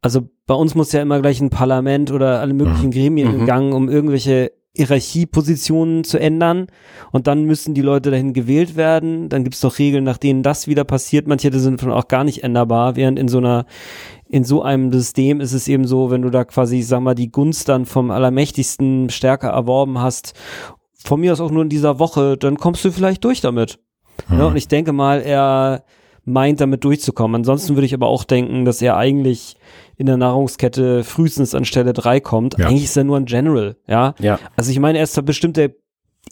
Also 0.02 0.28
bei 0.46 0.54
uns 0.54 0.74
muss 0.74 0.92
ja 0.92 1.02
immer 1.02 1.20
gleich 1.20 1.40
ein 1.40 1.50
Parlament 1.50 2.12
oder 2.12 2.40
alle 2.40 2.54
möglichen 2.54 2.86
mhm. 2.86 2.92
Gremien 2.92 3.32
mhm. 3.32 3.40
in 3.40 3.46
Gang, 3.46 3.74
um 3.74 3.88
irgendwelche 3.88 4.52
Hierarchiepositionen 4.76 6.04
zu 6.04 6.18
ändern 6.18 6.66
und 7.10 7.26
dann 7.26 7.44
müssen 7.44 7.72
die 7.72 7.80
Leute 7.80 8.10
dahin 8.10 8.34
gewählt 8.34 8.76
werden. 8.76 9.30
Dann 9.30 9.42
gibt 9.42 9.54
es 9.54 9.62
doch 9.62 9.78
Regeln, 9.78 10.04
nach 10.04 10.18
denen 10.18 10.42
das 10.42 10.66
wieder 10.66 10.84
passiert. 10.84 11.26
Manche 11.26 11.50
sind 11.58 11.80
von 11.80 11.90
auch 11.90 12.08
gar 12.08 12.24
nicht 12.24 12.44
änderbar, 12.44 12.94
während 12.94 13.18
in 13.18 13.28
so 13.28 13.38
einer 13.38 13.64
in 14.28 14.44
so 14.44 14.62
einem 14.62 14.92
System 14.92 15.40
ist 15.40 15.52
es 15.52 15.68
eben 15.68 15.86
so, 15.86 16.10
wenn 16.10 16.22
du 16.22 16.30
da 16.30 16.44
quasi, 16.44 16.82
sag 16.82 17.00
mal, 17.00 17.14
die 17.14 17.30
Gunst 17.30 17.68
dann 17.68 17.86
vom 17.86 18.10
Allermächtigsten 18.10 19.10
stärker 19.10 19.48
erworben 19.48 20.00
hast, 20.00 20.34
von 21.04 21.20
mir 21.20 21.32
aus 21.32 21.40
auch 21.40 21.50
nur 21.50 21.62
in 21.62 21.68
dieser 21.68 21.98
Woche, 21.98 22.36
dann 22.36 22.56
kommst 22.56 22.84
du 22.84 22.90
vielleicht 22.90 23.24
durch 23.24 23.40
damit. 23.40 23.78
Mhm. 24.28 24.38
Ja, 24.38 24.46
und 24.46 24.56
ich 24.56 24.68
denke 24.68 24.92
mal, 24.92 25.20
er 25.20 25.84
meint 26.24 26.60
damit 26.60 26.82
durchzukommen. 26.82 27.36
Ansonsten 27.36 27.76
würde 27.76 27.86
ich 27.86 27.94
aber 27.94 28.08
auch 28.08 28.24
denken, 28.24 28.64
dass 28.64 28.82
er 28.82 28.96
eigentlich 28.96 29.56
in 29.96 30.06
der 30.06 30.16
Nahrungskette 30.16 31.04
frühestens 31.04 31.54
an 31.54 31.64
Stelle 31.64 31.92
drei 31.92 32.18
kommt. 32.18 32.58
Ja. 32.58 32.66
Eigentlich 32.66 32.84
ist 32.84 32.96
er 32.96 33.04
nur 33.04 33.16
ein 33.16 33.26
General, 33.26 33.76
ja. 33.86 34.14
ja. 34.18 34.38
Also 34.56 34.72
ich 34.72 34.80
meine, 34.80 34.98
er 34.98 35.04
ist 35.04 35.24
bestimmt 35.24 35.56
der 35.56 35.70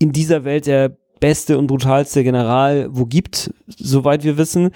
in 0.00 0.10
dieser 0.10 0.44
Welt 0.44 0.66
der 0.66 0.96
beste 1.20 1.56
und 1.56 1.68
brutalste 1.68 2.24
General, 2.24 2.88
wo 2.90 3.06
gibt, 3.06 3.54
soweit 3.68 4.24
wir 4.24 4.36
wissen 4.36 4.70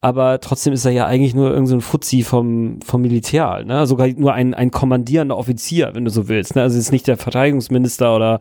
aber 0.00 0.40
trotzdem 0.40 0.72
ist 0.72 0.84
er 0.84 0.92
ja 0.92 1.06
eigentlich 1.06 1.34
nur 1.34 1.50
irgendein 1.50 1.66
so 1.66 1.80
Fuzzi 1.80 2.22
vom, 2.22 2.80
vom 2.84 3.02
Militär, 3.02 3.64
ne? 3.64 3.86
Sogar 3.86 4.08
nur 4.08 4.32
ein, 4.34 4.54
ein 4.54 4.70
kommandierender 4.70 5.36
Offizier, 5.36 5.90
wenn 5.94 6.04
du 6.04 6.10
so 6.10 6.28
willst. 6.28 6.54
Ne? 6.56 6.62
Also 6.62 6.78
ist 6.78 6.92
nicht 6.92 7.06
der 7.06 7.16
Verteidigungsminister 7.16 8.14
oder 8.14 8.40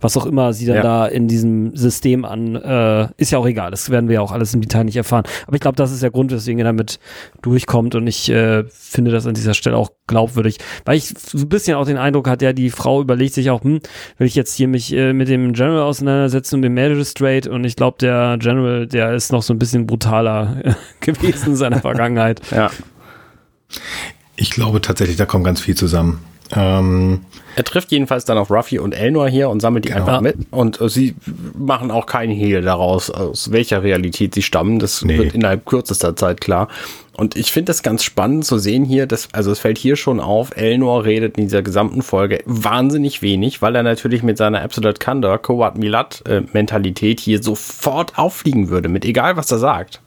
was 0.00 0.16
auch 0.16 0.26
immer 0.26 0.52
sie 0.52 0.66
dann 0.66 0.76
ja. 0.76 0.82
da 0.82 1.06
in 1.06 1.28
diesem 1.28 1.74
System 1.76 2.24
an, 2.24 2.56
äh, 2.56 3.08
ist 3.16 3.30
ja 3.32 3.38
auch 3.38 3.46
egal, 3.46 3.70
das 3.70 3.90
werden 3.90 4.08
wir 4.08 4.16
ja 4.16 4.20
auch 4.20 4.32
alles 4.32 4.54
im 4.54 4.60
Detail 4.60 4.84
nicht 4.84 4.96
erfahren. 4.96 5.24
Aber 5.46 5.54
ich 5.54 5.60
glaube, 5.60 5.76
das 5.76 5.92
ist 5.92 6.02
der 6.02 6.10
Grund, 6.10 6.32
weswegen 6.32 6.58
er 6.58 6.64
damit 6.64 6.98
durchkommt 7.42 7.94
und 7.94 8.06
ich 8.06 8.28
äh, 8.30 8.64
finde 8.68 9.10
das 9.10 9.26
an 9.26 9.34
dieser 9.34 9.54
Stelle 9.54 9.76
auch 9.76 9.90
glaubwürdig, 10.06 10.58
weil 10.84 10.96
ich 10.96 11.14
so 11.18 11.38
ein 11.38 11.48
bisschen 11.48 11.76
auch 11.76 11.86
den 11.86 11.96
Eindruck 11.96 12.28
hatte, 12.28 12.44
ja, 12.44 12.52
die 12.52 12.70
Frau 12.70 13.00
überlegt 13.00 13.34
sich 13.34 13.50
auch, 13.50 13.62
hm, 13.62 13.80
will 14.18 14.26
ich 14.26 14.34
jetzt 14.34 14.54
hier 14.54 14.68
mich 14.68 14.92
äh, 14.92 15.12
mit 15.12 15.28
dem 15.28 15.52
General 15.52 15.82
auseinandersetzen 15.82 16.56
und 16.56 16.62
dem 16.62 16.74
Magistrate 16.74 17.50
und 17.50 17.64
ich 17.64 17.76
glaube, 17.76 17.98
der 18.00 18.36
General, 18.38 18.86
der 18.86 19.14
ist 19.14 19.32
noch 19.32 19.42
so 19.42 19.52
ein 19.52 19.58
bisschen 19.58 19.86
brutaler 19.86 20.76
gewesen 21.00 21.50
in 21.50 21.56
seiner 21.56 21.80
Vergangenheit. 21.80 22.40
Ja. 22.56 22.70
Ich 24.36 24.50
glaube 24.50 24.80
tatsächlich, 24.80 25.16
da 25.16 25.26
kommt 25.26 25.44
ganz 25.44 25.60
viel 25.60 25.74
zusammen. 25.74 26.22
Ähm, 26.54 27.20
er 27.56 27.64
trifft 27.64 27.90
jedenfalls 27.90 28.26
dann 28.26 28.36
auf 28.36 28.50
Ruffy 28.50 28.78
und 28.78 28.92
Elnor 28.92 29.28
hier 29.30 29.48
und 29.48 29.60
sammelt 29.60 29.86
die 29.86 29.88
genau. 29.88 30.02
einfach 30.02 30.20
mit. 30.20 30.36
Und 30.50 30.78
äh, 30.78 30.90
sie 30.90 31.16
machen 31.56 31.90
auch 31.90 32.04
keinen 32.04 32.32
Hehl 32.32 32.60
daraus, 32.60 33.10
aus 33.10 33.50
welcher 33.50 33.82
Realität 33.82 34.34
sie 34.34 34.42
stammen. 34.42 34.78
Das 34.78 35.02
nee. 35.02 35.16
wird 35.16 35.34
innerhalb 35.34 35.64
kürzester 35.64 36.14
Zeit 36.14 36.42
klar. 36.42 36.68
Und 37.14 37.34
ich 37.34 37.50
finde 37.50 37.70
das 37.70 37.82
ganz 37.82 38.04
spannend 38.04 38.44
zu 38.44 38.58
sehen 38.58 38.84
hier, 38.84 39.06
dass, 39.06 39.32
also 39.32 39.50
es 39.50 39.58
fällt 39.58 39.78
hier 39.78 39.96
schon 39.96 40.20
auf, 40.20 40.54
Elnor 40.54 41.06
redet 41.06 41.38
in 41.38 41.44
dieser 41.44 41.62
gesamten 41.62 42.02
Folge 42.02 42.42
wahnsinnig 42.44 43.22
wenig, 43.22 43.62
weil 43.62 43.74
er 43.74 43.82
natürlich 43.82 44.22
mit 44.22 44.36
seiner 44.36 44.60
Absolute 44.60 44.98
Candor, 44.98 45.38
Kowat 45.38 45.78
Milat 45.78 46.22
äh, 46.28 46.42
Mentalität 46.52 47.20
hier 47.20 47.42
sofort 47.42 48.18
auffliegen 48.18 48.68
würde, 48.68 48.90
mit 48.90 49.06
egal 49.06 49.38
was 49.38 49.50
er 49.50 49.58
sagt. 49.58 50.02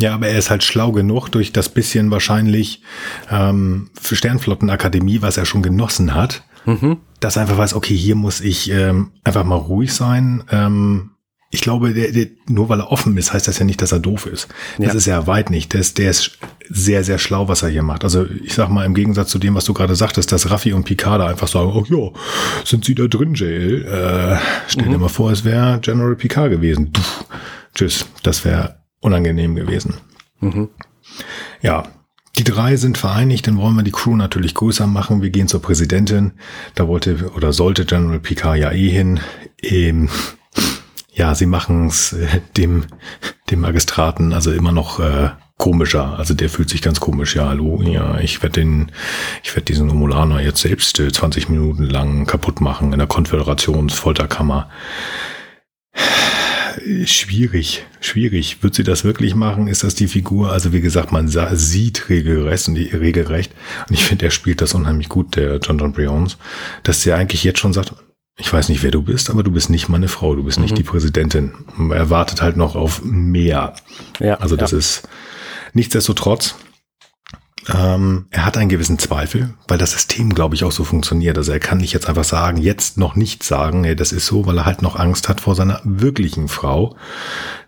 Ja, 0.00 0.14
aber 0.14 0.28
er 0.28 0.38
ist 0.38 0.48
halt 0.48 0.64
schlau 0.64 0.90
genug 0.90 1.28
durch 1.28 1.52
das 1.52 1.68
bisschen 1.68 2.10
wahrscheinlich 2.10 2.80
ähm, 3.30 3.90
für 4.00 4.16
Sternflottenakademie, 4.16 5.20
was 5.20 5.36
er 5.36 5.44
schon 5.44 5.62
genossen 5.62 6.14
hat, 6.14 6.42
mhm. 6.64 6.98
dass 7.20 7.36
er 7.36 7.42
einfach 7.42 7.58
weiß, 7.58 7.74
okay, 7.74 7.96
hier 7.96 8.14
muss 8.14 8.40
ich 8.40 8.70
ähm, 8.70 9.12
einfach 9.24 9.44
mal 9.44 9.56
ruhig 9.56 9.92
sein. 9.92 10.44
Ähm, 10.50 11.10
ich 11.54 11.60
glaube, 11.60 11.92
der, 11.92 12.12
der, 12.12 12.28
nur 12.48 12.70
weil 12.70 12.80
er 12.80 12.90
offen 12.90 13.14
ist, 13.18 13.34
heißt 13.34 13.46
das 13.46 13.58
ja 13.58 13.66
nicht, 13.66 13.82
dass 13.82 13.92
er 13.92 13.98
doof 13.98 14.24
ist. 14.24 14.48
Das 14.78 14.86
ja. 14.86 14.94
ist 14.94 15.06
ja 15.06 15.26
weit 15.26 15.50
nicht. 15.50 15.74
Der 15.74 15.80
ist, 15.80 15.98
der 15.98 16.10
ist 16.10 16.38
sehr, 16.70 17.04
sehr 17.04 17.18
schlau, 17.18 17.46
was 17.46 17.62
er 17.62 17.68
hier 17.68 17.82
macht. 17.82 18.04
Also 18.04 18.24
ich 18.24 18.54
sag 18.54 18.70
mal, 18.70 18.86
im 18.86 18.94
Gegensatz 18.94 19.30
zu 19.30 19.38
dem, 19.38 19.54
was 19.54 19.66
du 19.66 19.74
gerade 19.74 19.94
sagtest, 19.94 20.32
dass 20.32 20.50
Raffi 20.50 20.72
und 20.72 20.84
Picard 20.84 21.20
einfach 21.20 21.48
sagen, 21.48 21.70
oh 21.74 21.84
ja, 21.86 22.18
sind 22.64 22.86
sie 22.86 22.94
da 22.94 23.06
drin, 23.06 23.34
Jail? 23.34 23.84
Äh, 23.84 24.38
stell 24.66 24.86
mhm. 24.86 24.92
dir 24.92 24.98
mal 24.98 25.08
vor, 25.08 25.30
es 25.30 25.44
wäre 25.44 25.78
General 25.80 26.16
Picard 26.16 26.50
gewesen. 26.50 26.90
Puh, 26.90 27.02
tschüss, 27.74 28.06
das 28.22 28.46
wäre 28.46 28.76
unangenehm 29.00 29.54
gewesen. 29.54 29.96
Mhm. 30.40 30.70
Ja, 31.60 31.84
die 32.36 32.44
drei 32.44 32.76
sind 32.76 32.96
vereinigt, 32.96 33.46
dann 33.46 33.58
wollen 33.58 33.76
wir 33.76 33.82
die 33.82 33.92
Crew 33.92 34.16
natürlich 34.16 34.54
größer 34.54 34.86
machen. 34.86 35.22
Wir 35.22 35.30
gehen 35.30 35.48
zur 35.48 35.60
Präsidentin. 35.60 36.32
Da 36.74 36.88
wollte 36.88 37.30
oder 37.36 37.52
sollte 37.52 37.84
General 37.84 38.20
Picard 38.20 38.58
ja 38.58 38.72
eh 38.72 38.88
hin. 38.88 39.20
Ähm, 39.62 40.08
ja, 41.12 41.34
sie 41.34 41.46
machen 41.46 41.88
es 41.88 42.14
äh, 42.14 42.40
dem, 42.56 42.84
dem 43.50 43.60
Magistraten 43.60 44.32
also 44.32 44.50
immer 44.50 44.72
noch 44.72 44.98
äh, 44.98 45.30
komischer. 45.58 46.18
Also 46.18 46.32
der 46.32 46.48
fühlt 46.48 46.70
sich 46.70 46.80
ganz 46.80 47.00
komisch. 47.00 47.36
Ja, 47.36 47.48
hallo, 47.48 47.82
ja, 47.82 48.18
ich 48.18 48.42
werde 48.42 48.60
den, 48.60 48.92
ich 49.44 49.54
werde 49.54 49.66
diesen 49.66 49.90
Romulaner 49.90 50.40
jetzt 50.40 50.62
selbst 50.62 50.98
äh, 51.00 51.12
20 51.12 51.50
Minuten 51.50 51.84
lang 51.84 52.26
kaputt 52.26 52.62
machen 52.62 52.92
in 52.94 52.98
der 52.98 53.08
Konföderationsfolterkammer 53.08 54.70
schwierig, 57.04 57.84
schwierig. 58.00 58.62
Wird 58.62 58.74
sie 58.74 58.84
das 58.84 59.04
wirklich 59.04 59.34
machen? 59.34 59.68
Ist 59.68 59.84
das 59.84 59.94
die 59.94 60.08
Figur? 60.08 60.52
Also 60.52 60.72
wie 60.72 60.80
gesagt, 60.80 61.12
man 61.12 61.28
sieht 61.28 62.08
regelrecht 62.08 62.68
und, 62.68 62.74
die, 62.74 62.88
regelrecht. 62.88 63.52
Und 63.88 63.94
ich 63.94 64.04
finde, 64.04 64.26
er 64.26 64.30
spielt 64.30 64.60
das 64.60 64.74
unheimlich 64.74 65.08
gut, 65.08 65.36
der 65.36 65.58
John 65.58 65.78
John 65.78 65.92
Briones, 65.92 66.36
dass 66.82 67.04
er 67.06 67.16
eigentlich 67.16 67.44
jetzt 67.44 67.58
schon 67.58 67.72
sagt, 67.72 67.94
ich 68.38 68.52
weiß 68.52 68.68
nicht, 68.70 68.82
wer 68.82 68.90
du 68.90 69.02
bist, 69.02 69.30
aber 69.30 69.42
du 69.42 69.50
bist 69.50 69.70
nicht 69.70 69.88
meine 69.88 70.08
Frau, 70.08 70.34
du 70.34 70.44
bist 70.44 70.58
mhm. 70.58 70.64
nicht 70.64 70.78
die 70.78 70.82
Präsidentin. 70.82 71.52
Er 71.90 72.10
wartet 72.10 72.42
halt 72.42 72.56
noch 72.56 72.76
auf 72.76 73.02
mehr. 73.04 73.74
Ja, 74.20 74.34
also 74.36 74.56
das 74.56 74.72
ja. 74.72 74.78
ist 74.78 75.08
nichtsdestotrotz 75.74 76.54
ähm, 77.68 78.26
er 78.30 78.44
hat 78.44 78.56
einen 78.56 78.68
gewissen 78.68 78.98
Zweifel, 78.98 79.54
weil 79.68 79.78
das 79.78 79.92
System, 79.92 80.34
glaube 80.34 80.54
ich, 80.54 80.64
auch 80.64 80.72
so 80.72 80.84
funktioniert. 80.84 81.38
Also 81.38 81.52
er 81.52 81.60
kann 81.60 81.78
nicht 81.78 81.92
jetzt 81.92 82.08
einfach 82.08 82.24
sagen, 82.24 82.56
jetzt 82.56 82.98
noch 82.98 83.14
nicht 83.14 83.42
sagen, 83.42 83.84
hey, 83.84 83.94
das 83.94 84.12
ist 84.12 84.26
so, 84.26 84.46
weil 84.46 84.58
er 84.58 84.66
halt 84.66 84.82
noch 84.82 84.96
Angst 84.96 85.28
hat 85.28 85.40
vor 85.40 85.54
seiner 85.54 85.80
wirklichen 85.84 86.48
Frau. 86.48 86.96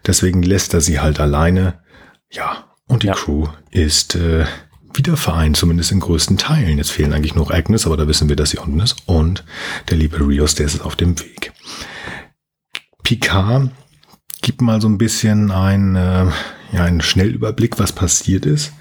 Deswegen 0.06 0.42
lässt 0.42 0.74
er 0.74 0.80
sie 0.80 1.00
halt 1.00 1.20
alleine. 1.20 1.80
Ja, 2.30 2.64
und 2.86 3.02
die 3.02 3.08
ja. 3.08 3.14
Crew 3.14 3.46
ist 3.70 4.16
äh, 4.16 4.46
wieder 4.92 5.16
vereint, 5.16 5.56
zumindest 5.56 5.92
in 5.92 6.00
größten 6.00 6.38
Teilen. 6.38 6.78
Jetzt 6.78 6.90
fehlen 6.90 7.12
eigentlich 7.12 7.34
noch 7.34 7.50
Agnes, 7.50 7.86
aber 7.86 7.96
da 7.96 8.08
wissen 8.08 8.28
wir, 8.28 8.36
dass 8.36 8.50
sie 8.50 8.58
unten 8.58 8.80
ist. 8.80 8.96
Und 9.06 9.44
der 9.88 9.96
liebe 9.96 10.18
Rios, 10.18 10.54
der 10.56 10.66
ist 10.66 10.80
auf 10.80 10.96
dem 10.96 11.18
Weg. 11.20 11.52
Picard 13.04 13.70
gebe 14.44 14.64
mal 14.64 14.80
so 14.80 14.88
ein 14.88 14.98
bisschen 14.98 15.50
ein, 15.50 15.96
äh, 15.96 16.26
ja, 16.72 16.84
einen 16.84 17.00
Schnellüberblick, 17.00 17.78
was 17.78 17.92
passiert 17.92 18.44
ist. 18.44 18.72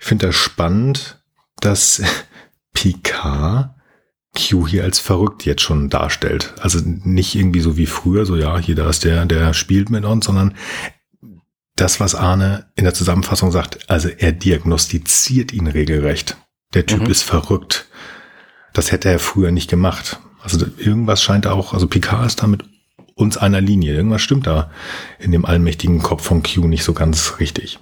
Ich 0.00 0.06
finde 0.06 0.26
das 0.26 0.34
spannend, 0.34 1.22
dass 1.60 2.02
Picard 2.72 3.74
Q 4.34 4.66
hier 4.66 4.84
als 4.84 4.98
verrückt 4.98 5.44
jetzt 5.44 5.62
schon 5.62 5.88
darstellt. 5.90 6.54
Also 6.60 6.80
nicht 6.84 7.34
irgendwie 7.34 7.60
so 7.60 7.76
wie 7.76 7.86
früher, 7.86 8.26
so 8.26 8.36
ja, 8.36 8.58
hier 8.58 8.74
da 8.74 8.88
ist 8.88 9.04
der, 9.04 9.26
der 9.26 9.52
spielt 9.54 9.90
mit 9.90 10.04
uns, 10.04 10.26
sondern 10.26 10.54
das, 11.76 11.98
was 12.00 12.14
Arne 12.14 12.70
in 12.76 12.84
der 12.84 12.94
Zusammenfassung 12.94 13.50
sagt, 13.50 13.90
also 13.90 14.08
er 14.08 14.32
diagnostiziert 14.32 15.52
ihn 15.52 15.66
regelrecht. 15.66 16.36
Der 16.74 16.86
Typ 16.86 17.02
mhm. 17.02 17.10
ist 17.10 17.22
verrückt. 17.22 17.88
Das 18.72 18.92
hätte 18.92 19.08
er 19.08 19.18
früher 19.18 19.50
nicht 19.50 19.68
gemacht. 19.68 20.20
Also 20.42 20.64
irgendwas 20.78 21.22
scheint 21.22 21.46
auch, 21.46 21.74
also 21.74 21.88
Picard 21.88 22.26
ist 22.26 22.42
da 22.42 22.46
mit 22.46 22.64
uns 23.14 23.36
einer 23.36 23.60
Linie. 23.60 23.94
Irgendwas 23.94 24.22
stimmt 24.22 24.46
da 24.46 24.70
in 25.18 25.32
dem 25.32 25.44
allmächtigen 25.44 26.00
Kopf 26.00 26.24
von 26.24 26.42
Q 26.42 26.68
nicht 26.68 26.84
so 26.84 26.92
ganz 26.92 27.40
richtig. 27.40 27.80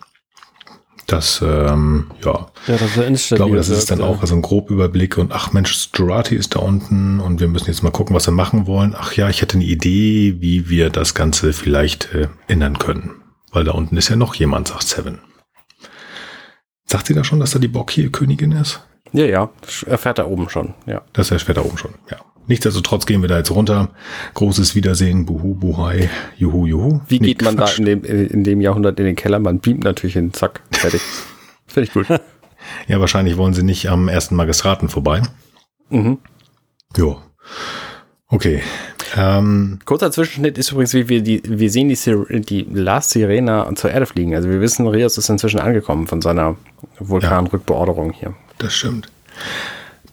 Das, 1.09 1.43
ähm, 1.43 2.11
ja. 2.23 2.49
ja 2.67 2.77
das 2.77 2.97
ich 2.99 3.29
glaube, 3.35 3.57
das 3.57 3.71
ist 3.71 3.91
dann 3.91 4.03
auch 4.03 4.21
also 4.21 4.35
ein 4.35 4.43
grob 4.43 4.71
Überblick 4.71 5.17
und 5.17 5.33
ach 5.33 5.55
Mensch, 5.55 5.89
Jurati 5.95 6.37
ist 6.37 6.55
da 6.55 6.61
unten 6.61 7.19
und 7.19 7.41
wir 7.41 7.49
müssen 7.49 7.69
jetzt 7.69 7.83
mal 7.83 7.91
gucken, 7.91 8.15
was 8.15 8.27
wir 8.29 8.35
machen 8.35 8.67
wollen. 8.67 8.95
Ach 8.97 9.15
ja, 9.15 9.31
ich 9.31 9.41
hätte 9.41 9.55
eine 9.55 9.65
Idee, 9.65 10.37
wie 10.41 10.69
wir 10.69 10.91
das 10.91 11.15
Ganze 11.15 11.55
vielleicht 11.55 12.15
äh, 12.15 12.29
ändern 12.47 12.79
können. 12.79 13.23
Weil 13.53 13.65
da 13.65 13.73
unten 13.73 13.97
ist 13.97 14.11
ja 14.11 14.17
noch 14.17 14.35
jemand, 14.35 14.69
sagt 14.69 14.83
Seven. 14.83 15.21
Sagt 16.85 17.07
sie 17.07 17.15
da 17.15 17.25
schon, 17.25 17.41
dass 17.41 17.53
da 17.53 17.59
die 17.59 17.69
Borg-Königin 17.69 18.53
ist? 18.53 18.81
Ja, 19.13 19.25
ja, 19.25 19.51
erfährt 19.87 20.19
er 20.19 20.31
oben 20.31 20.51
schon, 20.51 20.75
ja. 20.85 21.01
Das 21.15 21.31
erfährt 21.31 21.57
er 21.57 21.65
oben 21.65 21.79
schon, 21.79 21.95
ja. 22.11 22.19
Nichtsdestotrotz 22.49 23.05
gehen 23.05 23.21
wir 23.21 23.29
da 23.29 23.37
jetzt 23.37 23.51
runter. 23.51 23.91
Großes 24.33 24.75
Wiedersehen, 24.75 25.27
buhu, 25.27 25.55
buhai, 25.55 26.09
juhu, 26.39 26.67
juhu. 26.67 27.01
Wie 27.07 27.19
geht 27.19 27.43
man 27.43 27.57
Quatsch. 27.57 27.79
da 27.79 27.83
in 27.83 27.85
dem, 27.85 28.05
in 28.05 28.43
dem 28.43 28.63
Jahrhundert 28.63 28.99
in 28.99 29.05
den 29.05 29.17
Keller? 29.17 29.39
Man 29.39 29.61
beamt 29.61 29.85
natürlich 29.85 30.15
hin, 30.15 30.33
zack, 30.33 30.63
fertig. 30.79 31.03
Finde 31.67 31.89
ich 31.89 31.93
gut. 31.93 32.07
ja, 32.89 33.01
wahrscheinlich 33.01 33.37
wollen 33.37 33.55
sie 33.55 33.63
nicht 33.63 33.89
am 33.89 34.09
ersten 34.09 34.37
Magistraten 34.37 34.89
vorbei. 34.89 35.23
Mhm. 35.91 36.19
Jo. 36.97 37.21
Okay. 38.29 38.63
Ähm, 39.17 39.79
Kurzer 39.85 40.11
Zwischenschnitt 40.11 40.59
ist 40.59 40.71
übrigens, 40.71 40.93
wie 40.93 41.09
wir 41.09 41.23
die, 41.23 41.43
wir 41.45 41.71
sehen 41.71 41.89
die, 41.89 42.43
die 42.45 42.67
Last 42.71 43.11
Sirena 43.11 43.75
zur 43.75 43.91
Erde 43.91 44.07
fliegen. 44.07 44.35
Also 44.35 44.51
wir 44.51 44.61
wissen, 44.61 44.87
Rios 44.87 45.17
ist 45.17 45.31
inzwischen 45.31 45.61
angekommen 45.61 46.07
von 46.07 46.21
seiner 46.21 46.57
Vulkanrückbeorderung 46.99 48.13
hier. 48.13 48.35
Das 48.59 48.75
stimmt 48.75 49.09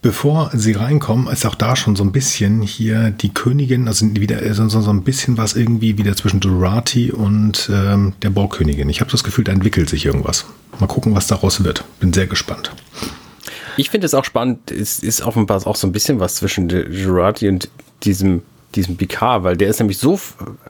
bevor 0.02 0.50
sie 0.54 0.72
reinkommen, 0.72 1.28
ist 1.28 1.46
auch 1.46 1.54
da 1.54 1.76
schon 1.76 1.96
so 1.96 2.04
ein 2.04 2.12
bisschen 2.12 2.62
hier 2.62 3.10
die 3.10 3.32
Königin, 3.32 3.88
also 3.88 4.06
wieder 4.14 4.54
so, 4.54 4.68
so 4.68 4.90
ein 4.90 5.02
bisschen 5.02 5.36
was 5.36 5.54
irgendwie 5.54 5.98
wieder 5.98 6.16
zwischen 6.16 6.40
Durati 6.40 7.10
und 7.10 7.70
ähm, 7.72 8.14
der 8.22 8.30
Borgkönigin. 8.30 8.88
Ich 8.88 9.00
habe 9.00 9.10
das 9.10 9.24
Gefühl, 9.24 9.44
da 9.44 9.52
entwickelt 9.52 9.88
sich 9.88 10.06
irgendwas. 10.06 10.46
Mal 10.78 10.86
gucken, 10.86 11.14
was 11.14 11.26
daraus 11.26 11.64
wird. 11.64 11.84
Bin 12.00 12.12
sehr 12.12 12.26
gespannt. 12.26 12.72
Ich 13.76 13.90
finde 13.90 14.06
es 14.06 14.14
auch 14.14 14.24
spannend, 14.24 14.70
es 14.70 15.00
ist 15.00 15.22
offenbar 15.22 15.66
auch 15.66 15.76
so 15.76 15.86
ein 15.86 15.92
bisschen 15.92 16.18
was 16.18 16.36
zwischen 16.36 16.68
Durati 16.68 17.48
und 17.48 17.68
diesem 18.04 18.42
diesem 18.76 18.96
Picard, 18.96 19.42
weil 19.42 19.56
der 19.56 19.68
ist 19.68 19.78
nämlich 19.78 19.98
so 19.98 20.18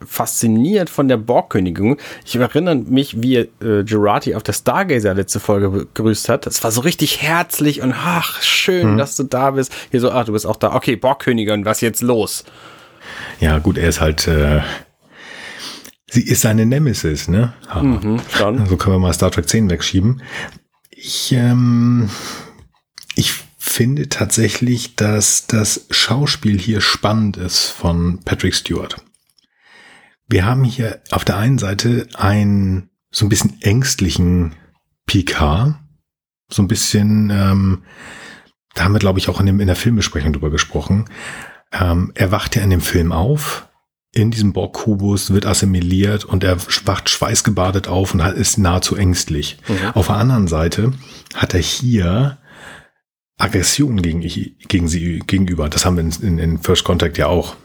fasziniert 0.06 0.88
von 0.88 1.08
der 1.08 1.16
Borgkönigin. 1.16 1.96
Ich 2.24 2.36
erinnere 2.36 2.76
mich, 2.76 3.22
wie 3.22 3.36
äh, 3.36 3.48
Gerati 3.84 4.34
auf 4.34 4.42
der 4.42 4.52
Stargazer 4.52 5.14
letzte 5.14 5.40
Folge 5.40 5.70
begrüßt 5.70 6.28
hat. 6.28 6.46
Das 6.46 6.62
war 6.64 6.70
so 6.70 6.80
richtig 6.80 7.22
herzlich 7.22 7.82
und 7.82 7.92
ach, 7.92 8.42
schön, 8.42 8.92
mhm. 8.92 8.98
dass 8.98 9.16
du 9.16 9.24
da 9.24 9.50
bist. 9.52 9.72
Hier 9.90 10.00
so, 10.00 10.10
ach, 10.10 10.24
du 10.24 10.32
bist 10.32 10.46
auch 10.46 10.56
da. 10.56 10.74
Okay, 10.74 10.96
Borgkönigin, 10.96 11.64
was 11.64 11.80
jetzt 11.80 12.02
los? 12.02 12.44
Ja, 13.40 13.58
gut, 13.58 13.78
er 13.78 13.88
ist 13.88 14.00
halt, 14.00 14.26
äh, 14.26 14.62
sie 16.08 16.22
ist 16.22 16.42
seine 16.42 16.66
Nemesis, 16.66 17.28
ne? 17.28 17.52
Mhm, 17.74 18.20
schon. 18.30 18.60
Also 18.60 18.76
können 18.76 18.96
wir 18.96 19.00
mal 19.00 19.12
Star 19.12 19.30
Trek 19.30 19.48
10 19.48 19.70
wegschieben. 19.70 20.22
Ich, 20.90 21.32
ähm, 21.32 22.08
ich 23.14 23.45
finde 23.68 24.08
tatsächlich, 24.08 24.96
dass 24.96 25.46
das 25.46 25.86
Schauspiel 25.90 26.58
hier 26.58 26.80
spannend 26.80 27.36
ist 27.36 27.66
von 27.66 28.20
Patrick 28.24 28.54
Stewart. 28.54 28.96
Wir 30.28 30.44
haben 30.44 30.64
hier 30.64 31.00
auf 31.10 31.24
der 31.24 31.36
einen 31.36 31.58
Seite 31.58 32.08
einen 32.16 32.90
so 33.10 33.26
ein 33.26 33.28
bisschen 33.28 33.60
ängstlichen 33.62 34.54
Picard, 35.06 35.74
so 36.48 36.62
ein 36.62 36.68
bisschen, 36.68 37.30
ähm, 37.30 37.82
da 38.74 38.84
haben 38.84 38.94
wir 38.94 38.98
glaube 38.98 39.18
ich 39.18 39.28
auch 39.28 39.40
in, 39.40 39.46
dem, 39.46 39.60
in 39.60 39.66
der 39.66 39.76
Filmbesprechung 39.76 40.32
drüber 40.32 40.50
gesprochen. 40.50 41.06
Ähm, 41.72 42.12
er 42.14 42.30
wacht 42.30 42.56
ja 42.56 42.62
in 42.62 42.70
dem 42.70 42.80
Film 42.80 43.12
auf, 43.12 43.68
in 44.12 44.30
diesem 44.30 44.52
Borg-Kubus, 44.52 45.32
wird 45.32 45.44
assimiliert 45.44 46.24
und 46.24 46.42
er 46.42 46.58
wacht 46.84 47.10
schweißgebadet 47.10 47.88
auf 47.88 48.14
und 48.14 48.20
ist 48.20 48.58
nahezu 48.58 48.96
ängstlich. 48.96 49.58
Mhm. 49.68 49.90
Auf 49.94 50.06
der 50.06 50.16
anderen 50.16 50.48
Seite 50.48 50.92
hat 51.34 51.52
er 51.52 51.60
hier 51.60 52.38
Aggression 53.38 54.00
gegen, 54.00 54.20
gegen 54.20 54.88
sie 54.88 55.20
gegenüber. 55.26 55.68
Das 55.68 55.84
haben 55.84 55.96
wir 55.96 56.04
in, 56.04 56.10
in, 56.22 56.38
in 56.38 56.58
First 56.58 56.84
Contact 56.84 57.18
ja 57.18 57.26
auch. 57.26 57.56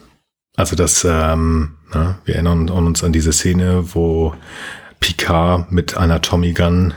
Also 0.55 0.75
das, 0.75 1.05
ähm, 1.05 1.77
na, 1.93 2.19
wir 2.25 2.35
erinnern 2.35 2.69
uns 2.69 3.03
an 3.03 3.13
diese 3.13 3.31
Szene, 3.31 3.95
wo 3.95 4.35
Picard 4.99 5.71
mit 5.71 5.95
einer 5.95 6.21
Tommy 6.21 6.53
Gun 6.53 6.93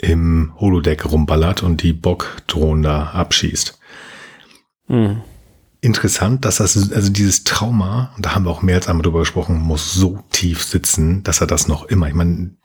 im 0.00 0.52
Holodeck 0.58 1.04
rumballert 1.04 1.62
und 1.62 1.82
die 1.82 1.92
Bock-Drohnen 1.92 2.82
da 2.82 3.04
abschießt. 3.10 3.78
Mhm. 4.88 5.22
Interessant, 5.80 6.46
dass 6.46 6.56
das, 6.56 6.92
also 6.92 7.10
dieses 7.10 7.44
Trauma, 7.44 8.12
und 8.16 8.24
da 8.24 8.34
haben 8.34 8.44
wir 8.44 8.50
auch 8.50 8.62
mehr 8.62 8.76
als 8.76 8.88
einmal 8.88 9.02
drüber 9.02 9.20
gesprochen, 9.20 9.60
muss 9.60 9.92
so 9.92 10.24
tief 10.30 10.62
sitzen, 10.62 11.22
dass 11.24 11.42
er 11.42 11.46
das 11.46 11.68
noch 11.68 11.84
immer, 11.84 12.08
ich 12.08 12.14
meine, 12.14 12.56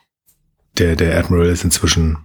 der, 0.78 0.96
der 0.96 1.20
Admiral 1.20 1.48
ist 1.48 1.66
inzwischen 1.66 2.18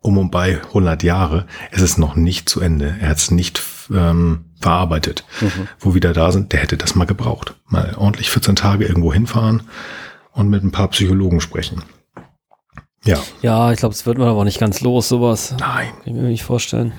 um 0.00 0.18
und 0.18 0.30
bei 0.30 0.60
100 0.62 1.02
Jahre. 1.02 1.46
Es 1.70 1.82
ist 1.82 1.98
noch 1.98 2.16
nicht 2.16 2.48
zu 2.48 2.60
Ende. 2.60 2.96
Er 3.00 3.10
hat 3.10 3.18
es 3.18 3.30
nicht 3.30 3.62
ähm, 3.92 4.46
verarbeitet. 4.60 5.24
Mhm. 5.40 5.68
Wo 5.78 5.94
wir 5.94 6.00
da 6.00 6.12
da 6.12 6.32
sind, 6.32 6.52
der 6.52 6.60
hätte 6.60 6.76
das 6.76 6.94
mal 6.94 7.04
gebraucht. 7.04 7.54
Mal 7.66 7.94
ordentlich 7.96 8.30
14 8.30 8.56
Tage 8.56 8.86
irgendwo 8.86 9.12
hinfahren 9.12 9.62
und 10.32 10.48
mit 10.48 10.62
ein 10.62 10.72
paar 10.72 10.88
Psychologen 10.88 11.40
sprechen. 11.40 11.82
Ja. 13.04 13.22
Ja, 13.42 13.72
ich 13.72 13.78
glaube, 13.78 13.94
es 13.94 14.06
wird 14.06 14.18
man 14.18 14.28
aber 14.28 14.44
nicht 14.44 14.58
ganz 14.58 14.80
los, 14.80 15.08
sowas. 15.08 15.54
Nein. 15.58 15.88
Kann 15.88 16.02
ich 16.06 16.12
mir 16.14 16.22
nicht 16.22 16.44
vorstellen. 16.44 16.92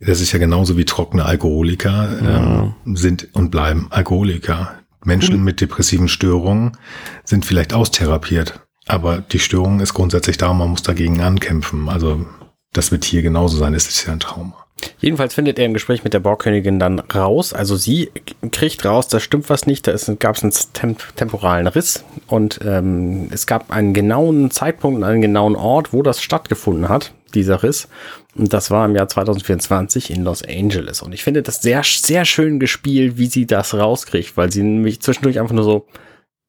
Das 0.00 0.20
ist 0.20 0.30
ja 0.30 0.38
genauso 0.38 0.76
wie 0.76 0.84
trockene 0.84 1.24
Alkoholiker 1.24 2.22
ja. 2.22 2.72
ähm, 2.84 2.96
sind 2.96 3.28
und 3.34 3.50
bleiben 3.50 3.88
Alkoholiker. 3.90 4.74
Menschen 5.04 5.42
mit 5.42 5.60
depressiven 5.60 6.08
Störungen 6.08 6.76
sind 7.24 7.44
vielleicht 7.44 7.72
austherapiert, 7.72 8.60
aber 8.88 9.18
die 9.18 9.38
Störung 9.38 9.80
ist 9.80 9.94
grundsätzlich 9.94 10.38
da, 10.38 10.52
man 10.52 10.70
muss 10.70 10.82
dagegen 10.82 11.20
ankämpfen. 11.20 11.88
Also 11.88 12.26
das 12.72 12.90
wird 12.90 13.04
hier 13.04 13.22
genauso 13.22 13.56
sein, 13.56 13.74
es 13.74 13.88
ist 13.88 14.06
ja 14.06 14.12
ein 14.12 14.20
Trauma. 14.20 14.54
Jedenfalls 15.00 15.34
findet 15.34 15.58
er 15.58 15.66
im 15.66 15.74
Gespräch 15.74 16.04
mit 16.04 16.14
der 16.14 16.20
Borgkönigin 16.20 16.78
dann 16.78 17.00
raus, 17.00 17.52
also 17.52 17.76
sie 17.76 18.10
kriegt 18.52 18.84
raus, 18.84 19.08
da 19.08 19.18
stimmt 19.18 19.50
was 19.50 19.66
nicht, 19.66 19.86
da 19.86 19.96
gab 20.18 20.36
es 20.36 20.42
einen 20.42 20.52
temp 20.72 21.16
temporalen 21.16 21.66
Riss 21.66 22.04
und 22.28 22.60
ähm, 22.64 23.28
es 23.32 23.46
gab 23.46 23.72
einen 23.72 23.92
genauen 23.92 24.50
Zeitpunkt 24.50 24.98
und 24.98 25.04
einen 25.04 25.20
genauen 25.20 25.56
Ort, 25.56 25.92
wo 25.92 26.02
das 26.02 26.22
stattgefunden 26.22 26.88
hat, 26.88 27.12
dieser 27.34 27.62
Riss. 27.62 27.88
Und 28.36 28.52
das 28.52 28.70
war 28.70 28.86
im 28.86 28.94
Jahr 28.94 29.08
2024 29.08 30.10
in 30.10 30.22
Los 30.22 30.42
Angeles. 30.44 31.02
Und 31.02 31.12
ich 31.12 31.24
finde 31.24 31.42
das 31.42 31.60
sehr, 31.60 31.82
sehr 31.82 32.24
schön 32.24 32.60
gespielt, 32.60 33.18
wie 33.18 33.26
sie 33.26 33.46
das 33.46 33.74
rauskriegt, 33.74 34.36
weil 34.36 34.52
sie 34.52 34.62
nämlich 34.62 35.00
zwischendurch 35.00 35.40
einfach 35.40 35.54
nur 35.54 35.64
so, 35.64 35.86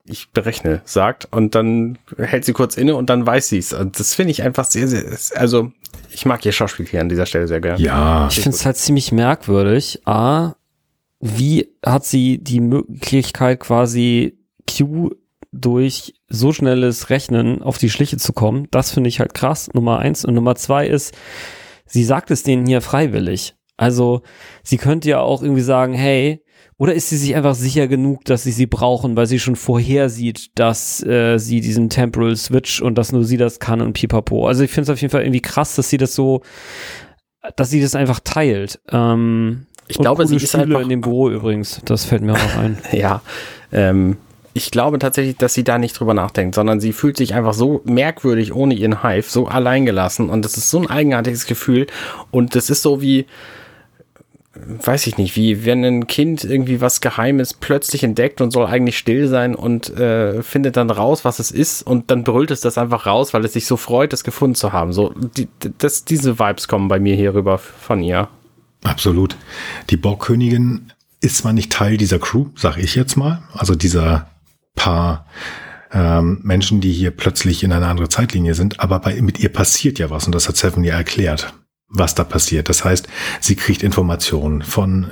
ich 0.09 0.31
berechne, 0.31 0.81
sagt 0.85 1.27
und 1.31 1.55
dann 1.55 1.97
hält 2.17 2.45
sie 2.45 2.53
kurz 2.53 2.75
inne 2.77 2.95
und 2.95 3.09
dann 3.09 3.25
weiß 3.25 3.49
sie 3.49 3.59
es. 3.59 3.73
Und 3.73 3.99
das 3.99 4.15
finde 4.15 4.31
ich 4.31 4.43
einfach 4.43 4.65
sehr, 4.65 4.87
sehr, 4.87 5.03
also 5.35 5.71
ich 6.11 6.25
mag 6.25 6.45
ihr 6.45 6.51
Schauspiel 6.51 6.85
hier 6.85 7.01
an 7.01 7.09
dieser 7.09 7.25
Stelle 7.25 7.47
sehr 7.47 7.61
gerne. 7.61 7.81
Ja. 7.81 8.27
Ich 8.29 8.41
finde 8.41 8.55
es 8.55 8.65
halt 8.65 8.77
ziemlich 8.77 9.11
merkwürdig. 9.11 10.01
A, 10.05 10.55
wie 11.19 11.69
hat 11.85 12.05
sie 12.05 12.37
die 12.37 12.59
Möglichkeit 12.59 13.59
quasi 13.59 14.37
Q 14.67 15.11
durch 15.51 16.15
so 16.27 16.53
schnelles 16.53 17.09
Rechnen 17.09 17.61
auf 17.61 17.77
die 17.77 17.89
Schliche 17.89 18.17
zu 18.17 18.33
kommen? 18.33 18.67
Das 18.71 18.91
finde 18.91 19.09
ich 19.09 19.19
halt 19.19 19.33
krass, 19.33 19.69
Nummer 19.73 19.99
eins. 19.99 20.25
Und 20.25 20.33
Nummer 20.33 20.55
zwei 20.55 20.87
ist, 20.87 21.13
sie 21.85 22.03
sagt 22.03 22.31
es 22.31 22.43
denen 22.43 22.65
hier 22.65 22.81
freiwillig. 22.81 23.55
Also 23.77 24.21
sie 24.63 24.77
könnte 24.77 25.09
ja 25.09 25.21
auch 25.21 25.41
irgendwie 25.41 25.61
sagen, 25.61 25.93
hey, 25.93 26.43
oder 26.79 26.93
ist 26.93 27.09
sie 27.09 27.17
sich 27.17 27.35
einfach 27.35 27.55
sicher 27.55 27.89
genug, 27.89 28.23
dass 28.23 28.43
sie 28.43 28.53
sie 28.53 28.65
brauchen, 28.65 29.17
weil 29.17 29.27
sie 29.27 29.37
schon 29.37 29.57
vorher 29.57 30.09
sieht, 30.09 30.57
dass 30.57 31.03
äh, 31.03 31.37
sie 31.37 31.59
diesen 31.59 31.89
Temporal 31.89 32.37
Switch 32.37 32.81
und 32.81 32.97
dass 32.97 33.11
nur 33.11 33.25
sie 33.25 33.35
das 33.35 33.59
kann 33.59 33.81
und 33.81 33.93
pipapo. 33.93 34.47
Also 34.47 34.63
ich 34.63 34.71
finde 34.71 34.83
es 34.83 34.89
auf 34.89 35.01
jeden 35.01 35.11
Fall 35.11 35.23
irgendwie 35.23 35.41
krass, 35.41 35.75
dass 35.75 35.89
sie 35.89 35.97
das 35.97 36.15
so, 36.15 36.41
dass 37.57 37.69
sie 37.69 37.81
das 37.81 37.95
einfach 37.95 38.21
teilt. 38.21 38.79
Ähm, 38.89 39.65
ich 39.89 39.97
glaube, 39.97 40.25
sie 40.25 40.37
ist 40.37 40.55
einfach 40.55 40.79
in 40.79 40.89
dem 40.89 41.01
Büro 41.01 41.29
übrigens. 41.29 41.81
Das 41.83 42.05
fällt 42.05 42.21
mir 42.21 42.31
auch 42.33 42.43
noch 42.43 42.57
ein. 42.57 42.77
ja. 42.93 43.21
Ähm, 43.73 44.15
ich 44.53 44.71
glaube 44.71 44.99
tatsächlich, 44.99 45.35
dass 45.35 45.53
sie 45.53 45.65
da 45.65 45.77
nicht 45.79 45.99
drüber 45.99 46.13
nachdenkt, 46.13 46.55
sondern 46.55 46.79
sie 46.79 46.93
fühlt 46.93 47.17
sich 47.17 47.33
einfach 47.33 47.53
so 47.53 47.81
merkwürdig 47.83 48.55
ohne 48.55 48.73
ihren 48.73 49.03
Hive, 49.03 49.29
so 49.29 49.47
alleingelassen 49.47 50.29
und 50.29 50.45
das 50.45 50.55
ist 50.55 50.69
so 50.69 50.79
ein 50.79 50.89
eigenartiges 50.89 51.45
Gefühl 51.45 51.87
und 52.31 52.55
das 52.55 52.69
ist 52.69 52.81
so 52.81 53.01
wie, 53.01 53.25
weiß 54.67 55.07
ich 55.07 55.17
nicht, 55.17 55.35
wie 55.35 55.65
wenn 55.65 55.83
ein 55.83 56.07
Kind 56.07 56.43
irgendwie 56.43 56.81
was 56.81 57.01
Geheimes 57.01 57.53
plötzlich 57.53 58.03
entdeckt 58.03 58.41
und 58.41 58.51
soll 58.51 58.65
eigentlich 58.65 58.97
still 58.97 59.27
sein 59.27 59.55
und 59.55 59.89
äh, 59.97 60.43
findet 60.43 60.77
dann 60.77 60.89
raus, 60.89 61.25
was 61.25 61.39
es 61.39 61.51
ist 61.51 61.81
und 61.81 62.11
dann 62.11 62.23
brüllt 62.23 62.51
es 62.51 62.61
das 62.61 62.77
einfach 62.77 63.05
raus, 63.05 63.33
weil 63.33 63.45
es 63.45 63.53
sich 63.53 63.65
so 63.65 63.77
freut, 63.77 64.13
es 64.13 64.23
gefunden 64.23 64.55
zu 64.55 64.73
haben. 64.73 64.93
So, 64.93 65.13
die, 65.37 65.47
das, 65.77 66.05
diese 66.05 66.39
Vibes 66.39 66.67
kommen 66.67 66.87
bei 66.87 66.99
mir 66.99 67.15
hier 67.15 67.33
rüber 67.33 67.57
von 67.57 68.01
ihr. 68.01 68.27
Absolut. 68.83 69.35
Die 69.89 69.97
Borgkönigin 69.97 70.93
ist 71.21 71.37
zwar 71.37 71.53
nicht 71.53 71.71
Teil 71.71 71.97
dieser 71.97 72.19
Crew, 72.19 72.47
sag 72.55 72.77
ich 72.77 72.95
jetzt 72.95 73.17
mal, 73.17 73.43
also 73.53 73.75
dieser 73.75 74.29
paar 74.75 75.25
ähm, 75.91 76.39
Menschen, 76.43 76.81
die 76.81 76.93
hier 76.93 77.11
plötzlich 77.11 77.63
in 77.63 77.73
eine 77.73 77.87
andere 77.87 78.09
Zeitlinie 78.09 78.53
sind, 78.53 78.79
aber 78.79 78.99
bei, 78.99 79.21
mit 79.21 79.39
ihr 79.39 79.49
passiert 79.49 79.99
ja 79.99 80.09
was 80.09 80.25
und 80.25 80.35
das 80.35 80.47
hat 80.47 80.55
Seven 80.55 80.83
ja 80.83 80.95
erklärt 80.95 81.53
was 81.89 82.13
da 82.13 82.23
passiert. 82.23 82.69
Das 82.69 82.85
heißt, 82.85 83.07
sie 83.39 83.55
kriegt 83.55 83.81
Informationen 83.81 84.61
von 84.61 85.11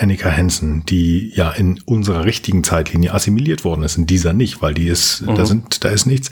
Annika 0.00 0.30
Hansen, 0.30 0.84
die 0.84 1.32
ja 1.34 1.50
in 1.50 1.80
unserer 1.84 2.24
richtigen 2.24 2.64
Zeitlinie 2.64 3.14
assimiliert 3.14 3.64
worden 3.64 3.84
ist, 3.84 3.96
in 3.96 4.06
dieser 4.06 4.32
nicht, 4.32 4.60
weil 4.60 4.74
die 4.74 4.88
ist, 4.88 5.22
mhm. 5.22 5.36
da 5.36 5.46
sind, 5.46 5.84
da 5.84 5.90
ist 5.90 6.06
nichts. 6.06 6.30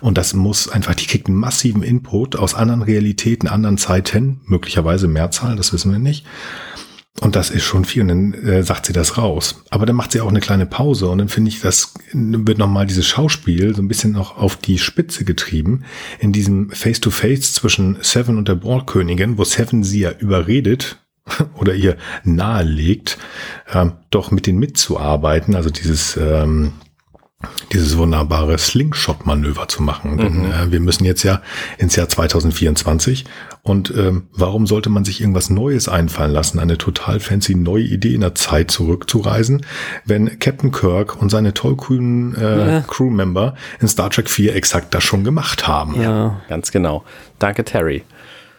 Und 0.00 0.18
das 0.18 0.34
muss 0.34 0.68
einfach, 0.68 0.94
die 0.94 1.06
kriegt 1.06 1.26
einen 1.26 1.36
massiven 1.36 1.82
Input 1.82 2.36
aus 2.36 2.54
anderen 2.54 2.82
Realitäten, 2.82 3.48
anderen 3.48 3.76
Zeiten, 3.76 4.40
möglicherweise 4.46 5.08
Mehrzahl, 5.08 5.56
das 5.56 5.72
wissen 5.72 5.90
wir 5.90 5.98
nicht. 5.98 6.24
Und 7.20 7.36
das 7.36 7.50
ist 7.50 7.62
schon 7.62 7.84
viel. 7.84 8.02
Und 8.02 8.08
dann 8.08 8.34
äh, 8.34 8.62
sagt 8.62 8.86
sie 8.86 8.92
das 8.92 9.16
raus. 9.16 9.62
Aber 9.70 9.86
dann 9.86 9.96
macht 9.96 10.12
sie 10.12 10.20
auch 10.20 10.28
eine 10.28 10.40
kleine 10.40 10.66
Pause. 10.66 11.08
Und 11.08 11.18
dann 11.18 11.28
finde 11.28 11.48
ich, 11.48 11.60
das 11.60 11.94
wird 12.12 12.58
nochmal 12.58 12.86
dieses 12.86 13.06
Schauspiel 13.06 13.74
so 13.74 13.82
ein 13.82 13.88
bisschen 13.88 14.12
noch 14.12 14.36
auf 14.36 14.56
die 14.56 14.78
Spitze 14.78 15.24
getrieben. 15.24 15.84
In 16.18 16.32
diesem 16.32 16.70
Face-to-Face 16.70 17.40
-face 17.40 17.54
zwischen 17.54 17.98
Seven 18.02 18.36
und 18.36 18.48
der 18.48 18.56
Bordkönigin, 18.56 19.38
wo 19.38 19.44
Seven 19.44 19.84
sie 19.84 20.00
ja 20.00 20.10
überredet 20.10 20.98
oder 21.54 21.74
ihr 21.74 21.96
nahelegt, 22.24 23.18
ähm, 23.72 23.92
doch 24.10 24.32
mit 24.32 24.46
denen 24.46 24.58
mitzuarbeiten. 24.58 25.54
Also 25.54 25.70
dieses 25.70 26.16
ähm, 26.16 26.72
dieses 27.72 27.96
wunderbare 27.96 28.58
Slingshot-Manöver 28.58 29.68
zu 29.68 29.82
machen. 29.82 30.12
Mhm. 30.12 30.18
Denn 30.18 30.44
äh, 30.52 30.72
wir 30.72 30.80
müssen 30.80 31.04
jetzt 31.04 31.22
ja 31.22 31.42
ins 31.78 31.96
Jahr 31.96 32.08
2024 32.08 33.24
und 33.62 33.92
ähm, 33.96 34.28
warum 34.32 34.66
sollte 34.66 34.90
man 34.90 35.04
sich 35.04 35.20
irgendwas 35.20 35.50
Neues 35.50 35.88
einfallen 35.88 36.32
lassen, 36.32 36.58
eine 36.58 36.76
total 36.76 37.20
fancy 37.20 37.54
neue 37.54 37.84
Idee 37.84 38.14
in 38.14 38.20
der 38.20 38.34
Zeit 38.34 38.70
zurückzureisen, 38.70 39.64
wenn 40.04 40.38
Captain 40.38 40.70
Kirk 40.70 41.20
und 41.20 41.30
seine 41.30 41.54
tollkühnen 41.54 42.34
äh, 42.36 42.72
ja. 42.72 42.80
Crewmember 42.82 43.54
in 43.80 43.88
Star 43.88 44.10
Trek 44.10 44.28
4 44.28 44.54
exakt 44.54 44.94
das 44.94 45.02
schon 45.02 45.24
gemacht 45.24 45.66
haben. 45.66 46.00
Ja, 46.00 46.42
ganz 46.48 46.72
genau. 46.72 47.04
Danke, 47.38 47.64
Terry. 47.64 48.04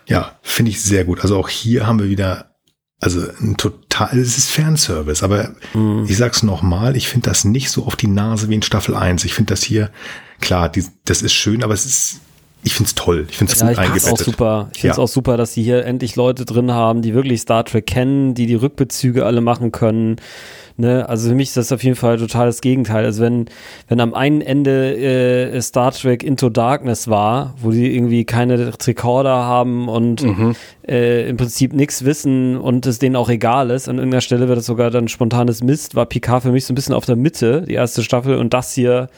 Ja, 0.07 0.31
finde 0.41 0.71
ich 0.71 0.81
sehr 0.81 1.03
gut. 1.03 1.21
Also 1.21 1.37
auch 1.37 1.49
hier 1.49 1.87
haben 1.87 1.99
wir 1.99 2.09
wieder 2.09 2.55
also 2.99 3.21
ein 3.41 3.57
total, 3.57 3.84
es 4.11 4.37
ist 4.37 4.49
Fanservice, 4.49 5.23
aber 5.23 5.51
mhm. 5.73 6.05
ich 6.07 6.17
sag's 6.17 6.43
nochmal, 6.43 6.95
ich 6.95 7.07
finde 7.07 7.29
das 7.29 7.45
nicht 7.45 7.69
so 7.69 7.85
auf 7.85 7.95
die 7.95 8.07
Nase 8.07 8.49
wie 8.49 8.55
in 8.55 8.61
Staffel 8.61 8.95
1. 8.95 9.25
Ich 9.25 9.33
finde 9.33 9.53
das 9.53 9.63
hier, 9.63 9.89
klar, 10.39 10.69
die, 10.69 10.83
das 11.05 11.21
ist 11.21 11.33
schön, 11.33 11.63
aber 11.63 11.73
es 11.73 11.85
ist, 11.85 12.19
ich 12.63 12.73
finde 12.73 12.89
es 12.89 12.95
toll. 12.95 13.27
Ich 13.29 13.37
finde 13.37 13.53
es 13.53 13.59
ja, 13.59 13.67
gut 13.67 13.73
ich 13.73 13.79
eingebettet. 13.79 14.11
Auch 14.11 14.17
super. 14.17 14.69
Ich 14.73 14.81
finde 14.81 14.91
es 14.91 14.97
ja. 14.97 15.03
auch 15.03 15.07
super, 15.07 15.37
dass 15.37 15.53
sie 15.53 15.63
hier 15.63 15.85
endlich 15.85 16.15
Leute 16.15 16.45
drin 16.45 16.71
haben, 16.71 17.01
die 17.01 17.13
wirklich 17.13 17.41
Star 17.41 17.63
Trek 17.63 17.85
kennen, 17.85 18.33
die 18.33 18.47
die 18.47 18.55
Rückbezüge 18.55 19.25
alle 19.25 19.41
machen 19.41 19.71
können. 19.71 20.17
Ne? 20.77 21.07
Also 21.07 21.29
für 21.29 21.35
mich 21.35 21.49
ist 21.49 21.57
das 21.57 21.71
auf 21.71 21.83
jeden 21.83 21.95
Fall 21.95 22.17
total 22.17 22.47
das 22.47 22.59
Gegenteil. 22.59 23.05
Also 23.05 23.23
wenn, 23.23 23.45
wenn 23.87 23.99
am 24.01 24.13
einen 24.13 24.41
Ende 24.41 24.95
äh, 24.95 25.61
Star 25.61 25.91
Trek 25.91 26.23
Into 26.23 26.49
Darkness 26.49 27.07
war, 27.07 27.53
wo 27.61 27.71
die 27.71 27.95
irgendwie 27.95 28.25
keine 28.25 28.73
Recorder 28.85 29.35
haben 29.35 29.87
und 29.87 30.23
mhm. 30.23 30.55
äh, 30.87 31.29
im 31.29 31.37
Prinzip 31.37 31.73
nichts 31.73 32.03
wissen 32.03 32.57
und 32.57 32.85
es 32.85 32.99
denen 32.99 33.15
auch 33.15 33.29
egal 33.29 33.69
ist, 33.69 33.87
an 33.87 33.97
irgendeiner 33.97 34.21
Stelle 34.21 34.49
wird 34.49 34.59
es 34.59 34.65
sogar 34.65 34.91
dann 34.91 35.07
spontanes 35.07 35.63
Mist, 35.63 35.95
war 35.95 36.05
Picard 36.05 36.43
für 36.43 36.51
mich 36.51 36.65
so 36.65 36.73
ein 36.73 36.75
bisschen 36.75 36.93
auf 36.93 37.05
der 37.05 37.15
Mitte, 37.15 37.63
die 37.67 37.73
erste 37.73 38.03
Staffel 38.03 38.37
und 38.37 38.53
das 38.53 38.73
hier 38.73 39.09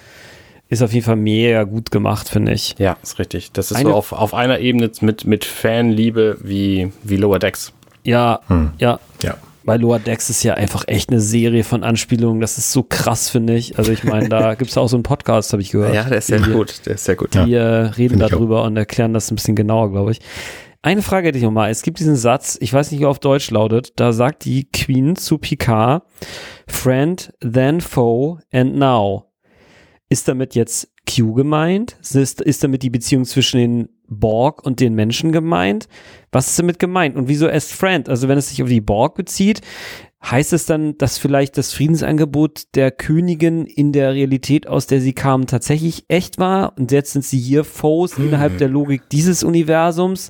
ist 0.70 0.82
auf 0.82 0.94
jeden 0.94 1.06
Fall 1.06 1.16
mega 1.16 1.64
gut 1.64 1.92
gemacht, 1.92 2.30
finde 2.30 2.52
ich. 2.52 2.76
Ja, 2.78 2.98
ist 3.02 3.20
richtig. 3.20 3.52
Das 3.54 3.72
ist 3.72 3.78
Eine 3.78 3.90
so 3.90 3.96
auf, 3.96 4.12
auf 4.12 4.34
einer 4.34 4.60
Ebene 4.60 4.92
mit, 5.02 5.26
mit 5.26 5.46
Fanliebe 5.46 6.38
wie, 6.42 6.92
wie 7.04 7.16
Lower 7.16 7.40
Decks. 7.40 7.72
Ja, 8.04 8.42
hm. 8.48 8.72
ja. 8.78 9.00
Ja. 9.24 9.38
Weil 9.68 9.82
Lower 9.82 10.00
Decks 10.00 10.30
ist 10.30 10.44
ja 10.44 10.54
einfach 10.54 10.86
echt 10.88 11.10
eine 11.10 11.20
Serie 11.20 11.66
von 11.66 11.84
Anspielungen. 11.84 12.40
Das 12.40 12.58
ist 12.58 12.72
so 12.72 12.84
krass, 12.84 13.30
finde 13.30 13.54
ich. 13.56 13.78
Also 13.78 13.92
ich 13.92 14.06
meine, 14.06 14.30
da 14.30 14.56
gibt 14.56 14.72
es 14.72 14.78
auch 14.78 14.88
so 14.88 14.96
einen 14.96 15.04
Podcast, 15.04 15.52
habe 15.52 15.62
ich 15.62 15.72
gehört. 15.72 15.94
Ja, 15.94 16.06
der 16.06 16.20
ist 16.20 16.28
sehr 16.28 16.40
gut. 16.40 16.86
Der 16.86 16.96
ist 16.96 17.04
sehr 17.04 17.18
gut. 17.18 17.34
Die 17.34 17.52
ja. 17.52 17.88
reden 17.88 18.18
darüber 18.18 18.64
und 18.64 18.78
erklären 18.78 19.14
das 19.14 19.30
ein 19.30 19.36
bisschen 19.36 19.58
genauer, 19.58 19.92
glaube 19.92 20.12
ich. 20.12 20.22
Eine 20.84 21.02
Frage 21.02 21.28
hätte 21.28 21.38
ich 21.38 21.44
nochmal. 21.44 21.70
Es 21.70 21.82
gibt 21.82 22.00
diesen 22.00 22.16
Satz, 22.16 22.58
ich 22.62 22.72
weiß 22.72 22.92
nicht, 22.92 23.02
wie 23.02 23.04
er 23.04 23.10
auf 23.10 23.20
Deutsch 23.20 23.52
lautet, 23.52 24.00
da 24.00 24.14
sagt 24.14 24.46
die 24.46 24.72
Queen 24.72 25.18
zu 25.18 25.38
Picard, 25.38 26.04
Friend, 26.66 27.34
then 27.42 27.82
foe 27.82 28.40
and 28.54 28.78
now. 28.78 29.26
Ist 30.08 30.30
damit 30.30 30.56
jetzt 30.56 30.94
Q 31.14 31.34
gemeint? 31.34 31.98
Ist, 32.02 32.40
ist 32.40 32.64
damit 32.64 32.84
die 32.84 32.90
Beziehung 32.90 33.26
zwischen 33.26 33.58
den 33.58 33.90
Borg 34.08 34.66
und 34.66 34.80
den 34.80 34.94
Menschen 34.94 35.34
gemeint? 35.34 35.90
Was 36.38 36.50
ist 36.50 36.60
damit 36.60 36.78
gemeint? 36.78 37.16
Und 37.16 37.28
wieso 37.30 37.48
erst 37.48 37.74
Friend? 37.74 38.08
Also 38.10 38.28
wenn 38.28 38.38
es 38.38 38.50
sich 38.50 38.62
auf 38.62 38.70
die 38.70 38.80
Borg 38.80 39.16
bezieht, 39.16 39.62
heißt 40.24 40.54
es 40.54 40.68
dann, 40.68 40.96
dass 41.00 41.18
vielleicht 41.18 41.58
das 41.58 41.74
Friedensangebot 41.74 42.76
der 42.76 42.92
Königin 42.92 43.66
in 43.66 43.92
der 43.92 44.14
Realität, 44.14 44.68
aus 44.68 44.86
der 44.86 45.02
sie 45.02 45.14
kamen, 45.14 45.48
tatsächlich 45.48 46.06
echt 46.10 46.38
war? 46.38 46.78
Und 46.78 46.92
jetzt 46.92 47.14
sind 47.14 47.26
sie 47.26 47.40
hier 47.40 47.64
Foes 47.64 48.20
mhm. 48.20 48.28
innerhalb 48.28 48.60
der 48.60 48.70
Logik 48.70 49.10
dieses 49.10 49.44
Universums. 49.44 50.30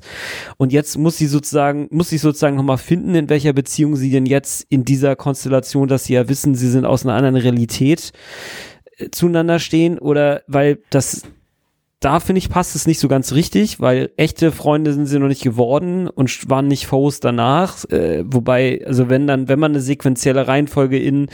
Und 0.56 0.72
jetzt 0.72 0.96
muss 0.96 1.18
sie 1.18 1.26
sozusagen, 1.26 1.88
muss 1.90 2.08
sich 2.08 2.22
sozusagen 2.22 2.56
nochmal 2.56 2.78
finden, 2.78 3.14
in 3.14 3.28
welcher 3.28 3.52
Beziehung 3.52 3.94
sie 3.94 4.10
denn 4.10 4.24
jetzt 4.24 4.64
in 4.70 4.86
dieser 4.86 5.14
Konstellation, 5.14 5.88
dass 5.88 6.04
sie 6.04 6.14
ja 6.14 6.26
wissen, 6.26 6.54
sie 6.54 6.70
sind 6.70 6.86
aus 6.86 7.04
einer 7.04 7.16
anderen 7.16 7.36
Realität 7.36 8.12
äh, 8.96 9.10
zueinander 9.10 9.58
stehen 9.58 9.98
oder 9.98 10.40
weil 10.46 10.78
das 10.88 11.24
da 12.00 12.20
finde 12.20 12.38
ich, 12.38 12.48
passt 12.48 12.76
es 12.76 12.86
nicht 12.86 13.00
so 13.00 13.08
ganz 13.08 13.32
richtig, 13.32 13.80
weil 13.80 14.10
echte 14.16 14.52
Freunde 14.52 14.92
sind 14.92 15.06
sie 15.06 15.18
noch 15.18 15.26
nicht 15.26 15.42
geworden 15.42 16.08
und 16.08 16.48
waren 16.48 16.68
nicht 16.68 16.86
Foes 16.86 17.18
danach. 17.18 17.84
Äh, 17.90 18.22
wobei, 18.24 18.84
also 18.86 19.08
wenn 19.08 19.26
dann, 19.26 19.48
wenn 19.48 19.58
man 19.58 19.72
eine 19.72 19.80
sequenzielle 19.80 20.46
Reihenfolge 20.46 20.98
in, 20.98 21.28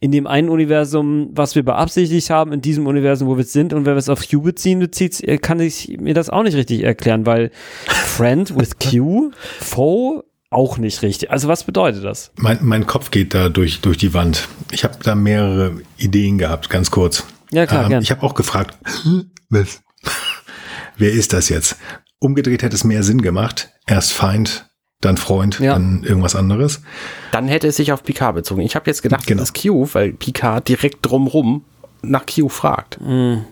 in 0.00 0.10
dem 0.10 0.26
einen 0.26 0.48
Universum, 0.48 1.30
was 1.32 1.54
wir 1.54 1.62
beabsichtigt 1.64 2.30
haben, 2.30 2.52
in 2.52 2.60
diesem 2.60 2.88
Universum, 2.88 3.28
wo 3.28 3.36
wir 3.36 3.44
sind, 3.44 3.72
und 3.72 3.86
wenn 3.86 3.94
wir 3.94 3.98
es 3.98 4.08
auf 4.08 4.28
Q 4.28 4.42
beziehen, 4.42 4.80
bezieht, 4.80 5.22
äh, 5.22 5.38
kann 5.38 5.60
ich 5.60 5.96
mir 6.00 6.14
das 6.14 6.30
auch 6.30 6.42
nicht 6.42 6.56
richtig 6.56 6.82
erklären, 6.82 7.24
weil 7.24 7.52
Friend 7.86 8.58
with 8.58 8.78
Q, 8.80 9.30
Foe, 9.60 10.24
auch 10.50 10.78
nicht 10.78 11.02
richtig. 11.02 11.30
Also 11.30 11.46
was 11.46 11.62
bedeutet 11.62 12.04
das? 12.04 12.32
Mein, 12.36 12.58
mein 12.62 12.86
Kopf 12.86 13.10
geht 13.10 13.34
da 13.34 13.50
durch, 13.50 13.82
durch 13.82 13.98
die 13.98 14.14
Wand. 14.14 14.48
Ich 14.72 14.82
habe 14.82 14.96
da 15.02 15.14
mehrere 15.14 15.80
Ideen 15.96 16.38
gehabt, 16.38 16.70
ganz 16.70 16.90
kurz. 16.90 17.24
Ja, 17.52 17.66
klar, 17.66 17.90
ähm. 17.90 18.02
Ich 18.02 18.10
habe 18.10 18.22
auch 18.22 18.34
gefragt, 18.34 18.76
was, 19.50 19.82
wer 20.98 21.12
ist 21.12 21.32
das 21.32 21.48
jetzt? 21.48 21.76
Umgedreht 22.20 22.62
hätte 22.62 22.74
es 22.74 22.84
mehr 22.84 23.02
Sinn 23.02 23.22
gemacht. 23.22 23.70
Erst 23.86 24.12
Feind, 24.12 24.68
dann 25.00 25.16
Freund, 25.16 25.60
ja. 25.60 25.72
dann 25.72 26.02
irgendwas 26.02 26.34
anderes. 26.34 26.82
Dann 27.32 27.48
hätte 27.48 27.68
es 27.68 27.76
sich 27.76 27.92
auf 27.92 28.02
Picard 28.02 28.34
bezogen. 28.34 28.60
Ich 28.62 28.74
habe 28.74 28.90
jetzt 28.90 29.02
gedacht, 29.02 29.26
genau. 29.26 29.40
das 29.40 29.50
ist 29.50 29.62
Q, 29.62 29.88
weil 29.92 30.12
Picard 30.12 30.68
direkt 30.68 31.06
drumrum 31.06 31.64
nach 32.02 32.26
Q 32.26 32.48
fragt. 32.48 33.00
Mhm. 33.00 33.44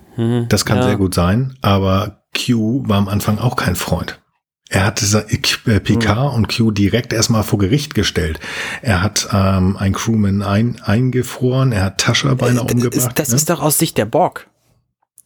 Das 0.48 0.64
kann 0.64 0.78
ja. 0.78 0.85
sehr 0.85 0.97
gut 0.97 1.14
sein, 1.14 1.56
aber 1.60 2.23
Q 2.35 2.82
war 2.86 2.98
am 2.98 3.09
Anfang 3.09 3.39
auch 3.39 3.56
kein 3.56 3.77
Freund. 3.77 4.20
Er 4.68 4.85
hat 4.85 5.01
äh, 5.02 5.81
Picard 5.81 6.32
mhm. 6.32 6.36
und 6.36 6.56
Q 6.56 6.73
direkt 6.73 7.12
erstmal 7.12 7.44
vor 7.44 7.59
Gericht 7.59 7.94
gestellt. 7.94 8.40
Er 8.82 9.02
hat 9.02 9.28
ähm, 9.32 9.77
ein 9.77 9.93
Crewman 9.93 10.43
ein, 10.43 10.81
eingefroren, 10.82 11.70
er 11.70 11.85
hat 11.85 11.98
Tascha 11.98 12.35
beinahe 12.35 12.66
äh, 12.66 12.73
umgebracht. 12.73 12.94
Das, 12.94 13.14
das 13.14 13.28
ne? 13.28 13.36
ist 13.36 13.51
doch 13.51 13.62
aus 13.62 13.78
Sicht 13.78 13.97
der 13.97 14.06
Borg. 14.06 14.48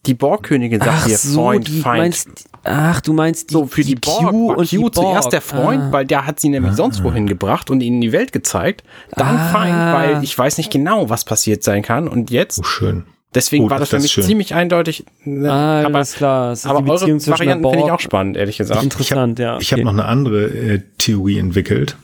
Die 0.07 0.15
Borgkönigin 0.15 0.79
sagt 0.79 0.91
ach 0.91 1.05
hier 1.05 1.17
so, 1.17 1.41
Freund, 1.41 1.67
die 1.67 1.79
Feind. 1.79 1.99
Meinst, 1.99 2.49
ach, 2.63 3.01
du 3.01 3.13
meinst 3.13 3.51
die, 3.51 3.53
so 3.53 3.67
für 3.67 3.83
die, 3.83 3.95
die 3.95 4.01
Borg, 4.01 4.29
Q 4.31 4.51
und 4.53 4.69
Q 4.69 4.89
die 4.89 4.91
zuerst 4.91 5.31
der 5.31 5.41
Freund, 5.41 5.83
ah. 5.83 5.91
weil 5.91 6.05
der 6.05 6.25
hat 6.25 6.39
sie 6.39 6.49
nämlich 6.49 6.71
ah. 6.71 6.75
sonst 6.75 7.03
wohin 7.03 7.27
gebracht 7.27 7.69
und 7.69 7.81
ihnen 7.81 8.01
die 8.01 8.11
Welt 8.11 8.31
gezeigt. 8.31 8.83
Dann 9.11 9.37
ah. 9.37 9.49
Feind, 9.49 9.75
weil 9.75 10.23
ich 10.23 10.35
weiß 10.35 10.57
nicht 10.57 10.71
genau, 10.71 11.09
was 11.09 11.23
passiert 11.23 11.63
sein 11.63 11.83
kann. 11.83 12.07
Und 12.07 12.31
jetzt. 12.31 12.59
Oh, 12.59 12.63
schön. 12.63 13.05
Deswegen 13.33 13.65
oh, 13.65 13.69
war 13.69 13.79
das, 13.79 13.89
das 13.89 13.97
für 13.97 14.01
mich 14.01 14.11
schön. 14.11 14.23
ziemlich 14.23 14.55
eindeutig. 14.55 15.05
Ne, 15.23 15.51
ah, 15.51 15.85
aber, 15.85 15.95
alles 15.95 16.15
klar. 16.15 16.49
Das 16.49 16.65
aber 16.65 16.79
eure 16.79 17.27
Varianten 17.27 17.69
finde 17.69 17.85
ich 17.85 17.91
auch 17.91 17.99
spannend, 17.99 18.37
ehrlich 18.37 18.57
gesagt. 18.57 18.83
Interessant, 18.83 19.39
ich 19.39 19.45
hab, 19.45 19.53
ja. 19.53 19.61
Ich 19.61 19.71
habe 19.71 19.83
noch 19.83 19.93
eine 19.93 20.05
andere 20.05 20.47
äh, 20.47 20.81
Theorie 20.97 21.37
entwickelt. 21.37 21.95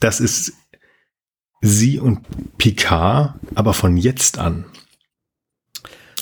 Das 0.00 0.20
ist 0.20 0.52
sie 1.60 1.98
und 1.98 2.20
Picard, 2.58 3.34
aber 3.54 3.72
von 3.72 3.96
jetzt 3.96 4.38
an. 4.38 4.66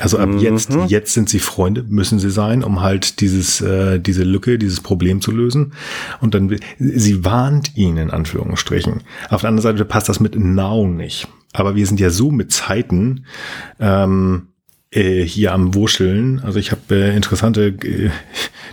Also 0.01 0.19
ab 0.19 0.29
mhm. 0.29 0.39
jetzt, 0.39 0.71
jetzt 0.89 1.15
sind 1.15 1.29
sie 1.29 1.39
Freunde, 1.39 1.85
müssen 1.89 2.19
sie 2.19 2.31
sein, 2.31 2.65
um 2.65 2.81
halt 2.81 3.21
dieses, 3.21 3.61
äh, 3.61 4.01
diese 4.01 4.25
Lücke, 4.25 4.59
dieses 4.59 4.81
Problem 4.81 5.21
zu 5.21 5.31
lösen. 5.31 5.73
Und 6.21 6.35
dann, 6.35 6.57
sie 6.79 7.25
warnt 7.25 7.77
ihn 7.77 7.97
in 7.97 8.11
Anführungsstrichen. 8.11 9.03
Auf 9.31 9.43
der 9.43 9.51
anderen 9.51 9.63
Seite 9.63 9.85
passt 9.85 10.09
das 10.09 10.19
mit 10.19 10.37
Now 10.37 10.87
nicht. 10.87 11.29
Aber 11.53 11.77
wir 11.77 11.87
sind 11.87 12.01
ja 12.01 12.11
so 12.11 12.33
mit 12.33 12.51
Zeiten, 12.51 13.27
ähm, 13.79 14.49
äh, 14.95 15.25
hier 15.25 15.53
am 15.53 15.75
Wurscheln. 15.75 16.41
Also 16.45 16.59
ich 16.59 16.71
habe 16.71 16.95
äh, 16.95 17.17
interessante 17.17 17.67
äh, 17.67 18.11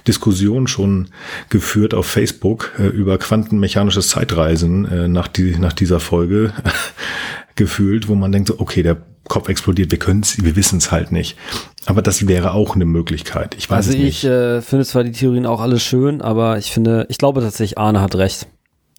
Diskussionen 0.07 0.67
schon 0.67 1.09
geführt 1.49 1.93
auf 1.93 2.05
Facebook 2.05 2.73
äh, 2.77 2.87
über 2.87 3.17
quantenmechanisches 3.17 4.09
Zeitreisen 4.09 4.85
äh, 4.85 5.07
nach, 5.07 5.27
die, 5.27 5.57
nach 5.57 5.73
dieser 5.73 5.99
Folge 5.99 6.53
gefühlt, 7.55 8.07
wo 8.07 8.15
man 8.15 8.31
denkt, 8.31 8.47
so, 8.47 8.59
okay, 8.59 8.83
der 8.83 8.97
Kopf 9.27 9.49
explodiert, 9.49 9.91
wir 9.91 9.99
können 9.99 10.21
es, 10.21 10.43
wir 10.43 10.55
wissen 10.55 10.79
es 10.79 10.91
halt 10.91 11.11
nicht. 11.11 11.37
Aber 11.85 12.01
das 12.01 12.27
wäre 12.27 12.53
auch 12.53 12.75
eine 12.75 12.85
Möglichkeit. 12.85 13.55
Ich 13.57 13.69
weiß 13.69 13.87
also 13.87 13.89
es 13.91 13.95
ich 13.95 14.03
nicht. 14.03 14.23
äh, 14.25 14.61
finde 14.61 14.85
zwar 14.85 15.03
die 15.03 15.11
Theorien 15.11 15.45
auch 15.45 15.61
alle 15.61 15.79
schön, 15.79 16.21
aber 16.21 16.57
ich 16.57 16.71
finde, 16.71 17.05
ich 17.09 17.17
glaube 17.17 17.41
tatsächlich, 17.41 17.77
Arne 17.77 18.01
hat 18.01 18.15
recht. 18.15 18.47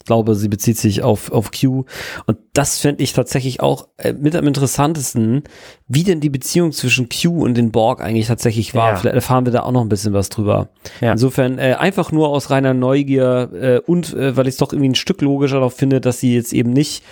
Ich 0.02 0.06
glaube, 0.06 0.34
sie 0.34 0.48
bezieht 0.48 0.78
sich 0.78 1.02
auf, 1.02 1.30
auf 1.30 1.52
Q. 1.52 1.84
Und 2.26 2.38
das 2.54 2.78
fände 2.78 3.04
ich 3.04 3.12
tatsächlich 3.12 3.60
auch 3.60 3.86
äh, 3.98 4.12
mit 4.12 4.34
am 4.34 4.48
interessantesten, 4.48 5.44
wie 5.86 6.02
denn 6.02 6.18
die 6.18 6.28
Beziehung 6.28 6.72
zwischen 6.72 7.08
Q 7.08 7.44
und 7.44 7.54
den 7.54 7.70
Borg 7.70 8.00
eigentlich 8.00 8.26
tatsächlich 8.26 8.74
war. 8.74 8.92
Ja. 8.92 8.96
Vielleicht 8.96 9.14
erfahren 9.14 9.44
wir 9.46 9.52
da 9.52 9.62
auch 9.62 9.70
noch 9.70 9.82
ein 9.82 9.88
bisschen 9.88 10.12
was 10.12 10.28
drüber. 10.28 10.70
Ja. 11.00 11.12
Insofern 11.12 11.58
äh, 11.58 11.76
einfach 11.78 12.10
nur 12.10 12.30
aus 12.30 12.50
reiner 12.50 12.74
Neugier 12.74 13.50
äh, 13.52 13.78
und 13.78 14.12
äh, 14.14 14.36
weil 14.36 14.48
ich 14.48 14.54
es 14.54 14.58
doch 14.58 14.72
irgendwie 14.72 14.88
ein 14.88 14.96
Stück 14.96 15.20
logischer 15.20 15.60
noch 15.60 15.72
finde, 15.72 16.00
dass 16.00 16.18
sie 16.18 16.34
jetzt 16.34 16.52
eben 16.52 16.72
nicht 16.72 17.04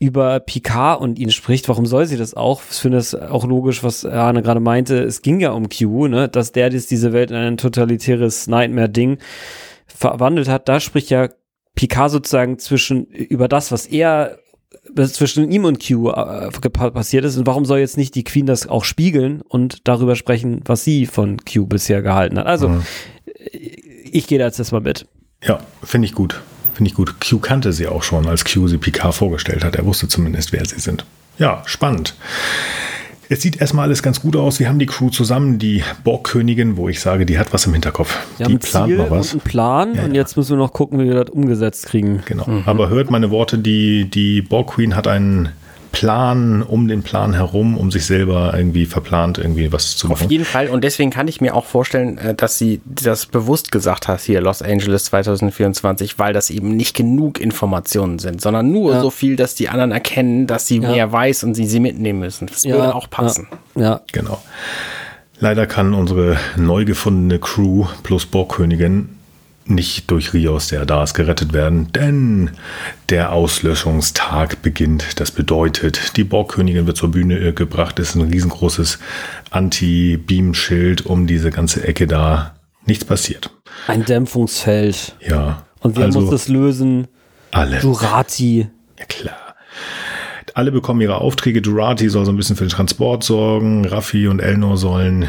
über 0.00 0.38
Picard 0.40 1.00
und 1.00 1.18
ihn 1.18 1.30
spricht, 1.30 1.68
warum 1.68 1.84
soll 1.86 2.06
sie 2.06 2.16
das 2.16 2.34
auch? 2.34 2.62
Ich 2.70 2.76
finde 2.76 2.98
es 2.98 3.14
auch 3.14 3.44
logisch, 3.44 3.82
was 3.82 4.04
Arne 4.04 4.42
gerade 4.42 4.60
meinte. 4.60 4.98
Es 5.02 5.22
ging 5.22 5.40
ja 5.40 5.50
um 5.50 5.68
Q, 5.68 6.06
ne? 6.06 6.28
dass 6.28 6.52
der 6.52 6.70
jetzt 6.70 6.90
diese 6.90 7.12
Welt 7.12 7.30
in 7.30 7.36
ein 7.36 7.56
totalitäres 7.56 8.46
Nightmare-Ding 8.46 9.18
verwandelt 9.86 10.48
hat. 10.48 10.68
Da 10.68 10.78
spricht 10.78 11.10
ja 11.10 11.28
Picard 11.74 12.10
sozusagen 12.12 12.58
zwischen 12.58 13.06
über 13.06 13.48
das, 13.48 13.72
was 13.72 13.86
er 13.86 14.38
was 14.94 15.14
zwischen 15.14 15.50
ihm 15.50 15.64
und 15.64 15.84
Q 15.86 16.10
äh, 16.10 16.50
passiert 16.70 17.24
ist. 17.24 17.36
Und 17.36 17.46
warum 17.46 17.64
soll 17.64 17.78
jetzt 17.78 17.96
nicht 17.96 18.14
die 18.14 18.24
Queen 18.24 18.46
das 18.46 18.68
auch 18.68 18.84
spiegeln 18.84 19.40
und 19.42 19.86
darüber 19.88 20.14
sprechen, 20.16 20.60
was 20.64 20.84
sie 20.84 21.06
von 21.06 21.38
Q 21.44 21.66
bisher 21.66 22.02
gehalten 22.02 22.38
hat? 22.38 22.46
Also, 22.46 22.68
Mhm. 22.68 22.82
ich 24.10 24.26
gehe 24.26 24.38
da 24.38 24.46
jetzt 24.46 24.58
erstmal 24.58 24.80
mit. 24.80 25.06
Ja, 25.42 25.58
finde 25.82 26.06
ich 26.06 26.14
gut. 26.14 26.40
Finde 26.78 26.90
ich 26.90 26.94
gut. 26.94 27.20
Q 27.20 27.40
kannte 27.40 27.72
sie 27.72 27.88
auch 27.88 28.04
schon, 28.04 28.28
als 28.28 28.44
Q 28.44 28.68
sie 28.68 28.78
Picard 28.78 29.12
vorgestellt 29.12 29.64
hat. 29.64 29.74
Er 29.74 29.84
wusste 29.84 30.06
zumindest, 30.06 30.52
wer 30.52 30.64
sie 30.64 30.78
sind. 30.78 31.04
Ja, 31.36 31.64
spannend. 31.66 32.14
Es 33.28 33.42
sieht 33.42 33.60
erstmal 33.60 33.86
alles 33.88 34.00
ganz 34.00 34.22
gut 34.22 34.36
aus. 34.36 34.60
Wir 34.60 34.68
haben 34.68 34.78
die 34.78 34.86
Crew 34.86 35.10
zusammen, 35.10 35.58
die 35.58 35.82
Borgkönigin, 36.04 36.76
wo 36.76 36.88
ich 36.88 37.00
sage, 37.00 37.26
die 37.26 37.36
hat 37.36 37.52
was 37.52 37.66
im 37.66 37.72
Hinterkopf. 37.72 38.16
Haben 38.38 38.48
die 38.48 38.58
plant 38.58 38.86
Ziel 38.86 38.96
noch 38.96 39.10
was. 39.10 39.34
und 39.34 39.40
einen 39.40 39.50
Plan 39.50 39.94
Ja, 39.96 40.04
und 40.04 40.10
ja. 40.14 40.20
jetzt 40.20 40.36
müssen 40.36 40.50
wir 40.50 40.58
noch 40.58 40.72
gucken, 40.72 41.00
wie 41.00 41.06
wir 41.06 41.24
das 41.24 41.30
umgesetzt 41.30 41.86
kriegen. 41.86 42.22
Genau. 42.26 42.46
Aber 42.64 42.90
hört 42.90 43.10
meine 43.10 43.32
Worte, 43.32 43.58
die, 43.58 44.04
die 44.08 44.40
Borg 44.40 44.74
Queen 44.74 44.94
hat 44.94 45.08
einen 45.08 45.48
Plan 45.92 46.62
um 46.62 46.86
den 46.88 47.02
Plan 47.02 47.34
herum, 47.34 47.76
um 47.76 47.90
sich 47.90 48.06
selber 48.06 48.52
irgendwie 48.56 48.86
verplant, 48.86 49.38
irgendwie 49.38 49.72
was 49.72 49.96
zu 49.96 50.06
Auf 50.10 50.20
machen. 50.20 50.30
jeden 50.30 50.44
Fall. 50.44 50.68
Und 50.68 50.84
deswegen 50.84 51.10
kann 51.10 51.28
ich 51.28 51.40
mir 51.40 51.54
auch 51.54 51.64
vorstellen, 51.64 52.18
äh, 52.18 52.34
dass 52.34 52.58
sie 52.58 52.80
das 52.84 53.26
bewusst 53.26 53.72
gesagt 53.72 54.08
hat, 54.08 54.20
hier 54.20 54.40
Los 54.40 54.62
Angeles 54.62 55.04
2024, 55.06 56.18
weil 56.18 56.32
das 56.32 56.50
eben 56.50 56.76
nicht 56.76 56.96
genug 56.96 57.40
Informationen 57.40 58.18
sind, 58.18 58.40
sondern 58.40 58.70
nur 58.70 58.92
Ja. 58.94 59.00
so 59.00 59.10
viel, 59.10 59.36
dass 59.36 59.54
die 59.54 59.68
anderen 59.68 59.92
erkennen, 59.92 60.46
dass 60.46 60.66
sie 60.66 60.78
Ja. 60.78 60.90
mehr 60.90 61.12
weiß 61.12 61.44
und 61.44 61.54
sie 61.54 61.66
sie 61.66 61.80
mitnehmen 61.80 62.20
müssen. 62.20 62.46
Das 62.46 62.64
würde 62.64 62.94
auch 62.94 63.10
passen. 63.10 63.48
Ja, 63.74 63.82
ja. 63.82 64.00
Genau. 64.12 64.42
Leider 65.40 65.66
kann 65.66 65.94
unsere 65.94 66.36
neu 66.56 66.84
gefundene 66.84 67.38
Crew 67.38 67.86
plus 68.02 68.26
Borgkönigin 68.26 69.10
nicht 69.70 70.10
durch 70.10 70.32
Rios, 70.32 70.68
der 70.68 70.86
da 70.86 71.02
ist, 71.02 71.14
gerettet 71.14 71.52
werden, 71.52 71.92
denn 71.92 72.50
der 73.08 73.32
Auslöschungstag 73.32 74.62
beginnt. 74.62 75.20
Das 75.20 75.30
bedeutet, 75.30 76.16
die 76.16 76.24
Borgkönigin 76.24 76.86
wird 76.86 76.96
zur 76.96 77.10
Bühne 77.10 77.38
äh, 77.38 77.52
gebracht, 77.52 77.98
ist 77.98 78.14
ein 78.14 78.22
riesengroßes 78.22 78.98
Anti-Beam-Schild 79.50 81.06
um 81.06 81.26
diese 81.26 81.50
ganze 81.50 81.86
Ecke 81.86 82.06
da. 82.06 82.54
Nichts 82.86 83.04
passiert. 83.04 83.50
Ein 83.86 84.04
Dämpfungsfeld. 84.04 85.14
Ja. 85.20 85.64
Und 85.80 85.96
wer 85.96 86.06
also 86.06 86.20
muss 86.20 86.30
das 86.30 86.48
lösen? 86.48 87.08
alle. 87.50 87.80
Durati. 87.80 88.68
Ja, 88.98 89.04
klar. 89.06 89.36
Alle 90.54 90.72
bekommen 90.72 91.00
ihre 91.00 91.20
Aufträge. 91.20 91.62
Durati 91.62 92.08
soll 92.08 92.24
so 92.24 92.32
ein 92.32 92.36
bisschen 92.36 92.56
für 92.56 92.64
den 92.64 92.70
Transport 92.70 93.22
sorgen. 93.22 93.84
Raffi 93.84 94.26
und 94.26 94.40
Elnor 94.40 94.76
sollen 94.76 95.28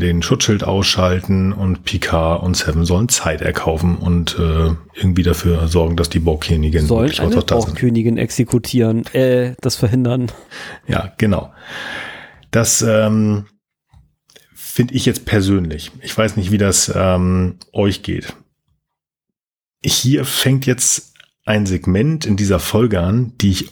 den 0.00 0.22
Schutzschild 0.22 0.64
ausschalten 0.64 1.52
und 1.52 1.84
Picard 1.84 2.42
und 2.42 2.56
Seven 2.56 2.84
sollen 2.84 3.08
Zeit 3.08 3.40
erkaufen 3.40 3.96
und 3.96 4.38
äh, 4.38 4.74
irgendwie 4.94 5.22
dafür 5.22 5.68
sorgen, 5.68 5.96
dass 5.96 6.08
die 6.08 6.18
Borgkönigin 6.18 6.86
Sollen 6.86 7.12
eine. 7.18 7.36
Borgkönigin 7.36 8.18
exekutieren, 8.18 9.06
äh, 9.14 9.54
das 9.60 9.76
verhindern. 9.76 10.30
Ja, 10.86 11.12
genau. 11.18 11.52
Das 12.50 12.82
ähm, 12.82 13.46
finde 14.54 14.94
ich 14.94 15.06
jetzt 15.06 15.24
persönlich. 15.24 15.90
Ich 16.02 16.16
weiß 16.16 16.36
nicht, 16.36 16.50
wie 16.50 16.58
das 16.58 16.92
ähm, 16.94 17.56
euch 17.72 18.02
geht. 18.02 18.34
Hier 19.84 20.24
fängt 20.24 20.66
jetzt 20.66 21.14
ein 21.44 21.66
Segment 21.66 22.24
in 22.24 22.36
dieser 22.36 22.58
Folge 22.58 23.00
an, 23.00 23.32
die 23.40 23.50
ich 23.50 23.70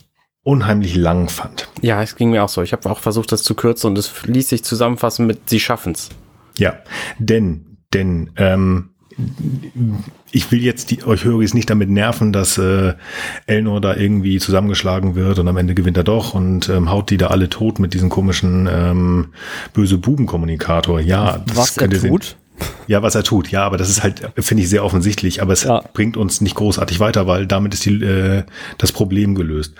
unheimlich 0.50 0.96
lang 0.96 1.28
fand. 1.28 1.68
Ja, 1.80 2.02
es 2.02 2.16
ging 2.16 2.30
mir 2.30 2.42
auch 2.42 2.48
so. 2.48 2.62
Ich 2.62 2.72
habe 2.72 2.90
auch 2.90 2.98
versucht, 2.98 3.30
das 3.30 3.44
zu 3.44 3.54
kürzen 3.54 3.86
und 3.90 3.98
es 3.98 4.26
ließ 4.26 4.48
sich 4.48 4.64
zusammenfassen 4.64 5.24
mit 5.26 5.48
Sie 5.48 5.60
schaffen's. 5.60 6.08
Ja, 6.56 6.74
denn, 7.18 7.78
denn, 7.94 8.30
ähm, 8.36 8.90
ich 10.32 10.50
will 10.50 10.62
jetzt 10.62 10.90
die, 10.90 11.04
euch 11.04 11.24
Höris 11.24 11.54
nicht 11.54 11.70
damit 11.70 11.88
nerven, 11.88 12.32
dass 12.32 12.58
äh, 12.58 12.94
Elnor 13.46 13.80
da 13.80 13.94
irgendwie 13.94 14.38
zusammengeschlagen 14.38 15.14
wird 15.14 15.38
und 15.38 15.46
am 15.46 15.56
Ende 15.56 15.74
gewinnt 15.74 15.96
er 15.96 16.04
doch 16.04 16.34
und 16.34 16.68
ähm, 16.68 16.90
haut 16.90 17.10
die 17.10 17.16
da 17.16 17.28
alle 17.28 17.48
tot 17.48 17.78
mit 17.78 17.94
diesem 17.94 18.08
komischen 18.08 18.68
ähm, 18.70 19.28
böse 19.72 19.98
Buben-Kommunikator. 19.98 21.00
Ja, 21.00 21.38
das 21.46 21.56
Was 21.56 21.76
er 21.76 21.92
ihr 21.92 21.98
sehen. 21.98 22.18
Ja, 22.86 23.02
was 23.02 23.14
er 23.14 23.22
tut, 23.22 23.50
ja, 23.50 23.64
aber 23.64 23.76
das 23.76 23.88
ist 23.88 24.02
halt, 24.02 24.30
finde 24.38 24.62
ich, 24.62 24.68
sehr 24.68 24.84
offensichtlich, 24.84 25.42
aber 25.42 25.52
es 25.52 25.64
Ja. 25.64 25.82
bringt 25.92 26.16
uns 26.16 26.40
nicht 26.40 26.54
großartig 26.56 26.98
weiter, 27.00 27.26
weil 27.26 27.46
damit 27.46 27.74
ist 27.74 27.84
die, 27.84 28.02
äh, 28.02 28.44
das 28.78 28.92
Problem 28.92 29.34
gelöst. 29.34 29.74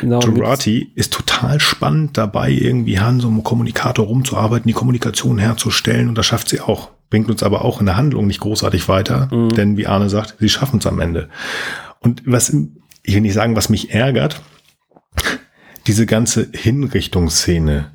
Genau, 0.00 0.20
Jurati 0.20 0.92
ist 0.94 1.12
total 1.12 1.60
spannend 1.60 2.16
dabei, 2.18 2.50
irgendwie 2.50 2.98
an 2.98 3.20
so 3.20 3.28
einem 3.28 3.42
Kommunikator 3.42 4.06
rumzuarbeiten, 4.06 4.66
die 4.68 4.72
Kommunikation 4.74 5.38
herzustellen 5.38 6.08
und 6.08 6.16
das 6.18 6.26
schafft 6.26 6.48
sie 6.48 6.60
auch. 6.60 6.90
Bringt 7.10 7.28
uns 7.30 7.42
aber 7.42 7.64
auch 7.64 7.80
in 7.80 7.86
der 7.86 7.96
Handlung 7.96 8.26
nicht 8.26 8.40
großartig 8.40 8.88
weiter, 8.88 9.28
denn 9.56 9.76
wie 9.76 9.86
Arne 9.86 10.08
sagt, 10.10 10.36
sie 10.40 10.48
schaffen 10.48 10.78
es 10.80 10.86
am 10.86 11.00
Ende. 11.00 11.28
Und 12.00 12.22
was, 12.26 12.54
ich 13.02 13.14
will 13.14 13.20
nicht 13.20 13.34
sagen, 13.34 13.56
was 13.56 13.68
mich 13.68 13.92
ärgert, 13.92 14.40
diese 15.86 16.06
ganze 16.06 16.48
Hinrichtungsszene 16.54 17.90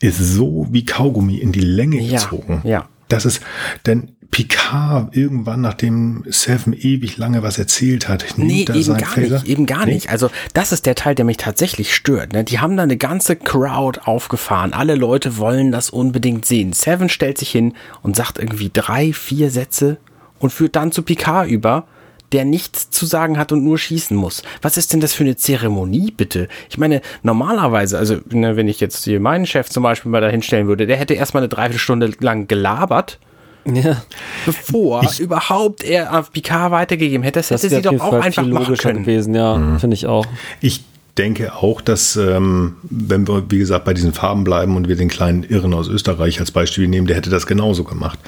ist 0.00 0.18
so 0.18 0.66
wie 0.70 0.84
Kaugummi 0.84 1.36
in 1.36 1.52
die 1.52 1.60
Länge 1.60 2.00
Ja, 2.00 2.18
gezogen. 2.20 2.62
ja. 2.64 2.88
Das 3.08 3.24
ist, 3.24 3.40
denn 3.86 4.12
Picard 4.32 5.16
irgendwann, 5.16 5.60
nachdem 5.60 6.24
Seven 6.28 6.72
ewig 6.72 7.16
lange 7.16 7.42
was 7.42 7.58
erzählt 7.58 8.08
hat, 8.08 8.24
Nee, 8.36 8.64
nimmt 8.66 8.68
er 8.70 8.74
eben 8.74 8.96
gar 8.96 9.10
Phaser- 9.12 9.34
nicht, 9.34 9.46
eben 9.46 9.66
gar 9.66 9.86
Nee? 9.86 9.94
nicht. 9.94 10.10
Also 10.10 10.30
das 10.52 10.72
ist 10.72 10.84
der 10.86 10.94
Teil, 10.96 11.14
der 11.14 11.24
mich 11.24 11.36
tatsächlich 11.36 11.94
stört. 11.94 12.32
Ne? 12.32 12.42
Die 12.44 12.58
haben 12.58 12.76
da 12.76 12.82
eine 12.82 12.96
ganze 12.96 13.36
Crowd 13.36 14.00
aufgefahren. 14.04 14.72
Alle 14.72 14.96
Leute 14.96 15.38
wollen 15.38 15.70
das 15.72 15.90
unbedingt 15.90 16.44
sehen. 16.44 16.72
Seven 16.72 17.08
stellt 17.08 17.38
sich 17.38 17.50
hin 17.50 17.74
und 18.02 18.16
sagt 18.16 18.38
irgendwie 18.38 18.70
drei, 18.72 19.12
vier 19.12 19.50
Sätze 19.50 19.98
und 20.38 20.52
führt 20.52 20.74
dann 20.76 20.90
zu 20.92 21.02
Picard 21.02 21.48
über, 21.48 21.86
der 22.32 22.44
nichts 22.44 22.90
zu 22.90 23.06
sagen 23.06 23.38
hat 23.38 23.52
und 23.52 23.62
nur 23.64 23.78
schießen 23.78 24.16
muss. 24.16 24.42
Was 24.62 24.76
ist 24.76 24.92
denn 24.92 25.00
das 25.00 25.14
für 25.14 25.24
eine 25.24 25.36
Zeremonie, 25.36 26.10
bitte? 26.10 26.48
Ich 26.68 26.78
meine, 26.78 27.00
normalerweise, 27.22 27.98
also 27.98 28.16
ne, 28.30 28.56
wenn 28.56 28.68
ich 28.68 28.80
jetzt 28.80 29.04
hier 29.04 29.20
meinen 29.20 29.46
Chef 29.46 29.68
zum 29.70 29.82
Beispiel 29.82 30.10
mal 30.10 30.20
da 30.20 30.28
hinstellen 30.28 30.66
würde, 30.66 30.86
der 30.86 30.96
hätte 30.96 31.14
erstmal 31.14 31.42
eine 31.42 31.48
Dreiviertelstunde 31.48 32.12
lang 32.20 32.48
gelabert, 32.48 33.18
Ja, 33.64 34.02
bevor 34.44 35.04
überhaupt 35.18 35.82
er 35.84 36.18
auf 36.18 36.30
Picard 36.32 36.70
weitergegeben 36.72 37.22
hätte. 37.24 37.40
Das, 37.40 37.48
das 37.48 37.62
hätte 37.62 37.76
sie 37.76 37.82
doch 37.82 38.00
auch 38.00 38.12
einfach 38.14 38.42
machen 38.44 38.64
logischer 38.66 38.90
können. 38.90 39.00
gewesen, 39.04 39.34
ja, 39.34 39.56
Mhm. 39.56 39.78
finde 39.80 39.94
ich 39.94 40.06
auch. 40.06 40.26
Ich 40.60 40.84
denke 41.18 41.54
auch, 41.54 41.80
dass, 41.80 42.16
ähm, 42.16 42.76
wenn 42.82 43.26
wir, 43.26 43.44
wie 43.50 43.58
gesagt, 43.58 43.84
bei 43.84 43.94
diesen 43.94 44.12
Farben 44.12 44.44
bleiben 44.44 44.76
und 44.76 44.88
wir 44.88 44.96
den 44.96 45.08
kleinen 45.08 45.42
Irren 45.42 45.74
aus 45.74 45.88
Österreich 45.88 46.40
als 46.40 46.50
Beispiel 46.50 46.88
nehmen, 46.88 47.06
der 47.06 47.16
hätte 47.16 47.30
das 47.30 47.46
genauso 47.46 47.84
gemacht. 47.84 48.18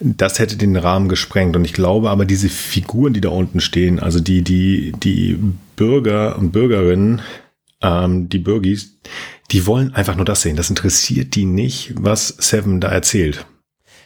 Das 0.00 0.38
hätte 0.38 0.56
den 0.56 0.76
Rahmen 0.76 1.08
gesprengt. 1.08 1.56
Und 1.56 1.64
ich 1.64 1.72
glaube 1.72 2.10
aber, 2.10 2.24
diese 2.24 2.48
Figuren, 2.48 3.12
die 3.12 3.20
da 3.20 3.28
unten 3.30 3.60
stehen, 3.60 3.98
also 4.00 4.20
die, 4.20 4.42
die, 4.42 4.92
die 4.92 5.38
Bürger 5.76 6.36
und 6.38 6.52
Bürgerinnen, 6.52 7.20
ähm, 7.82 8.28
die 8.28 8.38
Bürgis, 8.38 8.98
die 9.50 9.66
wollen 9.66 9.94
einfach 9.94 10.16
nur 10.16 10.24
das 10.24 10.42
sehen. 10.42 10.56
Das 10.56 10.70
interessiert 10.70 11.34
die 11.34 11.44
nicht, 11.44 11.94
was 11.96 12.28
Seven 12.28 12.80
da 12.80 12.88
erzählt. 12.88 13.46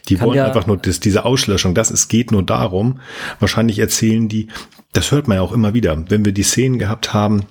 Die 0.09 0.15
Kann 0.15 0.27
wollen 0.27 0.37
ja- 0.37 0.45
einfach 0.47 0.67
nur 0.67 0.77
das, 0.77 0.99
diese 0.99 1.25
Auslöschung. 1.25 1.73
Das, 1.73 1.91
es 1.91 2.07
geht 2.07 2.31
nur 2.31 2.43
darum. 2.43 2.99
Wahrscheinlich 3.39 3.79
erzählen 3.79 4.29
die, 4.29 4.47
das 4.93 5.11
hört 5.11 5.27
man 5.27 5.37
ja 5.37 5.41
auch 5.41 5.51
immer 5.51 5.73
wieder, 5.73 6.03
wenn 6.09 6.25
wir 6.25 6.31
die 6.31 6.43
Szenen 6.43 6.79
gehabt 6.79 7.13
haben, 7.13 7.45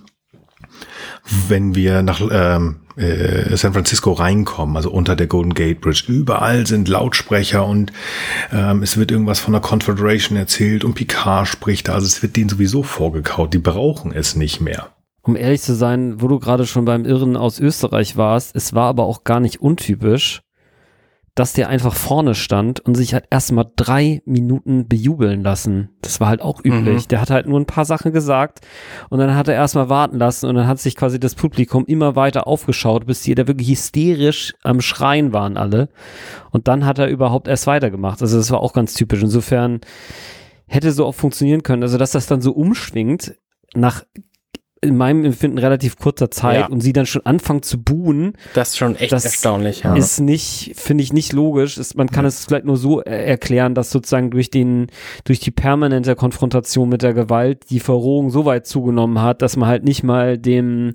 wenn 1.48 1.74
wir 1.74 2.02
nach 2.02 2.20
ähm, 2.30 2.76
äh, 2.96 3.56
San 3.56 3.72
Francisco 3.72 4.12
reinkommen, 4.12 4.76
also 4.76 4.90
unter 4.90 5.16
der 5.16 5.26
Golden 5.26 5.54
Gate 5.54 5.80
Bridge, 5.80 6.04
überall 6.08 6.66
sind 6.66 6.88
Lautsprecher 6.88 7.64
und 7.64 7.92
ähm, 8.52 8.82
es 8.82 8.96
wird 8.96 9.10
irgendwas 9.10 9.40
von 9.40 9.52
der 9.52 9.62
Confederation 9.62 10.36
erzählt 10.36 10.84
und 10.84 10.94
Picard 10.94 11.46
spricht 11.46 11.88
da. 11.88 11.94
Also 11.94 12.06
es 12.06 12.22
wird 12.22 12.36
denen 12.36 12.48
sowieso 12.48 12.82
vorgekaut. 12.82 13.54
Die 13.54 13.58
brauchen 13.58 14.12
es 14.12 14.36
nicht 14.36 14.60
mehr. 14.60 14.90
um 15.22 15.36
ehrlich 15.36 15.62
zu 15.62 15.74
sein, 15.74 16.20
wo 16.20 16.28
du 16.28 16.38
gerade 16.38 16.66
schon 16.66 16.84
beim 16.84 17.04
Irren 17.04 17.36
aus 17.36 17.60
Österreich 17.60 18.16
warst, 18.16 18.56
es 18.56 18.72
war 18.74 18.86
aber 18.86 19.04
auch 19.04 19.24
gar 19.24 19.40
nicht 19.40 19.60
untypisch, 19.60 20.40
dass 21.34 21.52
der 21.52 21.68
einfach 21.68 21.94
vorne 21.94 22.34
stand 22.34 22.80
und 22.80 22.96
sich 22.96 23.14
halt 23.14 23.24
erstmal 23.30 23.66
drei 23.76 24.20
Minuten 24.24 24.88
bejubeln 24.88 25.42
lassen. 25.42 25.90
Das 26.02 26.20
war 26.20 26.28
halt 26.28 26.42
auch 26.42 26.60
üblich. 26.64 27.04
Mhm. 27.04 27.08
Der 27.08 27.20
hat 27.20 27.30
halt 27.30 27.46
nur 27.46 27.58
ein 27.58 27.66
paar 27.66 27.84
Sachen 27.84 28.12
gesagt 28.12 28.60
und 29.10 29.18
dann 29.20 29.34
hat 29.34 29.48
er 29.48 29.54
erstmal 29.54 29.88
warten 29.88 30.18
lassen 30.18 30.48
und 30.48 30.56
dann 30.56 30.66
hat 30.66 30.80
sich 30.80 30.96
quasi 30.96 31.20
das 31.20 31.34
Publikum 31.34 31.84
immer 31.86 32.16
weiter 32.16 32.46
aufgeschaut, 32.46 33.06
bis 33.06 33.22
die 33.22 33.34
da 33.34 33.46
wirklich 33.46 33.68
hysterisch 33.68 34.54
am 34.62 34.80
Schreien 34.80 35.32
waren 35.32 35.56
alle. 35.56 35.88
Und 36.50 36.68
dann 36.68 36.84
hat 36.84 36.98
er 36.98 37.08
überhaupt 37.08 37.48
erst 37.48 37.66
weitergemacht. 37.66 38.20
Also 38.22 38.36
das 38.36 38.50
war 38.50 38.60
auch 38.60 38.72
ganz 38.72 38.94
typisch. 38.94 39.22
Insofern 39.22 39.80
hätte 40.66 40.92
so 40.92 41.06
auch 41.06 41.14
funktionieren 41.14 41.62
können. 41.62 41.82
Also 41.82 41.96
dass 41.96 42.10
das 42.10 42.26
dann 42.26 42.40
so 42.40 42.52
umschwingt 42.52 43.34
nach 43.74 44.04
in 44.82 44.96
meinem 44.96 45.26
Empfinden 45.26 45.58
relativ 45.58 45.98
kurzer 45.98 46.30
Zeit 46.30 46.60
ja. 46.60 46.66
und 46.66 46.80
sie 46.80 46.94
dann 46.94 47.04
schon 47.04 47.26
anfangen 47.26 47.62
zu 47.62 47.82
buhen. 47.82 48.32
Das 48.54 48.70
ist 48.70 48.78
schon 48.78 48.96
echt 48.96 49.12
das 49.12 49.26
erstaunlich. 49.26 49.82
Ja. 49.82 49.94
Ist 49.94 50.20
nicht, 50.20 50.72
finde 50.74 51.04
ich 51.04 51.12
nicht 51.12 51.34
logisch. 51.34 51.76
Ist, 51.76 51.98
man 51.98 52.08
kann 52.08 52.24
ja. 52.24 52.28
es 52.28 52.46
vielleicht 52.46 52.64
nur 52.64 52.78
so 52.78 53.00
erklären, 53.00 53.74
dass 53.74 53.90
sozusagen 53.90 54.30
durch 54.30 54.48
den, 54.48 54.86
durch 55.24 55.38
die 55.38 55.50
permanente 55.50 56.16
Konfrontation 56.16 56.88
mit 56.88 57.02
der 57.02 57.12
Gewalt 57.12 57.68
die 57.68 57.80
Verrohung 57.80 58.30
so 58.30 58.46
weit 58.46 58.66
zugenommen 58.66 59.20
hat, 59.20 59.42
dass 59.42 59.58
man 59.58 59.68
halt 59.68 59.84
nicht 59.84 60.02
mal 60.02 60.38
dem, 60.38 60.94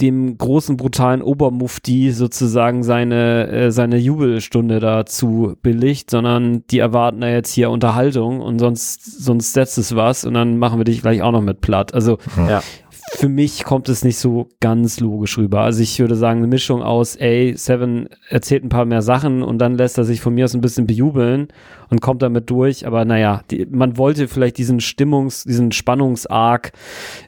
dem 0.00 0.36
großen 0.36 0.76
brutalen 0.76 1.22
Obermufti 1.22 2.12
sozusagen 2.12 2.82
seine 2.82 3.48
äh, 3.48 3.70
seine 3.72 3.96
Jubelstunde 3.96 4.80
dazu 4.80 5.56
billigt, 5.62 6.10
sondern 6.10 6.62
die 6.70 6.78
erwarten 6.78 7.22
da 7.22 7.28
jetzt 7.28 7.52
hier 7.52 7.70
Unterhaltung 7.70 8.40
und 8.40 8.58
sonst 8.58 9.24
sonst 9.24 9.54
setzt 9.54 9.78
es 9.78 9.96
was 9.96 10.24
und 10.24 10.34
dann 10.34 10.58
machen 10.58 10.78
wir 10.78 10.84
dich 10.84 11.00
gleich 11.00 11.22
auch 11.22 11.32
noch 11.32 11.40
mit 11.40 11.62
platt. 11.62 11.94
Also 11.94 12.18
ja 12.36 12.62
für 13.10 13.28
mich 13.28 13.64
kommt 13.64 13.88
es 13.88 14.04
nicht 14.04 14.18
so 14.18 14.48
ganz 14.60 15.00
logisch 15.00 15.38
rüber. 15.38 15.60
Also 15.60 15.82
ich 15.82 15.98
würde 15.98 16.14
sagen, 16.14 16.38
eine 16.38 16.46
Mischung 16.46 16.82
aus, 16.82 17.16
ey, 17.16 17.54
Seven 17.56 18.08
erzählt 18.28 18.64
ein 18.64 18.68
paar 18.68 18.84
mehr 18.84 19.02
Sachen 19.02 19.42
und 19.42 19.58
dann 19.58 19.76
lässt 19.76 19.98
er 19.98 20.04
sich 20.04 20.20
von 20.20 20.34
mir 20.34 20.44
aus 20.44 20.54
ein 20.54 20.60
bisschen 20.60 20.86
bejubeln 20.86 21.48
und 21.90 22.00
kommt 22.00 22.22
damit 22.22 22.50
durch. 22.50 22.86
Aber 22.86 23.04
naja, 23.04 23.42
die, 23.50 23.66
man 23.70 23.96
wollte 23.96 24.28
vielleicht 24.28 24.58
diesen 24.58 24.80
Stimmungs-, 24.80 25.46
diesen 25.46 25.72
Spannungsarg 25.72 26.72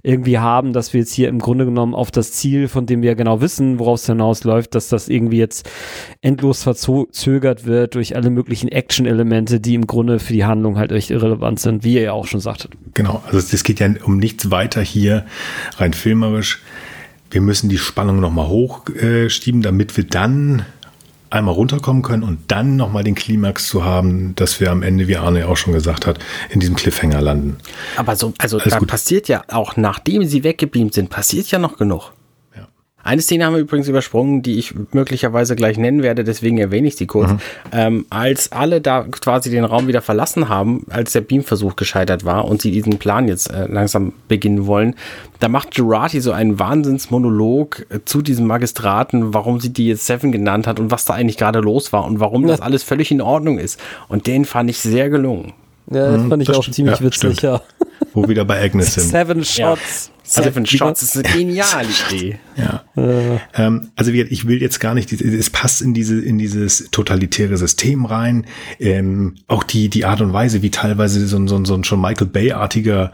irgendwie 0.03 0.39
haben, 0.39 0.73
dass 0.73 0.93
wir 0.93 1.01
jetzt 1.01 1.13
hier 1.13 1.29
im 1.29 1.39
Grunde 1.39 1.65
genommen 1.65 1.95
auf 1.95 2.11
das 2.11 2.33
Ziel, 2.33 2.69
von 2.69 2.87
dem 2.87 3.03
wir 3.03 3.15
genau 3.15 3.41
wissen, 3.41 3.79
woraus 3.79 4.03
es 4.03 4.07
hinausläuft, 4.07 4.75
dass 4.75 4.89
das 4.89 5.09
irgendwie 5.09 5.39
jetzt 5.39 5.69
endlos 6.21 6.63
verzögert 6.63 7.65
wird 7.65 7.95
durch 7.95 8.17
alle 8.17 8.31
möglichen 8.31 8.69
Action-Elemente, 8.69 9.61
die 9.61 9.75
im 9.75 9.87
Grunde 9.87 10.19
für 10.19 10.33
die 10.33 10.45
Handlung 10.45 10.79
halt 10.79 10.93
echt 10.93 11.11
irrelevant 11.11 11.61
sind, 11.61 11.85
wie 11.85 11.95
ihr 11.95 12.03
ja 12.03 12.13
auch 12.13 12.27
schon 12.27 12.41
sagtet. 12.41 12.73
Genau, 12.95 13.23
also 13.27 13.39
es 13.39 13.65
geht 13.65 13.81
ja 13.81 13.89
um 14.05 14.19
nichts 14.19 14.51
weiter 14.51 14.83
hier 14.83 15.27
rein 15.77 15.93
filmerisch. 15.93 16.63
Wir 17.31 17.41
müssen 17.41 17.69
die 17.69 17.79
Spannung 17.79 18.19
nochmal 18.19 18.49
hochschieben, 18.49 19.63
damit 19.63 19.97
wir 19.97 20.05
dann 20.05 20.67
einmal 21.31 21.55
runterkommen 21.55 22.03
können 22.03 22.23
und 22.23 22.41
dann 22.49 22.77
nochmal 22.77 23.05
den 23.05 23.15
Klimax 23.15 23.69
zu 23.69 23.85
haben, 23.85 24.35
dass 24.35 24.61
wir 24.61 24.71
am 24.71 24.83
Ende, 24.83 25.09
wie 25.09 25.17
Arne 25.17 25.49
auch 25.49 25.57
schon 25.57 25.73
gesagt 25.73 26.07
hat, 26.07 26.19
in 26.51 26.61
diesem 26.61 26.75
Cliffhanger 26.75 27.21
landen. 27.21 27.57
Aber 27.97 28.17
so, 28.17 28.33
also 28.39 28.59
Alles 28.59 28.73
da 28.73 28.79
gut. 28.79 28.89
passiert 28.89 29.29
ja 29.29 29.45
auch, 29.49 29.77
nachdem 29.77 30.25
sie 30.25 30.45
weggeblieben 30.45 30.93
sind, 30.93 31.09
passiert 31.09 31.51
ja 31.51 31.59
noch 31.59 31.77
genug. 31.79 32.13
Eine 33.03 33.23
Szene 33.23 33.47
haben 33.47 33.55
wir 33.55 33.61
übrigens 33.61 33.89
übersprungen, 33.89 34.43
die 34.43 34.59
ich 34.59 34.75
möglicherweise 34.93 35.57
gleich 35.57 35.79
nennen 35.79 36.03
werde, 36.03 36.23
deswegen 36.23 36.59
erwähne 36.59 36.89
ich 36.89 36.97
sie 36.97 37.07
kurz. 37.07 37.31
Mhm. 37.31 37.39
Ähm, 37.73 38.07
als 38.11 38.53
alle 38.53 38.81
da 38.81 39.05
quasi 39.05 39.51
den 39.51 39.65
Raum 39.65 39.87
wieder 39.87 40.03
verlassen 40.03 40.49
haben, 40.49 40.85
als 40.91 41.13
der 41.13 41.23
Beamversuch 41.23 41.77
gescheitert 41.77 42.25
war 42.25 42.45
und 42.45 42.61
sie 42.61 42.71
diesen 42.71 42.99
Plan 42.99 43.27
jetzt 43.29 43.51
äh, 43.51 43.67
langsam 43.67 44.13
beginnen 44.29 44.67
wollen, 44.67 44.95
da 45.39 45.49
macht 45.49 45.75
Girardi 45.75 46.21
so 46.21 46.33
einen 46.33 46.59
Wahnsinnsmonolog 46.59 47.87
äh, 47.89 48.01
zu 48.05 48.21
diesem 48.21 48.47
Magistraten, 48.47 49.33
warum 49.33 49.61
sie 49.61 49.73
die 49.73 49.89
jetzt 49.89 50.07
Seven 50.07 50.33
genannt 50.33 50.67
hat 50.67 50.79
und 50.79 50.91
was 50.91 51.07
da 51.07 51.15
eigentlich 51.15 51.39
gerade 51.39 51.61
los 51.61 51.93
war 51.93 52.05
und 52.05 52.21
warum 52.21 52.43
ja. 52.43 52.49
das 52.49 52.61
alles 52.61 52.83
völlig 52.83 53.11
in 53.11 53.23
Ordnung 53.23 53.59
ist. 53.59 53.81
Und 54.09 54.27
den 54.27 54.45
fand 54.45 54.69
ich 54.69 54.79
sehr 54.79 55.09
gelungen. 55.09 55.55
Ja, 55.91 56.13
das 56.13 56.23
mhm, 56.23 56.29
fand 56.29 56.43
ich 56.43 56.51
auch 56.51 56.71
ziemlich 56.71 57.01
ja, 57.01 57.07
witzig, 57.07 57.39
stimmt. 57.39 57.43
ja. 57.43 57.63
Wo 58.13 58.23
wir 58.23 58.29
wieder 58.31 58.45
bei 58.45 58.63
Agnes 58.63 58.95
sind. 58.95 59.11
Seven 59.11 59.45
Shots. 59.45 60.11
Seven 60.31 60.65
Shots 60.65 61.03
ist 61.03 61.17
eine 61.17 61.25
geniale 61.25 61.89
Idee. 62.09 62.39
Ja. 62.57 62.85
Äh. 62.97 63.39
Ähm, 63.55 63.91
also 63.97 64.13
ich 64.13 64.47
will 64.47 64.63
jetzt 64.63 64.79
gar 64.79 64.95
nicht, 64.95 65.11
es 65.13 65.51
passt 65.51 65.83
in 65.83 65.93
diese 65.93 66.21
in 66.21 66.39
dieses 66.39 66.89
totalitäre 66.93 67.57
System 67.57 68.05
rein. 68.05 68.47
Ähm, 68.79 69.35
auch 69.49 69.65
die 69.65 69.89
die 69.89 70.05
Art 70.05 70.21
und 70.21 70.33
Weise, 70.33 70.63
wie 70.63 70.71
teilweise 70.71 71.27
so, 71.27 71.45
so, 71.49 71.65
so 71.65 71.75
ein 71.75 71.83
schon 71.83 72.01
Michael 72.01 72.29
Bay-artiger 72.29 73.11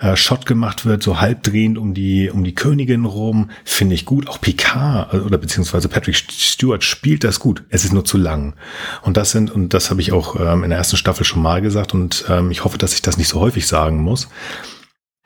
äh, 0.00 0.14
Shot 0.14 0.44
gemacht 0.44 0.84
wird, 0.84 1.02
so 1.02 1.20
halbdrehend 1.20 1.78
um 1.78 1.94
die 1.94 2.28
um 2.28 2.44
die 2.44 2.54
Königin 2.54 3.06
rum, 3.06 3.50
finde 3.64 3.94
ich 3.94 4.04
gut. 4.04 4.28
Auch 4.28 4.40
Picard 4.40 5.14
äh, 5.14 5.18
oder 5.18 5.38
beziehungsweise 5.38 5.88
Patrick 5.88 6.16
Stewart 6.16 6.84
spielt 6.84 7.24
das 7.24 7.40
gut. 7.40 7.62
Es 7.70 7.84
ist 7.84 7.94
nur 7.94 8.04
zu 8.04 8.18
lang. 8.18 8.54
Und 9.02 9.16
das 9.16 9.30
sind 9.30 9.50
und 9.50 9.72
das 9.72 9.90
habe 9.90 10.02
ich 10.02 10.12
auch 10.12 10.38
ähm, 10.38 10.64
in 10.64 10.70
der 10.70 10.78
ersten 10.78 10.98
Staffel 10.98 11.24
schon 11.24 11.40
mal 11.40 11.62
gesagt 11.62 11.94
und 11.94 12.26
ähm, 12.28 12.50
ich 12.50 12.64
hoffe, 12.64 12.76
dass 12.76 12.92
ich 12.92 13.00
das 13.00 13.16
nicht 13.16 13.28
so 13.28 13.40
häufig 13.40 13.66
sagen 13.66 14.02
muss 14.02 14.27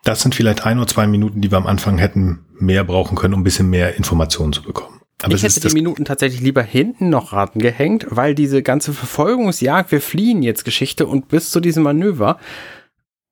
das 0.04 0.20
sind 0.20 0.34
vielleicht 0.34 0.66
ein 0.66 0.78
oder 0.78 0.88
zwei 0.88 1.06
Minuten, 1.06 1.40
die 1.40 1.50
wir 1.50 1.58
am 1.58 1.66
Anfang 1.66 1.98
hätten 1.98 2.44
mehr 2.58 2.84
brauchen 2.84 3.16
können, 3.16 3.34
um 3.34 3.40
ein 3.40 3.44
bisschen 3.44 3.70
mehr 3.70 3.96
Informationen 3.96 4.52
zu 4.52 4.62
bekommen. 4.62 5.00
Aber 5.22 5.34
ich 5.34 5.42
hätte 5.44 5.60
die 5.60 5.74
Minuten 5.74 6.04
tatsächlich 6.04 6.40
lieber 6.40 6.62
hinten 6.62 7.08
noch 7.08 7.32
raten 7.32 7.60
gehängt, 7.60 8.06
weil 8.08 8.34
diese 8.34 8.62
ganze 8.62 8.92
Verfolgungsjagd, 8.92 9.92
wir 9.92 10.00
fliehen 10.00 10.42
jetzt 10.42 10.64
Geschichte 10.64 11.06
und 11.06 11.28
bis 11.28 11.50
zu 11.50 11.60
diesem 11.60 11.84
Manöver, 11.84 12.38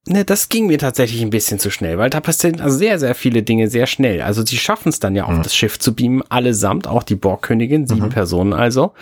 ne, 0.07 0.25
das 0.25 0.49
ging 0.49 0.69
mir 0.69 0.79
tatsächlich 0.79 1.21
ein 1.23 1.31
bisschen 1.31 1.59
zu 1.59 1.71
schnell, 1.71 1.99
weil 1.99 2.11
da 2.11 2.21
passieren 2.21 2.61
also 2.61 2.77
sehr, 2.77 3.01
sehr 3.01 3.17
viele 3.17 3.43
Dinge 3.43 3.69
sehr 3.69 3.87
schnell. 3.87 4.23
Also 4.23 4.45
sie 4.47 4.57
schaffen 4.57 4.91
es 4.91 5.01
dann 5.01 5.17
ja 5.17 5.25
auch, 5.25 5.31
mhm. 5.31 5.43
das 5.43 5.57
Schiff 5.57 5.81
zu 5.81 5.95
beamen, 5.95 6.23
allesamt, 6.29 6.87
auch 6.87 7.03
die 7.03 7.17
Borgkönigin, 7.17 7.89
sieben 7.89 8.07
mhm. 8.07 8.11
Personen 8.11 8.53
also. 8.53 8.93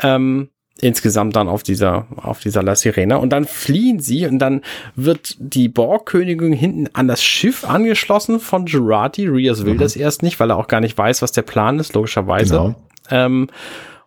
Ähm, 0.00 0.48
insgesamt 0.82 1.36
dann 1.36 1.48
auf 1.48 1.62
dieser, 1.62 2.06
auf 2.16 2.40
dieser 2.40 2.62
La 2.62 2.74
Sirena. 2.74 3.16
Und 3.16 3.30
dann 3.30 3.46
fliehen 3.46 4.00
sie 4.00 4.26
und 4.26 4.40
dann 4.40 4.62
wird 4.96 5.36
die 5.38 5.68
Borgkönigin 5.68 6.52
hinten 6.52 6.88
an 6.92 7.06
das 7.06 7.22
Schiff 7.22 7.64
angeschlossen 7.64 8.40
von 8.40 8.66
Gerati. 8.66 9.28
Rios 9.28 9.64
will 9.64 9.74
mhm. 9.74 9.78
das 9.78 9.94
erst 9.94 10.24
nicht, 10.24 10.40
weil 10.40 10.50
er 10.50 10.56
auch 10.56 10.66
gar 10.66 10.80
nicht 10.80 10.98
weiß, 10.98 11.22
was 11.22 11.30
der 11.30 11.42
Plan 11.42 11.78
ist, 11.78 11.94
logischerweise. 11.94 12.54
Genau. 12.54 12.74
Ähm, 13.10 13.48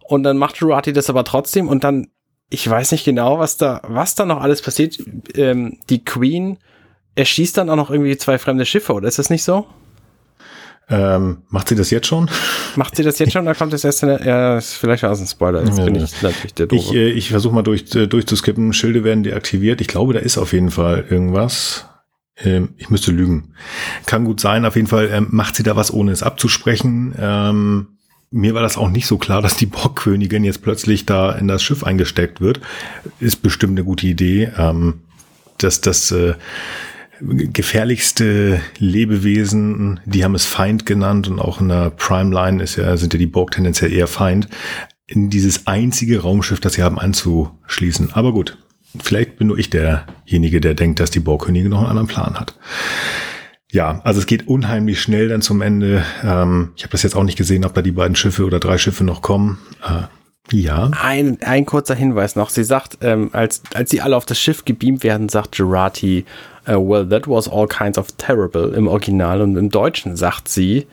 und 0.03 0.23
dann 0.23 0.37
macht 0.37 0.59
Gerati 0.59 0.91
das 0.91 1.09
aber 1.09 1.23
trotzdem 1.23 1.69
und 1.69 1.85
dann, 1.85 2.09
ich 2.49 2.69
weiß 2.69 2.91
nicht 2.91 3.05
genau, 3.05 3.39
was 3.39 3.55
da, 3.55 3.81
was 3.87 4.15
da 4.15 4.25
noch 4.25 4.41
alles 4.41 4.61
passiert. 4.61 4.99
Ähm, 5.33 5.77
die 5.89 6.03
Queen 6.03 6.57
erschießt 7.15 7.57
dann 7.57 7.69
auch 7.69 7.77
noch 7.77 7.89
irgendwie 7.89 8.17
zwei 8.17 8.37
fremde 8.37 8.65
Schiffe, 8.65 8.93
oder 8.93 9.07
ist 9.07 9.17
das 9.17 9.29
nicht 9.29 9.45
so? 9.45 9.65
Ähm, 10.87 11.39
macht 11.49 11.69
sie 11.69 11.75
das 11.75 11.89
jetzt 11.89 12.07
schon? 12.07 12.29
Macht 12.75 12.95
sie 12.95 13.03
das 13.03 13.17
jetzt 13.17 13.33
schon? 13.33 13.45
Da 13.45 13.53
kommt 13.55 13.73
es 13.73 13.83
erst 13.83 14.03
in 14.03 14.09
der, 14.09 14.25
ja, 14.25 14.61
vielleicht 14.61 15.03
war 15.03 15.11
es 15.11 15.19
ein 15.19 15.27
Spoiler. 15.27 15.63
Jetzt 15.63 15.79
ja, 15.79 15.85
bin 15.85 15.95
ich 15.95 16.21
natürlich 16.21 16.53
der 16.53 16.67
Doofe. 16.67 16.83
Ich, 16.89 16.93
äh, 16.93 17.09
ich 17.09 17.29
versuche 17.29 17.55
mal 17.55 17.63
durch, 17.63 17.93
äh, 17.95 18.07
durchzuskippen. 18.07 18.71
Schilde 18.73 19.03
werden 19.03 19.23
deaktiviert. 19.23 19.81
Ich 19.81 19.87
glaube, 19.87 20.13
da 20.13 20.19
ist 20.19 20.37
auf 20.37 20.53
jeden 20.53 20.69
Fall 20.69 21.05
irgendwas. 21.09 21.85
Ähm, 22.37 22.75
ich 22.77 22.89
müsste 22.89 23.11
lügen. 23.11 23.55
Kann 24.05 24.25
gut 24.25 24.39
sein. 24.39 24.65
Auf 24.65 24.75
jeden 24.75 24.87
Fall 24.87 25.09
ähm, 25.11 25.27
macht 25.31 25.55
sie 25.55 25.63
da 25.63 25.75
was, 25.75 25.91
ohne 25.91 26.11
es 26.11 26.21
abzusprechen. 26.21 27.15
Ähm, 27.19 27.87
mir 28.29 28.53
war 28.53 28.61
das 28.61 28.77
auch 28.77 28.89
nicht 28.89 29.07
so 29.07 29.17
klar, 29.17 29.41
dass 29.43 29.57
die 29.57 29.65
Borgkönigin 29.65 30.43
jetzt 30.43 30.61
plötzlich 30.61 31.07
da 31.07 31.31
in 31.31 31.47
das 31.47 31.63
Schiff 31.63 31.83
eingesteckt 31.83 32.41
wird. 32.41 32.61
Ist 33.19 33.41
bestimmt 33.41 33.71
eine 33.71 33.85
gute 33.85 34.05
Idee. 34.05 34.51
Ähm, 34.55 35.01
dass 35.57 35.81
das 35.81 36.11
äh, 36.11 36.33
gefährlichste 37.21 38.59
Lebewesen, 38.77 39.99
die 40.05 40.23
haben 40.23 40.35
es 40.35 40.45
Feind 40.45 40.85
genannt 40.85 41.27
und 41.27 41.39
auch 41.39 41.61
in 41.61 41.69
der 41.69 41.89
Primeline 41.91 42.61
ist 42.61 42.75
ja, 42.75 42.97
sind 42.97 43.13
ja 43.13 43.19
die 43.19 43.25
Borg 43.25 43.51
tendenziell 43.51 43.93
eher 43.93 44.07
Feind, 44.07 44.49
in 45.07 45.29
dieses 45.29 45.67
einzige 45.67 46.21
Raumschiff, 46.21 46.59
das 46.59 46.73
sie 46.73 46.83
haben, 46.83 46.99
anzuschließen. 46.99 48.13
Aber 48.13 48.33
gut, 48.33 48.57
vielleicht 48.99 49.37
bin 49.37 49.47
nur 49.47 49.57
ich 49.57 49.69
derjenige, 49.69 50.61
der 50.61 50.73
denkt, 50.73 50.99
dass 50.99 51.11
die 51.11 51.19
Borgkönigin 51.19 51.69
noch 51.69 51.79
einen 51.79 51.89
anderen 51.89 52.07
Plan 52.07 52.39
hat. 52.39 52.55
Ja, 53.71 54.01
also 54.03 54.19
es 54.19 54.25
geht 54.25 54.47
unheimlich 54.47 55.01
schnell 55.01 55.27
dann 55.27 55.41
zum 55.41 55.61
Ende. 55.61 56.03
Ähm, 56.23 56.71
ich 56.75 56.83
habe 56.83 56.91
das 56.91 57.03
jetzt 57.03 57.15
auch 57.15 57.23
nicht 57.23 57.37
gesehen, 57.37 57.65
ob 57.65 57.73
da 57.73 57.81
die 57.81 57.91
beiden 57.91 58.15
Schiffe 58.15 58.45
oder 58.45 58.59
drei 58.59 58.77
Schiffe 58.77 59.03
noch 59.03 59.21
kommen. 59.21 59.59
Äh, 59.83 60.03
ja. 60.51 60.91
Ein, 61.01 61.39
ein 61.41 61.65
kurzer 61.65 61.95
Hinweis 61.95 62.35
noch. 62.35 62.49
Sie 62.49 62.63
sagt, 62.63 62.99
ähm, 63.01 63.31
als, 63.33 63.63
als 63.73 63.89
sie 63.89 64.01
alle 64.01 64.15
auf 64.15 64.25
das 64.25 64.39
Schiff 64.39 64.63
gebeamt 64.63 65.03
werden, 65.03 65.27
sagt 65.29 65.55
Gerati, 65.55 66.25
uh, 66.67 66.79
well, 66.79 67.07
that 67.07 67.27
was 67.27 67.47
all 67.47 67.67
kinds 67.67 67.97
of 67.97 68.07
terrible 68.17 68.73
im 68.73 68.87
Original 68.87 69.41
und 69.41 69.55
im 69.55 69.69
Deutschen 69.69 70.15
sagt 70.15 70.47
sie, 70.47 70.87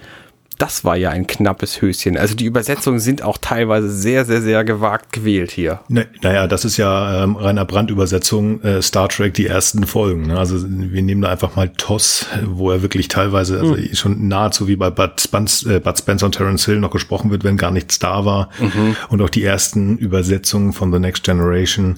das 0.62 0.85
war 0.85 0.97
ja 0.97 1.11
ein 1.11 1.27
knappes 1.27 1.82
Höschen. 1.82 2.16
Also 2.16 2.36
die 2.36 2.44
Übersetzungen 2.44 3.01
sind 3.01 3.23
auch 3.23 3.36
teilweise 3.36 3.90
sehr, 3.90 4.24
sehr, 4.24 4.43
sehr 4.43 4.62
gewagt 4.62 5.12
gewählt 5.12 5.51
hier. 5.51 5.81
Ne, 5.89 6.07
naja, 6.23 6.47
das 6.47 6.65
ist 6.65 6.77
ja 6.77 7.24
ähm, 7.24 7.35
reiner 7.35 7.65
Brandübersetzung 7.65 8.62
äh, 8.62 8.81
Star 8.81 9.09
Trek 9.09 9.35
die 9.35 9.47
ersten 9.47 9.86
Folgen. 9.86 10.28
Ne? 10.28 10.39
Also 10.39 10.65
wir 10.65 11.03
nehmen 11.03 11.23
da 11.23 11.31
einfach 11.31 11.57
mal 11.57 11.69
Toss, 11.70 12.27
wo 12.44 12.70
er 12.70 12.81
wirklich 12.81 13.09
teilweise 13.09 13.59
also 13.59 13.74
mhm. 13.74 13.94
schon 13.94 14.28
nahezu 14.28 14.69
wie 14.69 14.77
bei 14.77 14.90
Bud, 14.90 15.20
Spence, 15.20 15.65
äh, 15.65 15.81
Bud 15.81 15.99
Spencer 15.99 16.27
und 16.27 16.36
Terence 16.36 16.65
Hill 16.65 16.78
noch 16.78 16.93
gesprochen 16.93 17.32
wird, 17.32 17.43
wenn 17.43 17.57
gar 17.57 17.73
nichts 17.73 17.99
da 17.99 18.24
war. 18.24 18.49
Mhm. 18.61 18.94
Und 19.09 19.20
auch 19.20 19.31
die 19.31 19.43
ersten 19.43 19.99
Übersetzungen 19.99 20.73
von 20.73 20.93
The 20.93 21.01
Next 21.01 21.24
Generation 21.24 21.97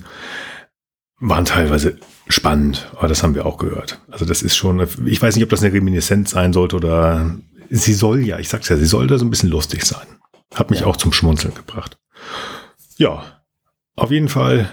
waren 1.20 1.44
teilweise 1.44 1.98
spannend, 2.28 2.90
aber 2.96 3.08
das 3.08 3.22
haben 3.22 3.34
wir 3.34 3.46
auch 3.46 3.58
gehört. 3.58 4.00
Also 4.10 4.24
das 4.24 4.42
ist 4.42 4.56
schon, 4.56 4.86
ich 5.06 5.20
weiß 5.20 5.34
nicht, 5.34 5.44
ob 5.44 5.50
das 5.50 5.62
eine 5.62 5.72
Reminiszenz 5.72 6.30
sein 6.30 6.52
sollte 6.52 6.76
oder 6.76 7.36
sie 7.70 7.94
soll 7.94 8.20
ja, 8.20 8.38
ich 8.38 8.48
sag's 8.48 8.68
ja, 8.68 8.76
sie 8.76 8.86
soll 8.86 9.06
da 9.06 9.18
so 9.18 9.24
ein 9.24 9.30
bisschen 9.30 9.50
lustig 9.50 9.84
sein. 9.84 10.06
Hat 10.54 10.70
mich 10.70 10.80
ja. 10.80 10.86
auch 10.86 10.96
zum 10.96 11.12
Schmunzeln 11.12 11.54
gebracht. 11.54 11.98
Ja, 12.96 13.24
auf 13.96 14.10
jeden 14.10 14.28
Fall. 14.28 14.70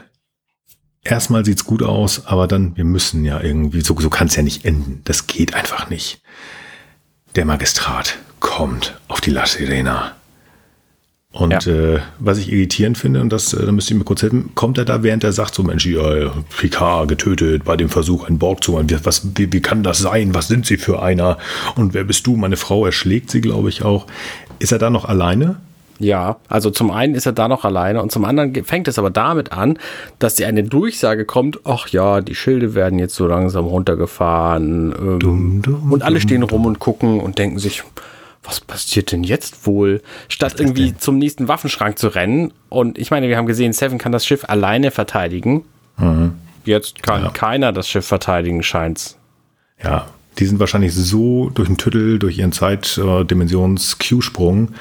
Erstmal 1.03 1.43
sieht's 1.43 1.65
gut 1.65 1.81
aus, 1.81 2.27
aber 2.27 2.47
dann, 2.47 2.77
wir 2.77 2.83
müssen 2.83 3.25
ja 3.25 3.41
irgendwie, 3.41 3.81
so, 3.81 3.99
so 3.99 4.09
kann's 4.11 4.35
ja 4.35 4.43
nicht 4.43 4.65
enden. 4.65 5.01
Das 5.03 5.25
geht 5.25 5.55
einfach 5.55 5.89
nicht. 5.89 6.21
Der 7.35 7.45
Magistrat 7.45 8.19
kommt 8.39 8.99
auf 9.07 9.19
die 9.19 9.31
La 9.31 9.47
Sirena. 9.47 10.15
Und 11.33 11.65
ja. 11.65 11.71
äh, 11.71 11.99
was 12.19 12.39
ich 12.39 12.51
irritierend 12.51 12.97
finde, 12.97 13.21
und 13.21 13.31
das, 13.31 13.53
äh, 13.53 13.65
da 13.65 13.71
müsst 13.71 13.89
ihr 13.89 13.95
mir 13.95 14.03
kurz 14.03 14.21
helfen, 14.21 14.51
kommt 14.53 14.77
er 14.77 14.83
da, 14.83 15.01
während 15.01 15.23
er 15.23 15.31
sagt, 15.31 15.55
so 15.55 15.63
Mensch, 15.63 15.85
ja, 15.85 16.31
Picard 16.57 17.07
getötet 17.07 17.63
bei 17.63 17.77
dem 17.77 17.87
Versuch, 17.87 18.27
einen 18.27 18.37
Borg 18.37 18.63
zu 18.63 18.73
machen. 18.73 18.87
Was, 19.03 19.27
wie, 19.35 19.51
wie 19.53 19.61
kann 19.61 19.81
das 19.81 19.99
sein? 19.99 20.35
Was 20.35 20.49
sind 20.49 20.65
sie 20.65 20.77
für 20.77 21.01
einer? 21.01 21.37
Und 21.75 21.93
wer 21.93 22.03
bist 22.03 22.27
du? 22.27 22.35
Meine 22.35 22.57
Frau 22.57 22.85
erschlägt 22.85 23.31
sie, 23.31 23.39
glaube 23.39 23.69
ich, 23.69 23.83
auch. 23.83 24.07
Ist 24.59 24.73
er 24.73 24.79
da 24.79 24.89
noch 24.89 25.05
alleine? 25.05 25.55
Ja, 25.99 26.37
also 26.49 26.71
zum 26.71 26.89
einen 26.89 27.13
ist 27.13 27.27
er 27.27 27.31
da 27.31 27.47
noch 27.47 27.63
alleine 27.63 28.01
und 28.01 28.11
zum 28.11 28.25
anderen 28.25 28.65
fängt 28.65 28.87
es 28.87 28.97
aber 28.97 29.11
damit 29.11 29.51
an, 29.51 29.77
dass 30.17 30.33
die 30.33 30.45
eine 30.45 30.63
Durchsage 30.63 31.25
kommt, 31.25 31.59
ach 31.63 31.89
ja, 31.89 32.21
die 32.21 32.33
Schilde 32.33 32.73
werden 32.73 32.97
jetzt 32.97 33.13
so 33.13 33.27
langsam 33.27 33.65
runtergefahren 33.65 34.95
ähm, 34.97 35.19
dum, 35.19 35.61
dum, 35.61 35.91
und 35.91 36.01
alle 36.01 36.19
stehen 36.19 36.41
rum 36.41 36.65
und 36.65 36.79
gucken 36.79 37.19
und 37.19 37.37
denken 37.37 37.59
sich, 37.59 37.83
was 38.43 38.59
passiert 38.59 39.11
denn 39.11 39.23
jetzt 39.23 39.67
wohl? 39.67 40.01
Statt 40.27 40.59
irgendwie 40.59 40.97
zum 40.97 41.17
nächsten 41.17 41.47
Waffenschrank 41.47 41.99
zu 41.99 42.07
rennen. 42.07 42.53
Und 42.69 42.97
ich 42.97 43.11
meine, 43.11 43.29
wir 43.29 43.37
haben 43.37 43.45
gesehen, 43.45 43.73
Seven 43.73 43.99
kann 43.99 44.11
das 44.11 44.25
Schiff 44.25 44.45
alleine 44.47 44.91
verteidigen. 44.91 45.63
Mhm. 45.97 46.33
Jetzt 46.65 47.03
kann 47.03 47.23
ja. 47.23 47.29
keiner 47.29 47.71
das 47.71 47.87
Schiff 47.87 48.05
verteidigen, 48.05 48.63
scheint's. 48.63 49.17
Ja, 49.83 50.07
die 50.39 50.45
sind 50.45 50.59
wahrscheinlich 50.59 50.93
so 50.93 51.49
durch 51.49 51.67
den 51.67 51.77
Tüttel, 51.77 52.19
durch 52.19 52.37
ihren 52.37 52.51
Zeitdimensions-Q-Sprung. 52.51 54.73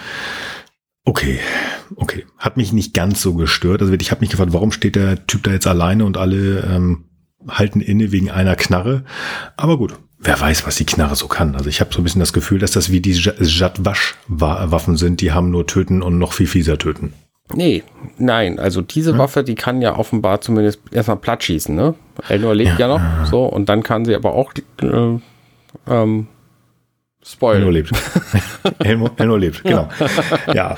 Okay, 1.05 1.41
okay. 1.97 2.27
Hat 2.39 2.57
mich 2.57 2.73
nicht 2.73 2.95
ganz 2.95 3.23
so 3.23 3.35
gestört. 3.35 3.82
Also 3.82 3.93
ich 3.93 4.11
habe 4.11 4.20
mich 4.20 4.31
gefragt, 4.31 4.53
warum 4.53 4.73
steht 4.73 4.97
der 4.97 5.27
Typ 5.27 5.43
da 5.43 5.51
jetzt 5.51 5.66
alleine 5.66 6.05
und 6.05 6.16
alle 6.16 6.61
ähm, 6.61 7.05
halten 7.49 7.81
inne 7.81 8.12
wegen 8.12 8.31
einer 8.31 8.57
Knarre. 8.57 9.05
Aber 9.57 9.78
gut, 9.78 9.95
wer 10.21 10.41
weiß, 10.41 10.67
was 10.67 10.77
die 10.77 10.87
Knarre 10.87 11.17
so 11.17 11.27
kann. 11.27 11.55
Also 11.57 11.69
ich 11.69 11.81
habe 11.81 11.93
so 11.93 12.01
ein 12.01 12.05
bisschen 12.05 12.21
das 12.21 12.33
Gefühl, 12.33 12.59
dass 12.59 12.73
das 12.73 12.91
wie 12.91 13.01
die 13.01 13.13
Jadwasch-Waffen 13.13 14.97
sind, 14.97 15.21
die 15.21 15.33
haben 15.33 15.51
nur 15.51 15.67
töten 15.67 16.03
und 16.03 16.19
noch 16.19 16.33
viel 16.33 16.47
fieser 16.47 16.79
töten. 16.79 17.13
Nee, 17.53 17.83
nein, 18.17 18.61
also 18.61 18.81
diese 18.81 19.13
ja. 19.13 19.19
Waffe, 19.19 19.43
die 19.43 19.57
kann 19.57 19.83
ja 19.83 19.97
offenbar 19.97 20.41
zumindest 20.41 20.81
erstmal 20.93 21.17
platt 21.17 21.43
schießen, 21.43 21.75
ne? 21.75 21.95
Elnor 22.29 22.55
lebt 22.55 22.79
ja, 22.79 22.87
ja 22.87 22.99
noch, 22.99 23.27
so, 23.27 23.45
und 23.45 23.69
dann 23.69 23.83
kann 23.83 24.05
sie 24.05 24.15
aber 24.15 24.35
auch 24.35 24.53
äh, 24.83 25.19
ähm, 25.89 26.29
Spoiler. 27.23 27.59
Elnor 27.59 27.73
lebt. 27.73 27.91
Elnor, 28.79 29.11
Elnor 29.17 29.39
lebt, 29.39 29.63
genau. 29.63 29.89
Ja, 30.55 30.75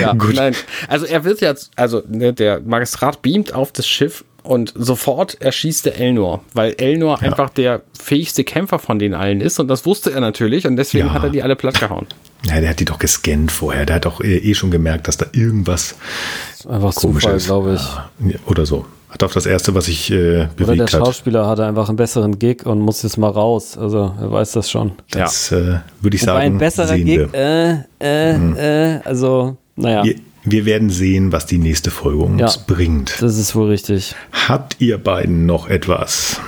ja 0.00 0.12
gut. 0.12 0.36
Nein, 0.36 0.54
also 0.88 1.04
er 1.04 1.24
wird 1.24 1.40
jetzt, 1.40 1.72
also 1.74 2.02
ne, 2.06 2.32
der 2.32 2.60
Magistrat 2.60 3.22
beamt 3.22 3.54
auf 3.54 3.72
das 3.72 3.88
Schiff 3.88 4.24
und 4.42 4.72
sofort 4.76 5.40
erschießt 5.40 5.86
er 5.86 5.96
Elnor, 5.98 6.42
weil 6.54 6.74
Elnor 6.78 7.18
ja. 7.20 7.28
einfach 7.28 7.50
der 7.50 7.82
fähigste 7.98 8.44
Kämpfer 8.44 8.78
von 8.78 8.98
den 8.98 9.14
allen 9.14 9.40
ist 9.40 9.58
und 9.60 9.68
das 9.68 9.86
wusste 9.86 10.12
er 10.12 10.20
natürlich 10.20 10.66
und 10.66 10.76
deswegen 10.76 11.08
ja. 11.08 11.12
hat 11.12 11.24
er 11.24 11.30
die 11.30 11.42
alle 11.42 11.56
platt 11.56 11.78
gehauen. 11.78 12.06
Ja, 12.44 12.60
der 12.60 12.70
hat 12.70 12.80
die 12.80 12.84
doch 12.86 12.98
gescannt 12.98 13.52
vorher. 13.52 13.84
Der 13.84 13.96
hat 13.96 14.06
doch 14.06 14.22
eh, 14.22 14.38
eh 14.38 14.54
schon 14.54 14.70
gemerkt, 14.70 15.08
dass 15.08 15.18
da 15.18 15.26
irgendwas 15.32 15.96
einfach 16.68 16.94
Zufall, 16.94 17.38
glaube 17.38 17.74
ich. 17.74 18.32
Ja, 18.32 18.38
oder 18.46 18.64
so. 18.64 18.86
Hat 19.10 19.24
auf 19.24 19.32
das 19.32 19.44
erste, 19.44 19.74
was 19.74 19.88
ich 19.88 20.10
äh, 20.10 20.46
bewegt 20.56 20.60
Oder 20.60 20.76
der 20.76 20.86
Schauspieler 20.86 21.42
hat. 21.42 21.50
hatte 21.58 21.66
einfach 21.66 21.88
einen 21.88 21.96
besseren 21.96 22.38
Gig 22.38 22.64
und 22.64 22.78
muss 22.78 23.02
jetzt 23.02 23.18
mal 23.18 23.30
raus. 23.30 23.76
Also 23.76 24.14
er 24.20 24.30
weiß 24.30 24.52
das 24.52 24.70
schon. 24.70 24.92
Das 25.10 25.50
äh, 25.50 25.80
würde 26.00 26.16
ich 26.16 26.22
Wobei 26.22 26.32
sagen. 26.32 26.54
Ein 26.54 26.58
besserer. 26.58 26.96
Gig, 26.96 27.34
äh, 27.34 27.76
äh, 27.98 28.38
mhm. 28.38 28.56
äh, 28.56 29.00
also 29.04 29.56
naja. 29.74 30.04
Wir, 30.04 30.14
wir 30.44 30.64
werden 30.64 30.90
sehen, 30.90 31.32
was 31.32 31.46
die 31.46 31.58
nächste 31.58 31.90
Folge 31.90 32.24
uns 32.24 32.40
ja, 32.40 32.62
bringt. 32.66 33.20
Das 33.20 33.36
ist 33.36 33.54
wohl 33.54 33.68
richtig. 33.68 34.14
Habt 34.32 34.80
ihr 34.80 34.98
beiden 34.98 35.46
noch 35.46 35.68
etwas? 35.68 36.40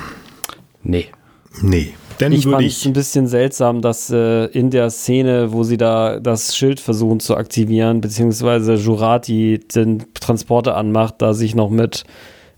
Nee. 0.83 1.07
Nee. 1.61 1.93
Dann 2.19 2.31
ich 2.31 2.45
fand 2.45 2.65
es 2.65 2.85
ein 2.85 2.93
bisschen 2.93 3.27
seltsam, 3.27 3.81
dass 3.81 4.09
äh, 4.09 4.45
in 4.45 4.69
der 4.69 4.89
Szene, 4.89 5.51
wo 5.51 5.63
sie 5.63 5.77
da 5.77 6.19
das 6.19 6.55
Schild 6.55 6.79
versuchen 6.79 7.19
zu 7.19 7.35
aktivieren, 7.35 8.01
beziehungsweise 8.01 8.75
Jurati 8.75 9.59
den 9.73 10.05
Transporter 10.13 10.75
anmacht, 10.77 11.15
da 11.19 11.33
sich 11.33 11.55
noch 11.55 11.69
mit 11.69 12.03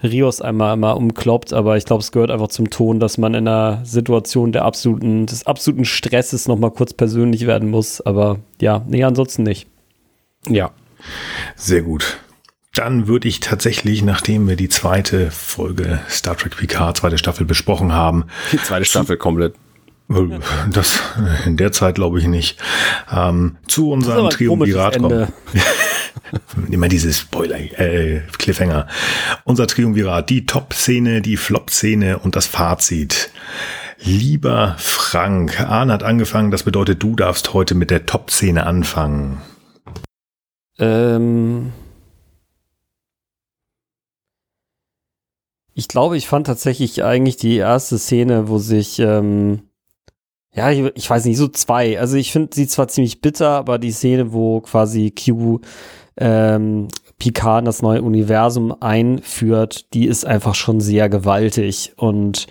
Rios 0.03 0.41
einmal, 0.41 0.73
einmal 0.73 0.95
umkloppt, 0.95 1.53
aber 1.53 1.77
ich 1.77 1.85
glaube, 1.85 2.01
es 2.01 2.11
gehört 2.11 2.31
einfach 2.31 2.49
zum 2.49 2.69
Ton, 2.69 2.99
dass 2.99 3.17
man 3.17 3.33
in 3.33 3.47
einer 3.47 3.83
Situation 3.85 4.51
der 4.51 4.65
absoluten, 4.65 5.25
des 5.25 5.47
absoluten 5.47 5.85
Stresses 5.85 6.47
nochmal 6.47 6.71
kurz 6.71 6.93
persönlich 6.93 7.47
werden 7.47 7.69
muss. 7.69 8.01
Aber 8.01 8.39
ja, 8.59 8.83
nee, 8.87 9.03
ansonsten 9.03 9.43
nicht. 9.43 9.67
Ja, 10.47 10.71
sehr 11.55 11.81
gut. 11.81 12.17
Dann 12.73 13.07
würde 13.07 13.29
ich 13.29 13.39
tatsächlich, 13.39 14.03
nachdem 14.03 14.47
wir 14.49 14.57
die 14.57 14.67
zweite 14.67 15.31
Folge 15.31 16.01
Star 16.09 16.35
Trek 16.35 16.57
Picard, 16.57 16.97
zweite 16.97 17.17
Staffel 17.17 17.45
besprochen 17.45 17.93
haben. 17.93 18.25
Die 18.51 18.57
zweite 18.57 18.83
Staffel 18.85 19.15
komplett. 19.17 19.55
Das 20.69 20.99
in 21.45 21.57
der 21.57 21.71
Zeit 21.71 21.95
glaube 21.95 22.19
ich 22.19 22.27
nicht. 22.27 22.59
Ähm, 23.11 23.57
zu 23.67 23.91
unserem 23.91 24.29
Triumvirat 24.29 24.99
kommen. 24.99 25.29
Immer 26.69 26.89
dieses 26.89 27.19
Spoiler, 27.19 27.57
äh, 27.79 28.21
Cliffhanger. 28.37 28.87
Unser 29.45 29.67
Triumvirat, 29.67 30.29
die 30.29 30.45
Top-Szene, 30.45 31.21
die 31.21 31.37
Flop-Szene 31.37 32.19
und 32.19 32.35
das 32.35 32.45
Fazit. 32.45 33.31
Lieber 33.99 34.75
Frank, 34.77 35.59
Arne 35.61 35.93
hat 35.93 36.03
angefangen, 36.03 36.51
das 36.51 36.63
bedeutet, 36.63 37.01
du 37.01 37.15
darfst 37.15 37.53
heute 37.53 37.73
mit 37.73 37.89
der 37.89 38.05
Top-Szene 38.05 38.65
anfangen. 38.65 39.41
Ähm, 40.79 41.71
ich 45.73 45.87
glaube, 45.87 46.17
ich 46.17 46.27
fand 46.27 46.47
tatsächlich 46.47 47.03
eigentlich 47.03 47.37
die 47.37 47.57
erste 47.57 47.97
Szene, 47.97 48.47
wo 48.49 48.57
sich, 48.57 48.99
ähm, 48.99 49.63
ja, 50.53 50.71
ich, 50.71 50.91
ich, 50.95 51.09
weiß 51.09 51.25
nicht, 51.25 51.37
so 51.37 51.47
zwei. 51.47 51.99
Also 51.99 52.17
ich 52.17 52.31
finde 52.31 52.55
sie 52.55 52.67
zwar 52.67 52.87
ziemlich 52.87 53.21
bitter, 53.21 53.49
aber 53.49 53.77
die 53.77 53.91
Szene, 53.91 54.33
wo 54.33 54.61
quasi 54.61 55.11
Q 55.11 55.59
ähm, 56.17 56.87
Picard 57.19 57.59
in 57.59 57.65
das 57.65 57.81
neue 57.81 58.01
Universum 58.01 58.75
einführt, 58.81 59.93
die 59.93 60.05
ist 60.05 60.25
einfach 60.25 60.55
schon 60.55 60.79
sehr 60.81 61.09
gewaltig 61.09 61.93
und 61.97 62.47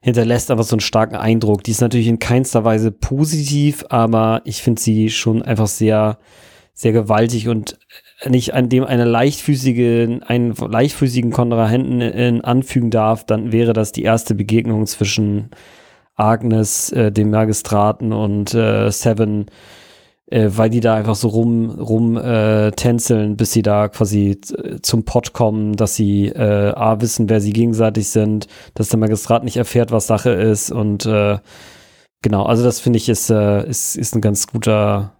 hinterlässt 0.00 0.50
einfach 0.50 0.64
so 0.64 0.74
einen 0.74 0.80
starken 0.80 1.16
Eindruck. 1.16 1.62
Die 1.64 1.72
ist 1.72 1.80
natürlich 1.80 2.08
in 2.08 2.18
keinster 2.18 2.64
Weise 2.64 2.90
positiv, 2.90 3.84
aber 3.88 4.42
ich 4.44 4.62
finde 4.62 4.80
sie 4.80 5.10
schon 5.10 5.42
einfach 5.42 5.66
sehr 5.66 6.18
sehr 6.80 6.92
gewaltig 6.92 7.48
und 7.48 7.78
nicht 8.26 8.54
an 8.54 8.70
dem 8.70 8.84
eine 8.84 9.04
leichtfüßige, 9.04 10.22
einen 10.26 10.54
leichtfüßigen 10.54 11.30
Kontrahenten 11.30 12.00
in, 12.00 12.40
anfügen 12.42 12.90
darf, 12.90 13.24
dann 13.24 13.52
wäre 13.52 13.74
das 13.74 13.92
die 13.92 14.02
erste 14.02 14.34
Begegnung 14.34 14.86
zwischen 14.86 15.50
Agnes, 16.16 16.90
äh, 16.92 17.12
dem 17.12 17.30
Magistraten 17.30 18.14
und 18.14 18.54
äh, 18.54 18.90
Seven, 18.90 19.46
äh, 20.26 20.48
weil 20.52 20.70
die 20.70 20.80
da 20.80 20.94
einfach 20.94 21.16
so 21.16 21.28
rum, 21.28 21.68
rum 21.70 22.16
äh, 22.16 22.70
tänzeln, 22.72 23.36
bis 23.36 23.52
sie 23.52 23.62
da 23.62 23.88
quasi 23.88 24.40
zum 24.80 25.04
Pott 25.04 25.34
kommen, 25.34 25.76
dass 25.76 25.96
sie 25.96 26.28
äh, 26.28 26.72
A 26.74 27.00
wissen, 27.02 27.28
wer 27.28 27.42
sie 27.42 27.52
gegenseitig 27.52 28.08
sind, 28.08 28.46
dass 28.74 28.88
der 28.88 28.98
Magistrat 28.98 29.44
nicht 29.44 29.58
erfährt, 29.58 29.92
was 29.92 30.06
Sache 30.06 30.30
ist 30.30 30.70
und 30.70 31.04
äh, 31.04 31.38
genau, 32.22 32.44
also 32.44 32.64
das 32.64 32.80
finde 32.80 32.96
ich 32.98 33.10
ist, 33.10 33.28
äh, 33.28 33.68
ist, 33.68 33.96
ist 33.96 34.14
ein 34.14 34.22
ganz 34.22 34.46
guter 34.46 35.12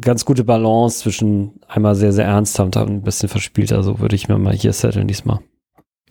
ganz 0.00 0.24
gute 0.24 0.44
Balance 0.44 1.00
zwischen 1.00 1.60
einmal 1.68 1.94
sehr, 1.94 2.12
sehr 2.12 2.26
ernsthaft 2.26 2.76
und 2.76 2.88
ein 2.88 3.02
bisschen 3.02 3.28
verspielter. 3.28 3.82
So 3.82 3.98
würde 3.98 4.16
ich 4.16 4.28
mir 4.28 4.38
mal 4.38 4.54
hier 4.54 4.72
setteln 4.72 5.08
diesmal. 5.08 5.40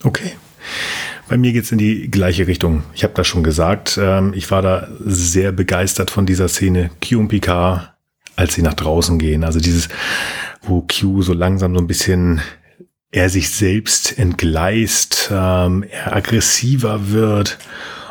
Okay. 0.04 0.32
Bei 1.28 1.38
mir 1.38 1.54
geht's 1.54 1.72
in 1.72 1.78
die 1.78 2.10
gleiche 2.10 2.48
Richtung. 2.48 2.84
Ich 2.94 3.04
habe 3.04 3.14
das 3.16 3.28
schon 3.28 3.44
gesagt. 3.44 4.00
Ähm, 4.02 4.34
ich 4.36 4.50
war 4.52 4.62
da 4.62 4.88
sehr 5.00 5.52
begeistert 5.52 6.12
von 6.12 6.26
dieser 6.26 6.48
Szene. 6.48 6.92
Q 7.08 7.20
und 7.20 7.28
Picard, 7.30 7.94
als 8.36 8.54
sie 8.54 8.62
nach 8.62 8.76
draußen 8.76 9.18
gehen. 9.18 9.44
Also 9.44 9.60
dieses, 9.60 9.90
wo 10.62 10.82
Q 10.82 11.22
so 11.22 11.34
langsam 11.34 11.76
so 11.76 11.82
ein 11.82 11.88
bisschen 11.88 12.42
er 13.12 13.30
sich 13.30 13.50
selbst 13.50 14.20
entgleist, 14.20 15.30
ähm, 15.32 15.84
er 15.84 16.16
aggressiver 16.16 17.12
wird 17.12 17.58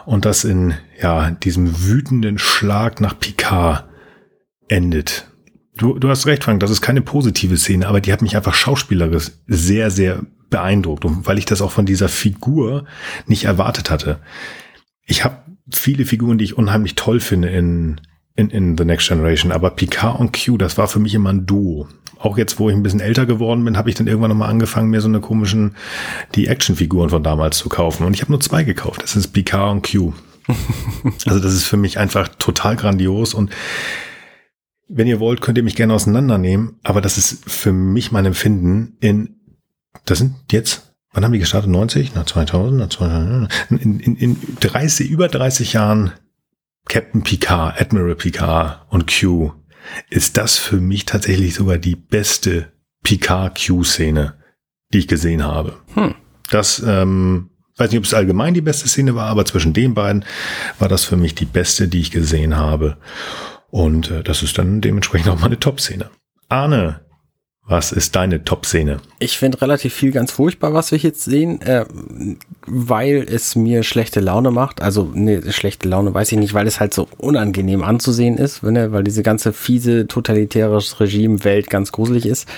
und 0.06 0.24
das 0.24 0.44
in 0.44 0.74
ja 1.00 1.30
diesem 1.30 1.86
wütenden 1.86 2.38
Schlag 2.38 3.00
nach 3.00 3.18
Picard 3.18 3.84
endet. 4.68 5.26
Du, 5.76 5.98
du 5.98 6.08
hast 6.08 6.26
recht, 6.26 6.44
Frank, 6.44 6.60
das 6.60 6.70
ist 6.70 6.80
keine 6.80 7.02
positive 7.02 7.56
Szene, 7.56 7.88
aber 7.88 8.00
die 8.00 8.12
hat 8.12 8.22
mich 8.22 8.36
einfach 8.36 8.54
schauspielerisch 8.54 9.32
sehr, 9.46 9.90
sehr 9.90 10.20
beeindruckt. 10.50 11.04
Und 11.04 11.26
weil 11.26 11.38
ich 11.38 11.46
das 11.46 11.60
auch 11.60 11.72
von 11.72 11.86
dieser 11.86 12.08
Figur 12.08 12.84
nicht 13.26 13.44
erwartet 13.44 13.90
hatte. 13.90 14.20
Ich 15.04 15.24
habe 15.24 15.38
viele 15.72 16.04
Figuren, 16.04 16.38
die 16.38 16.44
ich 16.44 16.56
unheimlich 16.56 16.94
toll 16.94 17.18
finde 17.18 17.48
in, 17.48 18.00
in, 18.36 18.50
in 18.50 18.78
The 18.78 18.84
Next 18.84 19.08
Generation, 19.08 19.50
aber 19.50 19.70
Picard 19.70 20.20
und 20.20 20.32
Q, 20.32 20.58
das 20.58 20.78
war 20.78 20.86
für 20.86 21.00
mich 21.00 21.14
immer 21.14 21.30
ein 21.30 21.46
Duo. 21.46 21.88
Auch 22.20 22.38
jetzt, 22.38 22.58
wo 22.60 22.70
ich 22.70 22.76
ein 22.76 22.82
bisschen 22.84 23.00
älter 23.00 23.26
geworden 23.26 23.64
bin, 23.64 23.76
habe 23.76 23.90
ich 23.90 23.96
dann 23.96 24.06
irgendwann 24.06 24.30
nochmal 24.30 24.50
angefangen, 24.50 24.90
mir 24.90 25.00
so 25.00 25.08
eine 25.08 25.20
komischen, 25.20 25.74
die 26.36 26.46
Actionfiguren 26.46 27.10
von 27.10 27.24
damals 27.24 27.58
zu 27.58 27.68
kaufen. 27.68 28.06
Und 28.06 28.14
ich 28.14 28.22
habe 28.22 28.30
nur 28.32 28.40
zwei 28.40 28.62
gekauft. 28.62 29.02
Das 29.02 29.16
ist 29.16 29.28
Picard 29.28 29.72
und 29.72 29.90
Q. 29.90 30.12
also 31.26 31.40
das 31.40 31.52
ist 31.52 31.64
für 31.64 31.76
mich 31.76 31.98
einfach 31.98 32.28
total 32.38 32.76
grandios 32.76 33.34
und 33.34 33.50
wenn 34.88 35.06
ihr 35.06 35.20
wollt, 35.20 35.40
könnt 35.40 35.58
ihr 35.58 35.64
mich 35.64 35.76
gerne 35.76 35.94
auseinandernehmen, 35.94 36.78
aber 36.82 37.00
das 37.00 37.18
ist 37.18 37.48
für 37.50 37.72
mich 37.72 38.12
mein 38.12 38.26
Empfinden 38.26 38.96
in, 39.00 39.36
das 40.04 40.18
sind 40.18 40.34
jetzt, 40.50 40.94
wann 41.12 41.24
haben 41.24 41.32
die 41.32 41.38
gestartet? 41.38 41.70
90? 41.70 42.14
Nach 42.14 42.26
2000? 42.26 42.78
Nach 42.78 42.88
2000 42.88 43.48
in, 43.70 44.00
in, 44.00 44.16
in 44.16 44.36
30, 44.60 45.10
über 45.10 45.28
30 45.28 45.72
Jahren 45.72 46.12
Captain 46.86 47.22
Picard, 47.22 47.80
Admiral 47.80 48.14
Picard 48.14 48.86
und 48.90 49.10
Q 49.10 49.52
ist 50.10 50.36
das 50.36 50.58
für 50.58 50.80
mich 50.80 51.04
tatsächlich 51.06 51.54
sogar 51.54 51.78
die 51.78 51.96
beste 51.96 52.72
Picard-Q-Szene, 53.02 54.34
die 54.92 54.98
ich 54.98 55.08
gesehen 55.08 55.44
habe. 55.44 55.76
Hm. 55.94 56.14
Das, 56.50 56.82
ähm, 56.86 57.50
weiß 57.76 57.90
nicht, 57.90 57.98
ob 57.98 58.04
es 58.04 58.14
allgemein 58.14 58.54
die 58.54 58.60
beste 58.60 58.88
Szene 58.88 59.14
war, 59.14 59.26
aber 59.26 59.44
zwischen 59.44 59.72
den 59.72 59.94
beiden 59.94 60.24
war 60.78 60.88
das 60.88 61.04
für 61.04 61.16
mich 61.16 61.34
die 61.34 61.44
beste, 61.44 61.88
die 61.88 62.00
ich 62.00 62.10
gesehen 62.10 62.56
habe. 62.56 62.96
Und 63.74 64.08
äh, 64.12 64.22
das 64.22 64.44
ist 64.44 64.56
dann 64.56 64.80
dementsprechend 64.80 65.28
auch 65.30 65.40
meine 65.40 65.58
Top-Szene. 65.58 66.08
Arne, 66.48 67.00
was 67.66 67.90
ist 67.90 68.14
deine 68.14 68.44
Top-Szene? 68.44 68.98
Ich 69.18 69.36
finde 69.36 69.60
relativ 69.60 69.92
viel 69.92 70.12
ganz 70.12 70.30
furchtbar, 70.30 70.74
was 70.74 70.92
wir 70.92 70.98
jetzt 70.98 71.24
sehen, 71.24 71.60
äh, 71.62 71.84
weil 72.68 73.26
es 73.28 73.56
mir 73.56 73.82
schlechte 73.82 74.20
Laune 74.20 74.52
macht. 74.52 74.80
Also, 74.80 75.10
ne, 75.12 75.50
schlechte 75.50 75.88
Laune 75.88 76.14
weiß 76.14 76.30
ich 76.30 76.38
nicht, 76.38 76.54
weil 76.54 76.68
es 76.68 76.78
halt 76.78 76.94
so 76.94 77.08
unangenehm 77.18 77.82
anzusehen 77.82 78.38
ist, 78.38 78.62
ne, 78.62 78.92
weil 78.92 79.02
diese 79.02 79.24
ganze 79.24 79.52
fiese, 79.52 80.06
totalitäre 80.06 80.78
Regime-Welt 81.00 81.68
ganz 81.68 81.90
gruselig 81.90 82.26
ist. 82.26 82.48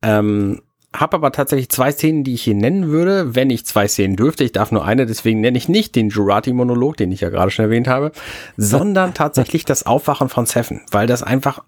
Ähm, 0.00 0.62
hab 0.94 1.14
aber 1.14 1.32
tatsächlich 1.32 1.68
zwei 1.70 1.90
Szenen, 1.92 2.24
die 2.24 2.34
ich 2.34 2.42
hier 2.42 2.54
nennen 2.54 2.88
würde, 2.88 3.34
wenn 3.34 3.50
ich 3.50 3.66
zwei 3.66 3.88
Szenen 3.88 4.16
dürfte. 4.16 4.44
Ich 4.44 4.52
darf 4.52 4.72
nur 4.72 4.84
eine, 4.84 5.06
deswegen 5.06 5.40
nenne 5.40 5.58
ich 5.58 5.68
nicht 5.68 5.94
den 5.96 6.10
Jurati-Monolog, 6.10 6.96
den 6.96 7.12
ich 7.12 7.20
ja 7.20 7.30
gerade 7.30 7.50
schon 7.50 7.64
erwähnt 7.64 7.88
habe, 7.88 8.12
sondern 8.56 9.14
tatsächlich 9.14 9.64
das 9.64 9.86
Aufwachen 9.86 10.28
von 10.28 10.46
Seven, 10.46 10.82
weil 10.90 11.06
das 11.06 11.22
einfach 11.22 11.62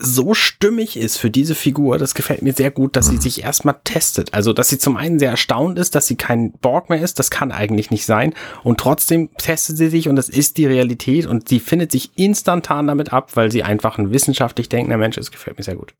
so 0.00 0.32
stimmig 0.32 0.96
ist 0.96 1.16
für 1.16 1.28
diese 1.28 1.56
Figur, 1.56 1.98
das 1.98 2.14
gefällt 2.14 2.42
mir 2.42 2.52
sehr 2.52 2.70
gut, 2.70 2.94
dass 2.94 3.08
sie 3.08 3.16
sich 3.16 3.42
erstmal 3.42 3.80
testet. 3.82 4.32
Also, 4.32 4.52
dass 4.52 4.68
sie 4.68 4.78
zum 4.78 4.96
einen 4.96 5.18
sehr 5.18 5.32
erstaunt 5.32 5.76
ist, 5.76 5.96
dass 5.96 6.06
sie 6.06 6.14
kein 6.14 6.52
Borg 6.52 6.88
mehr 6.88 7.02
ist, 7.02 7.18
das 7.18 7.30
kann 7.30 7.50
eigentlich 7.50 7.90
nicht 7.90 8.06
sein. 8.06 8.32
Und 8.62 8.78
trotzdem 8.78 9.30
testet 9.38 9.76
sie 9.76 9.88
sich 9.88 10.08
und 10.08 10.14
das 10.14 10.28
ist 10.28 10.56
die 10.56 10.66
Realität 10.66 11.26
und 11.26 11.48
sie 11.48 11.58
findet 11.58 11.90
sich 11.90 12.12
instantan 12.14 12.86
damit 12.86 13.12
ab, 13.12 13.34
weil 13.34 13.50
sie 13.50 13.64
einfach 13.64 13.98
ein 13.98 14.12
wissenschaftlich 14.12 14.68
denkender 14.68 14.98
Mensch 14.98 15.18
ist. 15.18 15.32
Gefällt 15.32 15.58
mir 15.58 15.64
sehr 15.64 15.76
gut. 15.76 15.94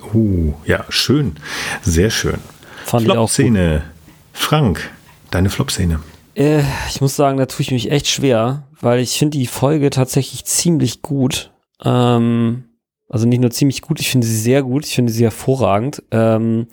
Uh, 0.00 0.52
ja, 0.64 0.84
schön. 0.88 1.36
Sehr 1.82 2.10
schön. 2.10 2.38
Fand 2.84 3.04
Flop-Szene. 3.04 3.82
Frank, 4.32 4.90
deine 5.30 5.50
Flop-Szene. 5.50 6.00
Äh, 6.34 6.62
ich 6.88 7.00
muss 7.00 7.16
sagen, 7.16 7.38
da 7.38 7.46
tue 7.46 7.60
ich 7.60 7.70
mich 7.70 7.90
echt 7.90 8.08
schwer, 8.08 8.64
weil 8.80 9.00
ich 9.00 9.18
finde 9.18 9.38
die 9.38 9.46
Folge 9.46 9.90
tatsächlich 9.90 10.44
ziemlich 10.44 11.02
gut. 11.02 11.52
Ähm, 11.84 12.64
also 13.08 13.26
nicht 13.26 13.40
nur 13.40 13.50
ziemlich 13.50 13.82
gut, 13.82 14.00
ich 14.00 14.10
finde 14.10 14.26
sie 14.26 14.38
sehr 14.38 14.62
gut, 14.62 14.86
ich 14.86 14.94
finde 14.94 15.12
sie 15.12 15.24
hervorragend. 15.24 16.02
Ähm, 16.10 16.66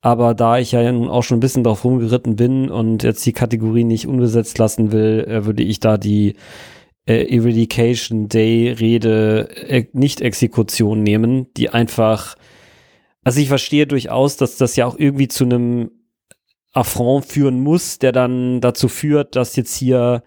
aber 0.00 0.34
da 0.34 0.58
ich 0.58 0.72
ja 0.72 0.90
nun 0.92 1.08
auch 1.08 1.22
schon 1.22 1.38
ein 1.38 1.40
bisschen 1.40 1.64
drauf 1.64 1.84
rumgeritten 1.84 2.36
bin 2.36 2.70
und 2.70 3.02
jetzt 3.02 3.24
die 3.26 3.32
Kategorie 3.32 3.84
nicht 3.84 4.06
unbesetzt 4.06 4.58
lassen 4.58 4.92
will, 4.92 5.24
äh, 5.28 5.44
würde 5.44 5.62
ich 5.62 5.80
da 5.80 5.96
die 5.96 6.34
äh, 7.06 7.34
Eradication 7.34 8.28
Day 8.28 8.70
Rede 8.70 9.48
äh, 9.68 9.86
nicht 9.92 10.20
Exekution 10.20 11.02
nehmen, 11.02 11.46
die 11.56 11.70
einfach, 11.70 12.36
also 13.28 13.40
ich 13.42 13.48
verstehe 13.48 13.86
durchaus, 13.86 14.38
dass 14.38 14.56
das 14.56 14.74
ja 14.76 14.86
auch 14.86 14.98
irgendwie 14.98 15.28
zu 15.28 15.44
einem 15.44 15.90
Affront 16.72 17.26
führen 17.26 17.60
muss, 17.60 17.98
der 17.98 18.10
dann 18.10 18.62
dazu 18.62 18.88
führt, 18.88 19.36
dass 19.36 19.54
jetzt 19.54 19.76
hier 19.76 20.22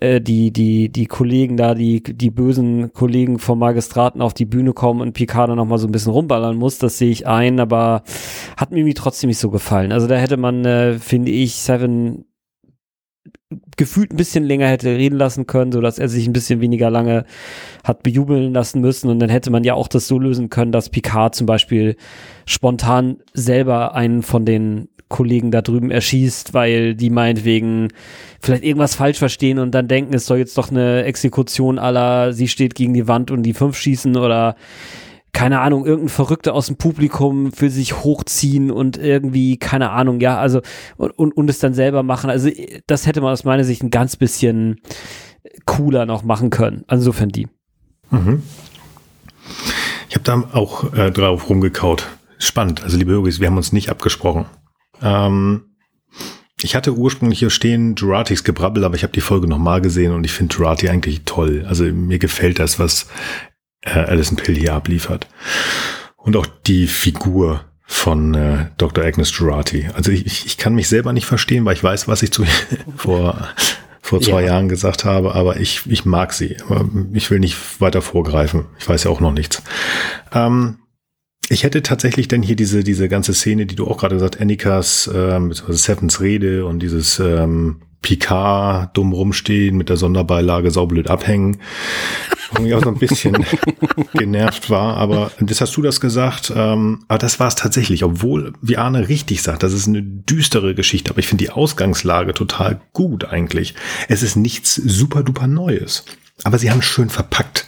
äh, 0.00 0.20
die, 0.20 0.50
die, 0.50 0.88
die 0.88 1.06
Kollegen 1.06 1.56
da, 1.56 1.76
die, 1.76 2.02
die 2.02 2.32
bösen 2.32 2.92
Kollegen 2.92 3.38
vom 3.38 3.60
Magistraten 3.60 4.20
auf 4.20 4.34
die 4.34 4.46
Bühne 4.46 4.72
kommen 4.72 5.00
und 5.00 5.12
Picard 5.12 5.48
dann 5.48 5.58
nochmal 5.58 5.78
so 5.78 5.86
ein 5.86 5.92
bisschen 5.92 6.10
rumballern 6.10 6.56
muss, 6.56 6.78
das 6.78 6.98
sehe 6.98 7.12
ich 7.12 7.28
ein, 7.28 7.60
aber 7.60 8.02
hat 8.56 8.72
mir 8.72 8.78
irgendwie 8.78 8.94
trotzdem 8.94 9.28
nicht 9.28 9.38
so 9.38 9.50
gefallen. 9.50 9.92
Also 9.92 10.08
da 10.08 10.16
hätte 10.16 10.36
man, 10.36 10.64
äh, 10.64 10.98
finde 10.98 11.30
ich, 11.30 11.54
Seven 11.54 12.24
gefühlt 13.76 14.12
ein 14.12 14.16
bisschen 14.16 14.44
länger 14.44 14.68
hätte 14.68 14.88
reden 14.88 15.18
lassen 15.18 15.46
können, 15.46 15.72
so 15.72 15.80
dass 15.80 15.98
er 15.98 16.08
sich 16.08 16.26
ein 16.26 16.32
bisschen 16.32 16.60
weniger 16.60 16.90
lange 16.90 17.24
hat 17.84 18.02
bejubeln 18.02 18.52
lassen 18.52 18.80
müssen. 18.80 19.10
Und 19.10 19.18
dann 19.20 19.30
hätte 19.30 19.50
man 19.50 19.64
ja 19.64 19.74
auch 19.74 19.88
das 19.88 20.08
so 20.08 20.18
lösen 20.18 20.50
können, 20.50 20.72
dass 20.72 20.88
Picard 20.88 21.34
zum 21.34 21.46
Beispiel 21.46 21.96
spontan 22.46 23.18
selber 23.32 23.94
einen 23.94 24.22
von 24.22 24.44
den 24.44 24.88
Kollegen 25.08 25.50
da 25.50 25.62
drüben 25.62 25.90
erschießt, 25.90 26.54
weil 26.54 26.94
die 26.94 27.10
meinetwegen 27.10 27.88
vielleicht 28.40 28.64
irgendwas 28.64 28.94
falsch 28.94 29.18
verstehen 29.18 29.58
und 29.58 29.72
dann 29.72 29.86
denken, 29.86 30.14
es 30.14 30.26
soll 30.26 30.38
jetzt 30.38 30.58
doch 30.58 30.70
eine 30.70 31.04
Exekution 31.04 31.78
aller, 31.78 32.32
sie 32.32 32.48
steht 32.48 32.74
gegen 32.74 32.94
die 32.94 33.06
Wand 33.06 33.30
und 33.30 33.42
die 33.42 33.54
fünf 33.54 33.76
schießen 33.76 34.16
oder 34.16 34.56
keine 35.34 35.60
Ahnung, 35.60 35.84
irgendein 35.84 36.08
Verrückter 36.08 36.54
aus 36.54 36.68
dem 36.68 36.76
Publikum 36.76 37.52
für 37.52 37.68
sich 37.68 38.02
hochziehen 38.02 38.70
und 38.70 38.96
irgendwie, 38.96 39.58
keine 39.58 39.90
Ahnung, 39.90 40.20
ja, 40.20 40.38
also 40.38 40.62
und, 40.96 41.10
und, 41.10 41.36
und 41.36 41.50
es 41.50 41.58
dann 41.58 41.74
selber 41.74 42.02
machen. 42.02 42.30
Also 42.30 42.48
das 42.86 43.06
hätte 43.06 43.20
man 43.20 43.32
aus 43.32 43.44
meiner 43.44 43.64
Sicht 43.64 43.82
ein 43.82 43.90
ganz 43.90 44.16
bisschen 44.16 44.80
cooler 45.66 46.06
noch 46.06 46.22
machen 46.22 46.50
können. 46.50 46.84
Insofern 46.90 47.28
die. 47.28 47.48
Mhm. 48.10 48.42
Ich 50.08 50.14
habe 50.14 50.24
da 50.24 50.56
auch 50.56 50.94
äh, 50.94 51.10
drauf 51.10 51.50
rumgekaut. 51.50 52.06
Spannend. 52.38 52.82
Also 52.82 52.96
liebe 52.96 53.12
Höris, 53.12 53.40
wir 53.40 53.48
haben 53.48 53.56
uns 53.56 53.72
nicht 53.72 53.90
abgesprochen. 53.90 54.46
Ähm, 55.02 55.64
ich 56.62 56.76
hatte 56.76 56.94
ursprünglich 56.94 57.40
hier 57.40 57.50
stehen 57.50 57.96
Juratis 57.96 58.44
Gebrabbel, 58.44 58.84
aber 58.84 58.94
ich 58.94 59.02
habe 59.02 59.12
die 59.12 59.20
Folge 59.20 59.48
nochmal 59.48 59.80
gesehen 59.80 60.12
und 60.12 60.24
ich 60.24 60.32
finde 60.32 60.54
Jurati 60.54 60.88
eigentlich 60.88 61.22
toll. 61.24 61.64
Also 61.68 61.84
mir 61.84 62.18
gefällt 62.18 62.58
das, 62.58 62.78
was 62.78 63.08
äh, 63.84 63.90
Alison 63.90 64.36
Pill 64.36 64.56
hier 64.56 64.74
abliefert. 64.74 65.28
Und 66.16 66.36
auch 66.36 66.46
die 66.66 66.86
Figur 66.86 67.64
von 67.86 68.34
äh, 68.34 68.66
Dr. 68.78 69.04
Agnes 69.04 69.36
Jurati. 69.36 69.90
Also 69.94 70.10
ich, 70.10 70.46
ich 70.46 70.56
kann 70.56 70.74
mich 70.74 70.88
selber 70.88 71.12
nicht 71.12 71.26
verstehen, 71.26 71.64
weil 71.64 71.74
ich 71.74 71.84
weiß, 71.84 72.08
was 72.08 72.22
ich 72.22 72.32
zu 72.32 72.44
vor 72.96 73.48
vor 74.04 74.20
zwei 74.20 74.42
ja. 74.42 74.48
Jahren 74.48 74.68
gesagt 74.68 75.06
habe, 75.06 75.34
aber 75.34 75.56
ich, 75.60 75.86
ich 75.86 76.04
mag 76.04 76.34
sie. 76.34 76.58
Aber 76.68 76.86
ich 77.14 77.30
will 77.30 77.38
nicht 77.38 77.80
weiter 77.80 78.02
vorgreifen. 78.02 78.66
Ich 78.78 78.86
weiß 78.86 79.04
ja 79.04 79.10
auch 79.10 79.20
noch 79.20 79.32
nichts. 79.32 79.62
Ähm, 80.30 80.76
ich 81.48 81.62
hätte 81.62 81.82
tatsächlich 81.82 82.28
denn 82.28 82.42
hier 82.42 82.54
diese, 82.54 82.84
diese 82.84 83.08
ganze 83.08 83.32
Szene, 83.32 83.64
die 83.64 83.76
du 83.76 83.86
auch 83.86 83.96
gerade 83.96 84.16
gesagt, 84.16 84.40
Annikas, 84.42 85.10
ähm, 85.12 85.54
Sevens 85.54 86.20
Rede 86.20 86.66
und 86.66 86.80
dieses 86.80 87.18
ähm, 87.18 87.80
Picard 88.04 88.94
dumm 88.94 89.14
rumstehen, 89.14 89.78
mit 89.78 89.88
der 89.88 89.96
Sonderbeilage 89.96 90.70
saublöd 90.70 91.08
abhängen, 91.08 91.56
wo 92.52 92.62
ich 92.62 92.74
auch 92.74 92.84
so 92.84 92.90
ein 92.90 92.98
bisschen 92.98 93.46
genervt 94.12 94.68
war. 94.68 94.98
Aber 94.98 95.32
das 95.40 95.62
hast 95.62 95.74
du 95.74 95.80
das 95.80 96.02
gesagt. 96.02 96.52
Ähm, 96.54 97.04
aber 97.08 97.18
das 97.18 97.40
war 97.40 97.48
es 97.48 97.54
tatsächlich, 97.54 98.04
obwohl, 98.04 98.52
wie 98.60 98.76
Arne 98.76 99.08
richtig 99.08 99.42
sagt, 99.42 99.62
das 99.62 99.72
ist 99.72 99.88
eine 99.88 100.02
düstere 100.02 100.74
Geschichte. 100.74 101.10
Aber 101.10 101.18
ich 101.18 101.26
finde 101.26 101.44
die 101.44 101.50
Ausgangslage 101.50 102.34
total 102.34 102.78
gut 102.92 103.24
eigentlich. 103.24 103.74
Es 104.08 104.22
ist 104.22 104.36
nichts 104.36 104.74
super 104.74 105.22
duper 105.22 105.46
Neues. 105.46 106.04
Aber 106.44 106.58
sie 106.58 106.70
haben 106.70 106.80
es 106.80 106.84
schön 106.84 107.08
verpackt. 107.08 107.66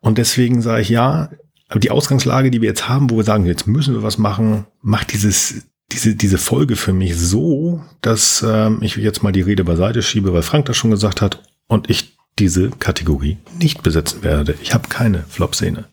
Und 0.00 0.18
deswegen 0.18 0.62
sage 0.62 0.82
ich 0.82 0.88
ja, 0.88 1.30
aber 1.68 1.80
die 1.80 1.90
Ausgangslage, 1.90 2.52
die 2.52 2.60
wir 2.60 2.68
jetzt 2.68 2.88
haben, 2.88 3.10
wo 3.10 3.16
wir 3.16 3.24
sagen, 3.24 3.44
jetzt 3.44 3.66
müssen 3.66 3.94
wir 3.94 4.04
was 4.04 4.18
machen, 4.18 4.66
macht 4.82 5.12
dieses, 5.12 5.66
diese, 5.92 6.14
diese 6.14 6.38
Folge 6.38 6.76
für 6.76 6.92
mich 6.92 7.16
so, 7.16 7.82
dass 8.00 8.44
ähm, 8.46 8.78
ich 8.82 8.96
jetzt 8.96 9.22
mal 9.22 9.32
die 9.32 9.42
Rede 9.42 9.64
beiseite 9.64 10.02
schiebe, 10.02 10.32
weil 10.32 10.42
Frank 10.42 10.66
das 10.66 10.76
schon 10.76 10.90
gesagt 10.90 11.20
hat 11.20 11.42
und 11.68 11.90
ich 11.90 12.16
diese 12.38 12.70
Kategorie 12.70 13.38
nicht 13.58 13.82
besetzen 13.82 14.22
werde. 14.22 14.54
Ich 14.62 14.74
habe 14.74 14.88
keine 14.88 15.24
Flop-Szene. 15.28 15.84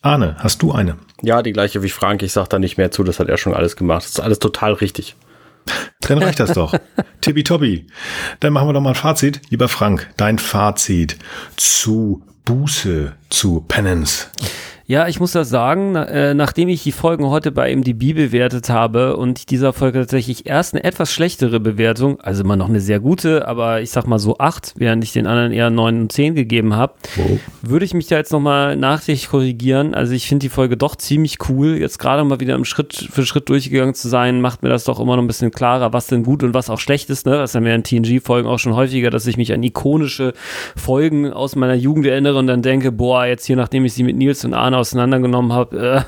Arne, 0.00 0.36
hast 0.38 0.62
du 0.62 0.72
eine? 0.72 0.96
Ja, 1.22 1.42
die 1.42 1.52
gleiche 1.52 1.82
wie 1.82 1.88
Frank. 1.88 2.22
Ich 2.22 2.32
sage 2.32 2.48
da 2.48 2.58
nicht 2.58 2.78
mehr 2.78 2.90
zu, 2.90 3.02
das 3.02 3.18
hat 3.18 3.28
er 3.28 3.36
schon 3.36 3.54
alles 3.54 3.74
gemacht. 3.74 4.04
Das 4.04 4.10
ist 4.10 4.20
alles 4.20 4.38
total 4.38 4.74
richtig. 4.74 5.16
Dann 6.00 6.18
reicht 6.18 6.40
das 6.40 6.52
doch. 6.52 6.74
Tibi 7.20 7.42
Dann 8.40 8.52
machen 8.52 8.68
wir 8.68 8.72
doch 8.72 8.80
mal 8.80 8.90
ein 8.90 8.94
Fazit. 8.94 9.40
Lieber 9.50 9.68
Frank, 9.68 10.08
dein 10.16 10.38
Fazit 10.38 11.18
zu 11.56 12.22
Buße, 12.44 13.12
zu 13.28 13.64
Penance. 13.66 14.28
Ja, 14.90 15.06
ich 15.06 15.20
muss 15.20 15.32
das 15.32 15.50
sagen, 15.50 15.92
na, 15.92 16.04
äh, 16.06 16.32
nachdem 16.32 16.70
ich 16.70 16.82
die 16.82 16.92
Folgen 16.92 17.26
heute 17.26 17.52
bei 17.52 17.70
MDB 17.76 18.14
bewertet 18.14 18.70
habe 18.70 19.18
und 19.18 19.50
dieser 19.50 19.74
Folge 19.74 19.98
tatsächlich 19.98 20.46
erst 20.46 20.72
eine 20.72 20.82
etwas 20.82 21.12
schlechtere 21.12 21.60
Bewertung, 21.60 22.18
also 22.22 22.42
immer 22.42 22.56
noch 22.56 22.70
eine 22.70 22.80
sehr 22.80 22.98
gute, 22.98 23.46
aber 23.46 23.82
ich 23.82 23.90
sag 23.90 24.06
mal 24.06 24.18
so 24.18 24.38
acht, 24.38 24.72
während 24.78 25.04
ich 25.04 25.12
den 25.12 25.26
anderen 25.26 25.52
eher 25.52 25.68
neun 25.68 26.00
und 26.00 26.12
zehn 26.12 26.34
gegeben 26.34 26.74
habe, 26.74 26.94
Oh. 27.18 27.38
würde 27.60 27.84
ich 27.84 27.92
mich 27.92 28.06
da 28.06 28.16
jetzt 28.16 28.32
nochmal 28.32 28.76
nachträglich 28.76 29.28
korrigieren. 29.28 29.94
Also 29.94 30.14
ich 30.14 30.26
finde 30.26 30.44
die 30.44 30.48
Folge 30.48 30.78
doch 30.78 30.96
ziemlich 30.96 31.36
cool. 31.50 31.76
Jetzt 31.76 31.98
gerade 31.98 32.24
mal 32.24 32.40
wieder 32.40 32.54
im 32.54 32.64
Schritt 32.64 32.94
für 33.12 33.26
Schritt 33.26 33.50
durchgegangen 33.50 33.92
zu 33.92 34.08
sein, 34.08 34.40
macht 34.40 34.62
mir 34.62 34.70
das 34.70 34.84
doch 34.84 35.00
immer 35.00 35.16
noch 35.16 35.22
ein 35.22 35.26
bisschen 35.26 35.50
klarer, 35.50 35.92
was 35.92 36.06
denn 36.06 36.22
gut 36.22 36.42
und 36.42 36.54
was 36.54 36.70
auch 36.70 36.80
schlecht 36.80 37.10
ist. 37.10 37.26
Ne? 37.26 37.32
Das 37.32 37.54
haben 37.54 37.66
wir 37.66 37.74
in 37.74 37.84
TNG-Folgen 37.84 38.48
auch 38.48 38.58
schon 38.58 38.74
häufiger, 38.74 39.10
dass 39.10 39.26
ich 39.26 39.36
mich 39.36 39.52
an 39.52 39.62
ikonische 39.62 40.32
Folgen 40.76 41.30
aus 41.30 41.56
meiner 41.56 41.74
Jugend 41.74 42.06
erinnere 42.06 42.38
und 42.38 42.46
dann 42.46 42.62
denke, 42.62 42.90
boah, 42.90 43.26
jetzt 43.26 43.44
hier, 43.44 43.56
nachdem 43.56 43.84
ich 43.84 43.92
sie 43.92 44.02
mit 44.02 44.16
Nils 44.16 44.46
und 44.46 44.54
Arne 44.54 44.77
auseinandergenommen 44.78 45.52
habe, 45.52 46.06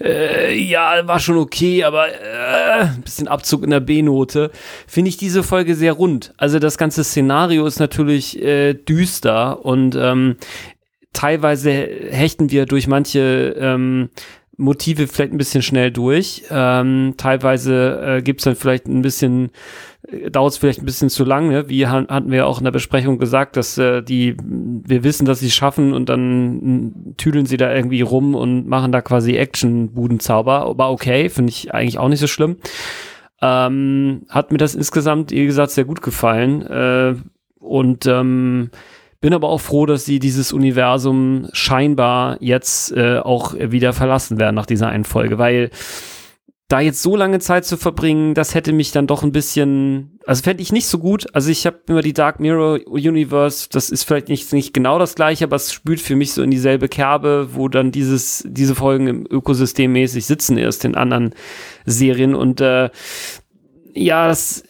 äh, 0.00 0.04
äh, 0.04 0.58
ja, 0.58 1.06
war 1.06 1.18
schon 1.18 1.36
okay, 1.36 1.84
aber 1.84 2.08
äh, 2.08 2.82
ein 2.82 3.02
bisschen 3.02 3.28
Abzug 3.28 3.62
in 3.64 3.70
der 3.70 3.80
B-Note, 3.80 4.50
finde 4.86 5.08
ich 5.08 5.16
diese 5.16 5.42
Folge 5.42 5.74
sehr 5.74 5.92
rund. 5.92 6.34
Also 6.36 6.58
das 6.58 6.78
ganze 6.78 7.04
Szenario 7.04 7.66
ist 7.66 7.78
natürlich 7.78 8.42
äh, 8.42 8.74
düster 8.74 9.64
und 9.64 9.94
ähm, 9.94 10.36
teilweise 11.12 11.70
hechten 11.70 12.50
wir 12.50 12.66
durch 12.66 12.86
manche 12.86 13.54
ähm, 13.58 14.10
Motive 14.62 15.06
vielleicht 15.06 15.32
ein 15.32 15.38
bisschen 15.38 15.62
schnell 15.62 15.90
durch. 15.90 16.44
Ähm, 16.50 17.14
teilweise 17.16 18.00
äh, 18.18 18.22
gibt's 18.22 18.44
dann 18.44 18.56
vielleicht 18.56 18.86
ein 18.86 19.02
bisschen, 19.02 19.50
äh, 20.08 20.30
dauert 20.30 20.52
es 20.52 20.58
vielleicht 20.58 20.80
ein 20.80 20.86
bisschen 20.86 21.10
zu 21.10 21.24
lange. 21.24 21.68
Wie 21.68 21.86
han- 21.86 22.08
hatten 22.08 22.30
wir 22.30 22.46
auch 22.46 22.58
in 22.58 22.64
der 22.64 22.70
Besprechung 22.70 23.18
gesagt, 23.18 23.56
dass 23.56 23.76
äh, 23.78 24.02
die, 24.02 24.36
wir 24.40 25.04
wissen, 25.04 25.24
dass 25.24 25.40
sie 25.40 25.48
es 25.48 25.54
schaffen 25.54 25.92
und 25.92 26.08
dann 26.08 26.54
mm, 26.54 27.14
tüdeln 27.16 27.46
sie 27.46 27.56
da 27.56 27.74
irgendwie 27.74 28.00
rum 28.02 28.34
und 28.34 28.66
machen 28.66 28.92
da 28.92 29.00
quasi 29.02 29.36
Action-Budenzauber. 29.36 30.66
Aber 30.66 30.90
okay, 30.90 31.28
finde 31.28 31.50
ich 31.50 31.74
eigentlich 31.74 31.98
auch 31.98 32.08
nicht 32.08 32.20
so 32.20 32.26
schlimm. 32.26 32.56
Ähm, 33.40 34.22
hat 34.28 34.52
mir 34.52 34.58
das 34.58 34.74
insgesamt, 34.74 35.32
wie 35.32 35.46
gesagt, 35.46 35.72
sehr 35.72 35.84
gut 35.84 36.00
gefallen. 36.02 36.62
Äh, 36.62 37.14
und 37.58 38.06
ähm, 38.06 38.70
bin 39.22 39.32
aber 39.32 39.48
auch 39.48 39.60
froh, 39.60 39.86
dass 39.86 40.04
sie 40.04 40.18
dieses 40.18 40.52
Universum 40.52 41.48
scheinbar 41.52 42.36
jetzt 42.40 42.92
äh, 42.92 43.18
auch 43.18 43.54
wieder 43.54 43.94
verlassen 43.94 44.38
werden 44.38 44.56
nach 44.56 44.66
dieser 44.66 44.88
einen 44.88 45.04
Folge, 45.04 45.38
weil 45.38 45.70
da 46.72 46.80
jetzt 46.80 47.02
so 47.02 47.16
lange 47.16 47.38
Zeit 47.38 47.66
zu 47.66 47.76
verbringen, 47.76 48.34
das 48.34 48.54
hätte 48.54 48.72
mich 48.72 48.92
dann 48.92 49.06
doch 49.06 49.22
ein 49.22 49.30
bisschen, 49.30 50.18
also 50.26 50.42
fände 50.42 50.62
ich 50.62 50.72
nicht 50.72 50.86
so 50.86 50.98
gut. 50.98 51.26
Also 51.34 51.50
ich 51.50 51.66
habe 51.66 51.80
immer 51.86 52.00
die 52.00 52.14
Dark 52.14 52.40
Mirror 52.40 52.80
Universe, 52.86 53.68
das 53.70 53.90
ist 53.90 54.04
vielleicht 54.04 54.28
nicht, 54.28 54.50
nicht 54.54 54.72
genau 54.72 54.98
das 54.98 55.14
gleiche, 55.14 55.44
aber 55.44 55.56
es 55.56 55.72
spült 55.72 56.00
für 56.00 56.16
mich 56.16 56.32
so 56.32 56.42
in 56.42 56.50
dieselbe 56.50 56.88
Kerbe, 56.88 57.50
wo 57.52 57.68
dann 57.68 57.92
dieses, 57.92 58.42
diese 58.48 58.74
Folgen 58.74 59.06
im 59.06 59.26
Ökosystem 59.30 59.92
mäßig 59.92 60.24
sitzen 60.24 60.56
erst 60.56 60.86
in 60.86 60.94
anderen 60.94 61.34
Serien 61.84 62.34
und 62.34 62.62
äh, 62.62 62.88
ja, 63.94 64.28
das 64.28 64.64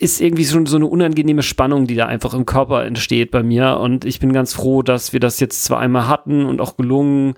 ist 0.00 0.20
irgendwie 0.22 0.46
schon 0.46 0.64
so 0.64 0.76
eine 0.76 0.86
unangenehme 0.86 1.42
Spannung, 1.42 1.86
die 1.86 1.94
da 1.94 2.06
einfach 2.06 2.32
im 2.32 2.46
Körper 2.46 2.86
entsteht 2.86 3.30
bei 3.30 3.42
mir. 3.42 3.76
Und 3.76 4.06
ich 4.06 4.18
bin 4.18 4.32
ganz 4.32 4.54
froh, 4.54 4.82
dass 4.82 5.12
wir 5.12 5.20
das 5.20 5.40
jetzt 5.40 5.62
zwar 5.62 5.78
einmal 5.78 6.08
hatten 6.08 6.46
und 6.46 6.58
auch 6.62 6.78
gelungen 6.78 7.34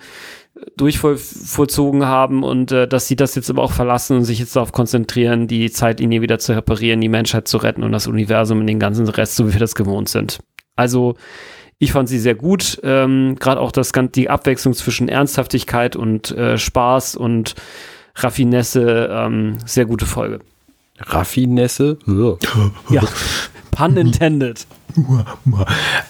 durchvollzogen 0.76 2.06
haben 2.06 2.44
und 2.44 2.70
äh, 2.70 2.86
dass 2.86 3.08
sie 3.08 3.16
das 3.16 3.34
jetzt 3.34 3.50
aber 3.50 3.62
auch 3.62 3.72
verlassen 3.72 4.18
und 4.18 4.24
sich 4.24 4.38
jetzt 4.38 4.54
darauf 4.54 4.70
konzentrieren, 4.70 5.48
die 5.48 5.72
Zeitlinie 5.72 6.20
wieder 6.20 6.38
zu 6.38 6.52
reparieren, 6.52 7.00
die 7.00 7.08
Menschheit 7.08 7.48
zu 7.48 7.56
retten 7.56 7.82
und 7.82 7.90
das 7.90 8.06
Universum 8.06 8.60
in 8.60 8.68
den 8.68 8.78
ganzen 8.78 9.08
Rest, 9.08 9.34
so 9.34 9.48
wie 9.48 9.54
wir 9.54 9.60
das 9.60 9.74
gewohnt 9.74 10.08
sind. 10.08 10.38
Also 10.76 11.16
ich 11.78 11.90
fand 11.90 12.08
sie 12.08 12.20
sehr 12.20 12.36
gut, 12.36 12.80
ähm, 12.84 13.34
gerade 13.40 13.60
auch 13.60 13.72
das 13.72 13.90
die 14.14 14.30
Abwechslung 14.30 14.74
zwischen 14.74 15.08
Ernsthaftigkeit 15.08 15.96
und 15.96 16.30
äh, 16.30 16.58
Spaß 16.58 17.16
und 17.16 17.56
Raffinesse, 18.14 19.08
ähm, 19.10 19.56
sehr 19.66 19.86
gute 19.86 20.06
Folge. 20.06 20.38
Raffinesse. 21.02 21.98
Ja, 22.90 23.02
pun 23.70 23.96
intended. 23.96 24.66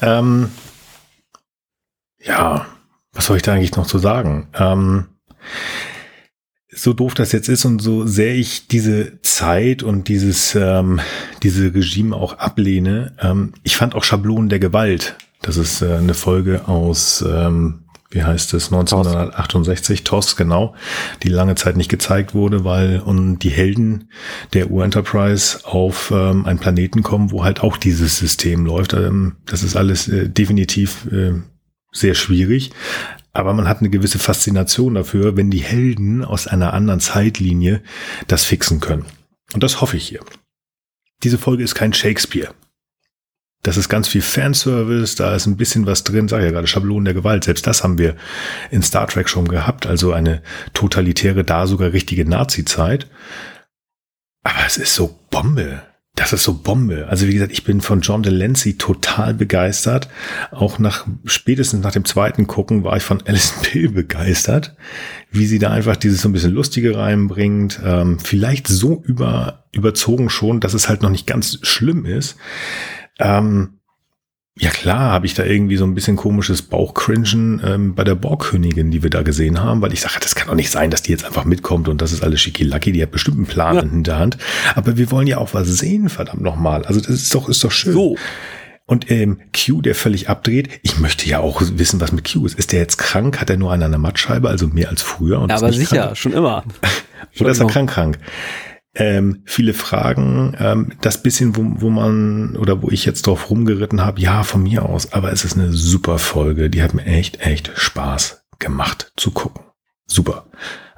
Ähm, 0.01 0.51
ja, 2.21 2.67
was 3.13 3.27
soll 3.27 3.37
ich 3.37 3.43
da 3.43 3.53
eigentlich 3.53 3.77
noch 3.77 3.87
zu 3.87 3.99
sagen? 3.99 4.49
Ähm, 4.55 5.07
so 6.75 6.93
doof 6.93 7.15
das 7.15 7.33
jetzt 7.33 7.49
ist 7.49 7.65
und 7.65 7.81
so 7.81 8.07
sehr 8.07 8.35
ich 8.35 8.67
diese 8.67 9.21
Zeit 9.21 9.83
und 9.83 10.09
dieses 10.09 10.55
ähm, 10.55 11.01
diese 11.43 11.75
Regime 11.75 12.17
auch 12.17 12.39
ablehne, 12.39 13.15
ähm, 13.21 13.53
ich 13.63 13.77
fand 13.77 13.95
auch 13.95 14.05
Schablonen 14.05 14.49
der 14.49 14.59
Gewalt. 14.59 15.17
Das 15.43 15.57
ist 15.57 15.83
äh, 15.83 15.97
eine 15.97 16.15
Folge 16.15 16.67
aus 16.69 17.23
ähm, 17.29 17.82
wie 18.13 18.23
heißt 18.23 18.55
es 18.55 18.73
1968 18.73 20.05
TOS 20.05 20.37
genau, 20.37 20.75
die 21.23 21.29
lange 21.29 21.55
Zeit 21.55 21.77
nicht 21.77 21.91
gezeigt 21.91 22.35
wurde, 22.35 22.65
weil 22.65 23.01
und 23.01 23.41
die 23.41 23.51
Helden 23.51 24.11
der 24.53 24.71
U-Enterprise 24.71 25.61
auf 25.65 26.11
ähm, 26.15 26.47
einen 26.47 26.59
Planeten 26.59 27.03
kommen, 27.03 27.31
wo 27.31 27.45
halt 27.45 27.63
auch 27.63 27.77
dieses 27.77 28.19
System 28.19 28.67
läuft. 28.67 28.93
Ähm, 28.93 29.37
das 29.47 29.63
ist 29.63 29.77
alles 29.77 30.09
äh, 30.09 30.29
definitiv 30.29 31.07
äh, 31.11 31.33
sehr 31.93 32.15
schwierig. 32.15 32.71
Aber 33.33 33.55
man 33.55 33.67
hat 33.67 33.79
eine 33.79 33.91
gewisse 33.91 34.19
Faszination 34.19 34.95
dafür, 34.95 35.37
wenn 35.37 35.51
die 35.51 35.63
Helden 35.63 36.25
aus 36.25 36.47
einer 36.47 36.75
anderen 36.75 37.01
Zeitlinie 37.01 37.83
das 38.27 38.45
fixen 38.45 38.81
können. 38.81 39.07
Und 39.55 39.63
das 39.63 39.81
hoffe 39.81 39.97
ich 39.97 40.07
hier. 40.07 40.21
Diese 41.23 41.39
Folge 41.39 41.63
ist 41.63 41.75
kein 41.75 41.95
Shakespeare. 41.95 42.53
Das 43.63 43.77
ist 43.77 43.89
ganz 43.89 44.09
viel 44.09 44.23
Fanservice, 44.23 45.15
da 45.15 45.37
ist 45.37 45.47
ein 45.47 45.57
bisschen 45.57 45.87
was 45.87 46.03
drin, 46.03 46.27
sag 46.27 46.43
ja 46.43 46.51
gerade, 46.51 46.67
Schablonen 46.67 47.05
der 47.05 47.15
Gewalt. 47.15 47.45
Selbst 47.45 47.67
das 47.67 47.85
haben 47.85 47.97
wir 47.97 48.17
in 48.73 48.83
Star 48.83 49.07
Trek 49.07 49.29
schon 49.29 49.47
gehabt, 49.47 49.87
also 49.87 50.13
eine 50.13 50.43
totalitäre, 50.75 51.45
da 51.45 51.69
sogar 51.69 51.93
richtige 51.93 52.29
Nazi-Zeit. 52.29 53.09
Aber 54.43 54.67
es 54.67 54.77
ist 54.79 54.95
so 54.95 55.21
Bombe. 55.31 55.83
Das 56.15 56.35
ist 56.35 56.43
so 56.43 56.55
Bombe. 56.55 57.07
Also 57.09 57.27
wie 57.27 57.33
gesagt, 57.33 57.53
ich 57.53 57.65
bin 57.65 57.81
von 57.81 58.03
John 58.03 58.23
Delancey 58.23 58.77
total 58.77 59.33
begeistert. 59.33 60.09
Auch 60.51 60.79
nach 60.79 61.07
spätestens 61.25 61.83
nach 61.83 61.93
dem 61.93 62.05
zweiten 62.05 62.47
Gucken 62.47 62.85
war 62.85 62.97
ich 62.97 63.03
von 63.03 63.23
Alison 63.27 63.63
Pill 63.63 63.89
begeistert, 63.91 64.77
wie 65.31 65.47
sie 65.47 65.59
da 65.59 65.71
einfach 65.71 65.97
dieses 65.97 66.21
so 66.21 66.29
ein 66.29 66.33
bisschen 66.33 66.53
lustige 66.53 66.99
reinbringt. 66.99 67.81
Ähm, 67.83 68.19
vielleicht 68.19 68.69
so 68.69 69.03
über 69.07 69.65
überzogen 69.73 70.29
schon, 70.29 70.61
dass 70.61 70.75
es 70.75 70.91
halt 70.91 71.01
noch 71.01 71.09
nicht 71.09 71.27
ganz 71.27 71.59
schlimm 71.63 72.05
ist. 72.05 72.37
Ähm, 73.19 73.79
ja 74.59 74.69
klar, 74.71 75.11
habe 75.13 75.25
ich 75.25 75.33
da 75.35 75.45
irgendwie 75.45 75.77
so 75.79 75.85
ein 75.85 75.95
bisschen 75.95 76.17
komisches 76.17 76.61
Bauchcringen 76.63 77.63
ähm, 77.65 77.95
bei 77.95 78.05
der 78.05 78.15
Borgkönigin, 78.15 78.91
die 78.91 79.03
wir 79.03 79.09
da 79.09 79.23
gesehen 79.23 79.63
haben, 79.63 79.81
weil 79.81 79.95
ich 79.95 80.03
sage, 80.03 80.17
das 80.21 80.35
kann 80.35 80.49
doch 80.49 80.55
nicht 80.55 80.71
sein, 80.71 80.91
dass 80.91 81.03
die 81.03 81.11
jetzt 81.11 81.25
einfach 81.25 81.45
mitkommt 81.47 81.89
und 81.89 82.03
das 82.03 82.13
ist 82.13 82.23
alles 82.23 82.41
schickilacki, 82.43 82.93
die 82.93 83.03
hat 83.03 83.11
bestimmt 83.13 83.39
einen 83.39 83.47
Plan 83.47 83.77
Ja. 83.77 83.83
in 83.83 83.91
Hinterhand. 83.91 84.37
Aber 84.75 84.99
wir 84.99 85.11
wollen 85.11 85.27
ja 85.27 85.39
auch 85.39 85.55
was 85.55 85.69
sehen, 85.69 86.11
verdammt 86.11 86.43
nochmal. 86.43 86.85
Also 86.85 87.01
das 87.01 87.09
ist 87.09 87.35
doch, 87.35 87.49
ist 87.49 87.65
doch 87.65 87.71
schön. 87.73 87.95
So. 87.95 88.17
Und 88.85 89.11
ähm, 89.11 89.39
Q, 89.57 89.81
der 89.81 89.95
völlig 89.95 90.29
abdreht, 90.29 90.69
ich 90.83 90.99
möchte 90.99 91.27
ja 91.27 91.39
auch 91.39 91.63
wissen, 91.65 92.01
was 92.01 92.13
mit 92.13 92.31
Q 92.31 92.45
ist. 92.45 92.59
Ist 92.59 92.73
der 92.73 92.81
jetzt 92.81 92.99
krank? 92.99 93.41
Hat 93.41 93.49
er 93.49 93.57
nur 93.57 93.73
an 93.73 93.81
der 93.81 93.97
Mattscheibe, 93.99 94.51
also 94.51 94.67
mehr 94.67 94.91
als 94.91 95.01
früher? 95.01 95.41
Und 95.41 95.49
Ja, 95.49 95.57
aber 95.57 95.73
sicher, 95.73 95.97
krank? 95.97 96.17
schon 96.19 96.33
immer. 96.35 96.65
Oder 97.41 97.51
ist 97.53 97.61
er 97.61 97.69
krank 97.69 97.89
krank? 97.89 98.19
Ähm, 98.95 99.43
viele 99.47 99.73
Fragen, 99.73 100.55
ähm, 100.59 100.93
das 101.01 101.23
bisschen, 101.23 101.57
wo, 101.57 101.63
wo 101.81 101.89
man 101.89 102.57
oder 102.57 102.83
wo 102.83 102.91
ich 102.91 103.07
jetzt 103.07 103.27
drauf 103.27 103.49
rumgeritten 103.49 104.05
habe, 104.05 104.21
ja, 104.21 104.43
von 104.43 104.63
mir 104.63 104.85
aus, 104.85 105.15
aber 105.15 105.33
es 105.33 105.45
ist 105.45 105.57
eine 105.57 105.73
super 105.73 106.19
Folge, 106.19 106.69
die 106.69 106.83
hat 106.83 106.93
mir 106.93 107.07
echt, 107.07 107.41
echt 107.41 107.73
Spaß 107.75 108.45
gemacht 108.59 109.13
zu 109.17 109.31
gucken. 109.31 109.65
Super. 110.07 110.45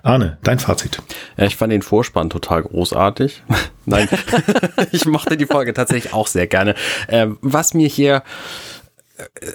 Arne, 0.04 0.36
dein 0.42 0.58
Fazit. 0.58 1.00
Ja, 1.38 1.46
ich 1.46 1.56
fand 1.56 1.72
den 1.72 1.80
Vorspann 1.80 2.28
total 2.28 2.64
großartig. 2.64 3.42
Nein, 3.86 4.08
ich 4.92 5.06
mochte 5.06 5.36
die 5.36 5.46
Folge 5.46 5.72
tatsächlich 5.72 6.12
auch 6.12 6.26
sehr 6.26 6.46
gerne. 6.46 6.74
Ähm, 7.08 7.38
was 7.40 7.72
mir 7.72 7.88
hier, 7.88 8.22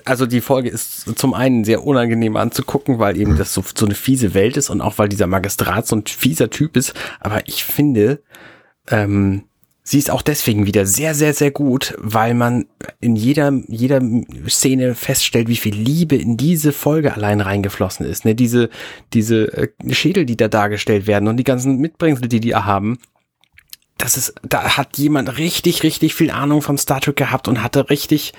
also 0.05 0.25
die 0.25 0.41
Folge 0.41 0.69
ist 0.69 1.17
zum 1.17 1.33
einen 1.33 1.63
sehr 1.63 1.83
unangenehm 1.83 2.37
anzugucken, 2.37 2.99
weil 2.99 3.17
eben 3.17 3.37
das 3.37 3.53
so, 3.53 3.63
so 3.75 3.85
eine 3.85 3.95
fiese 3.95 4.33
Welt 4.33 4.57
ist 4.57 4.69
und 4.69 4.81
auch 4.81 4.97
weil 4.97 5.09
dieser 5.09 5.27
Magistrat 5.27 5.85
so 5.85 5.97
ein 5.97 6.05
fieser 6.05 6.49
Typ 6.49 6.77
ist. 6.77 6.93
Aber 7.19 7.47
ich 7.47 7.65
finde, 7.65 8.21
ähm, 8.89 9.43
sie 9.83 9.99
ist 9.99 10.11
auch 10.11 10.21
deswegen 10.21 10.65
wieder 10.65 10.85
sehr, 10.85 11.13
sehr, 11.13 11.33
sehr 11.33 11.51
gut, 11.51 11.93
weil 11.97 12.35
man 12.35 12.67
in 13.01 13.17
jeder, 13.17 13.51
jeder 13.67 14.01
Szene 14.47 14.95
feststellt, 14.95 15.49
wie 15.49 15.57
viel 15.57 15.75
Liebe 15.75 16.15
in 16.15 16.37
diese 16.37 16.71
Folge 16.71 17.13
allein 17.13 17.41
reingeflossen 17.41 18.05
ist. 18.05 18.23
Ne? 18.23 18.35
Diese, 18.35 18.69
diese 19.13 19.51
äh, 19.51 19.93
Schädel, 19.93 20.25
die 20.25 20.37
da 20.37 20.47
dargestellt 20.47 21.05
werden 21.05 21.27
und 21.27 21.37
die 21.37 21.43
ganzen 21.43 21.79
Mitbringsel, 21.79 22.29
die 22.29 22.39
die 22.39 22.55
haben. 22.55 22.97
Das 23.97 24.15
ist, 24.15 24.35
da 24.43 24.77
hat 24.77 24.97
jemand 24.97 25.37
richtig, 25.37 25.83
richtig 25.83 26.15
viel 26.15 26.31
Ahnung 26.31 26.61
von 26.61 26.77
Star 26.77 27.01
Trek 27.01 27.17
gehabt 27.17 27.49
und 27.49 27.61
hatte 27.61 27.89
richtig, 27.89 28.31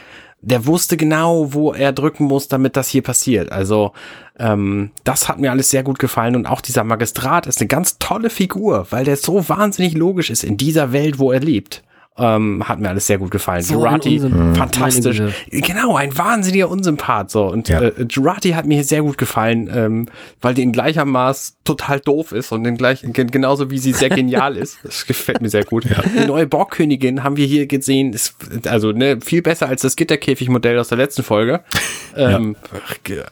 der 0.42 0.66
wusste 0.66 0.96
genau, 0.96 1.52
wo 1.52 1.72
er 1.72 1.92
drücken 1.92 2.24
muss, 2.24 2.48
damit 2.48 2.76
das 2.76 2.88
hier 2.88 3.02
passiert. 3.02 3.52
Also 3.52 3.92
ähm, 4.38 4.90
das 5.04 5.28
hat 5.28 5.38
mir 5.38 5.50
alles 5.50 5.70
sehr 5.70 5.82
gut 5.82 5.98
gefallen 5.98 6.34
und 6.34 6.46
auch 6.46 6.60
dieser 6.60 6.84
Magistrat 6.84 7.46
ist 7.46 7.60
eine 7.60 7.68
ganz 7.68 7.98
tolle 7.98 8.30
Figur, 8.30 8.86
weil 8.90 9.04
der 9.04 9.16
so 9.16 9.48
wahnsinnig 9.48 9.94
logisch 9.94 10.30
ist 10.30 10.44
in 10.44 10.56
dieser 10.56 10.92
Welt, 10.92 11.18
wo 11.18 11.30
er 11.30 11.40
lebt. 11.40 11.82
Ähm, 12.18 12.68
hat 12.68 12.80
mir 12.80 12.88
alles 12.90 13.06
sehr 13.06 13.16
gut 13.18 13.30
gefallen. 13.30 13.62
So 13.62 13.74
Jurati, 13.74 14.18
Unsymp- 14.20 14.56
fantastisch. 14.56 15.22
Genau, 15.50 15.96
ein 15.96 16.16
wahnsinniger 16.18 16.68
Unsympath. 16.68 17.30
So. 17.30 17.46
Und 17.46 17.68
Ja. 17.68 17.80
äh, 17.80 17.92
Jurati 18.10 18.50
hat 18.50 18.66
mir 18.66 18.84
sehr 18.84 19.02
gut 19.02 19.16
gefallen, 19.16 19.70
ähm, 19.72 20.06
weil 20.42 20.52
die 20.52 20.62
in 20.62 20.72
gleicher 20.72 21.04
Maß 21.06 21.56
total 21.64 22.00
doof 22.00 22.32
ist 22.32 22.52
und 22.52 22.64
in 22.66 22.76
gleich, 22.76 23.02
gen- 23.04 23.30
genauso 23.30 23.70
wie 23.70 23.78
sie 23.78 23.92
sehr 23.92 24.10
genial 24.10 24.56
ist. 24.56 24.78
Das 24.82 25.06
gefällt 25.06 25.40
mir 25.40 25.48
sehr 25.48 25.64
gut. 25.64 25.84
Die 25.84 26.26
neue 26.26 26.46
Borgkönigin 26.46 27.22
haben 27.24 27.36
wir 27.38 27.46
hier 27.46 27.66
gesehen. 27.66 28.12
Ist, 28.12 28.34
also 28.66 28.92
ne, 28.92 29.18
viel 29.24 29.40
besser 29.40 29.68
als 29.68 29.82
das 29.82 29.96
Gitterkäfigmodell 29.96 30.78
aus 30.78 30.88
der 30.88 30.98
letzten 30.98 31.22
Folge. 31.22 31.60
Ähm, 32.16 32.56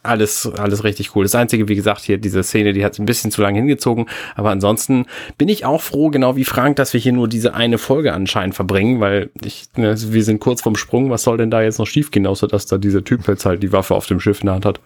Alles, 0.02 0.46
alles 0.56 0.84
richtig 0.84 1.14
cool. 1.14 1.24
Das 1.24 1.34
Einzige, 1.34 1.68
wie 1.68 1.74
gesagt, 1.74 2.02
hier 2.02 2.16
diese 2.18 2.42
Szene, 2.42 2.72
die 2.72 2.84
hat 2.84 2.92
es 2.92 2.98
ein 2.98 3.06
bisschen 3.06 3.30
zu 3.30 3.42
lange 3.42 3.58
hingezogen. 3.58 4.06
Aber 4.36 4.50
ansonsten 4.50 5.06
bin 5.36 5.48
ich 5.48 5.64
auch 5.64 5.82
froh, 5.82 6.10
genau 6.10 6.36
wie 6.36 6.44
Frank, 6.44 6.76
dass 6.76 6.92
wir 6.92 7.00
hier 7.00 7.12
nur 7.12 7.28
diese 7.28 7.54
eine 7.54 7.76
Folge 7.78 8.12
anscheinend 8.12 8.54
verbringen, 8.68 9.00
weil 9.00 9.30
ich, 9.44 9.68
ne, 9.76 9.96
wir 9.98 10.24
sind 10.24 10.40
kurz 10.40 10.60
vom 10.60 10.76
Sprung. 10.76 11.10
Was 11.10 11.22
soll 11.22 11.38
denn 11.38 11.50
da 11.50 11.62
jetzt 11.62 11.78
noch 11.78 11.86
schiefgehen, 11.86 12.26
außer 12.26 12.46
dass 12.46 12.66
da 12.66 12.78
dieser 12.78 13.02
Typ 13.02 13.26
jetzt 13.26 13.46
halt 13.46 13.62
die 13.62 13.72
Waffe 13.72 13.94
auf 13.94 14.06
dem 14.06 14.20
Schiff 14.20 14.40
in 14.40 14.46
der 14.46 14.54
Hand 14.54 14.66
hat? 14.66 14.80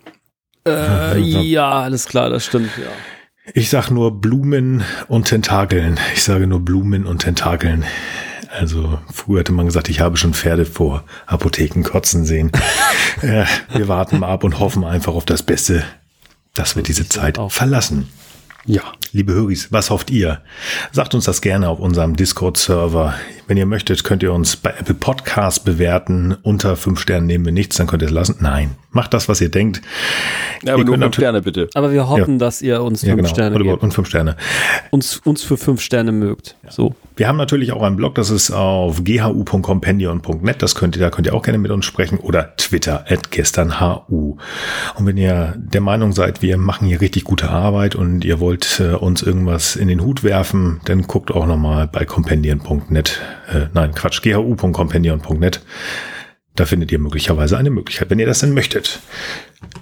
Äh, 0.67 1.19
ja, 1.19 1.71
alles 1.71 2.07
klar, 2.07 2.31
das 2.31 2.47
stimmt, 2.47 2.71
ja. 2.79 2.91
Ich 3.55 3.71
sag 3.71 3.91
nur 3.91 4.21
Blumen 4.21 4.85
und 5.09 5.25
Tentakeln. 5.27 5.99
Ich 6.15 6.23
sage 6.23 6.47
nur 6.47 6.61
Blumen 6.61 7.07
und 7.07 7.19
Tentakeln. 7.23 7.85
Also 8.57 9.01
früher 9.13 9.41
hätte 9.41 9.53
man 9.53 9.67
gesagt, 9.67 9.89
ich 9.89 9.99
habe 9.99 10.17
schon 10.17 10.35
Pferde 10.35 10.65
vor 10.65 11.03
Apotheken 11.27 11.83
kotzen 11.83 12.25
sehen. 12.25 12.53
äh, 13.23 13.45
wir 13.75 13.89
warten 13.89 14.21
mal 14.21 14.29
ab 14.29 14.45
und 14.45 14.61
hoffen 14.61 14.85
einfach 14.85 15.15
auf 15.15 15.25
das 15.25 15.43
Beste, 15.43 15.83
dass 16.55 16.77
wir 16.77 16.85
diese 16.85 17.09
Zeit 17.09 17.39
auch. 17.39 17.51
verlassen. 17.51 18.09
Ja. 18.65 18.83
Liebe 19.11 19.33
Höris, 19.33 19.73
was 19.73 19.91
hofft 19.91 20.11
ihr? 20.11 20.41
Sagt 20.93 21.15
uns 21.15 21.25
das 21.25 21.41
gerne 21.41 21.69
auf 21.69 21.81
unserem 21.81 22.15
Discord-Server. 22.15 23.15
Wenn 23.53 23.59
ihr 23.59 23.66
möchtet, 23.66 24.03
könnt 24.03 24.23
ihr 24.23 24.33
uns 24.33 24.57
bei 24.57 24.70
Apple 24.70 24.95
Podcasts 24.95 25.61
bewerten. 25.61 26.35
Unter 26.41 26.74
fünf 26.74 27.01
Sternen 27.01 27.27
nehmen 27.27 27.45
wir 27.45 27.53
nichts, 27.53 27.77
dann 27.77 27.87
könnt 27.87 28.01
ihr 28.01 28.07
es 28.09 28.15
lassen. 28.15 28.37
Nein, 28.41 28.77
macht 28.93 29.12
das, 29.12 29.29
was 29.29 29.43
ihr 29.43 29.51
denkt. 29.51 29.83
Ja, 30.62 30.73
aber 30.73 30.81
Ihr 30.81 30.87
nur 30.87 30.97
fünf 30.97 31.16
Sterne 31.16 31.43
bitte. 31.43 31.69
Aber 31.74 31.93
wir 31.93 32.09
hoffen, 32.09 32.39
dass 32.39 32.62
ihr 32.62 32.83
uns 32.83 33.03
Ja, 33.03 33.09
fünf 33.11 33.24
genau. 33.24 33.29
Sterne 33.35 33.57
Und, 33.57 33.62
gebt. 33.65 33.83
und 33.83 33.93
fünf 33.93 34.09
Sterne. 34.09 34.37
Uns, 34.91 35.19
uns 35.24 35.43
für 35.43 35.59
fünf 35.59 35.83
Sterne 35.83 36.12
mögt. 36.12 36.57
So. 36.70 36.95
Wir 37.16 37.29
haben 37.29 37.37
natürlich 37.37 37.73
auch 37.73 37.83
einen 37.83 37.97
Blog, 37.97 38.15
das 38.15 38.31
ist 38.31 38.51
auf 38.53 39.05
ghu.compendion.net. 39.05 40.62
Das 40.62 40.74
könnt 40.74 40.97
ihr, 40.97 41.01
da 41.03 41.11
könnt 41.11 41.27
ihr 41.27 41.35
auch 41.35 41.43
gerne 41.43 41.59
mit 41.59 41.70
uns 41.70 41.85
sprechen 41.85 42.19
oder 42.19 42.57
Twitter 42.57 43.05
at 43.09 43.31
gesternhu. 43.31 44.39
Und 44.97 45.07
wenn 45.07 45.19
ihr 45.19 45.55
der 45.59 45.83
Meinung 45.83 46.12
seid, 46.12 46.41
wir 46.41 46.57
machen 46.57 46.89
hier 46.89 47.01
richtig 47.03 47.24
gute 47.24 47.51
Arbeit 47.51 47.95
und 47.97 48.24
ihr 48.24 48.41
wollt 48.41 48.81
äh, 48.81 48.95
uns 48.95 49.23
irgendwas 49.23 49.77
in 49.77 49.89
den 49.89 50.01
Hut 50.03 50.24
werfen, 50.24 50.81
dann 50.87 51.03
guckt 51.03 51.33
auch 51.33 51.47
nochmal 51.47 51.87
bei 51.87 52.05
compendion.net, 52.07 53.20
äh, 53.48 53.66
nein, 53.73 53.94
Quatsch, 53.94 54.23
ghu.compendion.net. 54.23 55.62
Da 56.55 56.66
findet 56.66 56.93
ihr 56.93 56.98
möglicherweise 56.98 57.56
eine 57.56 57.70
Möglichkeit, 57.70 58.10
wenn 58.10 58.19
ihr 58.19 58.27
das 58.27 58.40
denn 58.40 58.52
möchtet. 58.52 59.01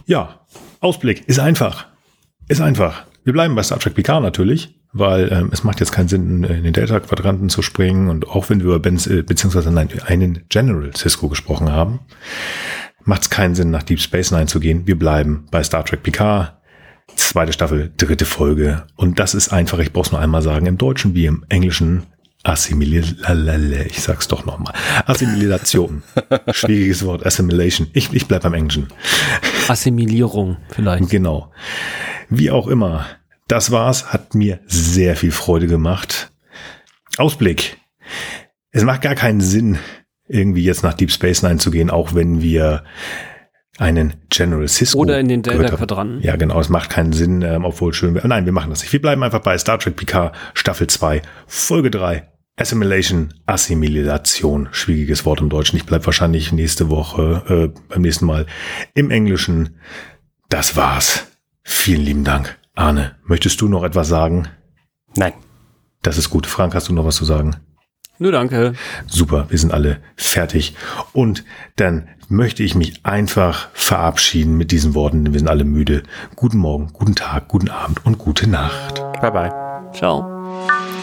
Ja, 0.06 0.40
Ausblick 0.80 1.28
ist 1.28 1.40
einfach. 1.40 1.86
Ist 2.48 2.60
einfach. 2.60 3.04
Wir 3.24 3.32
bleiben 3.32 3.54
bei 3.54 3.62
Star 3.62 3.78
Trek 3.78 3.94
Picard 3.94 4.22
natürlich, 4.22 4.80
weil 4.92 5.30
ähm, 5.32 5.50
es 5.52 5.62
macht 5.62 5.80
jetzt 5.80 5.92
keinen 5.92 6.08
Sinn, 6.08 6.44
in 6.44 6.62
den 6.62 6.72
Delta-Quadranten 6.72 7.48
zu 7.48 7.62
springen. 7.62 8.08
Und 8.08 8.28
auch 8.28 8.48
wenn 8.48 8.60
wir 8.60 8.66
über 8.66 8.78
Benz, 8.78 9.06
äh, 9.06 9.22
beziehungsweise 9.22 9.70
nein, 9.70 9.88
einen 10.06 10.44
General 10.48 10.90
Cisco 10.96 11.28
gesprochen 11.28 11.70
haben, 11.70 12.00
macht 13.04 13.22
es 13.22 13.30
keinen 13.30 13.54
Sinn, 13.54 13.70
nach 13.70 13.82
Deep 13.82 14.00
Space 14.00 14.30
Nine 14.30 14.46
zu 14.46 14.60
gehen. 14.60 14.86
Wir 14.86 14.98
bleiben 14.98 15.46
bei 15.50 15.62
Star 15.62 15.84
Trek 15.84 16.02
Picard. 16.02 16.56
Zweite 17.16 17.52
Staffel, 17.52 17.92
dritte 17.96 18.24
Folge. 18.24 18.84
Und 18.96 19.18
das 19.18 19.34
ist 19.34 19.52
einfach, 19.52 19.80
ich 19.80 19.92
brauch's 19.92 20.12
nur 20.12 20.20
einmal 20.20 20.42
sagen, 20.42 20.66
im 20.66 20.78
Deutschen 20.78 21.14
wie 21.14 21.26
im 21.26 21.44
Englischen 21.48 22.04
Assimilation. 22.42 23.86
Ich 23.86 24.00
sag's 24.00 24.28
doch 24.28 24.46
nochmal. 24.46 24.72
Assimilation. 25.06 26.02
Schwieriges 26.52 27.04
Wort. 27.04 27.26
Assimilation. 27.26 27.88
Ich, 27.92 28.12
ich 28.12 28.26
bleib 28.26 28.42
beim 28.42 28.54
Englischen. 28.54 28.88
Assimilierung 29.68 30.56
vielleicht. 30.70 31.10
Genau. 31.10 31.52
Wie 32.30 32.50
auch 32.50 32.66
immer. 32.66 33.06
Das 33.46 33.70
war's. 33.70 34.12
Hat 34.12 34.34
mir 34.34 34.60
sehr 34.66 35.16
viel 35.16 35.32
Freude 35.32 35.66
gemacht. 35.66 36.32
Ausblick. 37.18 37.76
Es 38.70 38.84
macht 38.84 39.02
gar 39.02 39.16
keinen 39.16 39.40
Sinn, 39.40 39.78
irgendwie 40.28 40.62
jetzt 40.62 40.82
nach 40.82 40.94
Deep 40.94 41.10
Space 41.10 41.42
Nine 41.42 41.58
zu 41.58 41.70
gehen, 41.70 41.90
auch 41.90 42.14
wenn 42.14 42.40
wir 42.40 42.84
einen 43.80 44.14
General 44.28 44.68
Cisco 44.68 44.98
Oder 44.98 45.18
in 45.18 45.28
den. 45.28 45.42
Delta-Quadranten. 45.42 46.20
Ja, 46.20 46.36
genau. 46.36 46.60
Es 46.60 46.68
macht 46.68 46.90
keinen 46.90 47.12
Sinn, 47.12 47.42
ähm, 47.42 47.64
obwohl 47.64 47.94
schön 47.94 48.14
wäre. 48.14 48.28
Nein, 48.28 48.44
wir 48.44 48.52
machen 48.52 48.70
das 48.70 48.82
nicht. 48.82 48.92
Wir 48.92 49.00
bleiben 49.00 49.22
einfach 49.22 49.40
bei 49.40 49.56
Star 49.56 49.78
Trek 49.78 49.96
Picard 49.96 50.34
Staffel 50.54 50.86
2, 50.86 51.22
Folge 51.46 51.90
3. 51.90 52.28
Assimilation, 52.56 53.32
Assimilation, 53.46 54.68
schwieriges 54.70 55.24
Wort 55.24 55.40
im 55.40 55.48
Deutschen. 55.48 55.78
Ich 55.78 55.86
bleib 55.86 56.04
wahrscheinlich 56.04 56.52
nächste 56.52 56.90
Woche, 56.90 57.72
äh, 57.74 57.80
beim 57.88 58.02
nächsten 58.02 58.26
Mal 58.26 58.44
im 58.94 59.10
Englischen. 59.10 59.76
Das 60.50 60.76
war's. 60.76 61.26
Vielen 61.62 62.02
lieben 62.02 62.24
Dank. 62.24 62.58
Arne, 62.74 63.16
möchtest 63.24 63.62
du 63.62 63.68
noch 63.68 63.82
etwas 63.82 64.08
sagen? 64.08 64.48
Nein. 65.16 65.32
Das 66.02 66.18
ist 66.18 66.28
gut. 66.28 66.46
Frank, 66.46 66.74
hast 66.74 66.88
du 66.88 66.92
noch 66.92 67.06
was 67.06 67.16
zu 67.16 67.24
sagen? 67.24 67.56
Nö, 68.20 68.30
danke. 68.30 68.74
Super, 69.06 69.46
wir 69.48 69.58
sind 69.58 69.72
alle 69.72 69.96
fertig. 70.14 70.76
Und 71.14 71.42
dann 71.76 72.06
möchte 72.28 72.62
ich 72.62 72.74
mich 72.74 73.00
einfach 73.02 73.70
verabschieden 73.72 74.58
mit 74.58 74.72
diesen 74.72 74.94
Worten, 74.94 75.24
denn 75.24 75.32
wir 75.32 75.40
sind 75.40 75.48
alle 75.48 75.64
müde. 75.64 76.02
Guten 76.36 76.58
Morgen, 76.58 76.90
guten 76.92 77.14
Tag, 77.14 77.48
guten 77.48 77.70
Abend 77.70 78.04
und 78.04 78.18
gute 78.18 78.46
Nacht. 78.46 78.96
Bye 79.22 79.30
bye. 79.30 79.50
Ciao. 79.94 80.26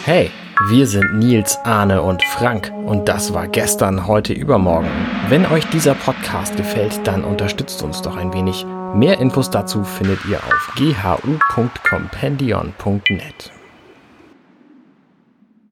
Hey, 0.04 0.30
wir 0.70 0.86
sind 0.86 1.18
Nils, 1.18 1.58
Arne 1.64 2.02
und 2.02 2.22
Frank 2.22 2.72
und 2.86 3.08
das 3.08 3.34
war 3.34 3.48
gestern, 3.48 4.06
heute, 4.06 4.32
übermorgen. 4.32 4.88
Wenn 5.28 5.44
euch 5.46 5.66
dieser 5.70 5.94
Podcast 5.94 6.56
gefällt, 6.56 7.04
dann 7.04 7.24
unterstützt 7.24 7.82
uns 7.82 8.00
doch 8.00 8.16
ein 8.16 8.32
wenig. 8.32 8.64
Mehr 8.94 9.18
Infos 9.18 9.50
dazu 9.50 9.82
findet 9.82 10.24
ihr 10.26 10.38
auf 10.38 10.72
ghu.compendion.net. 10.76 13.57